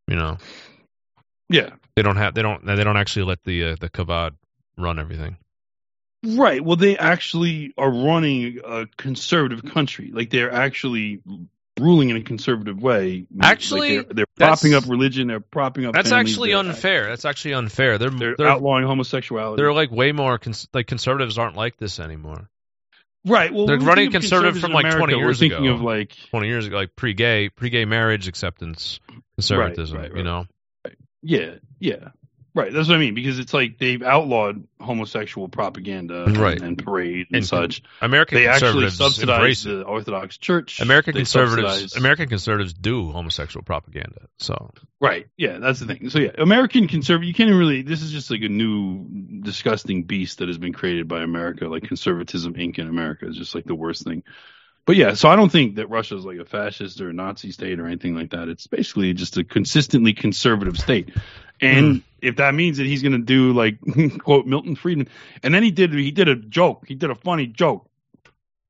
you 0.08 0.16
know, 0.16 0.38
yeah 1.52 1.70
they 1.96 2.02
don't 2.02 2.18
have 2.18 2.34
they 2.34 2.42
don't 2.42 2.66
they 2.66 2.84
don't 2.84 2.98
actually 2.98 3.26
let 3.26 3.44
the 3.44 3.64
uh, 3.72 3.76
the 3.80 3.90
Kavad 3.90 4.32
run 4.78 4.98
everything. 5.00 5.38
right 6.24 6.64
well 6.64 6.76
they 6.78 6.98
actually 6.98 7.74
are 7.78 7.90
running 7.92 8.60
a 8.66 8.86
conservative 8.98 9.64
country 9.74 10.12
like 10.14 10.30
they're 10.30 10.52
actually 10.52 11.22
ruling 11.80 12.10
in 12.10 12.18
a 12.18 12.22
conservative 12.22 12.82
way. 12.84 13.26
Actually, 13.42 13.98
like 14.00 14.08
they're, 14.08 14.14
they're 14.18 14.26
propping 14.38 14.74
up 14.74 14.84
religion. 14.88 15.28
They're 15.30 15.40
propping 15.40 15.86
up. 15.86 15.94
That's 15.94 16.10
families, 16.10 16.34
actually 16.34 16.54
unfair. 16.54 17.08
That's 17.08 17.26
actually 17.26 17.54
unfair. 17.54 17.98
They're 17.98 18.10
They're, 18.10 18.36
they're, 18.38 18.48
outlawing 18.48 18.84
homosexuality. 18.86 19.60
they're 19.60 19.74
like 19.74 19.90
way 19.90 20.12
more 20.12 20.38
cons- 20.38 20.68
like 20.74 20.86
conservatives 20.86 21.38
aren't 21.40 21.56
like 21.56 21.78
this 21.78 22.00
anymore. 22.00 22.50
right. 23.26 23.52
Well, 23.52 23.66
they're 23.66 23.80
we 23.80 23.86
running 23.86 24.12
conservative 24.12 24.60
from 24.62 24.74
like 24.74 24.84
America, 24.84 24.98
20 25.00 25.14
years 25.16 25.26
we're 25.26 25.34
thinking 25.50 25.66
ago. 25.68 25.76
of 25.76 25.82
like 25.82 26.16
20 26.30 26.48
years 26.48 26.68
ago, 26.68 26.76
like 26.76 26.96
pre-gay, 26.96 27.50
pre-gay 27.50 27.86
marriage 27.86 28.28
acceptance 28.28 29.00
conservatism. 29.36 29.98
right, 29.98 30.10
You 30.10 30.16
right. 30.18 30.24
know, 30.26 30.46
yeah, 31.22 31.56
yeah. 31.80 32.10
Right, 32.54 32.74
that's 32.74 32.90
what 32.90 32.96
I 32.96 33.00
mean 33.00 33.14
because 33.14 33.40
it's 33.40 33.54
like 33.54 33.78
they've 33.78 34.04
outlawed 34.04 34.68
homosexual 34.82 35.48
propaganda 35.48 36.26
and, 36.26 36.36
Right. 36.38 36.62
and 36.62 36.78
parade 36.78 37.28
and, 37.30 37.38
And 37.38 37.46
such. 37.46 37.82
American 38.02 38.40
They 38.40 38.48
actually 38.48 38.84
conservatives 38.88 38.98
subsidize 38.98 39.64
the 39.64 39.84
Orthodox 39.84 40.38
Church. 40.38 40.82
American 40.82 41.14
They 41.14 41.22
conservatives, 41.22 41.70
subsidize- 41.80 41.96
American 41.96 42.28
conservatives 42.28 42.74
do 42.74 43.10
homosexual 43.10 43.64
propaganda. 43.64 44.28
So 44.40 44.70
Right. 45.00 45.28
Yeah, 45.38 45.60
that's 45.60 45.80
the 45.80 45.86
thing. 45.86 46.10
So 46.10 46.20
yeah, 46.20 46.32
American 46.38 46.90
conservative. 46.90 47.26
You 47.30 47.34
can't 47.34 47.52
really. 47.52 47.84
This 47.84 48.02
is 48.02 48.12
just 48.12 48.30
like 48.30 48.42
a 48.42 48.50
new 48.50 49.08
disgusting 49.44 50.04
beast 50.04 50.40
that 50.40 50.50
has 50.50 50.58
been 50.58 50.74
created 50.74 51.08
by 51.08 51.22
America. 51.22 51.70
Like 51.70 51.84
conservatism 51.84 52.56
Inc. 52.56 52.80
in 52.80 52.90
America 52.90 53.30
is 53.30 53.38
just 53.38 53.56
like 53.56 53.64
the 53.64 53.76
worst 53.76 54.04
thing. 54.04 54.24
But 54.86 54.96
yeah, 54.96 55.14
so 55.14 55.30
I 55.30 55.36
don't 55.36 55.52
think 55.52 55.76
that 55.76 55.90
Russia 55.90 56.16
is 56.16 56.26
like 56.26 56.40
a 56.40 56.46
fascist 56.46 57.00
or 57.02 57.10
a 57.10 57.14
Nazi 57.14 57.52
state 57.52 57.80
or 57.80 57.86
anything 57.86 58.16
like 58.16 58.32
that. 58.32 58.50
It's 58.50 58.68
basically 58.68 59.14
just 59.14 59.38
a 59.38 59.44
consistently 59.44 60.14
conservative 60.14 60.78
state. 60.78 61.10
And 61.62 62.02
if 62.22 62.38
that 62.38 62.56
means 62.56 62.78
that 62.78 62.88
he's 62.88 63.04
going 63.04 63.12
to 63.12 63.20
do 63.20 63.54
like 63.54 63.78
quote 64.20 64.48
Milton 64.48 64.76
Friedman, 64.76 65.08
and 65.44 65.54
then 65.54 65.62
he 65.62 65.72
did 65.72 65.94
he 65.94 66.12
did 66.12 66.28
a 66.28 66.36
joke. 66.36 66.86
He 66.88 66.96
did 66.96 67.12
a 67.12 67.16
funny 67.16 67.48
joke 67.48 67.88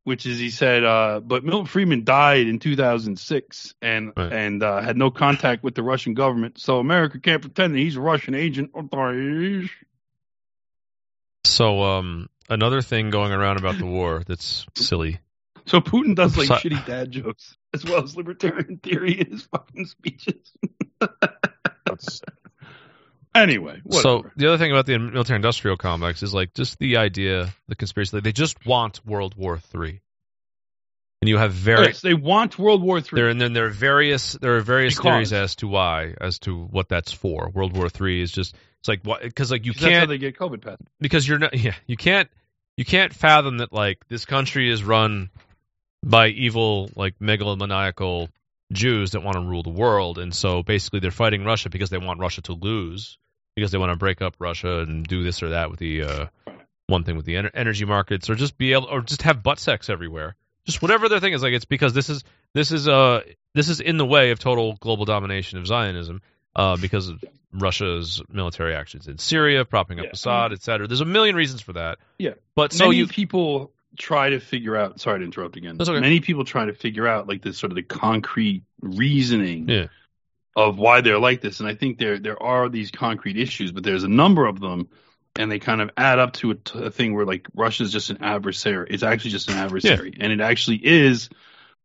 which 0.04 0.26
is 0.26 0.40
he 0.40 0.50
said, 0.50 0.84
uh, 0.84 1.20
but 1.20 1.44
Milton 1.44 1.68
Friedman 1.68 2.04
died 2.04 2.48
in 2.48 2.60
2006 2.60 3.76
and 3.82 4.14
Right. 4.16 4.34
and 4.34 4.64
uh, 4.64 4.82
had 4.82 4.98
no 4.98 5.12
contact 5.12 5.64
with 5.64 5.76
the 5.76 5.84
Russian 5.84 6.14
government, 6.14 6.60
so 6.60 6.80
America 6.80 7.20
can't 7.20 7.42
pretend 7.42 7.76
that 7.76 7.80
he's 7.80 7.98
a 7.98 8.02
Russian 8.02 8.34
agent. 8.34 8.72
so 11.44 11.84
um 11.84 12.30
another 12.50 12.82
thing 12.82 13.10
going 13.10 13.32
around 13.32 13.58
about 13.58 13.78
the 13.78 13.86
war 13.86 14.24
that's 14.26 14.66
silly. 14.76 15.20
So 15.66 15.80
Putin 15.82 16.16
does 16.16 16.38
like 16.38 16.48
So- 16.48 16.56
shitty 16.56 16.86
dad 16.86 17.12
jokes 17.12 17.58
as 17.74 17.86
well 17.86 18.04
as 18.04 18.16
libertarian 18.18 18.78
theory 18.84 19.20
in 19.20 19.32
his 19.32 19.44
fucking 19.44 19.86
speeches. 19.86 20.52
That's, 21.86 22.22
anyway, 23.36 23.82
So 23.90 24.26
the 24.36 24.48
other 24.48 24.58
thing 24.58 24.72
about 24.72 24.86
the 24.86 24.98
military 24.98 25.36
industrial 25.38 25.78
complex 25.78 26.24
is 26.24 26.34
like 26.34 26.54
just 26.54 26.78
the 26.80 26.98
idea, 26.98 27.54
the 27.68 27.76
conspiracy. 27.76 28.18
Like 28.18 28.24
they 28.24 28.32
just 28.32 28.66
want 28.66 29.06
World 29.06 29.36
War 29.36 29.58
Three, 29.58 30.02
and 31.22 31.30
you 31.30 31.38
have 31.38 31.54
various. 31.54 31.88
yes, 31.88 32.02
they 32.02 32.14
want 32.14 32.58
World 32.60 32.82
War 32.84 33.02
Three. 33.02 33.30
and 33.30 33.40
then 33.40 33.54
there 33.54 33.66
are 33.66 33.70
various 33.70 34.34
there 34.34 34.58
are 34.58 34.62
various 34.62 34.96
Because. 34.96 35.04
theories 35.30 35.34
as 35.34 35.56
to 35.58 35.68
why 35.68 36.14
as 36.20 36.40
to 36.40 36.56
what 36.66 36.90
that's 36.90 37.12
for. 37.12 37.50
World 37.50 37.76
War 37.76 37.90
Three 37.90 38.22
is 38.22 38.32
just 38.32 38.56
it's 38.80 38.88
like 38.88 39.02
what 39.04 39.22
because 39.22 39.52
like 39.52 39.66
you 39.66 39.74
That's 39.74 39.84
how 39.84 39.90
can't 39.90 40.10
they 40.10 40.18
get 40.18 40.38
COVID 40.38 40.62
passed. 40.64 40.82
because 41.00 41.28
you're 41.28 41.40
not 41.40 41.56
yeah 41.58 41.76
you 41.88 41.98
can't 41.98 42.30
you 42.78 42.86
can't 42.86 43.14
fathom 43.14 43.58
that 43.60 43.72
like 43.74 44.08
this 44.08 44.26
country 44.26 44.72
is 44.72 44.84
run 44.84 45.30
by 46.04 46.28
evil 46.30 46.90
like 46.96 47.20
megalomaniacal 47.20 48.30
Jews 48.72 49.12
that 49.12 49.22
want 49.24 49.36
to 49.36 49.42
rule 49.42 49.64
the 49.64 49.70
world 49.70 50.18
and 50.18 50.34
so 50.34 50.64
basically 50.64 51.00
they're 51.00 51.12
fighting 51.12 51.44
Russia 51.44 51.70
because 51.70 51.90
they 51.90 51.98
want 51.98 52.20
Russia 52.20 52.42
to 52.44 52.54
lose 52.54 53.18
because 53.56 53.72
they 53.72 53.78
want 53.78 53.92
to 53.92 53.98
break 53.98 54.22
up 54.22 54.36
Russia 54.40 54.80
and 54.80 55.06
do 55.06 55.24
this 55.24 55.44
or 55.44 55.50
that 55.50 55.70
with 55.70 55.80
the 55.80 56.04
uh 56.04 56.26
one 56.88 57.04
thing 57.04 57.16
with 57.18 57.26
the 57.26 57.36
ener- 57.36 57.52
energy 57.54 57.86
markets 57.86 58.30
or 58.30 58.36
just 58.36 58.58
be 58.58 58.74
able 58.74 58.86
or 58.86 59.02
just 59.02 59.22
have 59.24 59.44
butt 59.44 59.60
sex 59.60 59.90
everywhere 59.90 60.36
just 60.66 60.82
whatever 60.82 61.10
their 61.10 61.20
thing 61.20 61.34
is 61.34 61.44
like 61.44 61.54
it's 61.54 61.66
because 61.66 61.94
this 61.94 62.10
is 62.10 62.24
this 62.54 62.72
is 62.72 62.88
uh 62.88 63.22
this 63.54 63.68
is 63.70 63.82
in 63.82 63.98
the 63.98 64.06
way 64.06 64.32
of 64.32 64.40
total 64.40 64.78
global 64.80 65.04
domination 65.06 65.60
of 65.60 65.68
Zionism 65.68 66.22
uh 66.56 66.78
because 66.78 67.10
of 67.10 67.24
Russia's 67.54 68.22
military 68.30 68.74
actions 68.74 69.08
in 69.10 69.18
Syria 69.18 69.66
propping 69.66 70.00
up 70.00 70.06
Yeah. 70.06 70.12
Assad 70.14 70.54
etc 70.54 70.88
there's 70.88 71.02
a 71.02 71.06
million 71.06 71.36
reasons 71.36 71.60
for 71.62 71.74
that 71.74 72.00
Yeah. 72.18 72.32
but 72.56 72.72
so 72.72 72.86
Many 72.86 72.98
you 73.00 73.08
people 73.08 73.72
try 73.98 74.30
to 74.30 74.40
figure 74.40 74.76
out. 74.76 75.00
Sorry 75.00 75.20
to 75.20 75.26
interrupt 75.26 75.58
again. 75.58 75.78
Okay. 75.80 76.00
Many 76.00 76.20
people 76.20 76.46
try 76.46 76.66
to 76.66 76.74
figure 76.74 77.08
out 77.08 77.28
like 77.28 77.42
this 77.42 77.58
sort 77.58 77.72
of 77.72 77.76
the 77.76 77.84
concrete 77.84 78.64
reasoning 78.82 79.68
Yeah. 79.70 79.88
of 80.56 80.78
why 80.78 81.02
they're 81.02 81.20
like 81.20 81.42
this, 81.42 81.60
and 81.60 81.68
I 81.70 81.76
think 81.76 81.98
there 81.98 82.20
there 82.20 82.42
are 82.42 82.70
these 82.70 82.92
concrete 82.92 83.38
issues, 83.38 83.72
but 83.72 83.84
there's 83.84 84.04
a 84.04 84.08
number 84.08 84.46
of 84.46 84.60
them, 84.60 84.90
and 85.36 85.52
they 85.52 85.60
kind 85.60 85.82
of 85.82 85.92
add 85.98 86.20
up 86.20 86.34
to 86.34 86.52
a, 86.52 86.56
t- 86.56 86.80
a 86.84 86.92
thing 86.92 87.14
where 87.14 87.26
like 87.26 87.48
Russia's 87.54 87.92
just 87.92 88.10
an 88.10 88.18
adversary. 88.22 88.88
It's 88.90 89.04
actually 89.04 89.32
just 89.32 89.50
an 89.50 89.58
adversary, 89.66 90.14
and 90.20 90.32
it 90.32 90.42
actually 90.42 90.78
is. 90.86 91.30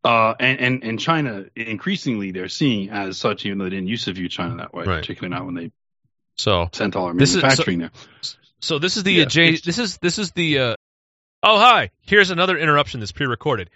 Uh, 0.04 0.34
and, 0.38 0.60
and 0.60 0.84
and 0.84 1.00
China 1.00 1.46
increasingly 1.56 2.30
they're 2.30 2.48
seeing 2.48 2.90
as 2.90 3.18
such, 3.18 3.44
even 3.44 3.58
though 3.58 3.64
they 3.64 3.70
didn't 3.70 3.88
used 3.88 4.04
to 4.04 4.12
view 4.12 4.28
China 4.28 4.56
that 4.58 4.72
way, 4.72 4.84
Right. 4.84 5.00
particularly 5.00 5.34
not 5.34 5.44
when 5.46 5.54
they 5.56 5.72
so 6.36 6.68
sent 6.72 6.94
all 6.94 7.06
our 7.06 7.14
This 7.14 7.30
is- 7.30 7.40
so- 7.40 7.42
manufacturing 7.42 7.78
there. 7.80 7.90
So 8.60 8.78
this 8.78 8.96
is 8.96 9.02
the 9.02 9.12
Yeah, 9.12 9.24
adja- 9.24 9.62
this 9.62 9.78
is 9.78 9.98
this 9.98 10.18
is 10.18 10.30
the 10.32 10.58
uh 10.60 10.74
Oh 11.48 11.58
hi. 11.60 11.90
Here's 12.02 12.30
another 12.30 12.58
interruption 12.58 12.98
that's 12.98 13.12
pre-recorded. 13.12 13.70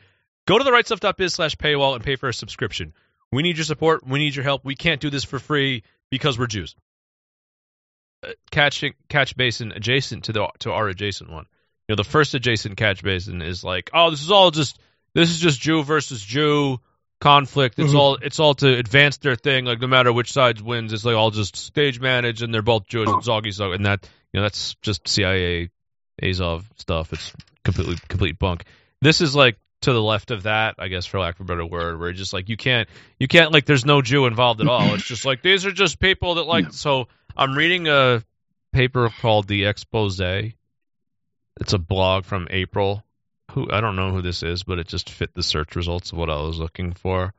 Go 0.47 0.59
to 0.59 0.65
the 0.65 0.73
rightstuff.biz 0.73 1.35
slash 1.35 1.55
paywall 1.55 1.95
and 1.95 2.03
pay 2.03 2.17
for 2.17 2.29
a 2.29 2.35
subscription. 2.35 2.93
We 3.31 3.45
need 3.45 3.57
your 3.59 3.65
support. 3.65 4.05
We 4.05 4.19
need 4.19 4.35
your 4.35 4.43
help. 4.43 4.65
We 4.65 4.75
can't 4.75 5.01
do 5.01 5.09
this 5.09 5.23
for 5.23 5.39
free 5.39 5.85
because 6.11 6.37
we're 6.37 6.49
Jews. 6.49 6.75
Uh, 8.27 8.33
catch 8.51 8.83
catch 9.09 9.37
basin 9.37 9.71
adjacent 9.71 10.25
to 10.25 10.33
the 10.33 10.49
to 10.59 10.73
our 10.73 10.89
adjacent 10.89 11.31
one. 11.31 11.47
You 11.89 11.93
know, 11.93 11.97
the 11.97 12.09
first 12.09 12.35
adjacent 12.35 12.77
catch 12.77 13.05
basin 13.05 13.41
is 13.41 13.63
like, 13.63 13.91
oh, 13.95 14.11
this 14.11 14.23
is 14.23 14.33
all 14.33 14.51
just 14.51 14.81
this 15.15 15.31
is 15.31 15.39
just 15.39 15.61
Jew 15.61 15.85
versus 15.85 16.21
Jew 16.21 16.79
conflict. 17.21 17.79
It's 17.79 17.93
Mhm. 17.93 17.99
all 17.99 18.15
it's 18.17 18.41
all 18.41 18.55
to 18.55 18.77
advance 18.77 19.19
their 19.19 19.37
thing. 19.37 19.65
Like 19.65 19.81
no 19.81 19.87
matter 19.87 20.13
which 20.13 20.33
side 20.33 20.61
wins, 20.61 20.93
it's 20.93 21.05
like 21.05 21.15
all 21.15 21.31
just 21.31 21.55
stage 21.55 22.01
managed, 22.01 22.43
and 22.43 22.53
they're 22.53 22.63
both 22.63 22.89
Jewish 22.89 23.09
and 23.09 23.23
Zoggy 23.23 23.53
Zog, 23.53 23.75
and 23.75 23.87
that 23.87 24.09
you 24.33 24.41
know 24.41 24.43
that's 24.43 24.75
just 24.83 25.07
CIA 25.07 25.71
Azov 26.23 26.65
stuff. 26.77 27.13
It's 27.13 27.33
completely 27.65 27.97
complete 28.09 28.39
bunk. 28.39 28.65
This 29.01 29.21
is 29.21 29.35
like 29.35 29.57
to 29.83 29.93
the 29.93 30.03
left 30.03 30.31
of 30.31 30.43
that, 30.43 30.75
I 30.79 30.89
guess, 30.89 31.07
for 31.07 31.21
lack 31.21 31.37
of 31.37 31.43
a 31.43 31.45
better 31.45 31.65
word, 31.65 31.99
where 31.99 32.11
it's 32.11 32.19
just 32.19 32.33
like 32.33 32.49
you 32.49 32.57
can't 32.57 32.89
you 33.19 33.29
can't 33.29 33.53
like 33.53 33.65
there's 33.65 33.87
no 33.87 34.03
Jew 34.03 34.27
involved 34.27 34.61
at 34.61 34.69
all. 34.69 34.95
It's 34.95 35.07
just 35.07 35.25
like 35.25 35.43
these 35.43 35.67
are 35.67 35.73
just 35.73 35.99
people 35.99 36.37
that 36.37 36.45
like. 36.45 36.65
Yeah. 36.67 36.71
So 36.71 37.09
I'm 37.37 37.55
reading 37.55 37.89
a 37.89 38.23
paper 38.73 39.11
called 39.21 39.49
the 39.49 39.65
Expose. 39.67 40.21
It's 40.21 41.73
a 41.73 41.79
blog 41.79 42.25
from 42.25 42.49
April. 42.51 43.03
Who 43.53 43.71
I 43.71 43.81
don't 43.81 43.97
know 43.97 44.13
who 44.13 44.23
this 44.23 44.43
is, 44.43 44.63
but 44.63 44.79
it 44.79 44.87
just 44.87 45.11
fit 45.11 45.35
the 45.35 45.43
search 45.43 45.75
results 45.77 46.13
of 46.13 46.19
what 46.19 46.31
I 46.31 46.41
was 46.41 46.59
looking 46.59 46.93
for. 46.93 47.35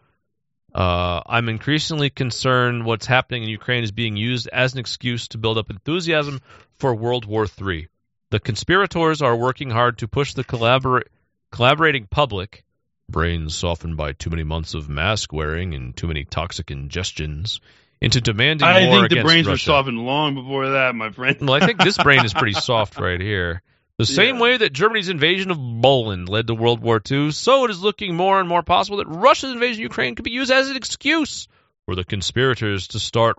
Uh, 0.74 1.22
I'm 1.26 1.50
increasingly 1.50 2.10
concerned 2.10 2.86
what's 2.86 3.06
happening 3.06 3.44
in 3.44 3.50
Ukraine 3.50 3.84
is 3.84 3.92
being 3.92 4.16
used 4.16 4.48
as 4.48 4.74
an 4.74 4.80
excuse 4.80 5.28
to 5.30 5.38
build 5.38 5.58
up 5.58 5.70
enthusiasm 5.70 6.40
for 6.78 6.96
World 6.96 7.26
War 7.26 7.46
III. 7.46 7.88
The 8.32 8.40
conspirators 8.40 9.22
are 9.22 9.36
working 9.36 9.70
hard 9.70 10.00
to 10.00 10.08
push 10.08 10.34
the 10.34 10.44
collabora- 10.44 11.04
collaborating 11.52 12.08
public, 12.10 12.64
brains 13.10 13.54
softened 13.54 13.98
by 13.98 14.14
too 14.14 14.30
many 14.30 14.44
months 14.44 14.74
of 14.74 14.88
mask 14.90 15.34
wearing 15.34 15.74
and 15.74 15.96
too 15.96 16.08
many 16.08 16.24
toxic 16.24 16.68
ingestions, 16.68 17.60
into 18.02 18.22
demanding 18.22 18.66
I 18.68 18.86
more 18.86 18.94
think 18.94 19.10
the 19.10 19.16
against 19.18 19.26
brains 19.28 19.48
were 19.48 19.54
Russia. 19.54 19.66
softened 19.66 20.00
long 20.00 20.36
before 20.36 20.70
that, 20.70 20.96
my 20.96 21.12
friend. 21.12 21.38
Well, 21.42 21.54
I 21.54 21.66
think 21.66 21.84
this 21.84 21.98
brain 22.04 22.24
is 22.26 22.34
pretty 22.34 22.54
soft 22.60 22.98
right 22.98 23.20
here. 23.20 23.62
The 23.98 24.06
same 24.06 24.36
Yeah. 24.38 24.42
way 24.42 24.58
that 24.58 24.72
Germany's 24.74 25.10
invasion 25.10 25.52
of 25.52 25.58
Poland 25.58 26.30
led 26.30 26.48
to 26.48 26.56
World 26.56 26.80
War 26.80 27.02
II, 27.12 27.32
so 27.32 27.66
it 27.66 27.70
is 27.72 27.82
looking 27.84 28.16
more 28.16 28.40
and 28.40 28.48
more 28.48 28.64
possible 28.64 28.98
that 29.00 29.08
Russia's 29.10 29.52
invasion 29.52 29.82
of 29.82 29.90
Ukraine 29.92 30.16
could 30.16 30.24
be 30.26 30.32
used 30.32 30.52
as 30.52 30.70
an 30.70 30.78
excuse 30.78 31.50
for 31.86 31.96
the 31.96 32.06
conspirators 32.06 32.88
to 32.90 33.00
start 33.00 33.38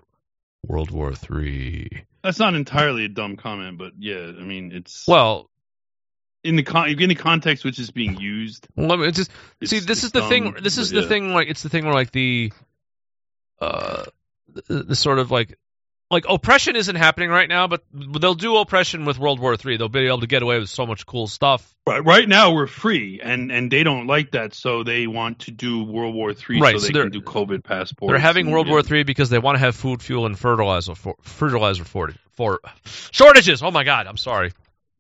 World 0.67 0.91
War 0.91 1.15
Three. 1.15 2.05
That's 2.23 2.39
not 2.39 2.55
entirely 2.55 3.05
a 3.05 3.09
dumb 3.09 3.37
comment, 3.37 3.79
but 3.79 3.93
yeah, 3.99 4.19
I 4.19 4.43
mean 4.43 4.73
it's 4.73 5.07
Well, 5.09 5.51
in 6.45 6.57
the 6.57 6.63
con- 6.63 6.89
in 6.89 7.09
the 7.09 7.15
context 7.15 7.65
which 7.65 7.79
is 7.79 7.91
being 7.91 8.17
used. 8.21 8.67
let 8.77 8.99
me 8.99 9.11
just 9.11 9.31
see. 9.65 9.81
This 9.81 10.05
is 10.05 10.13
the 10.13 10.23
thing. 10.29 10.55
This 10.63 10.79
is 10.79 10.91
the 10.91 11.03
yeah. 11.03 11.09
thing. 11.09 11.33
Like 11.33 11.49
it's 11.49 11.63
the 11.63 11.69
thing 11.69 11.85
where 11.85 11.95
like 11.95 12.13
the, 12.13 12.53
uh, 13.61 14.05
the, 14.69 14.83
the 14.85 14.97
sort 14.97 15.19
of 15.19 15.31
like. 15.31 15.59
Like 16.13 16.27
oppression 16.29 16.77
isn't 16.77 16.97
happening 16.97 17.31
right 17.31 17.49
now, 17.49 17.67
but 17.67 17.83
they'll 17.93 18.35
do 18.35 18.59
oppression 18.59 19.05
with 19.05 19.19
World 19.19 19.41
War 19.41 19.55
III. 19.55 19.79
They'll 19.79 19.89
be 19.89 20.07
able 20.07 20.21
to 20.21 20.27
get 20.27 20.43
away 20.43 20.59
with 20.59 20.69
so 20.69 20.87
much 20.87 21.07
cool 21.07 21.27
stuff 21.27 21.73
Right, 21.85 22.05
right 22.05 22.29
now 22.29 22.55
we're 22.55 22.69
free, 22.69 23.21
and 23.21 23.51
and 23.51 23.69
they 23.69 23.83
don't 23.83 24.07
like 24.07 24.33
that, 24.33 24.55
so 24.55 24.85
they 24.85 25.09
want 25.09 25.41
to 25.41 25.51
do 25.51 25.83
World 25.83 26.15
War 26.15 26.33
Three, 26.33 26.61
Right, 26.61 26.79
so 26.79 26.87
they 26.87 26.93
can 26.93 27.11
do 27.11 27.21
COVID 27.21 27.65
passports. 27.65 28.09
They're 28.09 28.21
having 28.21 28.53
World. 28.53 28.69
War 28.69 28.83
Three 28.83 29.03
because 29.03 29.31
they 29.31 29.41
want 29.41 29.57
to 29.57 29.59
have 29.59 29.75
food, 29.75 30.01
fuel, 30.01 30.25
and 30.25 30.39
fertilizer 30.39 30.95
for 30.95 31.17
fertilizer 31.23 31.83
for, 31.83 32.13
for 32.35 32.61
shortages. 32.85 33.65
Oh 33.65 33.73
my 33.73 33.83
God, 33.83 34.07
I'm 34.07 34.17
sorry. 34.17 34.53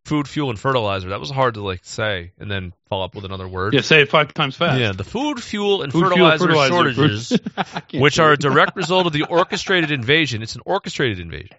Food, 0.04 0.26
fuel, 0.26 0.50
and 0.50 0.58
fertilizer. 0.58 1.10
That 1.10 1.20
was 1.20 1.30
hard 1.30 1.54
to 1.54 1.62
like 1.62 1.80
say 1.84 2.32
and 2.38 2.50
then 2.50 2.72
follow 2.88 3.04
up 3.04 3.14
with 3.14 3.24
another 3.24 3.46
word. 3.46 3.72
Yeah, 3.72 3.82
say 3.82 4.02
it 4.02 4.10
five 4.10 4.34
times 4.34 4.56
fast. 4.56 4.80
Yeah, 4.80 4.92
the 4.92 5.04
food, 5.04 5.40
fuel, 5.42 5.82
and 5.82 5.92
Food, 5.92 6.12
fuel, 6.12 6.28
fertilizer, 6.30 6.46
fertilizer, 6.46 6.92
shortages, 6.94 7.38
which 7.94 8.18
are 8.18 8.32
a 8.32 8.36
direct 8.36 8.74
result 8.76 9.06
of 9.06 9.12
the 9.12 9.24
orchestrated 9.24 9.92
invasion. 9.92 10.42
It's 10.42 10.56
an 10.56 10.62
orchestrated 10.66 11.20
invasion. 11.20 11.56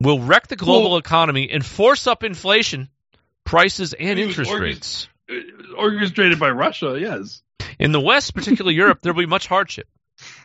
Will 0.00 0.20
wreck 0.20 0.48
the 0.48 0.56
global 0.56 0.90
Well- 0.90 0.98
economy 0.98 1.48
and 1.50 1.64
force 1.64 2.06
up 2.06 2.22
inflation, 2.22 2.90
prices, 3.44 3.94
and 3.94 4.18
interest 4.18 4.50
orchest- 4.50 4.60
rates. 4.60 5.08
It 5.26 5.56
was 5.56 5.70
orchestrated 5.76 6.38
by 6.38 6.50
Russia. 6.50 6.98
Yes. 7.00 7.42
In 7.78 7.92
the 7.92 8.00
West, 8.00 8.34
particularly 8.34 8.74
Europe, 8.74 8.98
there 9.00 9.14
will 9.14 9.22
be 9.22 9.26
much 9.26 9.46
hardship. 9.46 9.88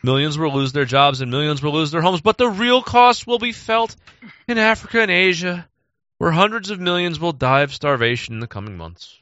Millions 0.02 0.38
will 0.38 0.52
lose 0.54 0.72
their 0.72 0.84
jobs 0.86 1.20
and 1.20 1.30
millions 1.30 1.62
will 1.62 1.72
lose 1.72 1.90
their 1.90 2.00
homes, 2.00 2.22
but 2.22 2.38
the 2.38 2.48
real 2.48 2.82
cost 2.82 3.26
will 3.26 3.38
be 3.38 3.52
felt 3.52 3.94
in 4.48 4.58
Africa 4.58 5.00
and 5.02 5.10
Asia, 5.10 5.68
where 6.20 6.30
hundreds 6.30 6.68
of 6.68 6.78
millions 6.78 7.18
will 7.18 7.32
die 7.32 7.62
of 7.62 7.72
starvation 7.72 8.34
in 8.34 8.40
the 8.40 8.46
coming 8.46 8.76
months. 8.76 9.18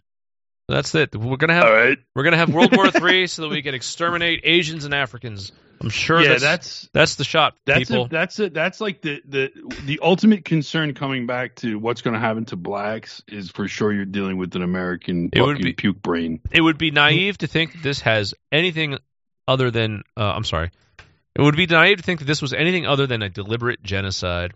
That's 0.69 0.93
it. 0.97 1.15
We're 1.15 1.37
gonna 1.37 1.55
have 1.55 1.65
right. 1.71 1.99
we're 2.15 2.25
gonna 2.25 2.37
have 2.39 2.53
World 2.53 2.77
War 2.77 2.91
Three 2.91 3.29
so 3.29 3.43
that 3.43 3.49
we 3.51 3.63
can 3.63 3.75
exterminate 3.75 4.41
Asians 4.43 4.85
and 4.85 4.93
Africans. 4.93 5.53
I'm 5.81 5.91
sure 5.91 6.21
Yeah, 6.21 6.31
that's 6.31 6.43
that's 6.43 6.89
that's 6.93 7.15
the 7.15 7.23
shot, 7.25 7.55
that's 7.65 7.89
people. 7.89 8.07
it. 8.07 8.11
That's 8.11 8.41
it. 8.41 8.53
That's 8.53 8.81
like 8.81 9.01
the 9.01 9.23
the 9.25 9.51
the 9.85 10.01
ultimate 10.03 10.45
concern 10.45 10.93
coming 10.95 11.27
back 11.27 11.55
to 11.57 11.79
what's 11.79 12.03
going 12.03 12.15
to 12.15 12.21
happen 12.21 12.47
to 12.47 12.57
blacks 12.57 13.23
is 13.29 13.49
for 13.49 13.69
sure 13.69 13.93
you're 13.93 14.05
dealing 14.05 14.37
with 14.39 14.57
an 14.57 14.63
American 14.63 15.31
It 15.33 15.41
would 15.41 15.59
be- 15.63 15.73
puke 15.73 16.03
brain. 16.03 16.41
it 16.51 16.61
would 16.61 16.79
be 16.79 16.91
naive 16.91 17.39
to 17.39 17.47
think 17.47 17.73
that 17.75 17.83
this 17.85 18.01
has 18.01 18.35
anything 18.51 18.99
other 19.47 19.71
than 19.71 20.03
uh, 20.17 20.33
I'm 20.35 20.45
sorry. 20.45 20.73
It 21.37 21.43
would 21.43 21.57
be 21.57 21.67
naive 21.67 21.99
to 21.99 22.03
think 22.03 22.19
that 22.19 22.27
this 22.27 22.43
was 22.43 22.53
anything 22.53 22.85
other 22.87 23.07
than 23.07 23.23
a 23.23 23.29
deliberate 23.31 23.81
genocide. 23.83 24.53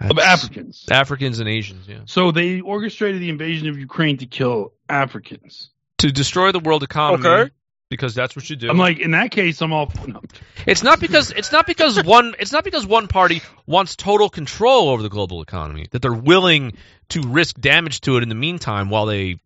Of 0.00 0.16
That's- 0.16 0.44
Africans. 0.44 0.86
Africans 0.90 1.40
and 1.40 1.48
Asians, 1.48 1.88
yeah. 1.88 2.00
So 2.06 2.30
they 2.30 2.60
orchestrated 2.60 3.20
the 3.20 3.30
invasion 3.30 3.68
of 3.68 3.78
Ukraine 3.78 4.18
to 4.18 4.26
kill 4.26 4.72
Africans. 4.88 5.70
To 5.98 6.12
destroy 6.12 6.52
the 6.52 6.60
world 6.60 6.82
economy 6.82 7.26
Okay. 7.26 7.50
because 7.88 8.14
that's 8.14 8.36
what 8.36 8.48
you 8.50 8.56
do. 8.56 8.68
I'm 8.68 8.76
like, 8.78 8.98
in 8.98 9.12
that 9.12 9.30
case, 9.30 9.62
I'm 9.62 9.72
all. 9.72 9.90
No. 10.06 10.20
It's 10.66 10.82
not 10.82 11.00
because 11.00 11.30
it's 11.30 11.50
not 11.52 11.66
because 11.66 12.02
one 12.04 12.34
it's 12.38 12.52
not 12.52 12.64
because 12.64 12.86
one 12.86 13.08
party 13.08 13.40
wants 13.66 13.96
total 13.96 14.28
control 14.28 14.90
over 14.90 15.02
the 15.02 15.08
global 15.08 15.40
economy 15.42 15.86
that 15.92 16.02
they're 16.02 16.12
willing 16.12 16.74
to 17.10 17.22
risk 17.22 17.58
damage 17.58 18.02
to 18.02 18.16
it 18.18 18.22
in 18.22 18.28
the 18.28 18.34
meantime 18.34 18.90
while 18.90 19.06
they 19.06 19.38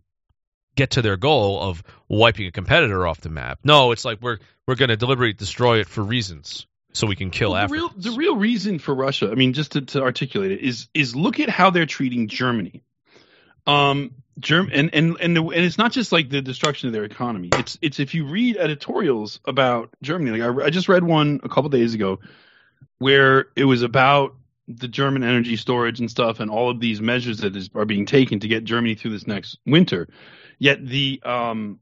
get 0.77 0.91
to 0.93 1.03
their 1.03 1.17
goal 1.17 1.61
of 1.61 1.83
wiping 2.09 2.47
a 2.47 2.53
competitor 2.53 3.07
off 3.07 3.21
the 3.21 3.29
map. 3.29 3.61
No, 3.65 3.93
it's 3.93 4.05
like 4.05 4.21
we're 4.21 4.39
we're 4.67 4.75
going 4.77 4.89
to 4.89 4.97
deliberately 4.97 5.33
destroy 5.35 5.79
it 5.81 5.89
for 5.89 6.03
reasons 6.03 6.67
so 6.93 7.07
we 7.07 7.17
can 7.17 7.31
kill 7.31 7.53
Well, 7.53 7.67
the 7.69 7.73
real 7.73 7.91
the 7.97 8.11
real 8.13 8.37
reason 8.37 8.79
for 8.79 8.95
Russia, 8.95 9.31
I 9.31 9.35
mean, 9.35 9.53
just 9.53 9.73
to, 9.73 9.83
to 9.83 10.03
articulate 10.03 10.53
it, 10.53 10.61
is 10.61 10.89
is 10.95 11.15
look 11.15 11.41
at 11.41 11.49
how 11.49 11.71
they're 11.71 11.87
treating 11.87 12.29
Germany. 12.29 12.83
Um, 13.67 14.13
Germ 14.39 14.71
and 14.73 14.95
and 14.95 15.17
and, 15.21 15.37
the, 15.37 15.43
and 15.43 15.65
it's 15.65 15.79
not 15.79 15.93
just 15.93 16.13
like 16.13 16.31
the 16.31 16.41
destruction 16.41 16.89
of 16.89 16.93
their 16.93 17.05
economy. 17.05 17.51
It's 17.55 17.79
it's 17.83 18.01
if 18.01 18.15
you 18.15 18.27
read 18.27 18.57
editorials 18.57 19.41
about 19.45 19.91
Germany, 20.03 20.39
like 20.39 20.63
I, 20.63 20.67
I 20.67 20.71
just 20.71 20.89
read 20.89 21.05
one 21.05 21.41
a 21.43 21.49
couple 21.49 21.69
days 21.69 21.95
ago, 21.95 22.21
where 22.99 23.47
it 23.57 23.65
was 23.65 23.83
about 23.83 24.35
the 24.67 24.89
German 24.89 25.25
energy 25.25 25.57
storage 25.57 26.01
and 26.01 26.11
stuff, 26.11 26.41
and 26.41 26.51
all 26.51 26.71
of 26.71 26.81
these 26.81 27.01
measures 27.01 27.39
that 27.39 27.57
is, 27.57 27.71
are 27.75 27.85
being 27.85 28.07
taken 28.07 28.41
to 28.41 28.49
get 28.49 28.65
Germany 28.65 28.95
through 28.95 29.11
this 29.13 29.27
next 29.27 29.59
winter. 29.67 30.09
Yet 30.59 30.85
the 30.87 31.21
um 31.25 31.81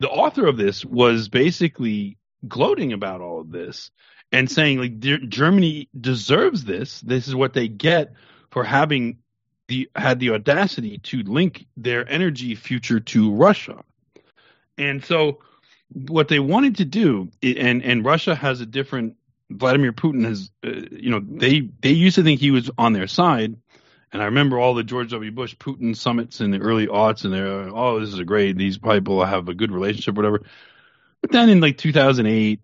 the 0.00 0.08
author 0.08 0.46
of 0.46 0.56
this 0.56 0.84
was 0.84 1.28
basically 1.28 2.18
gloating 2.46 2.92
about 2.92 3.20
all 3.20 3.40
of 3.40 3.50
this 3.50 3.90
and 4.32 4.50
saying 4.50 4.78
like 4.78 4.98
Germany 4.98 5.88
deserves 5.98 6.64
this. 6.64 7.00
This 7.00 7.28
is 7.28 7.34
what 7.34 7.54
they 7.54 7.68
get 7.68 8.12
for 8.50 8.64
having 8.64 9.18
the 9.68 9.90
had 9.94 10.18
the 10.20 10.30
audacity 10.30 10.98
to 10.98 11.22
link 11.22 11.66
their 11.76 12.08
energy 12.08 12.54
future 12.54 13.00
to 13.00 13.34
Russia. 13.34 13.84
And 14.76 15.04
so 15.04 15.40
what 15.92 16.28
they 16.28 16.38
wanted 16.38 16.76
to 16.76 16.84
do 16.84 17.30
and 17.42 17.82
and 17.82 18.04
Russia 18.04 18.34
has 18.34 18.60
a 18.60 18.66
different 18.66 19.16
Vladimir 19.50 19.92
Putin 19.92 20.24
has 20.24 20.50
uh, 20.64 20.70
you 20.90 21.10
know 21.10 21.20
they 21.20 21.60
they 21.80 21.90
used 21.90 22.16
to 22.16 22.22
think 22.22 22.40
he 22.40 22.50
was 22.50 22.70
on 22.76 22.92
their 22.92 23.06
side 23.06 23.56
and 24.12 24.22
I 24.22 24.26
remember 24.26 24.58
all 24.58 24.74
the 24.74 24.84
George 24.84 25.10
W. 25.10 25.30
Bush 25.30 25.54
Putin 25.56 25.94
summits 25.94 26.40
in 26.40 26.50
the 26.50 26.60
early 26.60 26.86
aughts, 26.86 27.24
and 27.24 27.32
they're 27.32 27.68
oh, 27.68 28.00
this 28.00 28.08
is 28.10 28.18
a 28.18 28.24
great. 28.24 28.56
These 28.56 28.78
people 28.78 29.24
have 29.24 29.48
a 29.48 29.54
good 29.54 29.70
relationship, 29.70 30.14
whatever. 30.14 30.42
But 31.20 31.32
then 31.32 31.48
in 31.50 31.60
like 31.60 31.76
2008, 31.76 32.60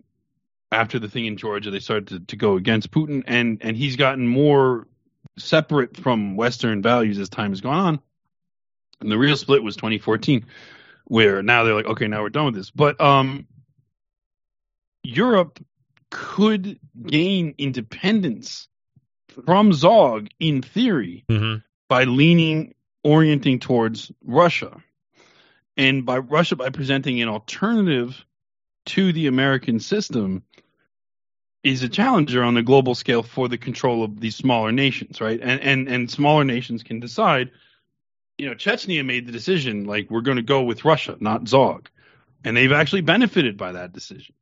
after 0.74 0.98
the 0.98 1.08
thing 1.08 1.26
in 1.26 1.36
Georgia, 1.36 1.70
they 1.70 1.80
started 1.80 2.08
to, 2.08 2.20
to 2.20 2.36
go 2.36 2.56
against 2.56 2.90
Putin, 2.90 3.22
and 3.26 3.58
and 3.62 3.76
he's 3.76 3.96
gotten 3.96 4.26
more 4.26 4.86
separate 5.38 5.96
from 5.96 6.36
Western 6.36 6.82
values 6.82 7.18
as 7.18 7.28
time 7.28 7.50
has 7.52 7.60
gone 7.60 7.78
on. 7.78 8.00
And 9.00 9.10
the 9.10 9.18
real 9.18 9.36
split 9.36 9.62
was 9.62 9.76
2014, 9.76 10.46
where 11.06 11.42
now 11.42 11.64
they're 11.64 11.74
like, 11.74 11.86
okay, 11.86 12.06
now 12.06 12.22
we're 12.22 12.28
done 12.30 12.46
with 12.46 12.54
this. 12.54 12.70
But 12.70 13.00
um, 13.00 13.46
Europe 15.02 15.58
could 16.10 16.78
gain 17.06 17.54
independence 17.58 18.68
from 19.44 19.72
Zog 19.72 20.28
in 20.38 20.62
theory 20.62 21.24
Mhm. 21.28 21.62
by 21.88 22.04
leaning 22.04 22.74
orienting 23.02 23.58
towards 23.58 24.12
Russia. 24.24 24.82
And 25.76 26.06
by 26.06 26.18
Russia 26.18 26.54
by 26.56 26.70
presenting 26.70 27.20
an 27.20 27.28
alternative 27.28 28.24
to 28.86 29.12
the 29.12 29.26
American 29.26 29.80
system 29.80 30.44
is 31.64 31.82
a 31.82 31.88
challenger 31.88 32.42
on 32.42 32.54
the 32.54 32.62
global 32.62 32.94
scale 32.94 33.22
for 33.22 33.48
the 33.48 33.58
control 33.58 34.04
of 34.04 34.20
these 34.20 34.36
smaller 34.36 34.70
nations, 34.70 35.20
right? 35.20 35.40
And 35.42 35.60
and 35.60 35.88
and 35.88 36.10
smaller 36.10 36.44
nations 36.44 36.82
can 36.82 37.00
decide, 37.00 37.50
you 38.36 38.46
know, 38.46 38.54
Chechnya 38.54 39.04
made 39.04 39.26
the 39.26 39.32
decision 39.32 39.84
like 39.84 40.10
we're 40.10 40.20
going 40.20 40.36
to 40.36 40.42
go 40.42 40.62
with 40.62 40.84
Russia, 40.84 41.16
not 41.18 41.48
Zog. 41.48 41.88
And 42.44 42.54
they've 42.54 42.72
actually 42.72 43.00
benefited 43.00 43.56
by 43.56 43.72
that 43.72 43.94
decision. 43.94 44.34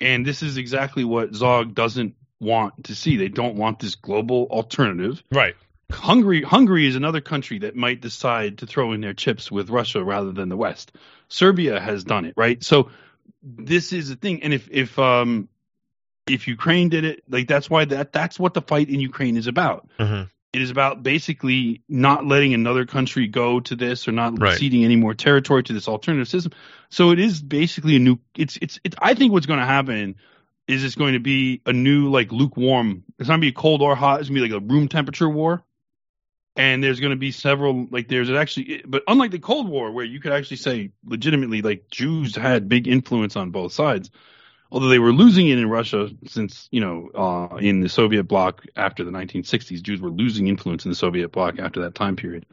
And 0.00 0.24
this 0.24 0.42
is 0.42 0.56
exactly 0.56 1.04
what 1.04 1.34
Zog 1.34 1.74
doesn't 1.74 2.14
want 2.40 2.84
to 2.84 2.94
see. 2.94 3.18
They 3.18 3.28
don't 3.28 3.56
want 3.56 3.78
this 3.78 3.94
global 3.94 4.46
alternative. 4.50 5.22
Right. 5.30 5.54
Hungary 5.92 6.42
Hungary 6.42 6.86
is 6.86 6.96
another 6.96 7.20
country 7.20 7.60
that 7.60 7.76
might 7.76 8.00
decide 8.00 8.58
to 8.58 8.66
throw 8.66 8.92
in 8.92 9.02
their 9.02 9.14
chips 9.14 9.52
with 9.52 9.68
Russia 9.68 10.02
rather 10.02 10.32
than 10.32 10.48
the 10.48 10.56
West. 10.56 10.92
Serbia 11.28 11.78
has 11.78 12.02
done 12.02 12.24
it, 12.24 12.34
right? 12.36 12.64
So 12.64 12.90
this 13.42 13.92
is 13.92 14.10
a 14.10 14.16
thing 14.16 14.42
and 14.42 14.54
if 14.54 14.68
if 14.70 14.98
um 14.98 15.48
if 16.26 16.48
Ukraine 16.48 16.88
did 16.88 17.04
it, 17.04 17.22
like 17.28 17.46
that's 17.48 17.70
why 17.70 17.84
that 17.86 18.12
that's 18.12 18.38
what 18.38 18.54
the 18.54 18.62
fight 18.62 18.88
in 18.88 19.00
Ukraine 19.00 19.36
is 19.36 19.46
about. 19.46 19.88
Mhm. 19.98 20.28
It 20.52 20.62
is 20.62 20.70
about 20.70 21.02
basically 21.02 21.82
not 21.88 22.24
letting 22.26 22.54
another 22.54 22.86
country 22.86 23.26
go 23.26 23.60
to 23.60 23.76
this 23.76 24.08
or 24.08 24.12
not 24.12 24.40
Right. 24.40 24.56
ceding 24.58 24.84
any 24.84 24.96
more 24.96 25.14
territory 25.14 25.62
to 25.64 25.72
this 25.72 25.86
alternative 25.88 26.28
system. 26.28 26.52
So 26.88 27.10
it 27.10 27.18
is 27.18 27.42
basically 27.42 27.96
a 27.96 27.98
new 27.98 28.18
it's 28.36 28.56
it's 28.62 28.80
it's 28.82 28.96
I 29.00 29.14
think 29.14 29.32
what's 29.32 29.46
going 29.46 29.60
to 29.60 29.66
happen 29.66 30.16
is 30.66 30.82
it's 30.82 30.94
going 30.96 31.12
to 31.12 31.20
be 31.20 31.60
a 31.66 31.72
new 31.72 32.10
like 32.10 32.32
lukewarm. 32.32 33.04
It's 33.18 33.28
not 33.28 33.34
going 33.34 33.42
to 33.42 33.48
be 33.48 33.52
cold 33.52 33.82
or 33.82 33.94
hot. 33.94 34.20
It's 34.20 34.28
going 34.28 34.40
to 34.40 34.48
be 34.48 34.52
like 34.54 34.62
a 34.62 34.66
room 34.66 34.88
temperature 34.88 35.28
war. 35.28 35.62
And 36.56 36.82
there's 36.82 37.00
going 37.00 37.10
to 37.10 37.16
be 37.16 37.32
several 37.32 37.86
like 37.90 38.08
there's 38.08 38.30
actually, 38.30 38.82
but 38.86 39.02
unlike 39.06 39.30
the 39.30 39.38
Cold 39.38 39.68
War 39.68 39.92
where 39.92 40.06
you 40.06 40.20
could 40.20 40.32
actually 40.32 40.56
say 40.56 40.90
legitimately 41.04 41.60
like 41.60 41.90
Jews 41.90 42.34
had 42.34 42.66
big 42.66 42.88
influence 42.88 43.36
on 43.36 43.50
both 43.50 43.74
sides, 43.74 44.10
although 44.70 44.88
they 44.88 44.98
were 44.98 45.12
losing 45.12 45.48
it 45.48 45.58
in 45.58 45.68
Russia 45.68 46.08
since 46.26 46.68
you 46.70 46.80
know 46.80 47.10
uh, 47.14 47.56
in 47.56 47.80
the 47.80 47.88
Soviet 47.88 48.24
bloc 48.24 48.64
after 48.76 49.04
the 49.04 49.10
1960s, 49.10 49.82
Jews 49.82 50.00
were 50.00 50.10
losing 50.10 50.48
influence 50.48 50.84
in 50.84 50.90
the 50.90 50.96
Soviet 50.96 51.30
bloc 51.30 51.58
after 51.58 51.82
that 51.82 51.94
time 51.94 52.16
period. 52.16 52.46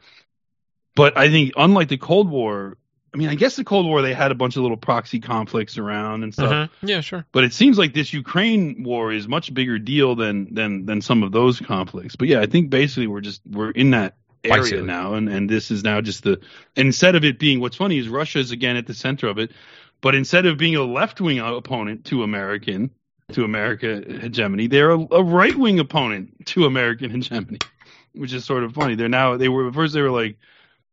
But 0.96 1.18
I 1.18 1.28
think 1.28 1.52
unlike 1.56 1.88
the 1.88 1.96
Cold 1.96 2.30
War, 2.30 2.76
I 3.12 3.16
mean, 3.16 3.28
I 3.28 3.34
guess 3.34 3.56
the 3.56 3.64
Cold 3.64 3.86
War 3.86 4.02
they 4.02 4.14
had 4.14 4.30
a 4.30 4.34
bunch 4.34 4.56
of 4.56 4.62
little 4.62 4.76
proxy 4.76 5.20
conflicts 5.20 5.78
around 5.78 6.22
and 6.22 6.32
stuff. 6.32 6.50
Mhm. 6.50 6.88
Yeah, 6.88 7.00
sure. 7.00 7.26
But 7.32 7.44
it 7.44 7.52
seems 7.52 7.78
like 7.78 7.94
this 7.94 8.12
Ukraine 8.12 8.82
war 8.84 9.12
is 9.12 9.28
much 9.28 9.52
bigger 9.52 9.78
deal 9.78 10.14
than 10.16 10.54
than 10.54 10.86
than 10.86 11.00
some 11.00 11.22
of 11.22 11.32
those 11.32 11.60
conflicts. 11.60 12.16
But 12.16 12.28
yeah, 12.28 12.40
I 12.40 12.46
think 12.46 12.70
basically 12.70 13.06
we're 13.06 13.20
just 13.20 13.42
we're 13.46 13.70
in 13.70 13.90
that 13.90 14.16
area 14.44 14.82
now, 14.82 15.14
and 15.14 15.28
and 15.28 15.48
this 15.48 15.70
is 15.70 15.82
now 15.84 16.00
just 16.00 16.22
the 16.22 16.40
instead 16.76 17.14
of 17.14 17.24
it 17.24 17.38
being 17.38 17.60
what's 17.60 17.76
funny 17.76 17.98
is 17.98 18.08
Russia 18.08 18.38
is 18.38 18.50
again 18.50 18.76
at 18.76 18.86
the 18.86 18.94
center 18.94 19.28
of 19.28 19.38
it, 19.38 19.52
but 20.04 20.14
instead 20.14 20.44
of 20.44 20.58
being 20.58 20.76
a 20.76 20.82
left 20.82 21.18
wing 21.18 21.38
opponent 21.38 22.04
to 22.04 22.22
American 22.24 22.90
to 23.32 23.42
America 23.42 24.04
hegemony, 24.06 24.66
they're 24.66 24.90
a, 24.90 24.98
a 24.98 25.24
right 25.24 25.56
wing 25.56 25.78
opponent 25.78 26.44
to 26.48 26.66
American 26.66 27.10
hegemony, 27.10 27.58
which 28.12 28.34
is 28.34 28.44
sort 28.44 28.64
of 28.64 28.74
funny. 28.74 28.96
They're 28.96 29.08
now 29.08 29.38
they 29.38 29.48
were 29.48 29.72
first 29.72 29.94
they 29.94 30.02
were 30.02 30.10
like 30.10 30.36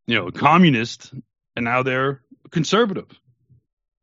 you 0.07 0.15
know 0.15 0.31
communist, 0.31 1.13
and 1.57 1.65
now 1.65 1.83
they're 1.83 2.21
conservative. 2.51 3.07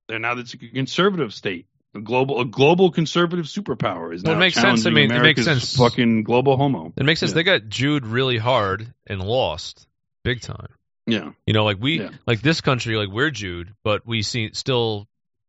They're 0.08 0.18
now 0.18 0.36
it's 0.36 0.52
a 0.52 0.58
conservative 0.58 1.32
state. 1.32 1.68
A 1.94 2.02
global, 2.02 2.42
a 2.42 2.44
global 2.44 2.90
conservative 2.90 3.46
superpower 3.46 4.14
is 4.14 4.22
Well, 4.22 4.34
it 4.34 4.38
makes 4.38 4.56
sense. 4.56 4.84
I 4.84 4.90
mean, 4.90 5.10
it 5.10 5.22
makes 5.22 5.42
sense. 5.42 5.74
Fucking 5.74 6.22
global 6.22 6.58
homo. 6.58 6.92
It 6.98 7.04
makes 7.04 7.20
sense. 7.20 7.30
Yeah. 7.30 7.36
They 7.36 7.42
got 7.44 7.68
Jude 7.70 8.04
really 8.04 8.36
hard 8.36 8.92
and 9.06 9.22
lost 9.22 9.88
big 10.22 10.42
time. 10.42 10.68
Yeah, 11.10 11.32
You 11.46 11.54
know, 11.54 11.64
like 11.64 11.78
we 11.80 12.00
Yeah. 12.00 12.10
like 12.26 12.40
this 12.42 12.60
country, 12.60 12.96
like 12.96 13.08
we're 13.08 13.30
Jude, 13.30 13.74
but 13.82 14.06
we 14.06 14.22
see 14.22 14.50
still 14.52 15.08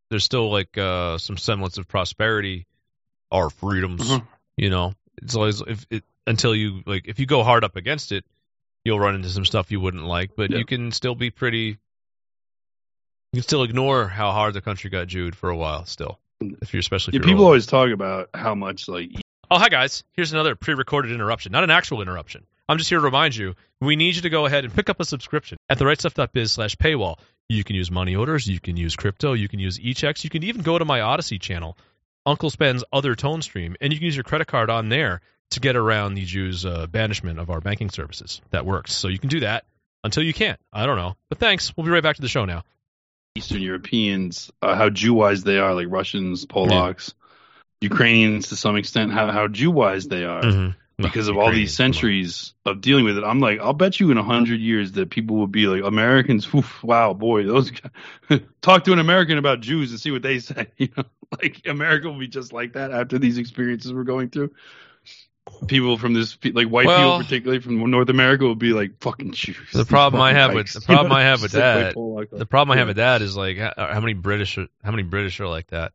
there's 0.10 0.24
still 0.24 0.50
like 0.52 0.78
uh 0.78 1.18
some 1.18 1.38
semblance 1.38 1.78
of 1.78 1.88
prosperity, 1.88 2.66
our 3.32 3.50
freedoms. 3.50 4.02
Uh-huh. 4.10 4.22
You 4.58 4.70
know, 4.70 4.94
it's 5.22 5.36
always 5.36 5.62
if 5.62 5.86
it 5.90 6.04
until 6.26 6.56
you 6.56 6.82
like 6.86 7.08
if 7.08 7.20
you 7.20 7.26
go 7.26 7.44
hard 7.44 7.64
up 7.64 7.76
against 7.76 8.12
it, 8.12 8.26
you'll 8.86 9.00
run 9.00 9.16
into 9.16 9.30
some 9.30 9.46
stuff 9.46 9.72
you 9.72 9.80
wouldn't 9.80 10.06
like, 10.06 10.32
but 10.36 10.52
Yeah. 10.52 10.58
you 10.60 10.66
can 10.66 10.92
still 10.92 11.16
be 11.16 11.30
pretty. 11.30 11.78
You 13.32 13.42
can 13.42 13.44
still 13.44 13.64
ignore 13.64 14.08
how 14.08 14.32
hard 14.32 14.54
the 14.56 14.62
country 14.62 14.90
got 14.90 15.08
Jude 15.08 15.36
for 15.36 15.50
a 15.50 15.56
while. 15.58 15.86
Still, 15.86 16.20
if 16.42 16.74
you're 16.74 16.80
especially 16.80 17.12
if 17.12 17.16
yeah 17.16 17.18
you're 17.28 17.34
people 17.34 17.44
old. 17.44 17.50
always 17.50 17.66
talk 17.68 17.90
about 17.92 18.30
how 18.34 18.56
much 18.56 18.88
like 18.88 19.12
Oh, 19.52 19.58
hi 19.58 19.70
guys. 19.70 20.04
Here's 20.14 20.32
another 20.32 20.56
pre-recorded 20.56 21.12
interruption, 21.12 21.52
not 21.52 21.64
an 21.64 21.72
actual 21.72 22.02
interruption. 22.04 22.46
I'm 22.70 22.78
just 22.78 22.90
here 22.92 23.00
to 23.00 23.06
remind 23.06 23.36
you. 23.36 23.56
We 23.82 23.96
need 23.96 24.16
you 24.16 24.22
to 24.22 24.30
go 24.30 24.46
ahead 24.46 24.64
and 24.64 24.74
pick 24.74 24.90
up 24.90 25.00
a 25.00 25.06
subscription 25.06 25.58
at 25.68 25.80
therightstuff.biz 25.80 26.52
slash 26.52 26.76
paywall. 26.76 27.18
You 27.50 27.64
can 27.64 27.76
use 27.76 27.90
money 27.90 28.16
orders, 28.16 28.48
you 28.48 28.60
can 28.60 28.78
use 28.78 28.96
crypto, 28.96 29.34
you 29.34 29.48
can 29.48 29.60
use 29.60 29.80
e-checks, 29.80 30.24
you 30.24 30.30
can 30.30 30.44
even 30.44 30.62
go 30.62 30.78
to 30.78 30.86
my 30.86 31.00
Odysee 31.02 31.40
channel, 31.40 31.76
Uncle 32.28 32.52
Spen's 32.52 32.84
other 32.94 33.16
tone 33.16 33.42
stream, 33.42 33.76
and 33.82 33.92
you 33.92 33.98
can 33.98 34.06
use 34.06 34.16
your 34.16 34.24
credit 34.24 34.46
card 34.46 34.70
on 34.70 34.90
there 34.90 35.22
to 35.50 35.60
get 35.60 35.76
around 35.76 36.14
the 36.14 36.26
Jews' 36.26 36.64
uh, 36.64 36.86
banishment 36.86 37.40
of 37.40 37.50
our 37.50 37.60
banking 37.60 37.90
services. 37.90 38.40
That 38.52 38.68
works. 38.68 38.94
So 38.94 39.08
you 39.08 39.18
can 39.18 39.30
do 39.30 39.40
that 39.40 39.66
until 40.04 40.22
you 40.22 40.34
can't. 40.34 40.60
I 40.72 40.86
don't 40.86 40.98
know. 40.98 41.16
But 41.30 41.40
thanks. 41.40 41.76
We'll 41.76 41.86
be 41.86 41.92
right 41.92 42.04
back 42.04 42.18
to 42.18 42.22
the 42.22 42.28
show 42.28 42.46
now. 42.46 42.64
Eastern 43.34 43.62
Europeans, 43.62 44.52
uh, 44.62 44.76
how 44.76 44.92
Jew-wise 44.92 45.44
they 45.44 45.58
are, 45.58 45.74
like 45.74 45.88
Russians, 45.90 46.46
Polacks, 46.46 47.14
Ukrainians 47.82 48.50
to 48.50 48.56
some 48.56 48.76
extent, 48.76 49.12
how 49.12 49.32
how 49.32 49.48
Jew-wise 49.48 50.08
they 50.08 50.24
are. 50.24 50.44
Mm-hmm. 50.44 50.79
Because 51.02 51.28
of 51.28 51.38
all 51.38 51.52
these 51.52 51.74
centuries 51.74 52.54
of 52.66 52.82
dealing 52.82 53.06
with 53.06 53.18
it. 53.18 53.24
I'm 53.24 53.40
like, 53.40 53.60
I'll 53.60 53.74
bet 53.74 54.00
you 54.00 54.12
in 54.12 54.18
a 54.18 54.24
hundred 54.24 54.60
years 54.60 54.94
that 54.94 55.10
people 55.10 55.38
will 55.38 55.48
be 55.48 55.68
like, 55.68 55.84
Americans, 55.84 56.48
oof, 56.54 56.84
wow, 56.84 57.14
boy, 57.14 57.46
those 57.46 57.72
guys. 57.72 58.42
talk 58.62 58.84
to 58.86 58.94
an 58.94 59.00
American 59.00 59.38
about 59.38 59.62
Jews 59.62 59.92
and 59.92 60.00
see 60.00 60.12
what 60.12 60.22
they 60.22 60.40
say. 60.40 60.68
You 60.78 60.90
know, 60.98 61.04
like 61.42 61.62
America 61.66 62.10
will 62.10 62.20
be 62.20 62.28
just 62.28 62.54
like 62.54 62.74
that 62.74 62.92
after 62.92 63.18
these 63.18 63.38
experiences 63.38 63.94
we're 63.94 64.04
going 64.04 64.30
through. 64.30 64.52
People 65.68 65.98
from 65.98 66.14
this, 66.14 66.38
like 66.44 66.68
white 66.68 66.86
Well- 66.86 67.18
people, 67.18 67.24
particularly 67.24 67.60
from 67.62 67.90
North 67.90 68.10
America, 68.10 68.44
will 68.44 68.56
be 68.56 68.74
like 68.74 69.00
fucking 69.02 69.32
Jews. 69.32 69.58
The 69.74 69.84
problem 69.84 70.22
I 70.22 70.34
Fucking 70.34 70.42
have 70.42 70.54
with 70.54 70.74
the 70.74 70.82
problem 70.82 71.12
I 71.12 71.24
have 71.24 71.42
with 71.42 71.52
Just 71.54 71.98
like 71.98 72.30
that 72.30 72.38
the 72.38 72.46
problem 72.46 72.76
I 72.76 72.80
have 72.80 72.88
with 72.88 72.98
that 72.98 73.22
is 73.24 73.36
like 73.36 73.58
how, 73.58 73.74
how 73.76 74.00
many 74.00 74.14
British 74.14 74.58
are, 74.60 74.68
how 74.84 74.92
many 74.92 75.04
British 75.04 75.40
are 75.40 75.48
like 75.48 75.68
that. 75.68 75.94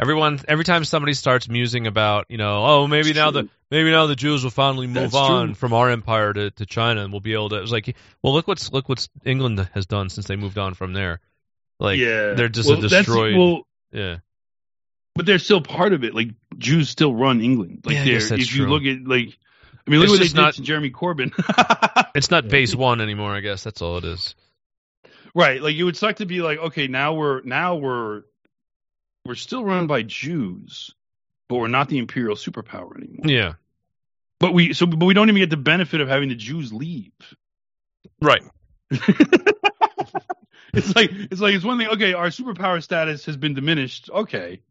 Everyone 0.00 0.40
every 0.48 0.64
time 0.64 0.84
somebody 0.84 1.12
starts 1.14 1.48
musing 1.48 1.86
about 1.86 2.26
you 2.30 2.38
know 2.38 2.64
oh 2.64 2.86
maybe 2.86 3.10
It's 3.10 3.16
now 3.18 3.30
true. 3.30 3.42
the 3.42 3.48
maybe 3.70 3.90
now 3.90 4.06
the 4.06 4.16
Jews 4.16 4.42
will 4.42 4.50
finally 4.50 4.86
move 4.86 4.94
That's 5.12 5.14
on 5.14 5.48
true. 5.48 5.54
from 5.54 5.72
our 5.74 5.90
empire 5.90 6.32
to, 6.32 6.50
to 6.52 6.66
China 6.66 7.02
and 7.04 7.12
we'll 7.12 7.20
be 7.20 7.34
able 7.34 7.50
to. 7.50 7.56
It's 7.62 7.70
like 7.70 7.94
well 8.22 8.32
look 8.32 8.48
what's 8.48 8.72
look 8.72 8.88
what's 8.88 9.08
England 9.24 9.68
has 9.74 9.84
done 9.86 10.08
since 10.08 10.26
they 10.26 10.36
moved 10.36 10.56
on 10.58 10.72
from 10.74 10.94
there. 10.94 11.20
Like 11.78 11.98
yeah, 11.98 12.32
they're 12.34 12.48
just 12.48 12.68
well, 12.68 12.82
a 12.82 12.88
destroyed. 12.88 13.36
well, 13.36 13.66
yeah, 13.92 14.16
but 15.14 15.26
they're 15.26 15.38
still 15.38 15.60
part 15.60 15.92
of 15.92 16.02
it. 16.04 16.14
Like 16.14 16.28
Jews 16.56 16.88
still 16.88 17.14
run 17.14 17.40
England. 17.42 17.82
Like 17.84 17.96
Yeah, 17.96 18.04
they're, 18.04 18.38
if 18.38 18.54
you 18.54 18.66
look 18.68 18.84
at 18.84 19.06
like, 19.06 19.36
I 19.86 19.90
mean, 19.90 20.00
look 20.00 20.04
It's 20.08 20.12
what 20.12 20.20
they 20.20 20.26
did 20.28 20.36
not- 20.36 20.54
to 20.54 20.62
Jeremy 20.62 20.90
Corbyn. 20.90 21.32
it's 22.14 22.30
not 22.30 22.48
base 22.48 22.74
one 22.74 23.00
anymore. 23.02 23.34
I 23.34 23.40
guess 23.40 23.64
that's 23.64 23.82
all 23.82 23.98
it 23.98 24.04
is. 24.04 24.34
right. 25.34 25.60
Like 25.62 25.74
it 25.74 25.82
would 25.84 25.96
suck 25.96 26.16
to 26.16 26.26
be 26.26 26.40
like, 26.42 26.58
okay, 26.58 26.86
now 26.86 27.14
we're 27.14 27.42
now 27.42 27.76
we're 27.76 28.22
we're 29.30 29.36
still 29.36 29.64
run 29.64 29.86
by 29.86 30.02
Jews, 30.02 30.92
but 31.48 31.54
we're 31.54 31.68
not 31.68 31.88
the 31.88 31.98
imperial 31.98 32.34
superpower 32.34 32.96
anymore. 32.96 33.30
Yeah, 33.30 33.52
But 34.40 34.54
we 34.54 34.72
so 34.72 34.86
but 34.86 35.06
we 35.06 35.14
don't 35.14 35.28
even 35.28 35.40
get 35.40 35.50
the 35.50 35.56
benefit 35.56 36.00
of 36.00 36.08
having 36.08 36.30
the 36.30 36.34
Jews 36.34 36.72
leave. 36.72 37.12
right. 38.20 38.42
it's 38.90 39.06
like 40.96 41.10
it's 41.12 41.40
like 41.40 41.54
it's 41.54 41.64
one 41.64 41.78
thing. 41.78 41.86
Okay, 41.90 42.12
our 42.12 42.30
superpower 42.30 42.82
status 42.82 43.26
has 43.26 43.36
been 43.36 43.54
diminished. 43.54 44.10
Okay, 44.10 44.62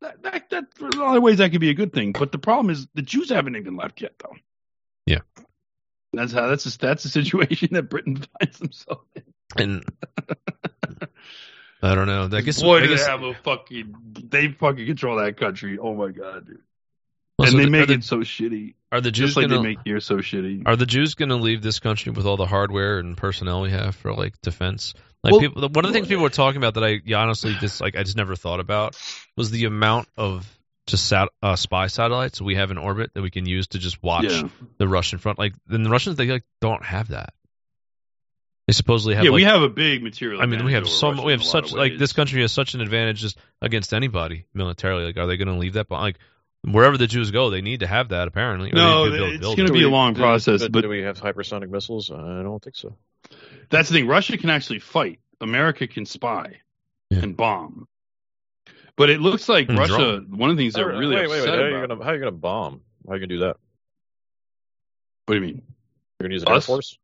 that 0.00 0.22
that 0.22 0.48
that 0.48 0.74
for 0.78 0.88
a 0.88 0.96
lot 0.96 1.18
of 1.18 1.22
ways 1.22 1.36
that 1.36 1.52
could 1.52 1.60
be 1.60 1.68
a 1.68 1.74
good 1.74 1.92
thing. 1.92 2.12
But 2.12 2.32
the 2.32 2.38
problem 2.38 2.70
is 2.70 2.86
the 2.94 3.02
Jews 3.02 3.28
haven't 3.28 3.56
even 3.56 3.76
left 3.76 4.00
yet, 4.00 4.14
though. 4.18 4.34
Yeah. 5.04 5.20
that's 6.14 6.32
how 6.32 6.46
that's 6.46 6.64
a, 6.64 6.78
that's 6.78 7.02
the 7.02 7.10
situation 7.10 7.68
that 7.72 7.90
Britain 7.90 8.16
finds 8.40 8.58
themselves 8.58 9.04
in. 9.14 9.24
And 9.58 9.84
I 11.84 11.94
don't 11.94 12.06
know. 12.06 12.28
I 12.36 12.40
guess 12.40 12.62
Boy, 12.62 12.78
I 12.78 12.80
do 12.82 12.88
guess, 12.88 13.04
they 13.04 13.10
have 13.10 13.22
a 13.22 13.34
fucking 13.34 13.94
they 14.28 14.48
fucking 14.48 14.86
control 14.86 15.16
that 15.16 15.36
country. 15.36 15.78
Oh 15.78 15.94
my 15.94 16.10
god, 16.10 16.46
dude. 16.46 16.58
well, 17.38 17.46
and 17.46 17.52
so 17.52 17.56
they 17.58 17.64
the- 17.64 17.70
make 17.70 17.82
are 17.82 17.86
the, 17.86 17.92
it 17.94 18.04
so 18.04 18.18
shitty, 18.18 18.74
are 18.90 19.00
the 19.00 19.10
Jews 19.10 19.28
just 19.30 19.36
like 19.36 19.48
gonna 19.48 19.60
they 19.60 19.68
make 19.68 19.78
here 19.84 20.00
so 20.00 20.16
shitty. 20.16 20.62
Are 20.66 20.76
the 20.76 20.86
Jews 20.86 21.14
going 21.14 21.28
to 21.28 21.36
leave 21.36 21.62
this 21.62 21.80
country 21.80 22.12
with 22.12 22.26
all 22.26 22.36
the 22.36 22.46
hardware 22.46 22.98
and 22.98 23.16
personnel 23.16 23.60
we 23.62 23.70
have 23.70 23.94
for 23.96 24.14
like 24.14 24.40
defense? 24.40 24.94
Like 25.22 25.32
Well- 25.32 25.40
people, 25.40 25.68
one 25.68 25.84
of 25.84 25.92
the 25.92 25.98
things 25.98 26.08
people 26.08 26.22
were 26.22 26.30
talking 26.30 26.56
about 26.58 26.74
that 26.74 26.84
I 26.84 27.00
honestly 27.14 27.54
just 27.60 27.80
like 27.80 27.96
I 27.96 28.02
just 28.02 28.16
never 28.16 28.34
thought 28.36 28.60
about 28.60 28.96
was 29.36 29.50
the 29.50 29.64
amount 29.66 30.08
of 30.16 30.46
just 30.86 31.06
sat, 31.08 31.28
uh, 31.42 31.56
spy 31.56 31.86
satellites 31.86 32.40
we 32.42 32.56
have 32.56 32.70
in 32.70 32.76
orbit 32.78 33.10
that 33.14 33.22
we 33.22 33.30
can 33.30 33.46
use 33.46 33.68
to 33.68 33.78
just 33.78 34.02
watch 34.02 34.24
Yeah. 34.24 34.48
the 34.78 34.86
Russian 34.86 35.18
front. 35.18 35.38
Like 35.38 35.54
then 35.66 35.82
the 35.82 35.90
Russians 35.90 36.16
they 36.16 36.26
like 36.26 36.44
don't 36.60 36.84
have 36.84 37.08
that. 37.08 37.32
They 38.66 38.72
supposedly 38.72 39.14
have. 39.14 39.24
yeah, 39.24 39.30
like, 39.30 39.36
we 39.36 39.44
have 39.44 39.60
a 39.62 39.68
big 39.68 40.02
material. 40.02 40.40
I 40.40 40.46
mean, 40.46 40.64
we 40.64 40.72
have 40.72 40.84
advantage 40.84 40.98
so 41.00 41.06
over 41.08 41.16
mu- 41.16 41.22
Russia 41.22 41.26
we 41.26 41.32
have 41.32 41.44
such 41.44 41.72
like 41.72 41.98
this 41.98 42.12
country 42.14 42.40
has 42.40 42.50
such 42.52 42.74
an 42.74 42.80
advantage 42.80 43.20
just 43.20 43.36
against 43.60 43.92
anybody 43.92 44.46
militarily. 44.54 45.04
Like, 45.04 45.18
are 45.18 45.26
they 45.26 45.36
going 45.36 45.48
to 45.48 45.54
leave 45.58 45.74
that? 45.74 45.88
behind? 45.88 46.16
Like 46.64 46.72
wherever 46.74 46.96
the 46.96 47.06
Jews 47.06 47.30
go, 47.30 47.50
they 47.50 47.60
need 47.60 47.80
to 47.80 47.86
have 47.86 48.08
that 48.08 48.26
apparently. 48.26 48.70
No, 48.72 49.10
they 49.10 49.18
could 49.18 49.40
build- 49.40 49.58
it's 49.58 49.60
gonna 49.68 49.78
be 49.78 49.84
a 49.84 49.88
long 49.90 50.14
do- 50.14 50.20
process, 50.20 50.62
but, 50.62 50.72
but- 50.72 50.80
do 50.80 50.88
we 50.88 51.02
have 51.02 51.20
hypersonic 51.20 51.68
missiles? 51.68 52.10
I 52.10 52.42
don't 52.42 52.62
think 52.62 52.76
so. 52.76 52.96
That's 53.68 53.90
the 53.90 53.96
thing. 53.96 54.06
Russia 54.06 54.38
can 54.38 54.48
actually 54.50 54.78
fight. 54.78 55.18
America 55.42 55.86
can 55.86 56.06
spy 56.06 56.60
Yeah. 57.10 57.18
and 57.18 57.36
bomb. 57.36 57.86
But 58.96 59.10
it 59.10 59.20
looks 59.20 59.46
like 59.48 59.68
And 59.68 59.76
Russia. 59.78 60.22
One 60.28 60.48
of 60.50 60.56
the 60.56 60.62
things 60.62 60.74
they're 60.74 60.88
really 60.88 61.16
wait, 61.16 61.22
wait, 61.28 61.30
wait. 61.30 61.38
upset 61.40 61.54
How 61.58 61.60
are 61.64 61.68
you 61.82 61.86
gonna 61.86 62.02
how 62.04 62.10
are 62.10 62.14
you 62.14 62.20
gonna 62.20 62.30
bomb? 62.32 62.80
How 63.06 63.12
are 63.12 63.16
you 63.16 63.20
gonna 63.26 63.26
do 63.34 63.38
that? 63.40 63.56
What 65.26 65.34
do 65.34 65.40
you 65.40 65.40
mean? 65.46 65.62
You're 66.18 66.28
gonna 66.28 66.34
use 66.34 66.42
an 66.44 66.48
air 66.48 66.54
Us? 66.56 66.98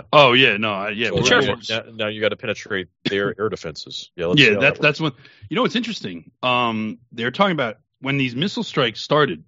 Force? 0.00 0.08
Oh 0.12 0.32
yeah, 0.32 0.56
no, 0.56 0.72
I- 0.72 0.90
yeah, 0.90 1.08
So 1.08 1.16
we're 1.16 1.32
Air 1.32 1.56
now, 1.68 1.82
now, 1.94 2.08
you 2.08 2.20
got 2.20 2.30
to 2.30 2.36
penetrate 2.36 2.88
their 3.04 3.34
air 3.38 3.48
defenses. 3.48 4.10
Yeah, 4.16 4.26
let's 4.26 4.40
see 4.40 4.48
yeah. 4.48 4.54
how 4.54 4.60
That's 4.60 4.78
that 4.78 4.82
that's 4.82 5.00
what 5.00 5.14
you 5.48 5.56
know. 5.56 5.62
What's 5.62 5.76
interesting? 5.76 6.30
Um, 6.42 6.98
they're 7.12 7.30
talking 7.30 7.52
about 7.52 7.78
when 8.00 8.16
these 8.16 8.34
missile 8.34 8.62
strikes 8.62 9.00
started. 9.00 9.44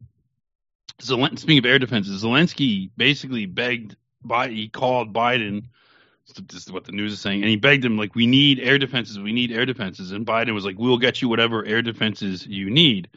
Zelen- 1.03 1.39
speaking 1.39 1.59
of 1.59 1.67
air 1.67 1.79
defenses, 1.79 2.23
Zelensky 2.23 2.91
basically 2.97 3.47
begged. 3.47 3.97
By 4.23 4.49
he 4.49 4.69
called 4.69 5.13
Biden. 5.13 5.65
This 6.49 6.67
is 6.67 6.73
what 6.73 6.85
the 6.85 6.93
news 6.93 7.13
is 7.13 7.21
saying, 7.21 7.43
and 7.43 7.51
he 7.51 7.57
begged 7.57 7.85
him 7.85 7.99
like, 7.99 8.15
"We 8.15 8.27
need 8.27 8.59
air 8.59 8.79
defenses. 8.79 9.19
We 9.19 9.33
need 9.33 9.53
air 9.53 9.67
defenses." 9.67 10.13
And 10.13 10.27
Biden 10.27 10.55
was 10.55 10.65
like, 10.65 10.79
"We'll 10.79 10.99
get 10.99 11.21
you 11.21 11.29
whatever 11.29 11.65
air 11.65 11.83
defenses 11.83 12.47
you 12.47 12.71
need." 12.71 13.09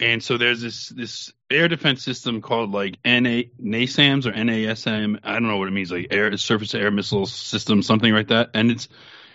And 0.00 0.22
so 0.22 0.38
there's 0.38 0.60
this 0.60 0.88
this 0.90 1.32
air 1.50 1.66
defense 1.66 2.04
system 2.04 2.40
called 2.40 2.70
like 2.70 2.98
NA 3.04 3.42
NASAMS 3.60 4.26
or 4.26 4.32
NASM. 4.32 5.18
I 5.24 5.32
don't 5.34 5.48
know 5.48 5.56
what 5.56 5.68
it 5.68 5.72
means, 5.72 5.90
like 5.90 6.08
air 6.10 6.36
surface 6.36 6.70
to 6.70 6.78
air 6.80 6.90
missile 6.90 7.26
system, 7.26 7.82
something 7.82 8.12
like 8.12 8.28
that. 8.28 8.50
And 8.54 8.70
it's 8.70 8.88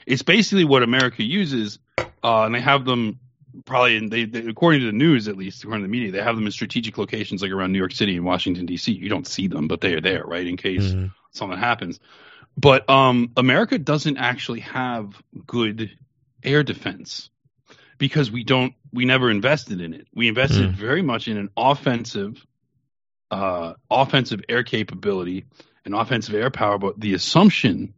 it's 0.06 0.22
basically 0.22 0.64
what 0.64 0.84
America 0.84 1.24
uses, 1.24 1.80
uh, 2.24 2.44
and 2.44 2.56
they 2.56 2.62
have 2.62 2.86
them 2.86 3.20
probably 3.66 3.98
in 3.98 4.10
they, 4.10 4.26
they 4.26 4.48
according 4.48 4.80
to 4.82 4.88
the 4.88 4.92
news 4.94 5.28
at 5.28 5.38
least 5.38 5.64
according 5.64 5.84
to 5.84 5.88
the 5.88 5.92
media 5.92 6.12
they 6.12 6.22
have 6.22 6.36
them 6.36 6.46
in 6.48 6.52
strategic 6.52 6.98
locations 6.98 7.42
like 7.44 7.52
around 7.52 7.72
New 7.72 7.78
York 7.78 7.92
City 7.92 8.16
and 8.16 8.26
Washington 8.26 8.66
D.C. 8.66 8.92
You 8.94 9.10
don't 9.10 9.28
see 9.28 9.48
them, 9.48 9.68
but 9.68 9.82
they 9.82 9.94
are 9.94 10.02
there, 10.02 10.24
right, 10.24 10.48
in 10.48 10.58
case 10.58 10.94
Mhm. 10.94 11.12
something 11.32 11.60
happens. 11.60 12.00
But 12.56 12.90
um, 12.90 13.32
America 13.36 13.78
doesn't 13.78 14.18
actually 14.18 14.62
have 14.62 15.22
good 15.46 15.92
air 16.44 16.64
defense 16.64 17.30
because 18.04 18.30
we 18.30 18.44
don't 18.44 18.74
we 18.92 19.06
never 19.06 19.32
invested 19.32 19.80
in 19.80 19.94
it. 19.94 20.08
We 20.14 20.28
invested 20.28 20.72
Mm. 20.72 20.74
very 20.74 21.02
much 21.02 21.30
in 21.30 21.38
an 21.38 21.50
offensive 21.56 22.46
uh, 23.32 23.76
offensive 23.90 24.42
air 24.50 24.64
capability 24.64 25.46
and 25.86 25.96
offensive 25.96 26.36
air 26.36 26.52
power, 26.52 26.78
but 26.78 27.00
the 27.00 27.14
assumption 27.14 27.94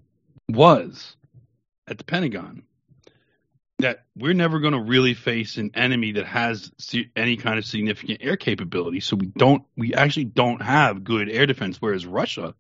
was 0.48 1.18
at 1.88 1.98
the 1.98 2.04
Pentagon 2.04 2.62
that 3.80 4.06
we're 4.16 4.36
never 4.36 4.60
going 4.60 4.74
to 4.74 4.80
really 4.80 5.16
face 5.16 5.58
an 5.58 5.72
enemy 5.74 6.12
that 6.12 6.28
has 6.28 6.72
se- 6.78 7.10
any 7.16 7.36
kind 7.36 7.58
of 7.58 7.66
significant 7.66 8.20
air 8.22 8.38
capability. 8.38 9.00
So 9.00 9.16
we 9.16 9.26
don't, 9.26 9.64
we 9.76 9.96
actually 9.96 10.26
don't 10.26 10.62
have 10.62 11.04
good 11.04 11.30
air 11.32 11.48
defense. 11.48 11.82
Whereas 11.82 12.06
Russia 12.06 12.54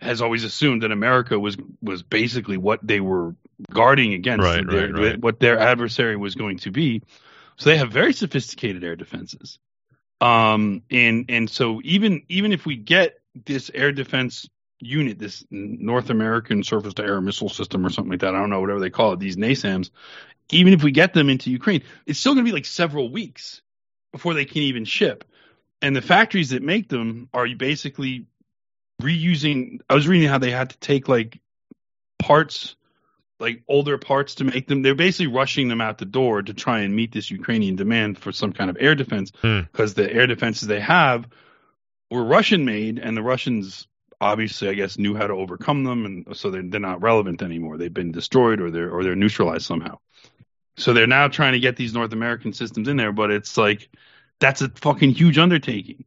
has 0.00 0.22
always 0.22 0.42
assumed 0.44 0.84
that 0.84 0.90
America 0.90 1.38
was 1.38 1.58
was 1.82 2.02
basically 2.02 2.56
what 2.56 2.80
they 2.82 3.00
were 3.00 3.36
guarding 3.72 4.12
against, 4.14 4.44
Right, 4.44 4.66
their- 4.66 4.92
right, 4.92 5.02
right. 5.12 5.20
what 5.20 5.40
their 5.40 5.58
adversary 5.58 6.16
was 6.16 6.34
going 6.34 6.58
to 6.58 6.70
be. 6.70 7.02
So 7.56 7.70
they 7.70 7.78
have 7.78 7.90
very 7.90 8.12
sophisticated 8.12 8.84
air 8.84 8.96
defenses. 8.96 9.58
Um, 10.20 10.82
and 10.90 11.26
and 11.28 11.48
so 11.50 11.80
even 11.84 12.22
even 12.28 12.52
if 12.52 12.64
we 12.66 12.76
get 12.76 13.18
this 13.44 13.70
air 13.74 13.92
defense 13.92 14.48
unit, 14.80 15.18
this 15.18 15.44
North 15.50 16.10
American 16.10 16.62
surface 16.62 16.94
to 16.94 17.02
air 17.04 17.20
missile 17.20 17.48
system 17.48 17.84
or 17.84 17.90
something 17.90 18.10
like 18.10 18.20
that, 18.20 18.34
I 18.34 18.38
don't 18.38 18.50
know 18.50 18.60
whatever 18.60 18.80
they 18.80 18.90
call 18.90 19.12
it, 19.12 19.20
these 19.20 19.36
NASAMS, 19.36 19.90
even 20.50 20.72
if 20.72 20.82
we 20.82 20.90
get 20.90 21.12
them 21.14 21.28
into 21.28 21.50
Ukraine, 21.50 21.82
it's 22.06 22.18
still 22.18 22.34
going 22.34 22.44
to 22.44 22.50
be 22.50 22.54
like 22.54 22.66
several 22.66 23.10
weeks 23.10 23.62
before 24.12 24.34
they 24.34 24.44
can 24.44 24.62
even 24.62 24.84
ship. 24.84 25.24
And 25.82 25.94
the 25.94 26.02
factories 26.02 26.50
that 26.50 26.62
make 26.62 26.88
them 26.88 27.28
are 27.34 27.46
basically 27.54 28.26
reusing. 29.02 29.80
I 29.90 29.94
was 29.94 30.08
reading 30.08 30.28
how 30.28 30.38
they 30.38 30.50
had 30.50 30.70
to 30.70 30.78
take 30.78 31.08
like 31.08 31.40
parts, 32.18 32.76
like 33.38 33.62
older 33.68 33.98
parts 33.98 34.36
to 34.36 34.44
make 34.44 34.66
them. 34.66 34.82
They're 34.82 34.94
basically 34.94 35.26
rushing 35.32 35.68
them 35.68 35.80
out 35.80 35.98
the 35.98 36.04
door 36.06 36.42
to 36.42 36.54
try 36.54 36.80
and 36.80 36.94
meet 36.96 37.12
this 37.12 37.30
Ukrainian 37.30 37.76
demand 37.76 38.18
for 38.18 38.32
some 38.32 38.52
kind 38.52 38.70
of 38.70 38.76
air 38.80 38.94
defense 38.94 39.32
Hmm. 39.42 39.60
because 39.60 39.94
the 39.94 40.10
air 40.10 40.26
defenses 40.26 40.68
they 40.68 40.80
have 40.80 41.26
were 42.10 42.24
Russian 42.24 42.64
made, 42.64 42.98
and 42.98 43.16
the 43.16 43.22
Russians 43.22 43.86
obviously, 44.20 44.68
I 44.70 44.74
guess, 44.74 44.96
knew 44.96 45.14
how 45.14 45.26
to 45.26 45.34
overcome 45.34 45.84
them, 45.84 46.06
and 46.06 46.36
so 46.36 46.50
they're, 46.50 46.62
they're 46.62 46.80
not 46.80 47.02
relevant 47.02 47.42
anymore. 47.42 47.76
They've 47.76 47.92
been 47.92 48.12
destroyed 48.12 48.60
or 48.62 48.70
they're 48.70 48.90
or 48.90 49.04
they're 49.04 49.14
neutralized 49.16 49.66
somehow. 49.66 49.98
So 50.78 50.92
they're 50.94 51.06
now 51.06 51.28
trying 51.28 51.52
to 51.52 51.58
get 51.60 51.76
these 51.76 51.92
North 51.94 52.12
American 52.12 52.52
systems 52.54 52.88
in 52.88 52.96
there, 52.96 53.12
but 53.12 53.30
it's 53.30 53.56
like 53.58 53.90
that's 54.40 54.62
a 54.62 54.68
fucking 54.70 55.10
huge 55.10 55.36
undertaking. 55.38 56.04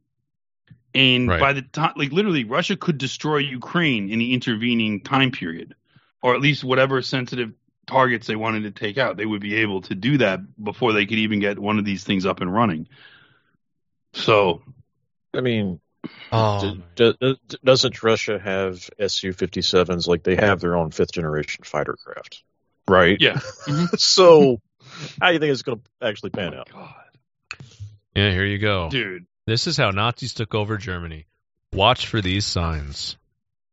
And 0.94 1.28
Right. 1.28 1.40
by 1.40 1.52
the 1.52 1.62
time, 1.62 1.92
like 1.96 2.10
literally, 2.12 2.44
Russia 2.44 2.76
could 2.76 2.98
destroy 2.98 3.38
Ukraine 3.38 4.10
in 4.10 4.18
the 4.18 4.34
intervening 4.34 5.02
time 5.02 5.30
period, 5.30 5.74
or 6.22 6.34
at 6.34 6.40
least 6.40 6.64
whatever 6.64 7.02
sensitive 7.02 7.52
targets 7.86 8.26
they 8.26 8.36
wanted 8.36 8.62
to 8.62 8.70
take 8.70 8.98
out. 8.98 9.16
They 9.16 9.26
would 9.26 9.40
be 9.40 9.56
able 9.56 9.82
to 9.82 9.94
do 9.94 10.18
that 10.18 10.40
before 10.62 10.92
they 10.92 11.06
could 11.06 11.18
even 11.18 11.40
get 11.40 11.58
one 11.58 11.78
of 11.78 11.84
these 11.84 12.04
things 12.04 12.26
up 12.26 12.40
and 12.40 12.52
running. 12.52 12.88
So, 14.12 14.62
I 15.34 15.40
mean, 15.40 15.80
Oh, 16.32 16.76
d- 16.94 17.14
d- 17.20 17.38
d- 17.48 17.58
doesn't 17.62 18.02
Russia 18.02 18.38
have 18.38 18.88
Su 19.08 19.32
57s? 19.32 20.06
Like 20.06 20.22
they 20.22 20.36
have 20.36 20.60
their 20.60 20.76
own 20.76 20.90
fifth 20.90 21.12
generation 21.12 21.64
fighter 21.64 21.96
craft, 22.02 22.42
right? 22.88 23.18
yeah. 23.20 23.34
Mm-hmm. 23.34 23.84
so, 23.98 24.60
how 25.20 25.28
do 25.28 25.34
you 25.34 25.38
think 25.40 25.52
it's 25.52 25.62
going 25.62 25.80
to 25.80 26.06
actually 26.06 26.30
pan 26.30 26.54
oh, 26.54 26.60
out? 26.60 26.70
God, 26.70 26.94
yeah, 28.14 28.30
here 28.30 28.44
you 28.46 28.58
go. 28.58 28.88
dude. 28.88 29.26
This 29.46 29.66
is 29.66 29.76
how 29.76 29.90
Nazis 29.90 30.34
took 30.34 30.54
over 30.54 30.76
Germany. 30.76 31.26
Watch 31.72 32.06
for 32.06 32.20
these 32.20 32.46
signs. 32.46 33.16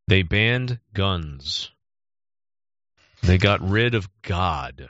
They 0.08 0.24
banned 0.24 0.80
guns. 0.94 1.72
They 3.24 3.38
got 3.38 3.62
rid 3.68 3.96
of 3.96 4.08
God. 4.22 4.90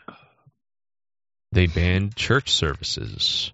They 1.51 1.67
banned 1.67 2.15
church 2.15 2.51
services. 2.51 3.51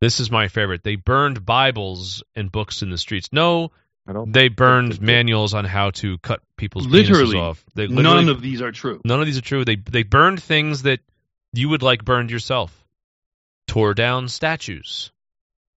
This 0.00 0.18
is 0.18 0.30
my 0.30 0.48
favorite. 0.48 0.82
They 0.82 0.96
burned 0.96 1.44
Bibles 1.44 2.22
and 2.34 2.50
books 2.50 2.82
in 2.82 2.90
the 2.90 2.96
streets. 2.98 3.28
No, 3.32 3.70
I 4.08 4.12
don't. 4.14 4.32
they 4.32 4.48
burned 4.48 4.92
think- 4.92 5.02
manuals 5.02 5.52
on 5.54 5.64
how 5.66 5.90
to 5.90 6.16
cut 6.18 6.40
people's 6.56 6.86
Literally, 6.86 7.36
penises 7.36 7.40
off. 7.40 7.64
They 7.74 7.86
literally, 7.86 8.24
None 8.24 8.28
of 8.30 8.40
these 8.40 8.62
are 8.62 8.72
true. 8.72 9.00
none 9.04 9.20
of 9.20 9.26
these 9.26 9.36
are 9.38 9.42
true. 9.42 9.64
They 9.64 9.76
they 9.76 10.02
burned 10.02 10.42
things 10.42 10.82
that 10.82 11.00
you 11.52 11.68
would 11.68 11.82
like 11.82 12.04
burned 12.04 12.30
yourself. 12.30 12.74
Tore 13.66 13.94
down 13.94 14.28
statues. 14.28 15.12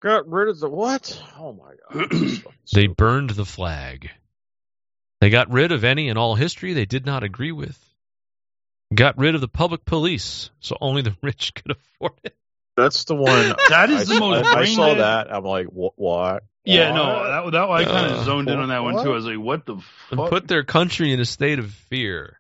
Got 0.02 0.28
rid 0.28 0.48
of 0.50 0.60
the 0.60 0.70
what? 0.70 1.22
Oh 1.38 1.54
my 1.54 1.74
god! 1.94 2.12
This 2.12 2.22
is 2.32 2.38
fucking 2.40 2.58
They 2.74 2.88
burned 2.88 3.30
the 3.32 3.46
flag. 3.46 4.10
They 5.24 5.30
got 5.30 5.50
rid 5.50 5.72
of 5.72 5.86
any 5.86 6.10
and 6.10 6.20
all 6.20 6.36
history 6.36 6.74
they 6.74 6.84
did 6.86 7.06
not 7.06 7.24
agree 7.24 7.54
with. 7.54 7.80
Got 8.94 9.18
rid 9.18 9.36
of 9.36 9.40
the 9.42 9.48
public 9.48 9.86
police, 9.86 10.50
so 10.60 10.76
only 10.82 11.02
the 11.02 11.16
rich 11.22 11.54
could 11.54 11.72
afford 11.72 12.20
it. 12.26 12.36
That's 12.76 13.06
the 13.06 13.16
one. 13.16 13.56
That 13.70 13.90
is 13.90 14.12
I, 14.12 14.16
the 14.16 14.20
most 14.20 14.46
I, 14.46 14.60
I 14.60 14.66
saw 14.66 14.88
dead- 14.88 14.98
that. 15.00 15.34
I'm 15.34 15.46
like, 15.46 15.68
what? 15.68 15.94
what? 15.96 16.44
Yeah, 16.66 16.90
What? 16.92 16.96
no, 16.98 17.52
that 17.52 17.52
that 17.54 17.70
I 17.70 17.86
kind 17.86 18.06
of 18.08 18.20
Uh, 18.20 18.24
zoned 18.26 18.50
in 18.50 18.60
on 18.60 18.68
that 18.68 18.84
one 18.84 18.96
what? 18.96 19.04
too. 19.06 19.12
I 19.12 19.16
was 19.16 19.26
like, 19.26 19.40
what 19.40 19.66
the 19.66 19.76
And 19.76 19.84
fuck? 20.18 20.30
put 20.30 20.48
their 20.50 20.64
country 20.66 21.14
in 21.14 21.22
a 21.22 21.26
state 21.26 21.60
of 21.60 21.72
fear. 21.72 22.38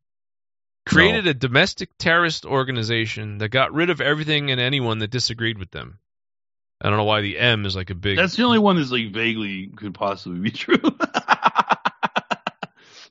Created 0.85 1.25
a 1.27 1.33
domestic 1.33 1.89
terrorist 1.97 2.45
organization 2.45 3.37
that 3.37 3.47
got 3.47 3.71
rid 3.73 3.89
of 3.91 4.01
everything 4.01 4.51
and 4.51 4.59
anyone 4.59 4.99
that 4.99 5.09
disagreed 5.09 5.57
with 5.57 5.71
them. 5.71 5.99
I 6.81 6.89
don't 6.89 6.97
know 6.97 7.05
why 7.05 7.21
the 7.21 7.39
M 7.39 7.65
is 7.65 7.77
like 7.77 7.91
a 7.91 7.95
big. 7.95 8.17
That's 8.17 8.35
the 8.35 8.43
only 8.43 8.59
one 8.59 8.75
that's 8.75 8.91
like 8.91 9.13
vaguely 9.13 9.67
could 9.67 9.93
possibly 9.93 10.39
be 10.39 10.51
true. 10.65 10.81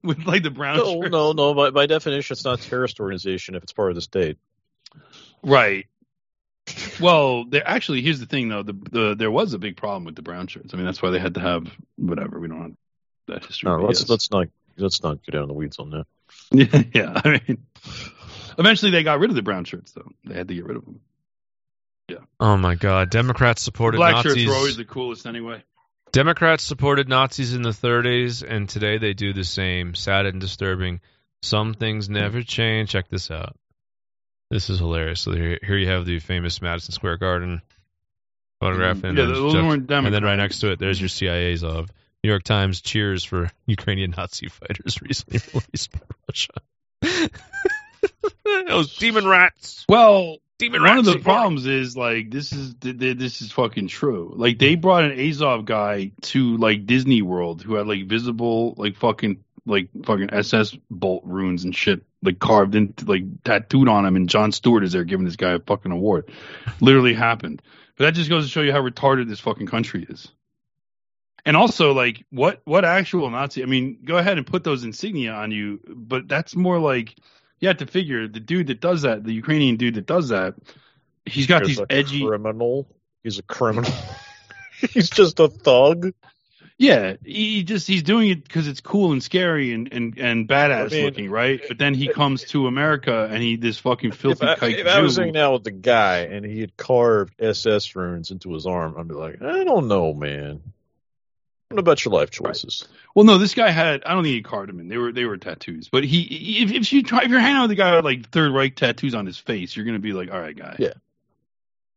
With 0.05 0.27
like 0.27 0.43
the 0.43 0.51
brown 0.51 0.79
No, 0.79 1.03
shirt. 1.03 1.13
no, 1.13 1.33
no. 1.33 1.55
By, 1.55 1.71
by 1.71 1.87
definition, 1.87 2.35
it's 2.35 2.45
not 2.45 2.61
a 2.61 2.69
terrorist 2.69 2.99
organization 3.01 3.55
if 3.55 3.63
it's 3.63 3.73
part 3.73 3.91
of 3.91 3.95
the 3.95 4.01
state. 4.03 4.39
Right. 5.43 5.87
Well, 7.01 7.45
there 7.45 7.67
actually 7.67 8.03
here's 8.03 8.21
the 8.21 8.27
thing 8.27 8.49
though. 8.49 8.63
The, 8.63 8.73
the 8.73 9.15
there 9.17 9.31
was 9.31 9.53
a 9.53 9.59
big 9.59 9.77
problem 9.77 10.05
with 10.05 10.15
the 10.17 10.23
brown 10.23 10.47
shirts. 10.47 10.73
I 10.73 10.77
mean, 10.77 10.87
that's 10.87 11.03
why 11.03 11.11
they 11.11 11.19
had 11.19 11.35
to 11.35 11.41
have 11.41 11.71
whatever. 11.97 12.39
We 12.39 12.49
don't 12.49 12.63
have 12.63 12.73
that 13.27 13.45
history. 13.45 13.71
No, 13.71 13.79
let's 13.79 14.01
yes. 14.01 14.09
let's 14.09 14.31
not 14.31 14.49
let's 14.77 15.03
not 15.03 15.23
get 15.25 15.33
down 15.33 15.43
in 15.43 15.49
the 15.49 15.55
weeds 15.55 15.79
on 15.79 15.91
that. 15.91 16.07
yeah, 16.53 16.83
yeah. 16.95 17.21
I 17.25 17.41
mean, 17.47 17.59
eventually 18.59 18.93
they 18.93 19.03
got 19.03 19.19
rid 19.19 19.31
of 19.31 19.37
the 19.37 19.43
brown 19.43 19.65
shirts 19.65 19.93
though. 19.93 20.11
They 20.25 20.35
had 20.35 20.49
to 20.49 20.55
get 20.55 20.65
rid 20.65 20.77
of 20.77 20.85
them. 20.85 21.01
Yeah. 22.09 22.19
Oh 22.39 22.57
my 22.57 22.75
God! 22.75 23.11
Democrats 23.11 23.63
supported 23.63 23.97
Black 23.99 24.17
Nazis. 24.17 24.35
shirts 24.35 24.47
were 24.49 24.55
always 24.55 24.77
the 24.77 24.85
coolest 24.85 25.27
anyway. 25.27 25.63
Democrats 26.13 26.63
supported 26.63 27.09
Nazis 27.09 27.55
in 27.55 27.63
the 27.63 27.71
30s, 27.71 28.43
and 28.47 28.69
today 28.69 28.99
they 28.99 29.15
do 29.15 29.33
the 29.33 29.45
same. 29.45 29.95
Sad 29.95 30.27
and 30.27 30.41
disturbing. 30.41 31.01
Some 31.41 31.75
things 31.75 32.09
never 32.09 32.43
change. 32.43 32.91
Check 32.91 33.09
this 33.09 33.31
out. 33.31 33.57
This 34.51 34.69
is 34.69 34.79
hilarious. 34.79 35.23
So 35.23 35.33
here, 35.33 35.59
here 35.63 35.79
you 35.79 35.89
have 35.89 36.05
the 36.05 36.19
famous 36.19 36.61
Madison 36.61 36.93
Square 36.93 37.17
Garden 37.17 37.63
photograph, 38.61 39.03
and, 39.03 39.17
Yeah, 39.17 39.25
those 39.25 39.55
Jeff- 39.55 39.65
weren't 39.65 39.91
and 39.91 40.15
then 40.15 40.23
right 40.23 40.37
next 40.37 40.61
to 40.61 40.71
it, 40.73 40.79
there's 40.79 41.01
your 41.01 41.09
CIA's 41.09 41.65
of 41.65 41.91
New 42.23 42.31
York 42.31 42.43
Times 42.43 42.83
cheers 42.83 43.25
for 43.25 43.51
Ukrainian 43.67 44.15
Nazi 44.17 44.49
fighters 44.49 45.01
recently 45.01 45.41
released 45.55 45.93
by 45.93 46.01
Russia. 46.29 47.31
Those 48.69 48.97
demon 48.97 49.27
rats. 49.27 49.85
Well, 49.89 50.37
Demon 50.63 50.83
one 50.83 50.99
of 50.99 51.05
the 51.05 51.19
problems 51.19 51.67
is 51.67 51.97
like 51.97 52.31
this 52.31 52.53
is 52.53 52.75
th- 52.75 52.97
th- 52.97 53.19
this 53.19 53.43
is 53.43 53.51
fucking 53.51 53.89
true. 53.89 54.33
Like 54.37 54.59
they 54.59 54.77
brought 54.77 55.05
an 55.05 55.19
Azov 55.19 55.65
guy 55.65 56.13
to 56.23 56.57
like 56.57 56.87
Disney 56.87 57.21
World 57.21 57.63
who 57.63 57.75
had 57.75 57.89
like 57.89 58.07
visible 58.07 58.75
like 58.77 58.97
fucking 58.97 59.43
like 59.67 59.89
fucking 60.05 60.33
SS 60.33 60.77
bolt 60.89 61.25
runes 61.27 61.65
and 61.65 61.75
shit 61.75 62.05
like 62.23 62.39
carved 62.39 62.77
in 62.77 62.95
like 63.05 63.25
tattooed 63.43 63.89
on 63.89 64.07
him, 64.07 64.15
and 64.15 64.29
Jon 64.29 64.53
Stewart 64.53 64.85
is 64.85 64.93
there 64.93 65.03
giving 65.03 65.25
this 65.25 65.37
guy 65.37 65.51
a 65.51 65.59
fucking 65.59 65.91
award. 65.91 66.31
Literally 66.81 67.15
happened. 67.15 67.61
But 67.97 68.05
that 68.05 68.15
just 68.15 68.31
goes 68.31 68.45
to 68.45 68.51
show 68.51 68.63
you 68.63 68.73
how 68.73 68.81
retarded 68.81 69.29
this 69.29 69.41
fucking 69.41 69.67
country 69.67 70.07
is. 70.09 70.31
And 71.45 71.57
also, 71.57 71.93
like, 71.93 72.25
what 72.31 72.63
what 72.65 72.85
actual 72.85 73.29
Nazi? 73.31 73.65
I 73.65 73.67
mean, 73.67 73.99
go 74.05 74.17
ahead 74.17 74.39
and 74.39 74.47
put 74.47 74.63
those 74.63 74.85
insignia 74.85 75.33
on 75.33 75.51
you, 75.51 75.81
but 75.89 76.29
that's 76.29 76.55
more 76.55 76.79
like 76.79 77.17
you 77.63 77.69
have 77.69 77.79
to 77.79 77.87
figure 77.87 78.29
the 78.29 78.41
dude 78.41 78.67
that 78.67 78.81
does 78.81 79.03
that, 79.03 79.25
the 79.25 79.33
Ukrainian 79.33 79.77
dude 79.77 79.95
that 79.95 80.05
does 80.07 80.29
that, 80.31 80.55
he's 81.25 81.47
got 81.47 81.65
He's 81.65 81.77
these 81.79 81.81
a 81.81 81.91
edgy. 81.91 82.27
criminal. 82.27 82.89
He's 83.23 83.39
a 83.39 83.43
criminal. 83.45 83.91
He's 84.93 85.09
just 85.09 85.39
a 85.39 85.47
thug. 85.47 86.13
Yeah, 86.77 87.15
he 87.25 87.63
just 87.63 87.87
he's 87.87 88.03
doing 88.03 88.31
it 88.31 88.43
because 88.43 88.67
it's 88.67 88.81
cool 88.81 89.13
and 89.13 89.23
scary 89.23 89.73
and 89.73 89.93
and 89.93 90.19
and 90.19 90.49
badass 90.49 90.87
I 90.87 90.89
mean, 90.89 91.05
looking, 91.05 91.31
right? 91.31 91.61
But 91.69 91.79
then 91.79 91.95
he 91.95 92.09
comes 92.09 92.43
to 92.47 92.67
America 92.67 93.29
and 93.31 93.41
he 93.41 93.55
this 93.55 93.79
fucking 93.79 94.11
If 94.11 94.17
filthy 94.17 94.45
I, 94.45 94.57
kike 94.57 94.79
if 94.79 94.87
I 94.89 95.01
was 95.01 95.17
hanging 95.17 95.37
out 95.37 95.53
with 95.53 95.63
the 95.65 95.71
guy 95.71 96.21
and 96.23 96.45
he 96.45 96.61
had 96.61 96.77
carved 96.77 97.41
SS 97.41 97.95
runes 97.95 98.33
into 98.33 98.53
his 98.53 98.67
arm, 98.67 98.97
I'd 98.99 99.07
be 99.07 99.15
like, 99.15 99.41
I 99.41 99.63
don't 99.63 99.87
know, 99.87 100.13
man. 100.13 100.63
What 101.73 101.81
about 101.81 102.05
your 102.05 102.15
life 102.15 102.31
choices? 102.31 102.87
Well, 103.15 103.25
no, 103.25 103.39
this 103.39 103.55
guy 103.55 103.71
had. 103.71 104.05
I 104.05 104.15
don't 104.15 104.23
think 104.23 104.35
he 104.35 104.43
carved 104.43 104.69
them 104.69 104.81
in. 104.81 104.89
They 104.89 104.97
were 104.97 105.13
they 105.13 105.25
were 105.25 105.37
tattoos. 105.37 105.89
But 105.89 106.05
he, 106.05 106.63
if, 106.63 106.73
if 106.73 106.93
you 106.93 107.03
try, 107.03 107.23
if 107.23 107.31
you're 107.31 107.41
hanging 107.41 107.57
out 107.57 107.63
with 107.63 107.73
a 107.73 107.77
guy 107.77 107.97
with 107.97 108.05
like 108.05 108.31
Third 108.31 108.53
Reich 108.53 108.77
tattoos 108.77 109.15
on 109.15 109.27
his 109.27 109.39
face, 109.39 109.77
you're 109.77 109.85
gonna 109.85 109.99
be 109.99 110.13
like, 110.13 110.31
all 110.31 110.41
right, 110.41 110.57
guy. 110.57 110.77
Yeah. 110.79 110.93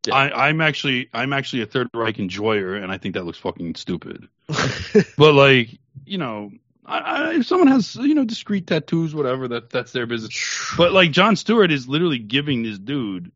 Yeah. 0.08 0.16
I, 0.16 0.50
I'm 0.50 0.62
actually 0.62 1.10
I'm 1.14 1.34
actually 1.34 1.64
a 1.64 1.66
Third 1.66 1.90
Reich 1.94 2.20
enjoyer, 2.20 2.76
and 2.76 2.92
I 2.92 2.98
think 2.98 3.16
that 3.16 3.24
looks 3.24 3.40
fucking 3.40 3.76
stupid. 3.76 4.28
but 5.18 5.34
like, 5.34 5.80
you 6.06 6.18
know, 6.18 6.52
I, 6.86 7.00
I, 7.00 7.34
if 7.36 7.48
someone 7.48 7.68
has 7.68 7.96
you 7.96 8.14
know 8.14 8.26
discreet 8.26 8.68
tattoos, 8.68 9.16
whatever, 9.16 9.48
that 9.50 9.70
that's 9.70 9.92
their 9.92 10.06
business. 10.06 10.62
But 10.78 10.92
like 10.92 11.12
Jon 11.12 11.38
Stewart 11.38 11.72
is 11.72 11.88
literally 11.88 12.20
giving 12.20 12.64
this 12.64 12.78
dude 12.78 13.32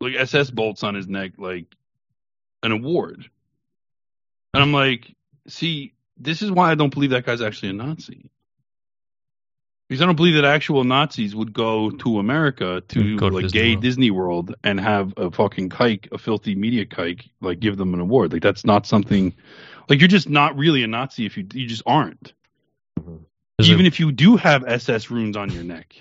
like 0.00 0.14
SS 0.14 0.50
bolts 0.50 0.82
on 0.82 0.94
his 0.94 1.06
neck, 1.06 1.32
like 1.38 1.66
an 2.62 2.72
award. 2.72 3.30
And 4.52 4.62
I'm 4.62 4.72
like, 4.72 5.14
see, 5.48 5.94
this 6.16 6.42
is 6.42 6.50
why 6.50 6.70
I 6.70 6.74
don't 6.74 6.92
believe 6.92 7.10
that 7.10 7.24
guy's 7.26 7.42
actually 7.42 7.70
a 7.70 7.72
Nazi. 7.74 8.30
Because 9.88 10.02
I 10.02 10.06
don't 10.06 10.16
believe 10.16 10.34
that 10.34 10.44
actual 10.44 10.82
Nazis 10.82 11.34
would 11.36 11.52
go 11.52 11.90
to 11.90 12.18
America 12.18 12.82
to 12.88 13.16
Go 13.16 13.28
to 13.28 13.34
like 13.36 13.44
Disney 13.44 13.60
gay 13.60 13.70
World. 13.70 13.82
Disney 13.82 14.10
World 14.10 14.54
and 14.64 14.80
have 14.80 15.14
a 15.16 15.30
fucking 15.30 15.68
kike, 15.68 16.10
a 16.10 16.18
filthy 16.18 16.56
media 16.56 16.86
kike, 16.86 17.28
like 17.40 17.60
give 17.60 17.76
them 17.76 17.94
an 17.94 18.00
award. 18.00 18.32
Like 18.32 18.42
that's 18.42 18.64
not 18.64 18.84
something. 18.86 19.32
Like 19.88 20.00
you're 20.00 20.08
just 20.08 20.28
not 20.28 20.56
really 20.56 20.82
a 20.82 20.88
Nazi 20.88 21.24
if 21.24 21.36
you 21.36 21.46
you 21.52 21.68
just 21.68 21.84
aren't. 21.86 22.32
There's, 23.58 23.70
Even 23.70 23.84
a, 23.86 23.88
if 23.88 24.00
you 24.00 24.10
do 24.10 24.36
have 24.36 24.64
SS 24.66 25.10
runes 25.10 25.36
on 25.36 25.50
your 25.50 25.62
neck. 25.62 25.94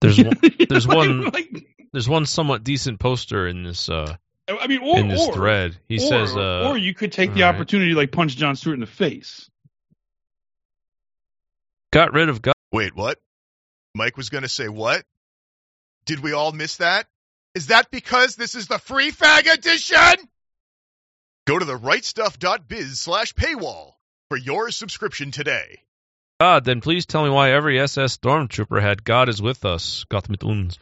there's, 0.00 0.22
one, 0.22 0.38
there's 0.68 0.86
one 0.86 1.22
like- 1.30 1.66
there's 1.92 2.08
one 2.08 2.26
somewhat 2.26 2.62
decent 2.64 3.00
poster 3.00 3.48
in 3.48 3.64
this 3.64 3.88
uh, 3.88 4.16
I 4.58 4.66
mean, 4.66 4.80
or, 4.82 4.98
in 4.98 5.08
this 5.08 5.26
or, 5.28 5.34
thread. 5.34 5.76
He 5.88 5.96
or, 5.96 6.00
says, 6.00 6.36
uh, 6.36 6.68
or 6.68 6.78
you 6.78 6.94
could 6.94 7.12
take 7.12 7.34
the 7.34 7.42
all 7.42 7.50
right. 7.50 7.54
opportunity 7.54 7.90
to 7.92 7.96
like 7.96 8.10
punch 8.12 8.36
Jon 8.36 8.56
Stewart 8.56 8.74
in 8.74 8.80
the 8.80 8.86
face. 8.86 9.50
got 11.92 12.12
rid 12.12 12.28
of 12.28 12.40
God. 12.42 12.54
Wait, 12.72 12.94
what? 12.94 13.18
Mike 13.94 14.16
was 14.16 14.30
going 14.30 14.42
to 14.42 14.48
say 14.48 14.68
what? 14.68 15.04
Did 16.04 16.20
we 16.20 16.32
all 16.32 16.52
miss 16.52 16.76
that? 16.76 17.06
Is 17.54 17.68
that 17.68 17.90
because 17.90 18.36
this 18.36 18.54
is 18.54 18.68
the 18.68 18.78
free 18.78 19.10
fag 19.10 19.52
edition? 19.52 20.28
Go 21.46 21.58
to 21.58 21.64
the 21.64 21.76
rightstuff.biz 21.78 23.00
slash 23.00 23.34
paywall 23.34 23.94
for 24.28 24.36
your 24.38 24.70
subscription 24.70 25.32
today. 25.32 25.80
God, 26.38 26.64
then 26.64 26.80
please 26.80 27.06
tell 27.06 27.24
me 27.24 27.30
why 27.30 27.52
every 27.52 27.78
SS 27.80 28.16
stormtrooper 28.16 28.80
had 28.80 29.04
"God 29.04 29.28
is 29.28 29.42
with 29.42 29.64
us" 29.64 30.04
Gott 30.08 30.28
mit 30.30 30.42
uns 30.44 30.78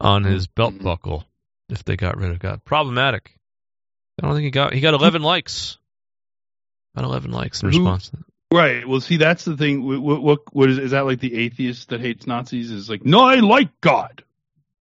on 0.00 0.24
his 0.24 0.46
belt 0.46 0.74
Mhm. 0.74 0.82
buckle. 0.82 1.24
If 1.68 1.84
they 1.84 1.96
got 1.96 2.18
rid 2.18 2.30
of 2.30 2.38
God, 2.38 2.64
problematic. 2.64 3.34
I 4.22 4.26
don't 4.26 4.34
think 4.34 4.44
he 4.44 4.50
got 4.50 4.74
he 4.74 4.80
got 4.80 4.94
11 4.94 5.22
hmm. 5.22 5.26
likes. 5.26 5.78
Got 6.94 7.04
11 7.04 7.32
likes 7.32 7.62
in 7.62 7.68
response. 7.68 8.10
to 8.10 8.16
that. 8.16 8.24
Right. 8.52 8.86
Well, 8.86 9.00
see, 9.00 9.16
that's 9.16 9.44
the 9.44 9.56
thing. 9.56 9.82
What, 9.84 10.22
what, 10.22 10.54
what 10.54 10.70
is, 10.70 10.78
is 10.78 10.90
that 10.92 11.06
like 11.06 11.18
the 11.18 11.34
atheist 11.34 11.88
that 11.88 12.00
hates 12.00 12.24
Nazis? 12.24 12.70
Is 12.70 12.88
like, 12.88 13.04
no, 13.04 13.20
I 13.20 13.36
like 13.36 13.80
God. 13.80 14.22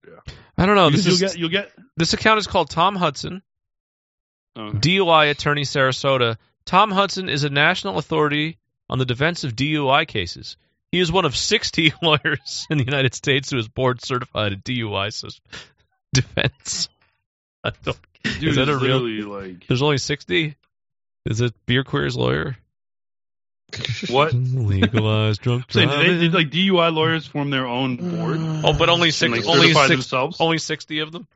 Yeah. 0.07 0.35
I 0.59 0.67
don't 0.67 0.75
know. 0.75 0.91
Because 0.91 1.07
This 1.07 1.21
you'll 1.21 1.29
is 1.29 1.33
get, 1.33 1.41
you'll 1.41 1.49
get. 1.49 1.73
this 1.97 2.13
account 2.13 2.39
is 2.39 2.47
called 2.47 2.69
Tom 2.69 2.97
Hudson. 2.97 3.43
Oh. 4.57 4.73
DUI 4.73 5.31
attorney 5.31 5.63
Sarasota. 5.63 6.37
Tom 6.67 6.91
Hudson 6.91 7.31
is 7.31 7.45
a 7.45 7.51
national 7.51 7.97
authority 7.97 8.59
on 8.91 8.99
the 8.99 9.07
defense 9.07 9.45
of 9.45 9.57
DUI 9.57 10.07
cases. 10.07 10.59
He 10.91 11.01
is 11.01 11.11
one 11.11 11.25
of 11.25 11.35
60 11.35 11.95
lawyers 12.03 12.67
in 12.69 12.77
the 12.77 12.85
United 12.85 13.15
States 13.15 13.51
who 13.51 13.57
is 13.57 13.69
board 13.69 14.05
certified 14.05 14.53
in 14.53 14.61
DUI 14.61 15.13
defense. 16.14 16.89
I 17.64 17.72
don't, 17.84 17.97
Dude, 18.40 18.51
is 18.51 18.56
that 18.56 18.68
a 18.68 18.74
it's 18.74 18.82
real? 18.82 19.28
like 19.28 19.66
There's 19.66 19.82
only 19.82 19.98
60. 19.98 20.56
Is 21.26 21.40
it 21.40 21.55
Beer 21.66 21.84
Queer's 21.84 22.16
lawyer? 22.16 22.56
what? 24.10 24.34
Legalized 24.34 25.40
drunk 25.40 25.64
So 25.70 25.82
driving. 25.84 26.05
did, 26.06 26.16
they, 26.16 26.20
did 26.24 26.34
like 26.34 26.51
DUI 26.51 26.93
lawyers 26.93 27.26
form 27.26 27.51
their 27.51 27.66
own 27.66 27.97
board? 27.97 28.39
oh, 28.64 28.72
but 28.76 28.89
only 28.89 29.09
and, 29.09 29.14
six. 29.14 29.32
like, 29.32 29.47
only 29.47 29.72
six. 29.72 29.89
themselves? 29.89 30.40
Only 30.40 30.59
60 30.59 30.98
of 31.01 31.12
them. 31.12 31.26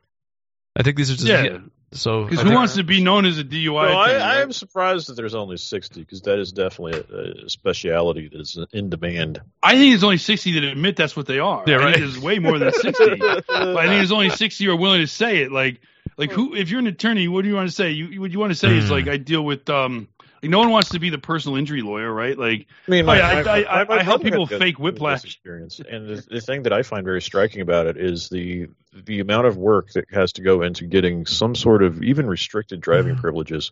I 0.77 0.83
think 0.83 0.97
these 0.97 1.11
are 1.11 1.15
just 1.17 1.27
Yeah. 1.27 1.59
So 1.97 2.25
Because 2.25 2.43
who 2.43 2.53
wants 2.53 2.75
to 2.77 2.85
be 2.85 3.03
known 3.03 3.25
as 3.27 3.39
a 3.39 3.45
DUI? 3.45 3.89
No, 3.89 4.01
attorney, 4.03 4.23
I, 4.23 4.37
I 4.37 4.41
am 4.43 4.53
surprised 4.53 5.09
that 5.09 5.15
there's 5.15 5.35
only 5.35 5.57
60 5.57 6.01
because 6.01 6.23
that 6.23 6.39
is 6.39 6.53
definitely 6.53 7.01
a, 7.01 7.47
a 7.47 7.49
speciality 7.51 8.29
that 8.29 8.41
is 8.41 8.59
in 8.73 8.91
demand. 8.91 9.41
I 9.63 9.73
think 9.73 9.93
there's 9.93 10.05
only 10.05 10.19
60 10.19 10.53
that 10.53 10.65
admit 10.65 10.97
that's 10.97 11.17
what 11.17 11.27
they 11.27 11.39
are. 11.39 11.65
Yeah, 11.67 11.77
right. 11.77 11.97
there's 11.97 12.19
way 12.19 12.39
more 12.39 12.59
than 12.59 12.73
60. 12.73 13.17
but 13.19 13.51
I 13.51 13.87
think 13.87 13.99
there's 13.99 14.13
only 14.13 14.31
60 14.31 14.65
who 14.65 14.71
are 14.73 14.77
willing 14.77 15.01
to 15.01 15.07
say 15.07 15.39
it. 15.39 15.53
Like, 15.53 15.81
like 16.17 16.31
who? 16.31 16.55
If 16.55 16.71
you're 16.71 16.81
an 16.81 16.87
attorney, 16.87 17.29
what 17.29 17.43
do 17.43 17.49
you 17.49 17.55
want 17.55 17.69
to 17.69 17.75
say? 17.75 17.91
You 17.91 18.21
what 18.21 18.31
you 18.31 18.39
want 18.39 18.51
to 18.53 18.57
say 18.57 18.77
is 18.77 18.87
Hmm. 18.87 18.93
like 18.93 19.09
I 19.09 19.17
deal 19.17 19.45
with 19.45 19.69
um. 19.69 20.09
Like 20.47 20.51
no 20.51 20.59
one 20.61 20.71
wants 20.71 20.91
to 20.91 20.99
be 21.01 21.11
the 21.11 21.19
personal 21.19 21.57
injury 21.59 21.83
lawyer, 21.83 22.13
right? 22.13 22.39
Like, 22.39 22.67
I 22.87 22.91
mean, 22.91 23.03
Oh, 23.05 23.07
my, 23.07 23.21
I- 23.21 23.41
I- 23.43 23.83
I- 23.83 23.97
I 23.99 24.03
help 24.03 24.23
people 24.23 24.47
fake 24.47 24.79
whiplash. 24.79 25.25
experience, 25.25 25.81
and 25.81 26.09
the, 26.09 26.25
the 26.31 26.41
thing 26.41 26.63
that 26.63 26.73
I 26.73 26.83
find 26.83 27.05
very 27.05 27.21
striking 27.23 27.61
about 27.61 27.87
it 27.87 27.97
is 27.97 28.29
the 28.29 28.69
the 28.93 29.21
amount 29.21 29.47
of 29.47 29.57
work 29.57 29.91
that 29.93 30.07
has 30.11 30.33
to 30.35 30.43
go 30.43 30.63
into 30.63 30.87
getting 30.87 31.27
some 31.27 31.55
sort 31.55 31.83
of 31.83 32.03
even 32.03 32.27
restricted 32.27 32.81
driving 32.81 33.13
Mm-hmm. 33.15 33.21
privileges, 33.21 33.71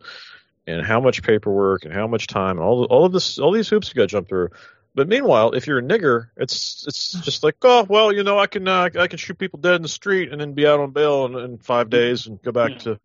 and 0.66 0.84
how 0.84 1.00
much 1.00 1.22
paperwork 1.22 1.84
and 1.84 1.94
how 1.94 2.06
much 2.06 2.26
time, 2.26 2.58
and 2.58 2.60
all 2.60 2.82
the, 2.82 2.86
all 2.88 3.04
of 3.04 3.12
this, 3.12 3.38
all 3.38 3.52
these 3.52 3.68
hoops 3.68 3.88
you 3.88 3.94
got 3.94 4.02
to 4.02 4.06
jump 4.08 4.28
through. 4.28 4.50
But 4.96 5.08
meanwhile, 5.08 5.52
if 5.52 5.66
you're 5.66 5.78
a 5.78 5.82
nigger, 5.82 6.28
it's 6.36 6.84
it's 6.86 7.12
just 7.24 7.42
like, 7.44 7.56
oh 7.62 7.84
well, 7.88 8.12
you 8.12 8.22
know, 8.24 8.38
I 8.38 8.46
can 8.46 8.66
uh, 8.68 8.90
I 8.98 9.06
can 9.06 9.18
shoot 9.18 9.38
people 9.38 9.58
dead 9.60 9.76
in 9.76 9.82
the 9.82 9.88
street 9.88 10.32
and 10.32 10.40
then 10.40 10.52
be 10.52 10.66
out 10.66 10.80
on 10.80 10.90
bail 10.90 11.24
in, 11.26 11.36
in 11.36 11.58
five 11.58 11.88
days 11.90 12.26
and 12.26 12.40
go 12.42 12.52
back 12.52 12.70
Yeah. 12.72 12.78
to 12.78 13.00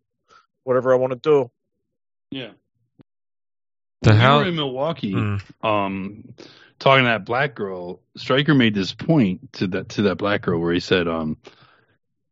whatever 0.64 0.92
I 0.92 0.96
want 0.96 1.12
to 1.12 1.18
do. 1.18 1.50
yeah. 2.30 2.50
The 4.02 4.10
When 4.10 4.18
we 4.18 4.24
were 4.26 4.44
in 4.48 4.56
Milwaukee, 4.56 5.12
Hmm. 5.12 5.36
um, 5.66 6.24
talking 6.78 7.04
to 7.04 7.10
that 7.10 7.26
black 7.26 7.54
girl, 7.54 8.00
Stryker 8.16 8.54
made 8.54 8.74
this 8.74 8.92
point 8.94 9.52
to 9.54 9.66
that 9.68 9.90
to 9.90 10.02
that 10.02 10.16
black 10.16 10.42
girl 10.42 10.58
where 10.60 10.72
he 10.72 10.80
said, 10.80 11.06
um, 11.06 11.36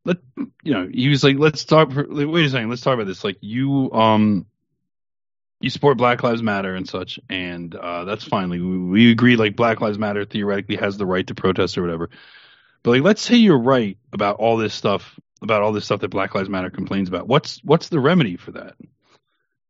let 0.04 0.16
you 0.62 0.72
know, 0.72 0.88
he 0.90 1.08
was 1.08 1.22
like, 1.22 1.38
let's 1.38 1.64
talk. 1.64 1.92
For, 1.92 2.06
like, 2.06 2.26
wait 2.26 2.46
a 2.46 2.50
second, 2.50 2.70
let's 2.70 2.80
talk 2.80 2.94
about 2.94 3.06
this. 3.06 3.22
Like 3.24 3.36
you, 3.40 3.92
um, 3.92 4.46
you 5.60 5.70
support 5.70 5.98
Black 5.98 6.22
Lives 6.22 6.42
Matter 6.42 6.74
and 6.74 6.88
such, 6.88 7.18
and 7.28 7.74
uh, 7.74 8.04
that's 8.04 8.24
fine. 8.24 8.48
Like 8.48 8.60
we, 8.60 8.78
we 8.78 9.10
agree, 9.10 9.36
like 9.36 9.56
Black 9.56 9.80
Lives 9.80 9.98
Matter 9.98 10.24
theoretically 10.24 10.76
has 10.76 10.96
the 10.96 11.06
right 11.06 11.26
to 11.26 11.34
protest 11.34 11.76
or 11.76 11.82
whatever. 11.82 12.10
But 12.82 12.92
like, 12.92 13.02
let's 13.02 13.20
say 13.22 13.36
you're 13.36 13.58
right 13.58 13.98
about 14.12 14.36
all 14.36 14.56
this 14.56 14.72
stuff, 14.72 15.18
about 15.42 15.62
all 15.62 15.72
this 15.72 15.84
stuff 15.84 16.00
that 16.00 16.08
Black 16.08 16.34
Lives 16.34 16.48
Matter 16.48 16.70
complains 16.70 17.08
about. 17.08 17.26
What's 17.28 17.62
what's 17.64 17.88
the 17.88 18.00
remedy 18.00 18.36
for 18.36 18.52
that? 18.52 18.74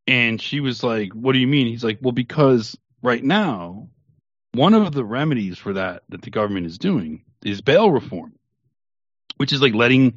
And 0.08 0.40
she 0.40 0.60
was 0.60 0.82
like, 0.82 1.12
"What 1.12 1.34
do 1.34 1.38
you 1.38 1.46
mean?" 1.46 1.66
He's 1.66 1.84
like, 1.84 1.98
"Well, 2.00 2.12
because 2.12 2.76
right 3.02 3.22
now, 3.22 3.90
one 4.52 4.74
of 4.74 4.92
the 4.92 5.04
remedies 5.04 5.58
for 5.58 5.74
that 5.74 6.02
that 6.08 6.22
the 6.22 6.30
government 6.30 6.66
is 6.66 6.78
doing 6.78 7.22
is 7.44 7.60
bail 7.60 7.90
reform, 7.90 8.32
which 9.36 9.52
is 9.52 9.60
like 9.60 9.74
letting 9.74 10.14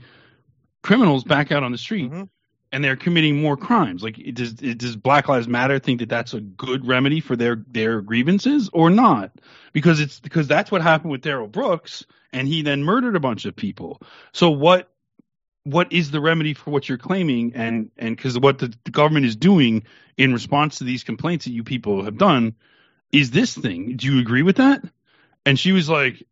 criminals 0.82 1.24
back 1.26 1.52
out 1.52 1.64
on 1.64 1.72
the 1.74 1.78
street, 1.78 2.10
Mhm. 2.10 2.30
and 2.72 2.84
they're 2.84 2.96
committing 2.96 3.42
more 3.42 3.58
crimes. 3.58 4.02
Like, 4.02 4.18
it 4.18 4.34
does 4.34 4.54
it, 4.62 4.78
does 4.78 4.96
Black 4.96 5.28
Lives 5.28 5.50
Matter 5.50 5.78
think 5.78 6.00
that 6.00 6.10
that's 6.10 6.34
a 6.34 6.42
good 6.42 6.88
remedy 6.88 7.20
for 7.20 7.36
their 7.36 7.64
their 7.68 8.02
grievances 8.02 8.70
or 8.72 8.90
not? 8.90 9.32
Because 9.74 10.00
it's 10.00 10.20
because 10.22 10.48
that's 10.48 10.72
what 10.72 10.82
happened 10.82 11.12
with 11.12 11.22
Darrell 11.22 11.48
Brooks, 11.48 12.06
and 12.32 12.48
he 12.48 12.62
then 12.62 12.84
murdered 12.84 13.18
a 13.18 13.20
bunch 13.20 13.46
of 13.46 13.58
people. 13.58 14.02
So 14.32 14.50
what 14.52 14.91
what 15.64 15.92
is 15.94 16.10
the 16.12 16.20
remedy 16.22 16.54
for 16.54 16.72
what 16.72 16.90
you're 16.90 16.98
claiming 16.98 17.54
and 17.56 17.92
and 17.98 18.16
because 18.16 18.38
what 18.40 18.60
the, 18.60 18.74
the 18.84 18.92
government 18.92 19.26
is 19.26 19.36
doing 19.36 19.84
in 20.18 20.34
response 20.34 20.80
to 20.80 20.84
these 20.84 21.04
complaints 21.04 21.46
that 21.46 21.52
you 21.52 21.64
people 21.64 22.04
have 22.04 22.18
done 22.18 22.56
is 23.12 23.30
this 23.32 23.56
thing 23.56 23.96
do 23.98 24.12
you 24.12 24.20
agree 24.22 24.42
with 24.42 24.58
that 24.58 24.84
and 25.46 25.60
she 25.60 25.72
was 25.72 25.88
like 25.88 26.24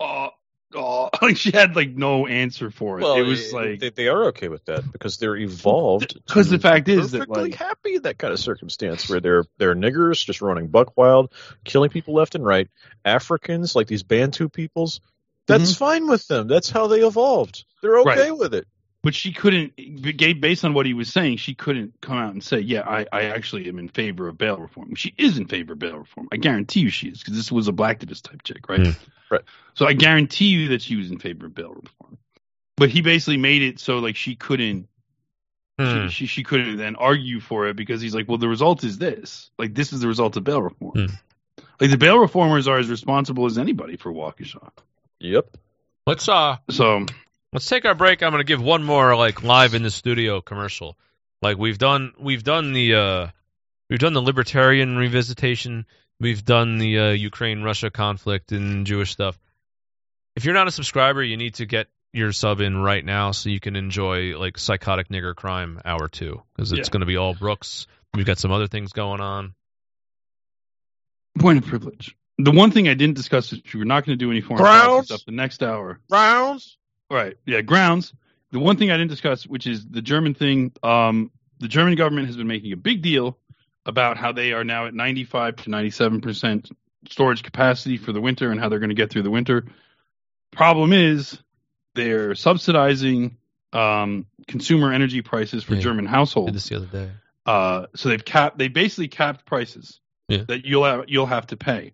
uh 0.00 0.28
uh 0.76 1.08
like 1.22 1.36
she 1.36 1.50
had 1.50 1.76
like 1.76 1.90
no 1.90 2.26
answer 2.26 2.70
for 2.70 3.00
it 3.00 3.04
it 3.18 3.22
was 3.22 3.52
like 3.52 3.80
they, 3.80 3.90
they 3.90 4.08
are 4.08 4.24
okay 4.26 4.48
with 4.48 4.64
that 4.66 4.90
because 4.92 5.16
they're 5.16 5.36
evolved. 5.36 6.14
'Cause 6.14 6.22
because 6.26 6.50
the 6.50 6.58
fact 6.58 6.88
is 6.88 7.12
that, 7.12 7.20
perfectly 7.20 7.42
like- 7.44 7.54
happy 7.54 7.94
in 7.94 8.02
that 8.02 8.18
kind 8.18 8.32
of 8.34 8.38
circumstance 8.40 9.08
where 9.08 9.20
they're 9.20 9.44
they're 9.56 9.74
niggers 9.74 10.24
just 10.24 10.42
running 10.42 10.66
buck 10.68 10.94
wild, 10.96 11.32
killing 11.64 11.88
people 11.90 12.12
left 12.14 12.34
and 12.34 12.44
right. 12.44 12.68
Africans 13.04 13.74
like 13.74 13.86
these 13.86 14.02
Bantu 14.02 14.50
peoples, 14.50 15.00
that's 15.48 15.74
fine 15.76 16.06
with 16.08 16.26
them. 16.28 16.46
That's 16.48 16.70
how 16.70 16.86
they 16.86 17.00
evolved. 17.00 17.64
They're 17.82 17.98
okay 18.00 18.10
Mm-hmm. 18.10 18.20
Right. 18.30 18.38
with 18.38 18.54
it. 18.54 18.66
but 19.02 19.14
she 19.14 19.32
couldn't 19.32 19.72
based 20.40 20.64
on 20.64 20.74
what 20.74 20.84
he 20.86 20.92
was 20.94 21.12
saying 21.12 21.36
she 21.38 21.54
couldn't 21.54 21.94
come 22.00 22.16
out 22.18 22.32
and 22.32 22.42
say 22.42 22.58
yeah 22.58 22.82
i, 22.86 23.06
I 23.12 23.22
actually 23.26 23.68
am 23.68 23.78
in 23.78 23.88
favor 23.88 24.26
of 24.28 24.36
bail 24.36 24.56
reform 24.58 24.94
she 24.96 25.14
is 25.16 25.38
in 25.38 25.46
favor 25.46 25.72
of 25.74 25.78
bail 25.78 25.96
reform 25.98 26.28
i 26.32 26.36
guarantee 26.36 26.80
you 26.80 26.90
she 26.90 27.08
is 27.08 27.18
because 27.20 27.34
this 27.36 27.50
was 27.52 27.68
a 27.68 27.72
blacktivist 27.72 28.22
type 28.22 28.42
chick 28.42 28.68
right. 28.68 28.86
Right. 29.30 29.42
so 29.74 29.86
i 29.86 29.92
guarantee 29.92 30.46
you 30.48 30.68
that 30.70 30.82
she 30.82 30.96
was 30.96 31.10
in 31.12 31.18
favor 31.20 31.46
of 31.46 31.54
bail 31.54 31.74
reform 31.74 32.18
but 32.76 32.90
he 32.90 33.00
basically 33.00 33.36
made 33.38 33.62
it 33.62 33.78
so 33.80 33.98
like 33.98 34.16
she 34.16 34.34
couldn't 34.36 34.88
Hmm. 35.78 36.08
she, 36.08 36.10
she 36.10 36.26
she 36.26 36.42
couldn't 36.42 36.76
then 36.76 36.96
argue 36.96 37.38
for 37.38 37.68
it 37.68 37.76
because 37.76 38.00
he's 38.00 38.14
like 38.16 38.28
well 38.28 38.38
the 38.38 38.48
result 38.48 38.82
is 38.82 38.98
this 38.98 39.50
like 39.58 39.74
this 39.74 39.92
is 39.92 40.00
the 40.00 40.08
result 40.08 40.36
of 40.36 40.42
bail 40.42 40.60
reform 40.60 40.92
Hmm. 40.92 41.14
like 41.80 41.90
the 41.90 41.96
bail 41.98 42.18
reformers 42.18 42.66
are 42.66 42.78
as 42.78 42.90
responsible 42.90 43.46
as 43.46 43.58
anybody 43.58 43.96
for 43.96 44.12
Waukesha 44.12 44.70
Yep. 45.20 45.56
Let's 46.06 46.28
uh 46.28 46.56
so 46.70 47.04
let's 47.52 47.66
take 47.66 47.84
our 47.84 47.94
break. 47.94 48.22
I'm 48.22 48.30
gonna 48.30 48.44
give 48.44 48.62
one 48.62 48.82
more 48.84 49.16
like 49.16 49.42
live 49.42 49.74
in 49.74 49.82
the 49.82 49.90
studio 49.90 50.40
commercial. 50.40 50.96
Like 51.42 51.58
we've 51.58 51.78
done 51.78 52.12
we've 52.18 52.42
done 52.44 52.72
the 52.72 52.94
uh 52.94 53.26
we've 53.90 53.98
done 53.98 54.12
the 54.14 54.22
libertarian 54.22 54.96
revisitation, 54.96 55.84
we've 56.20 56.44
done 56.44 56.78
the 56.78 56.98
uh, 56.98 57.10
Ukraine 57.10 57.62
Russia 57.62 57.90
conflict 57.90 58.52
and 58.52 58.86
Jewish 58.86 59.12
stuff. 59.12 59.38
If 60.36 60.44
you're 60.44 60.54
not 60.54 60.68
a 60.68 60.72
subscriber, 60.72 61.22
you 61.22 61.36
need 61.36 61.54
to 61.54 61.66
get 61.66 61.88
your 62.12 62.32
sub 62.32 62.60
in 62.60 62.76
right 62.76 63.04
now 63.04 63.32
so 63.32 63.50
you 63.50 63.60
can 63.60 63.76
enjoy 63.76 64.38
like 64.38 64.56
psychotic 64.56 65.08
nigger 65.08 65.34
crime 65.34 65.80
hour 65.84 66.08
two 66.08 66.42
because 66.56 66.72
it's 66.72 66.88
Yeah. 66.88 66.92
going 66.92 67.00
to 67.00 67.06
be 67.06 67.16
all 67.16 67.34
Brooks. 67.34 67.86
We've 68.14 68.24
got 68.24 68.38
some 68.38 68.50
other 68.52 68.66
things 68.66 68.92
going 68.92 69.20
on. 69.20 69.54
point 71.38 71.58
of 71.58 71.66
privilege 71.66 72.16
the 72.38 72.50
one 72.52 72.70
thing 72.70 72.88
I 72.88 72.94
didn't 72.94 73.16
discuss 73.16 73.52
is 73.52 73.60
we're 73.74 73.84
not 73.84 74.06
going 74.06 74.18
to 74.18 74.24
do 74.24 74.30
any 74.30 74.40
foreign 74.40 74.62
Grounds? 74.62 74.84
policy 74.86 75.06
stuff 75.06 75.24
the 75.26 75.32
next 75.32 75.62
hour 75.62 76.00
Rounds. 76.10 76.76
Right. 77.10 77.36
Yeah. 77.46 77.60
Grounds. 77.62 78.12
The 78.52 78.58
one 78.58 78.76
thing 78.76 78.90
I 78.90 78.96
didn't 78.96 79.10
discuss, 79.10 79.46
which 79.46 79.66
is 79.66 79.86
the 79.86 80.02
German 80.02 80.34
thing. 80.34 80.72
Um, 80.82 81.30
the 81.58 81.68
German 81.68 81.94
government 81.96 82.26
has 82.28 82.36
been 82.36 82.46
making 82.46 82.72
a 82.72 82.76
big 82.76 83.02
deal 83.02 83.38
about 83.86 84.16
how 84.16 84.32
they 84.32 84.52
are 84.52 84.64
now 84.64 84.86
at 84.86 84.94
95 84.94 85.56
to 85.56 85.70
97 85.70 86.20
percent 86.20 86.70
storage 87.08 87.42
capacity 87.42 87.96
for 87.96 88.12
the 88.12 88.20
winter 88.20 88.50
and 88.50 88.60
how 88.60 88.68
they're 88.68 88.78
going 88.78 88.90
to 88.90 88.94
get 88.94 89.10
through 89.10 89.22
the 89.22 89.30
winter. 89.30 89.64
Problem 90.52 90.92
is, 90.92 91.38
they're 91.94 92.34
subsidizing 92.34 93.36
um, 93.72 94.26
consumer 94.46 94.92
energy 94.92 95.22
prices 95.22 95.64
for 95.64 95.74
Yeah. 95.74 95.80
German 95.80 96.04
Did 96.04 96.10
households. 96.10 96.52
this 96.52 96.68
the 96.68 96.76
other 96.76 96.86
day. 96.86 97.10
Uh, 97.46 97.86
so 97.96 98.08
they've 98.08 98.24
capped. 98.24 98.58
They 98.58 98.68
basically 98.68 99.08
capped 99.08 99.44
prices 99.46 100.00
Yeah. 100.28 100.44
that 100.48 100.64
you'll 100.64 100.84
have, 100.84 101.04
you'll 101.08 101.26
have 101.26 101.46
to 101.48 101.56
pay, 101.56 101.92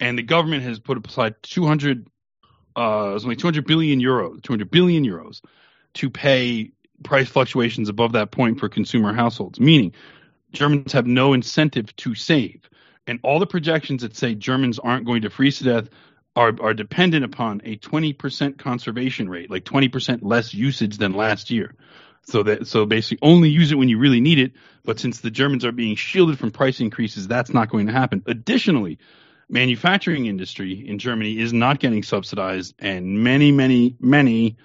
and 0.00 0.18
the 0.18 0.22
government 0.22 0.62
has 0.62 0.78
put 0.78 1.04
aside 1.06 1.34
200, 1.42 2.08
uh, 2.76 3.12
only 3.12 3.36
200 3.36 3.66
billion 3.66 4.00
euros, 4.00 4.42
200 4.42 4.70
billion 4.70 5.04
euros, 5.04 5.40
to 5.94 6.10
pay 6.10 6.72
price 7.02 7.28
fluctuations 7.28 7.88
above 7.88 8.12
that 8.12 8.30
point 8.30 8.58
for 8.58 8.68
consumer 8.68 9.12
households. 9.12 9.60
Meaning, 9.60 9.92
Germans 10.52 10.92
have 10.92 11.06
no 11.06 11.32
incentive 11.32 11.94
to 11.96 12.14
save, 12.14 12.68
and 13.06 13.20
all 13.22 13.38
the 13.38 13.46
projections 13.46 14.02
that 14.02 14.16
say 14.16 14.34
Germans 14.34 14.78
aren't 14.78 15.06
going 15.06 15.22
to 15.22 15.30
freeze 15.30 15.58
to 15.58 15.64
death 15.64 15.88
are 16.36 16.54
are 16.60 16.74
dependent 16.74 17.24
upon 17.24 17.60
a 17.64 17.76
20% 17.76 18.58
conservation 18.58 19.28
rate, 19.28 19.50
like 19.50 19.64
20% 19.64 20.20
less 20.22 20.54
usage 20.54 20.96
than 20.96 21.12
last 21.12 21.50
year. 21.50 21.74
So 22.22 22.42
that 22.42 22.66
so 22.66 22.84
basically 22.86 23.18
only 23.22 23.48
use 23.48 23.72
it 23.72 23.78
when 23.78 23.88
you 23.88 23.98
really 23.98 24.20
need 24.20 24.38
it. 24.38 24.52
But 24.84 25.00
since 25.00 25.20
the 25.20 25.30
Germans 25.30 25.64
are 25.64 25.72
being 25.72 25.96
shielded 25.96 26.38
from 26.38 26.50
price 26.50 26.80
increases, 26.80 27.26
that's 27.26 27.52
not 27.52 27.70
going 27.70 27.86
to 27.86 27.92
happen. 27.92 28.22
Additionally, 28.26 28.98
manufacturing 29.48 30.26
industry 30.26 30.86
in 30.86 30.98
Germany 30.98 31.38
is 31.38 31.52
not 31.52 31.80
getting 31.80 32.02
subsidized, 32.02 32.74
and 32.78 33.22
many, 33.22 33.52
many, 33.52 33.96
many 34.00 34.56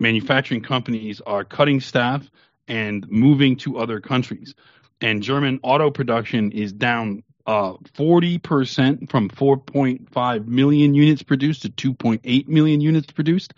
manufacturing 0.00 0.62
companies 0.62 1.20
are 1.20 1.44
cutting 1.44 1.80
staff 1.80 2.28
and 2.66 3.08
moving 3.08 3.56
to 3.56 3.78
other 3.78 4.00
countries. 4.00 4.54
And 5.00 5.22
German 5.22 5.60
auto 5.62 5.90
production 5.90 6.52
is 6.52 6.72
down 6.72 7.22
uh, 7.46 7.74
40% 7.96 9.10
from 9.10 9.28
4.5 9.28 10.46
million 10.46 10.94
units 10.94 11.22
produced 11.22 11.62
to 11.62 11.68
2.8 11.94 12.48
million 12.48 12.80
units 12.80 13.12
produced 13.12 13.54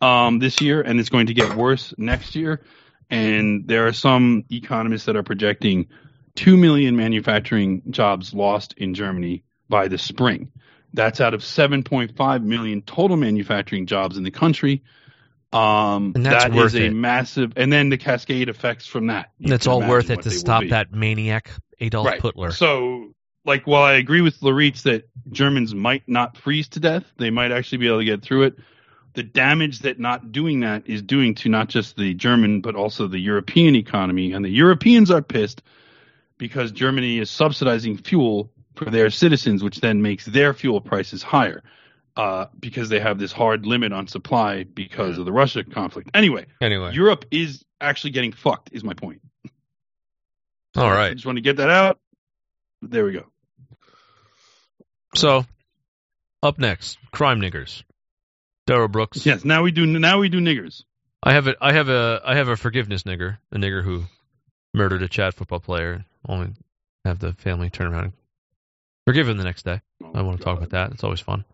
um, 0.00 0.38
this 0.38 0.60
year, 0.60 0.80
and 0.80 0.98
it's 0.98 1.10
going 1.10 1.26
to 1.26 1.34
get 1.34 1.56
worse 1.56 1.94
next 1.96 2.34
year. 2.34 2.62
and 3.10 3.66
there 3.66 3.86
are 3.86 3.92
some 3.92 4.44
economists 4.50 5.04
that 5.06 5.16
are 5.16 5.22
projecting 5.22 5.86
two 6.36 6.56
million 6.56 6.96
manufacturing 6.96 7.82
jobs 7.90 8.32
lost 8.32 8.72
in 8.76 8.94
Germany 8.94 9.42
by 9.70 9.88
the 9.88 9.96
spring. 9.96 10.52
That's 10.92 11.20
out 11.20 11.32
of 11.32 11.40
7.5 11.40 12.42
million 12.42 12.82
total 12.82 13.16
manufacturing 13.16 13.86
jobs 13.86 14.18
in 14.18 14.24
the 14.24 14.30
country. 14.32 14.82
Um, 15.52 16.12
And 16.14 16.26
that's 16.26 16.44
that 16.44 16.52
worth 16.52 16.74
is 16.74 16.74
a 16.74 16.86
it. 16.86 16.90
massive, 16.92 17.52
and 17.56 17.72
then 17.72 17.88
the 17.88 17.96
cascade 17.96 18.48
effects 18.48 18.86
from 18.86 19.06
that. 19.06 19.30
You 19.38 19.48
That's 19.48 19.66
all 19.66 19.80
worth 19.80 20.10
it 20.10 20.22
to 20.22 20.30
stop 20.30 20.64
that 20.68 20.92
maniac 20.92 21.50
Adolf 21.80 22.06
right. 22.06 22.22
Hitler. 22.22 22.52
So, 22.52 23.14
like, 23.44 23.66
while 23.66 23.82
I 23.82 23.94
agree 23.94 24.20
with 24.20 24.42
Loritz 24.42 24.82
that 24.82 25.08
Germans 25.30 25.74
might 25.74 26.02
not 26.06 26.36
freeze 26.36 26.68
to 26.70 26.80
death, 26.80 27.04
they 27.16 27.30
might 27.30 27.52
actually 27.52 27.78
be 27.78 27.86
able 27.86 27.98
to 27.98 28.04
get 28.04 28.22
through 28.22 28.44
it. 28.44 28.58
The 29.14 29.24
damage 29.24 29.80
that 29.80 29.98
not 29.98 30.30
doing 30.30 30.60
that 30.60 30.88
is 30.88 31.02
doing 31.02 31.34
to 31.36 31.48
not 31.48 31.68
just 31.68 31.96
the 31.96 32.14
German 32.14 32.60
but 32.60 32.76
also 32.76 33.08
the 33.08 33.18
European 33.18 33.74
economy, 33.74 34.32
and 34.32 34.44
the 34.44 34.50
Europeans 34.50 35.10
are 35.10 35.22
pissed 35.22 35.62
because 36.38 36.70
Germany 36.70 37.18
is 37.18 37.28
subsidizing 37.28 37.96
fuel 37.98 38.52
for 38.84 38.90
their 38.90 39.10
citizens, 39.10 39.62
which 39.62 39.80
then 39.80 40.02
makes 40.02 40.24
their 40.24 40.52
fuel 40.54 40.80
prices 40.80 41.22
higher. 41.22 41.62
Uh, 42.16 42.46
because 42.58 42.88
they 42.88 42.98
have 42.98 43.18
this 43.18 43.30
hard 43.30 43.64
limit 43.64 43.92
on 43.92 44.06
supply 44.08 44.64
because 44.64 45.16
of 45.16 45.24
the 45.24 45.32
Russia 45.32 45.62
conflict. 45.62 46.10
Anyway, 46.12 46.44
Anyway, 46.60 46.92
Europe 46.92 47.24
is 47.30 47.64
actually 47.80 48.10
getting 48.10 48.32
fucked. 48.32 48.70
Is 48.72 48.82
my 48.82 48.94
point. 48.94 49.22
All 50.76 50.90
right, 50.90 51.12
I 51.12 51.14
just 51.14 51.24
want 51.24 51.36
to 51.36 51.42
get 51.42 51.58
that 51.58 51.70
out. 51.70 51.98
There 52.82 53.04
we 53.04 53.12
go. 53.12 53.26
So, 55.14 55.46
up 56.42 56.58
next, 56.58 56.98
crime 57.12 57.40
niggers. 57.40 57.84
Darrell 58.66 58.88
Brooks. 58.88 59.24
Yes, 59.24 59.44
now 59.44 59.62
we 59.62 59.70
do. 59.70 59.86
Now 59.86 60.18
we 60.18 60.28
do 60.28 60.40
niggers. 60.40 60.82
I 61.22 61.34
have 61.34 61.46
a 61.46 61.54
I 61.60 61.72
have 61.72 61.88
a 61.88 62.20
I 62.24 62.34
have 62.36 62.48
a 62.48 62.56
forgiveness 62.56 63.04
nigger, 63.04 63.38
a 63.52 63.56
nigger 63.56 63.84
who 63.84 64.02
murdered 64.74 65.02
a 65.02 65.08
Chad 65.08 65.34
football 65.34 65.60
player. 65.60 66.04
Only 66.28 66.54
have 67.04 67.18
the 67.18 67.32
family 67.34 67.70
turn 67.70 67.92
around 67.92 68.04
and 68.04 68.12
forgive 69.10 69.28
him 69.28 69.36
the 69.38 69.44
next 69.44 69.64
day. 69.64 69.80
I 70.14 70.22
want 70.22 70.38
to 70.38 70.44
talk 70.44 70.58
about 70.58 70.70
that. 70.70 70.92
It's 70.92 71.04
always 71.04 71.20
fun. 71.20 71.44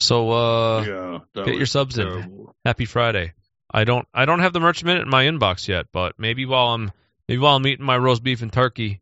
So 0.00 0.30
uh 0.30 0.82
Yeah, 0.82 1.18
get 1.34 1.54
your 1.54 1.60
was 1.60 1.70
subs 1.70 1.98
in. 1.98 2.48
Happy 2.64 2.84
Friday. 2.84 3.32
I 3.70 3.84
don't 3.84 4.06
I 4.12 4.26
don't 4.26 4.40
have 4.40 4.52
the 4.52 4.60
merch 4.60 4.84
minute 4.84 5.02
in 5.02 5.08
my 5.08 5.24
inbox 5.24 5.68
yet, 5.68 5.86
but 5.92 6.14
maybe 6.18 6.44
while 6.46 6.68
I'm 6.68 6.92
maybe 7.28 7.38
while 7.38 7.56
I'm 7.56 7.66
eating 7.66 7.84
my 7.84 7.96
roast 7.96 8.22
beef 8.22 8.42
and 8.42 8.52
turkey 8.52 9.00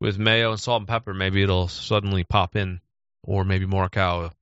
with 0.00 0.18
mayo 0.18 0.50
and 0.52 0.60
salt 0.60 0.80
and 0.80 0.88
pepper, 0.88 1.14
maybe 1.14 1.42
it'll 1.42 1.68
suddenly 1.68 2.24
pop 2.24 2.56
in, 2.56 2.80
or 3.22 3.44
maybe 3.44 3.66
Morikawa 3.66 4.32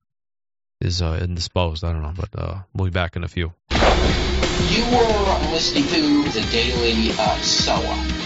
is 0.81 1.03
uh, 1.03 1.19
indisposed. 1.21 1.85
I 1.85 1.93
don't 1.93 2.03
know, 2.03 2.15
but 2.17 2.31
uh, 2.37 2.63
we'll 2.75 2.87
be 2.87 2.91
back 2.91 3.17
in 3.17 3.25
a 3.25 3.29
few. 3.29 3.53
You 3.71 4.85
were 4.85 5.51
listening 5.53 5.85
to 5.85 6.31
the 6.31 6.47
Daily 6.51 7.13
uh, 7.19 7.37
Shoah. 7.41 8.22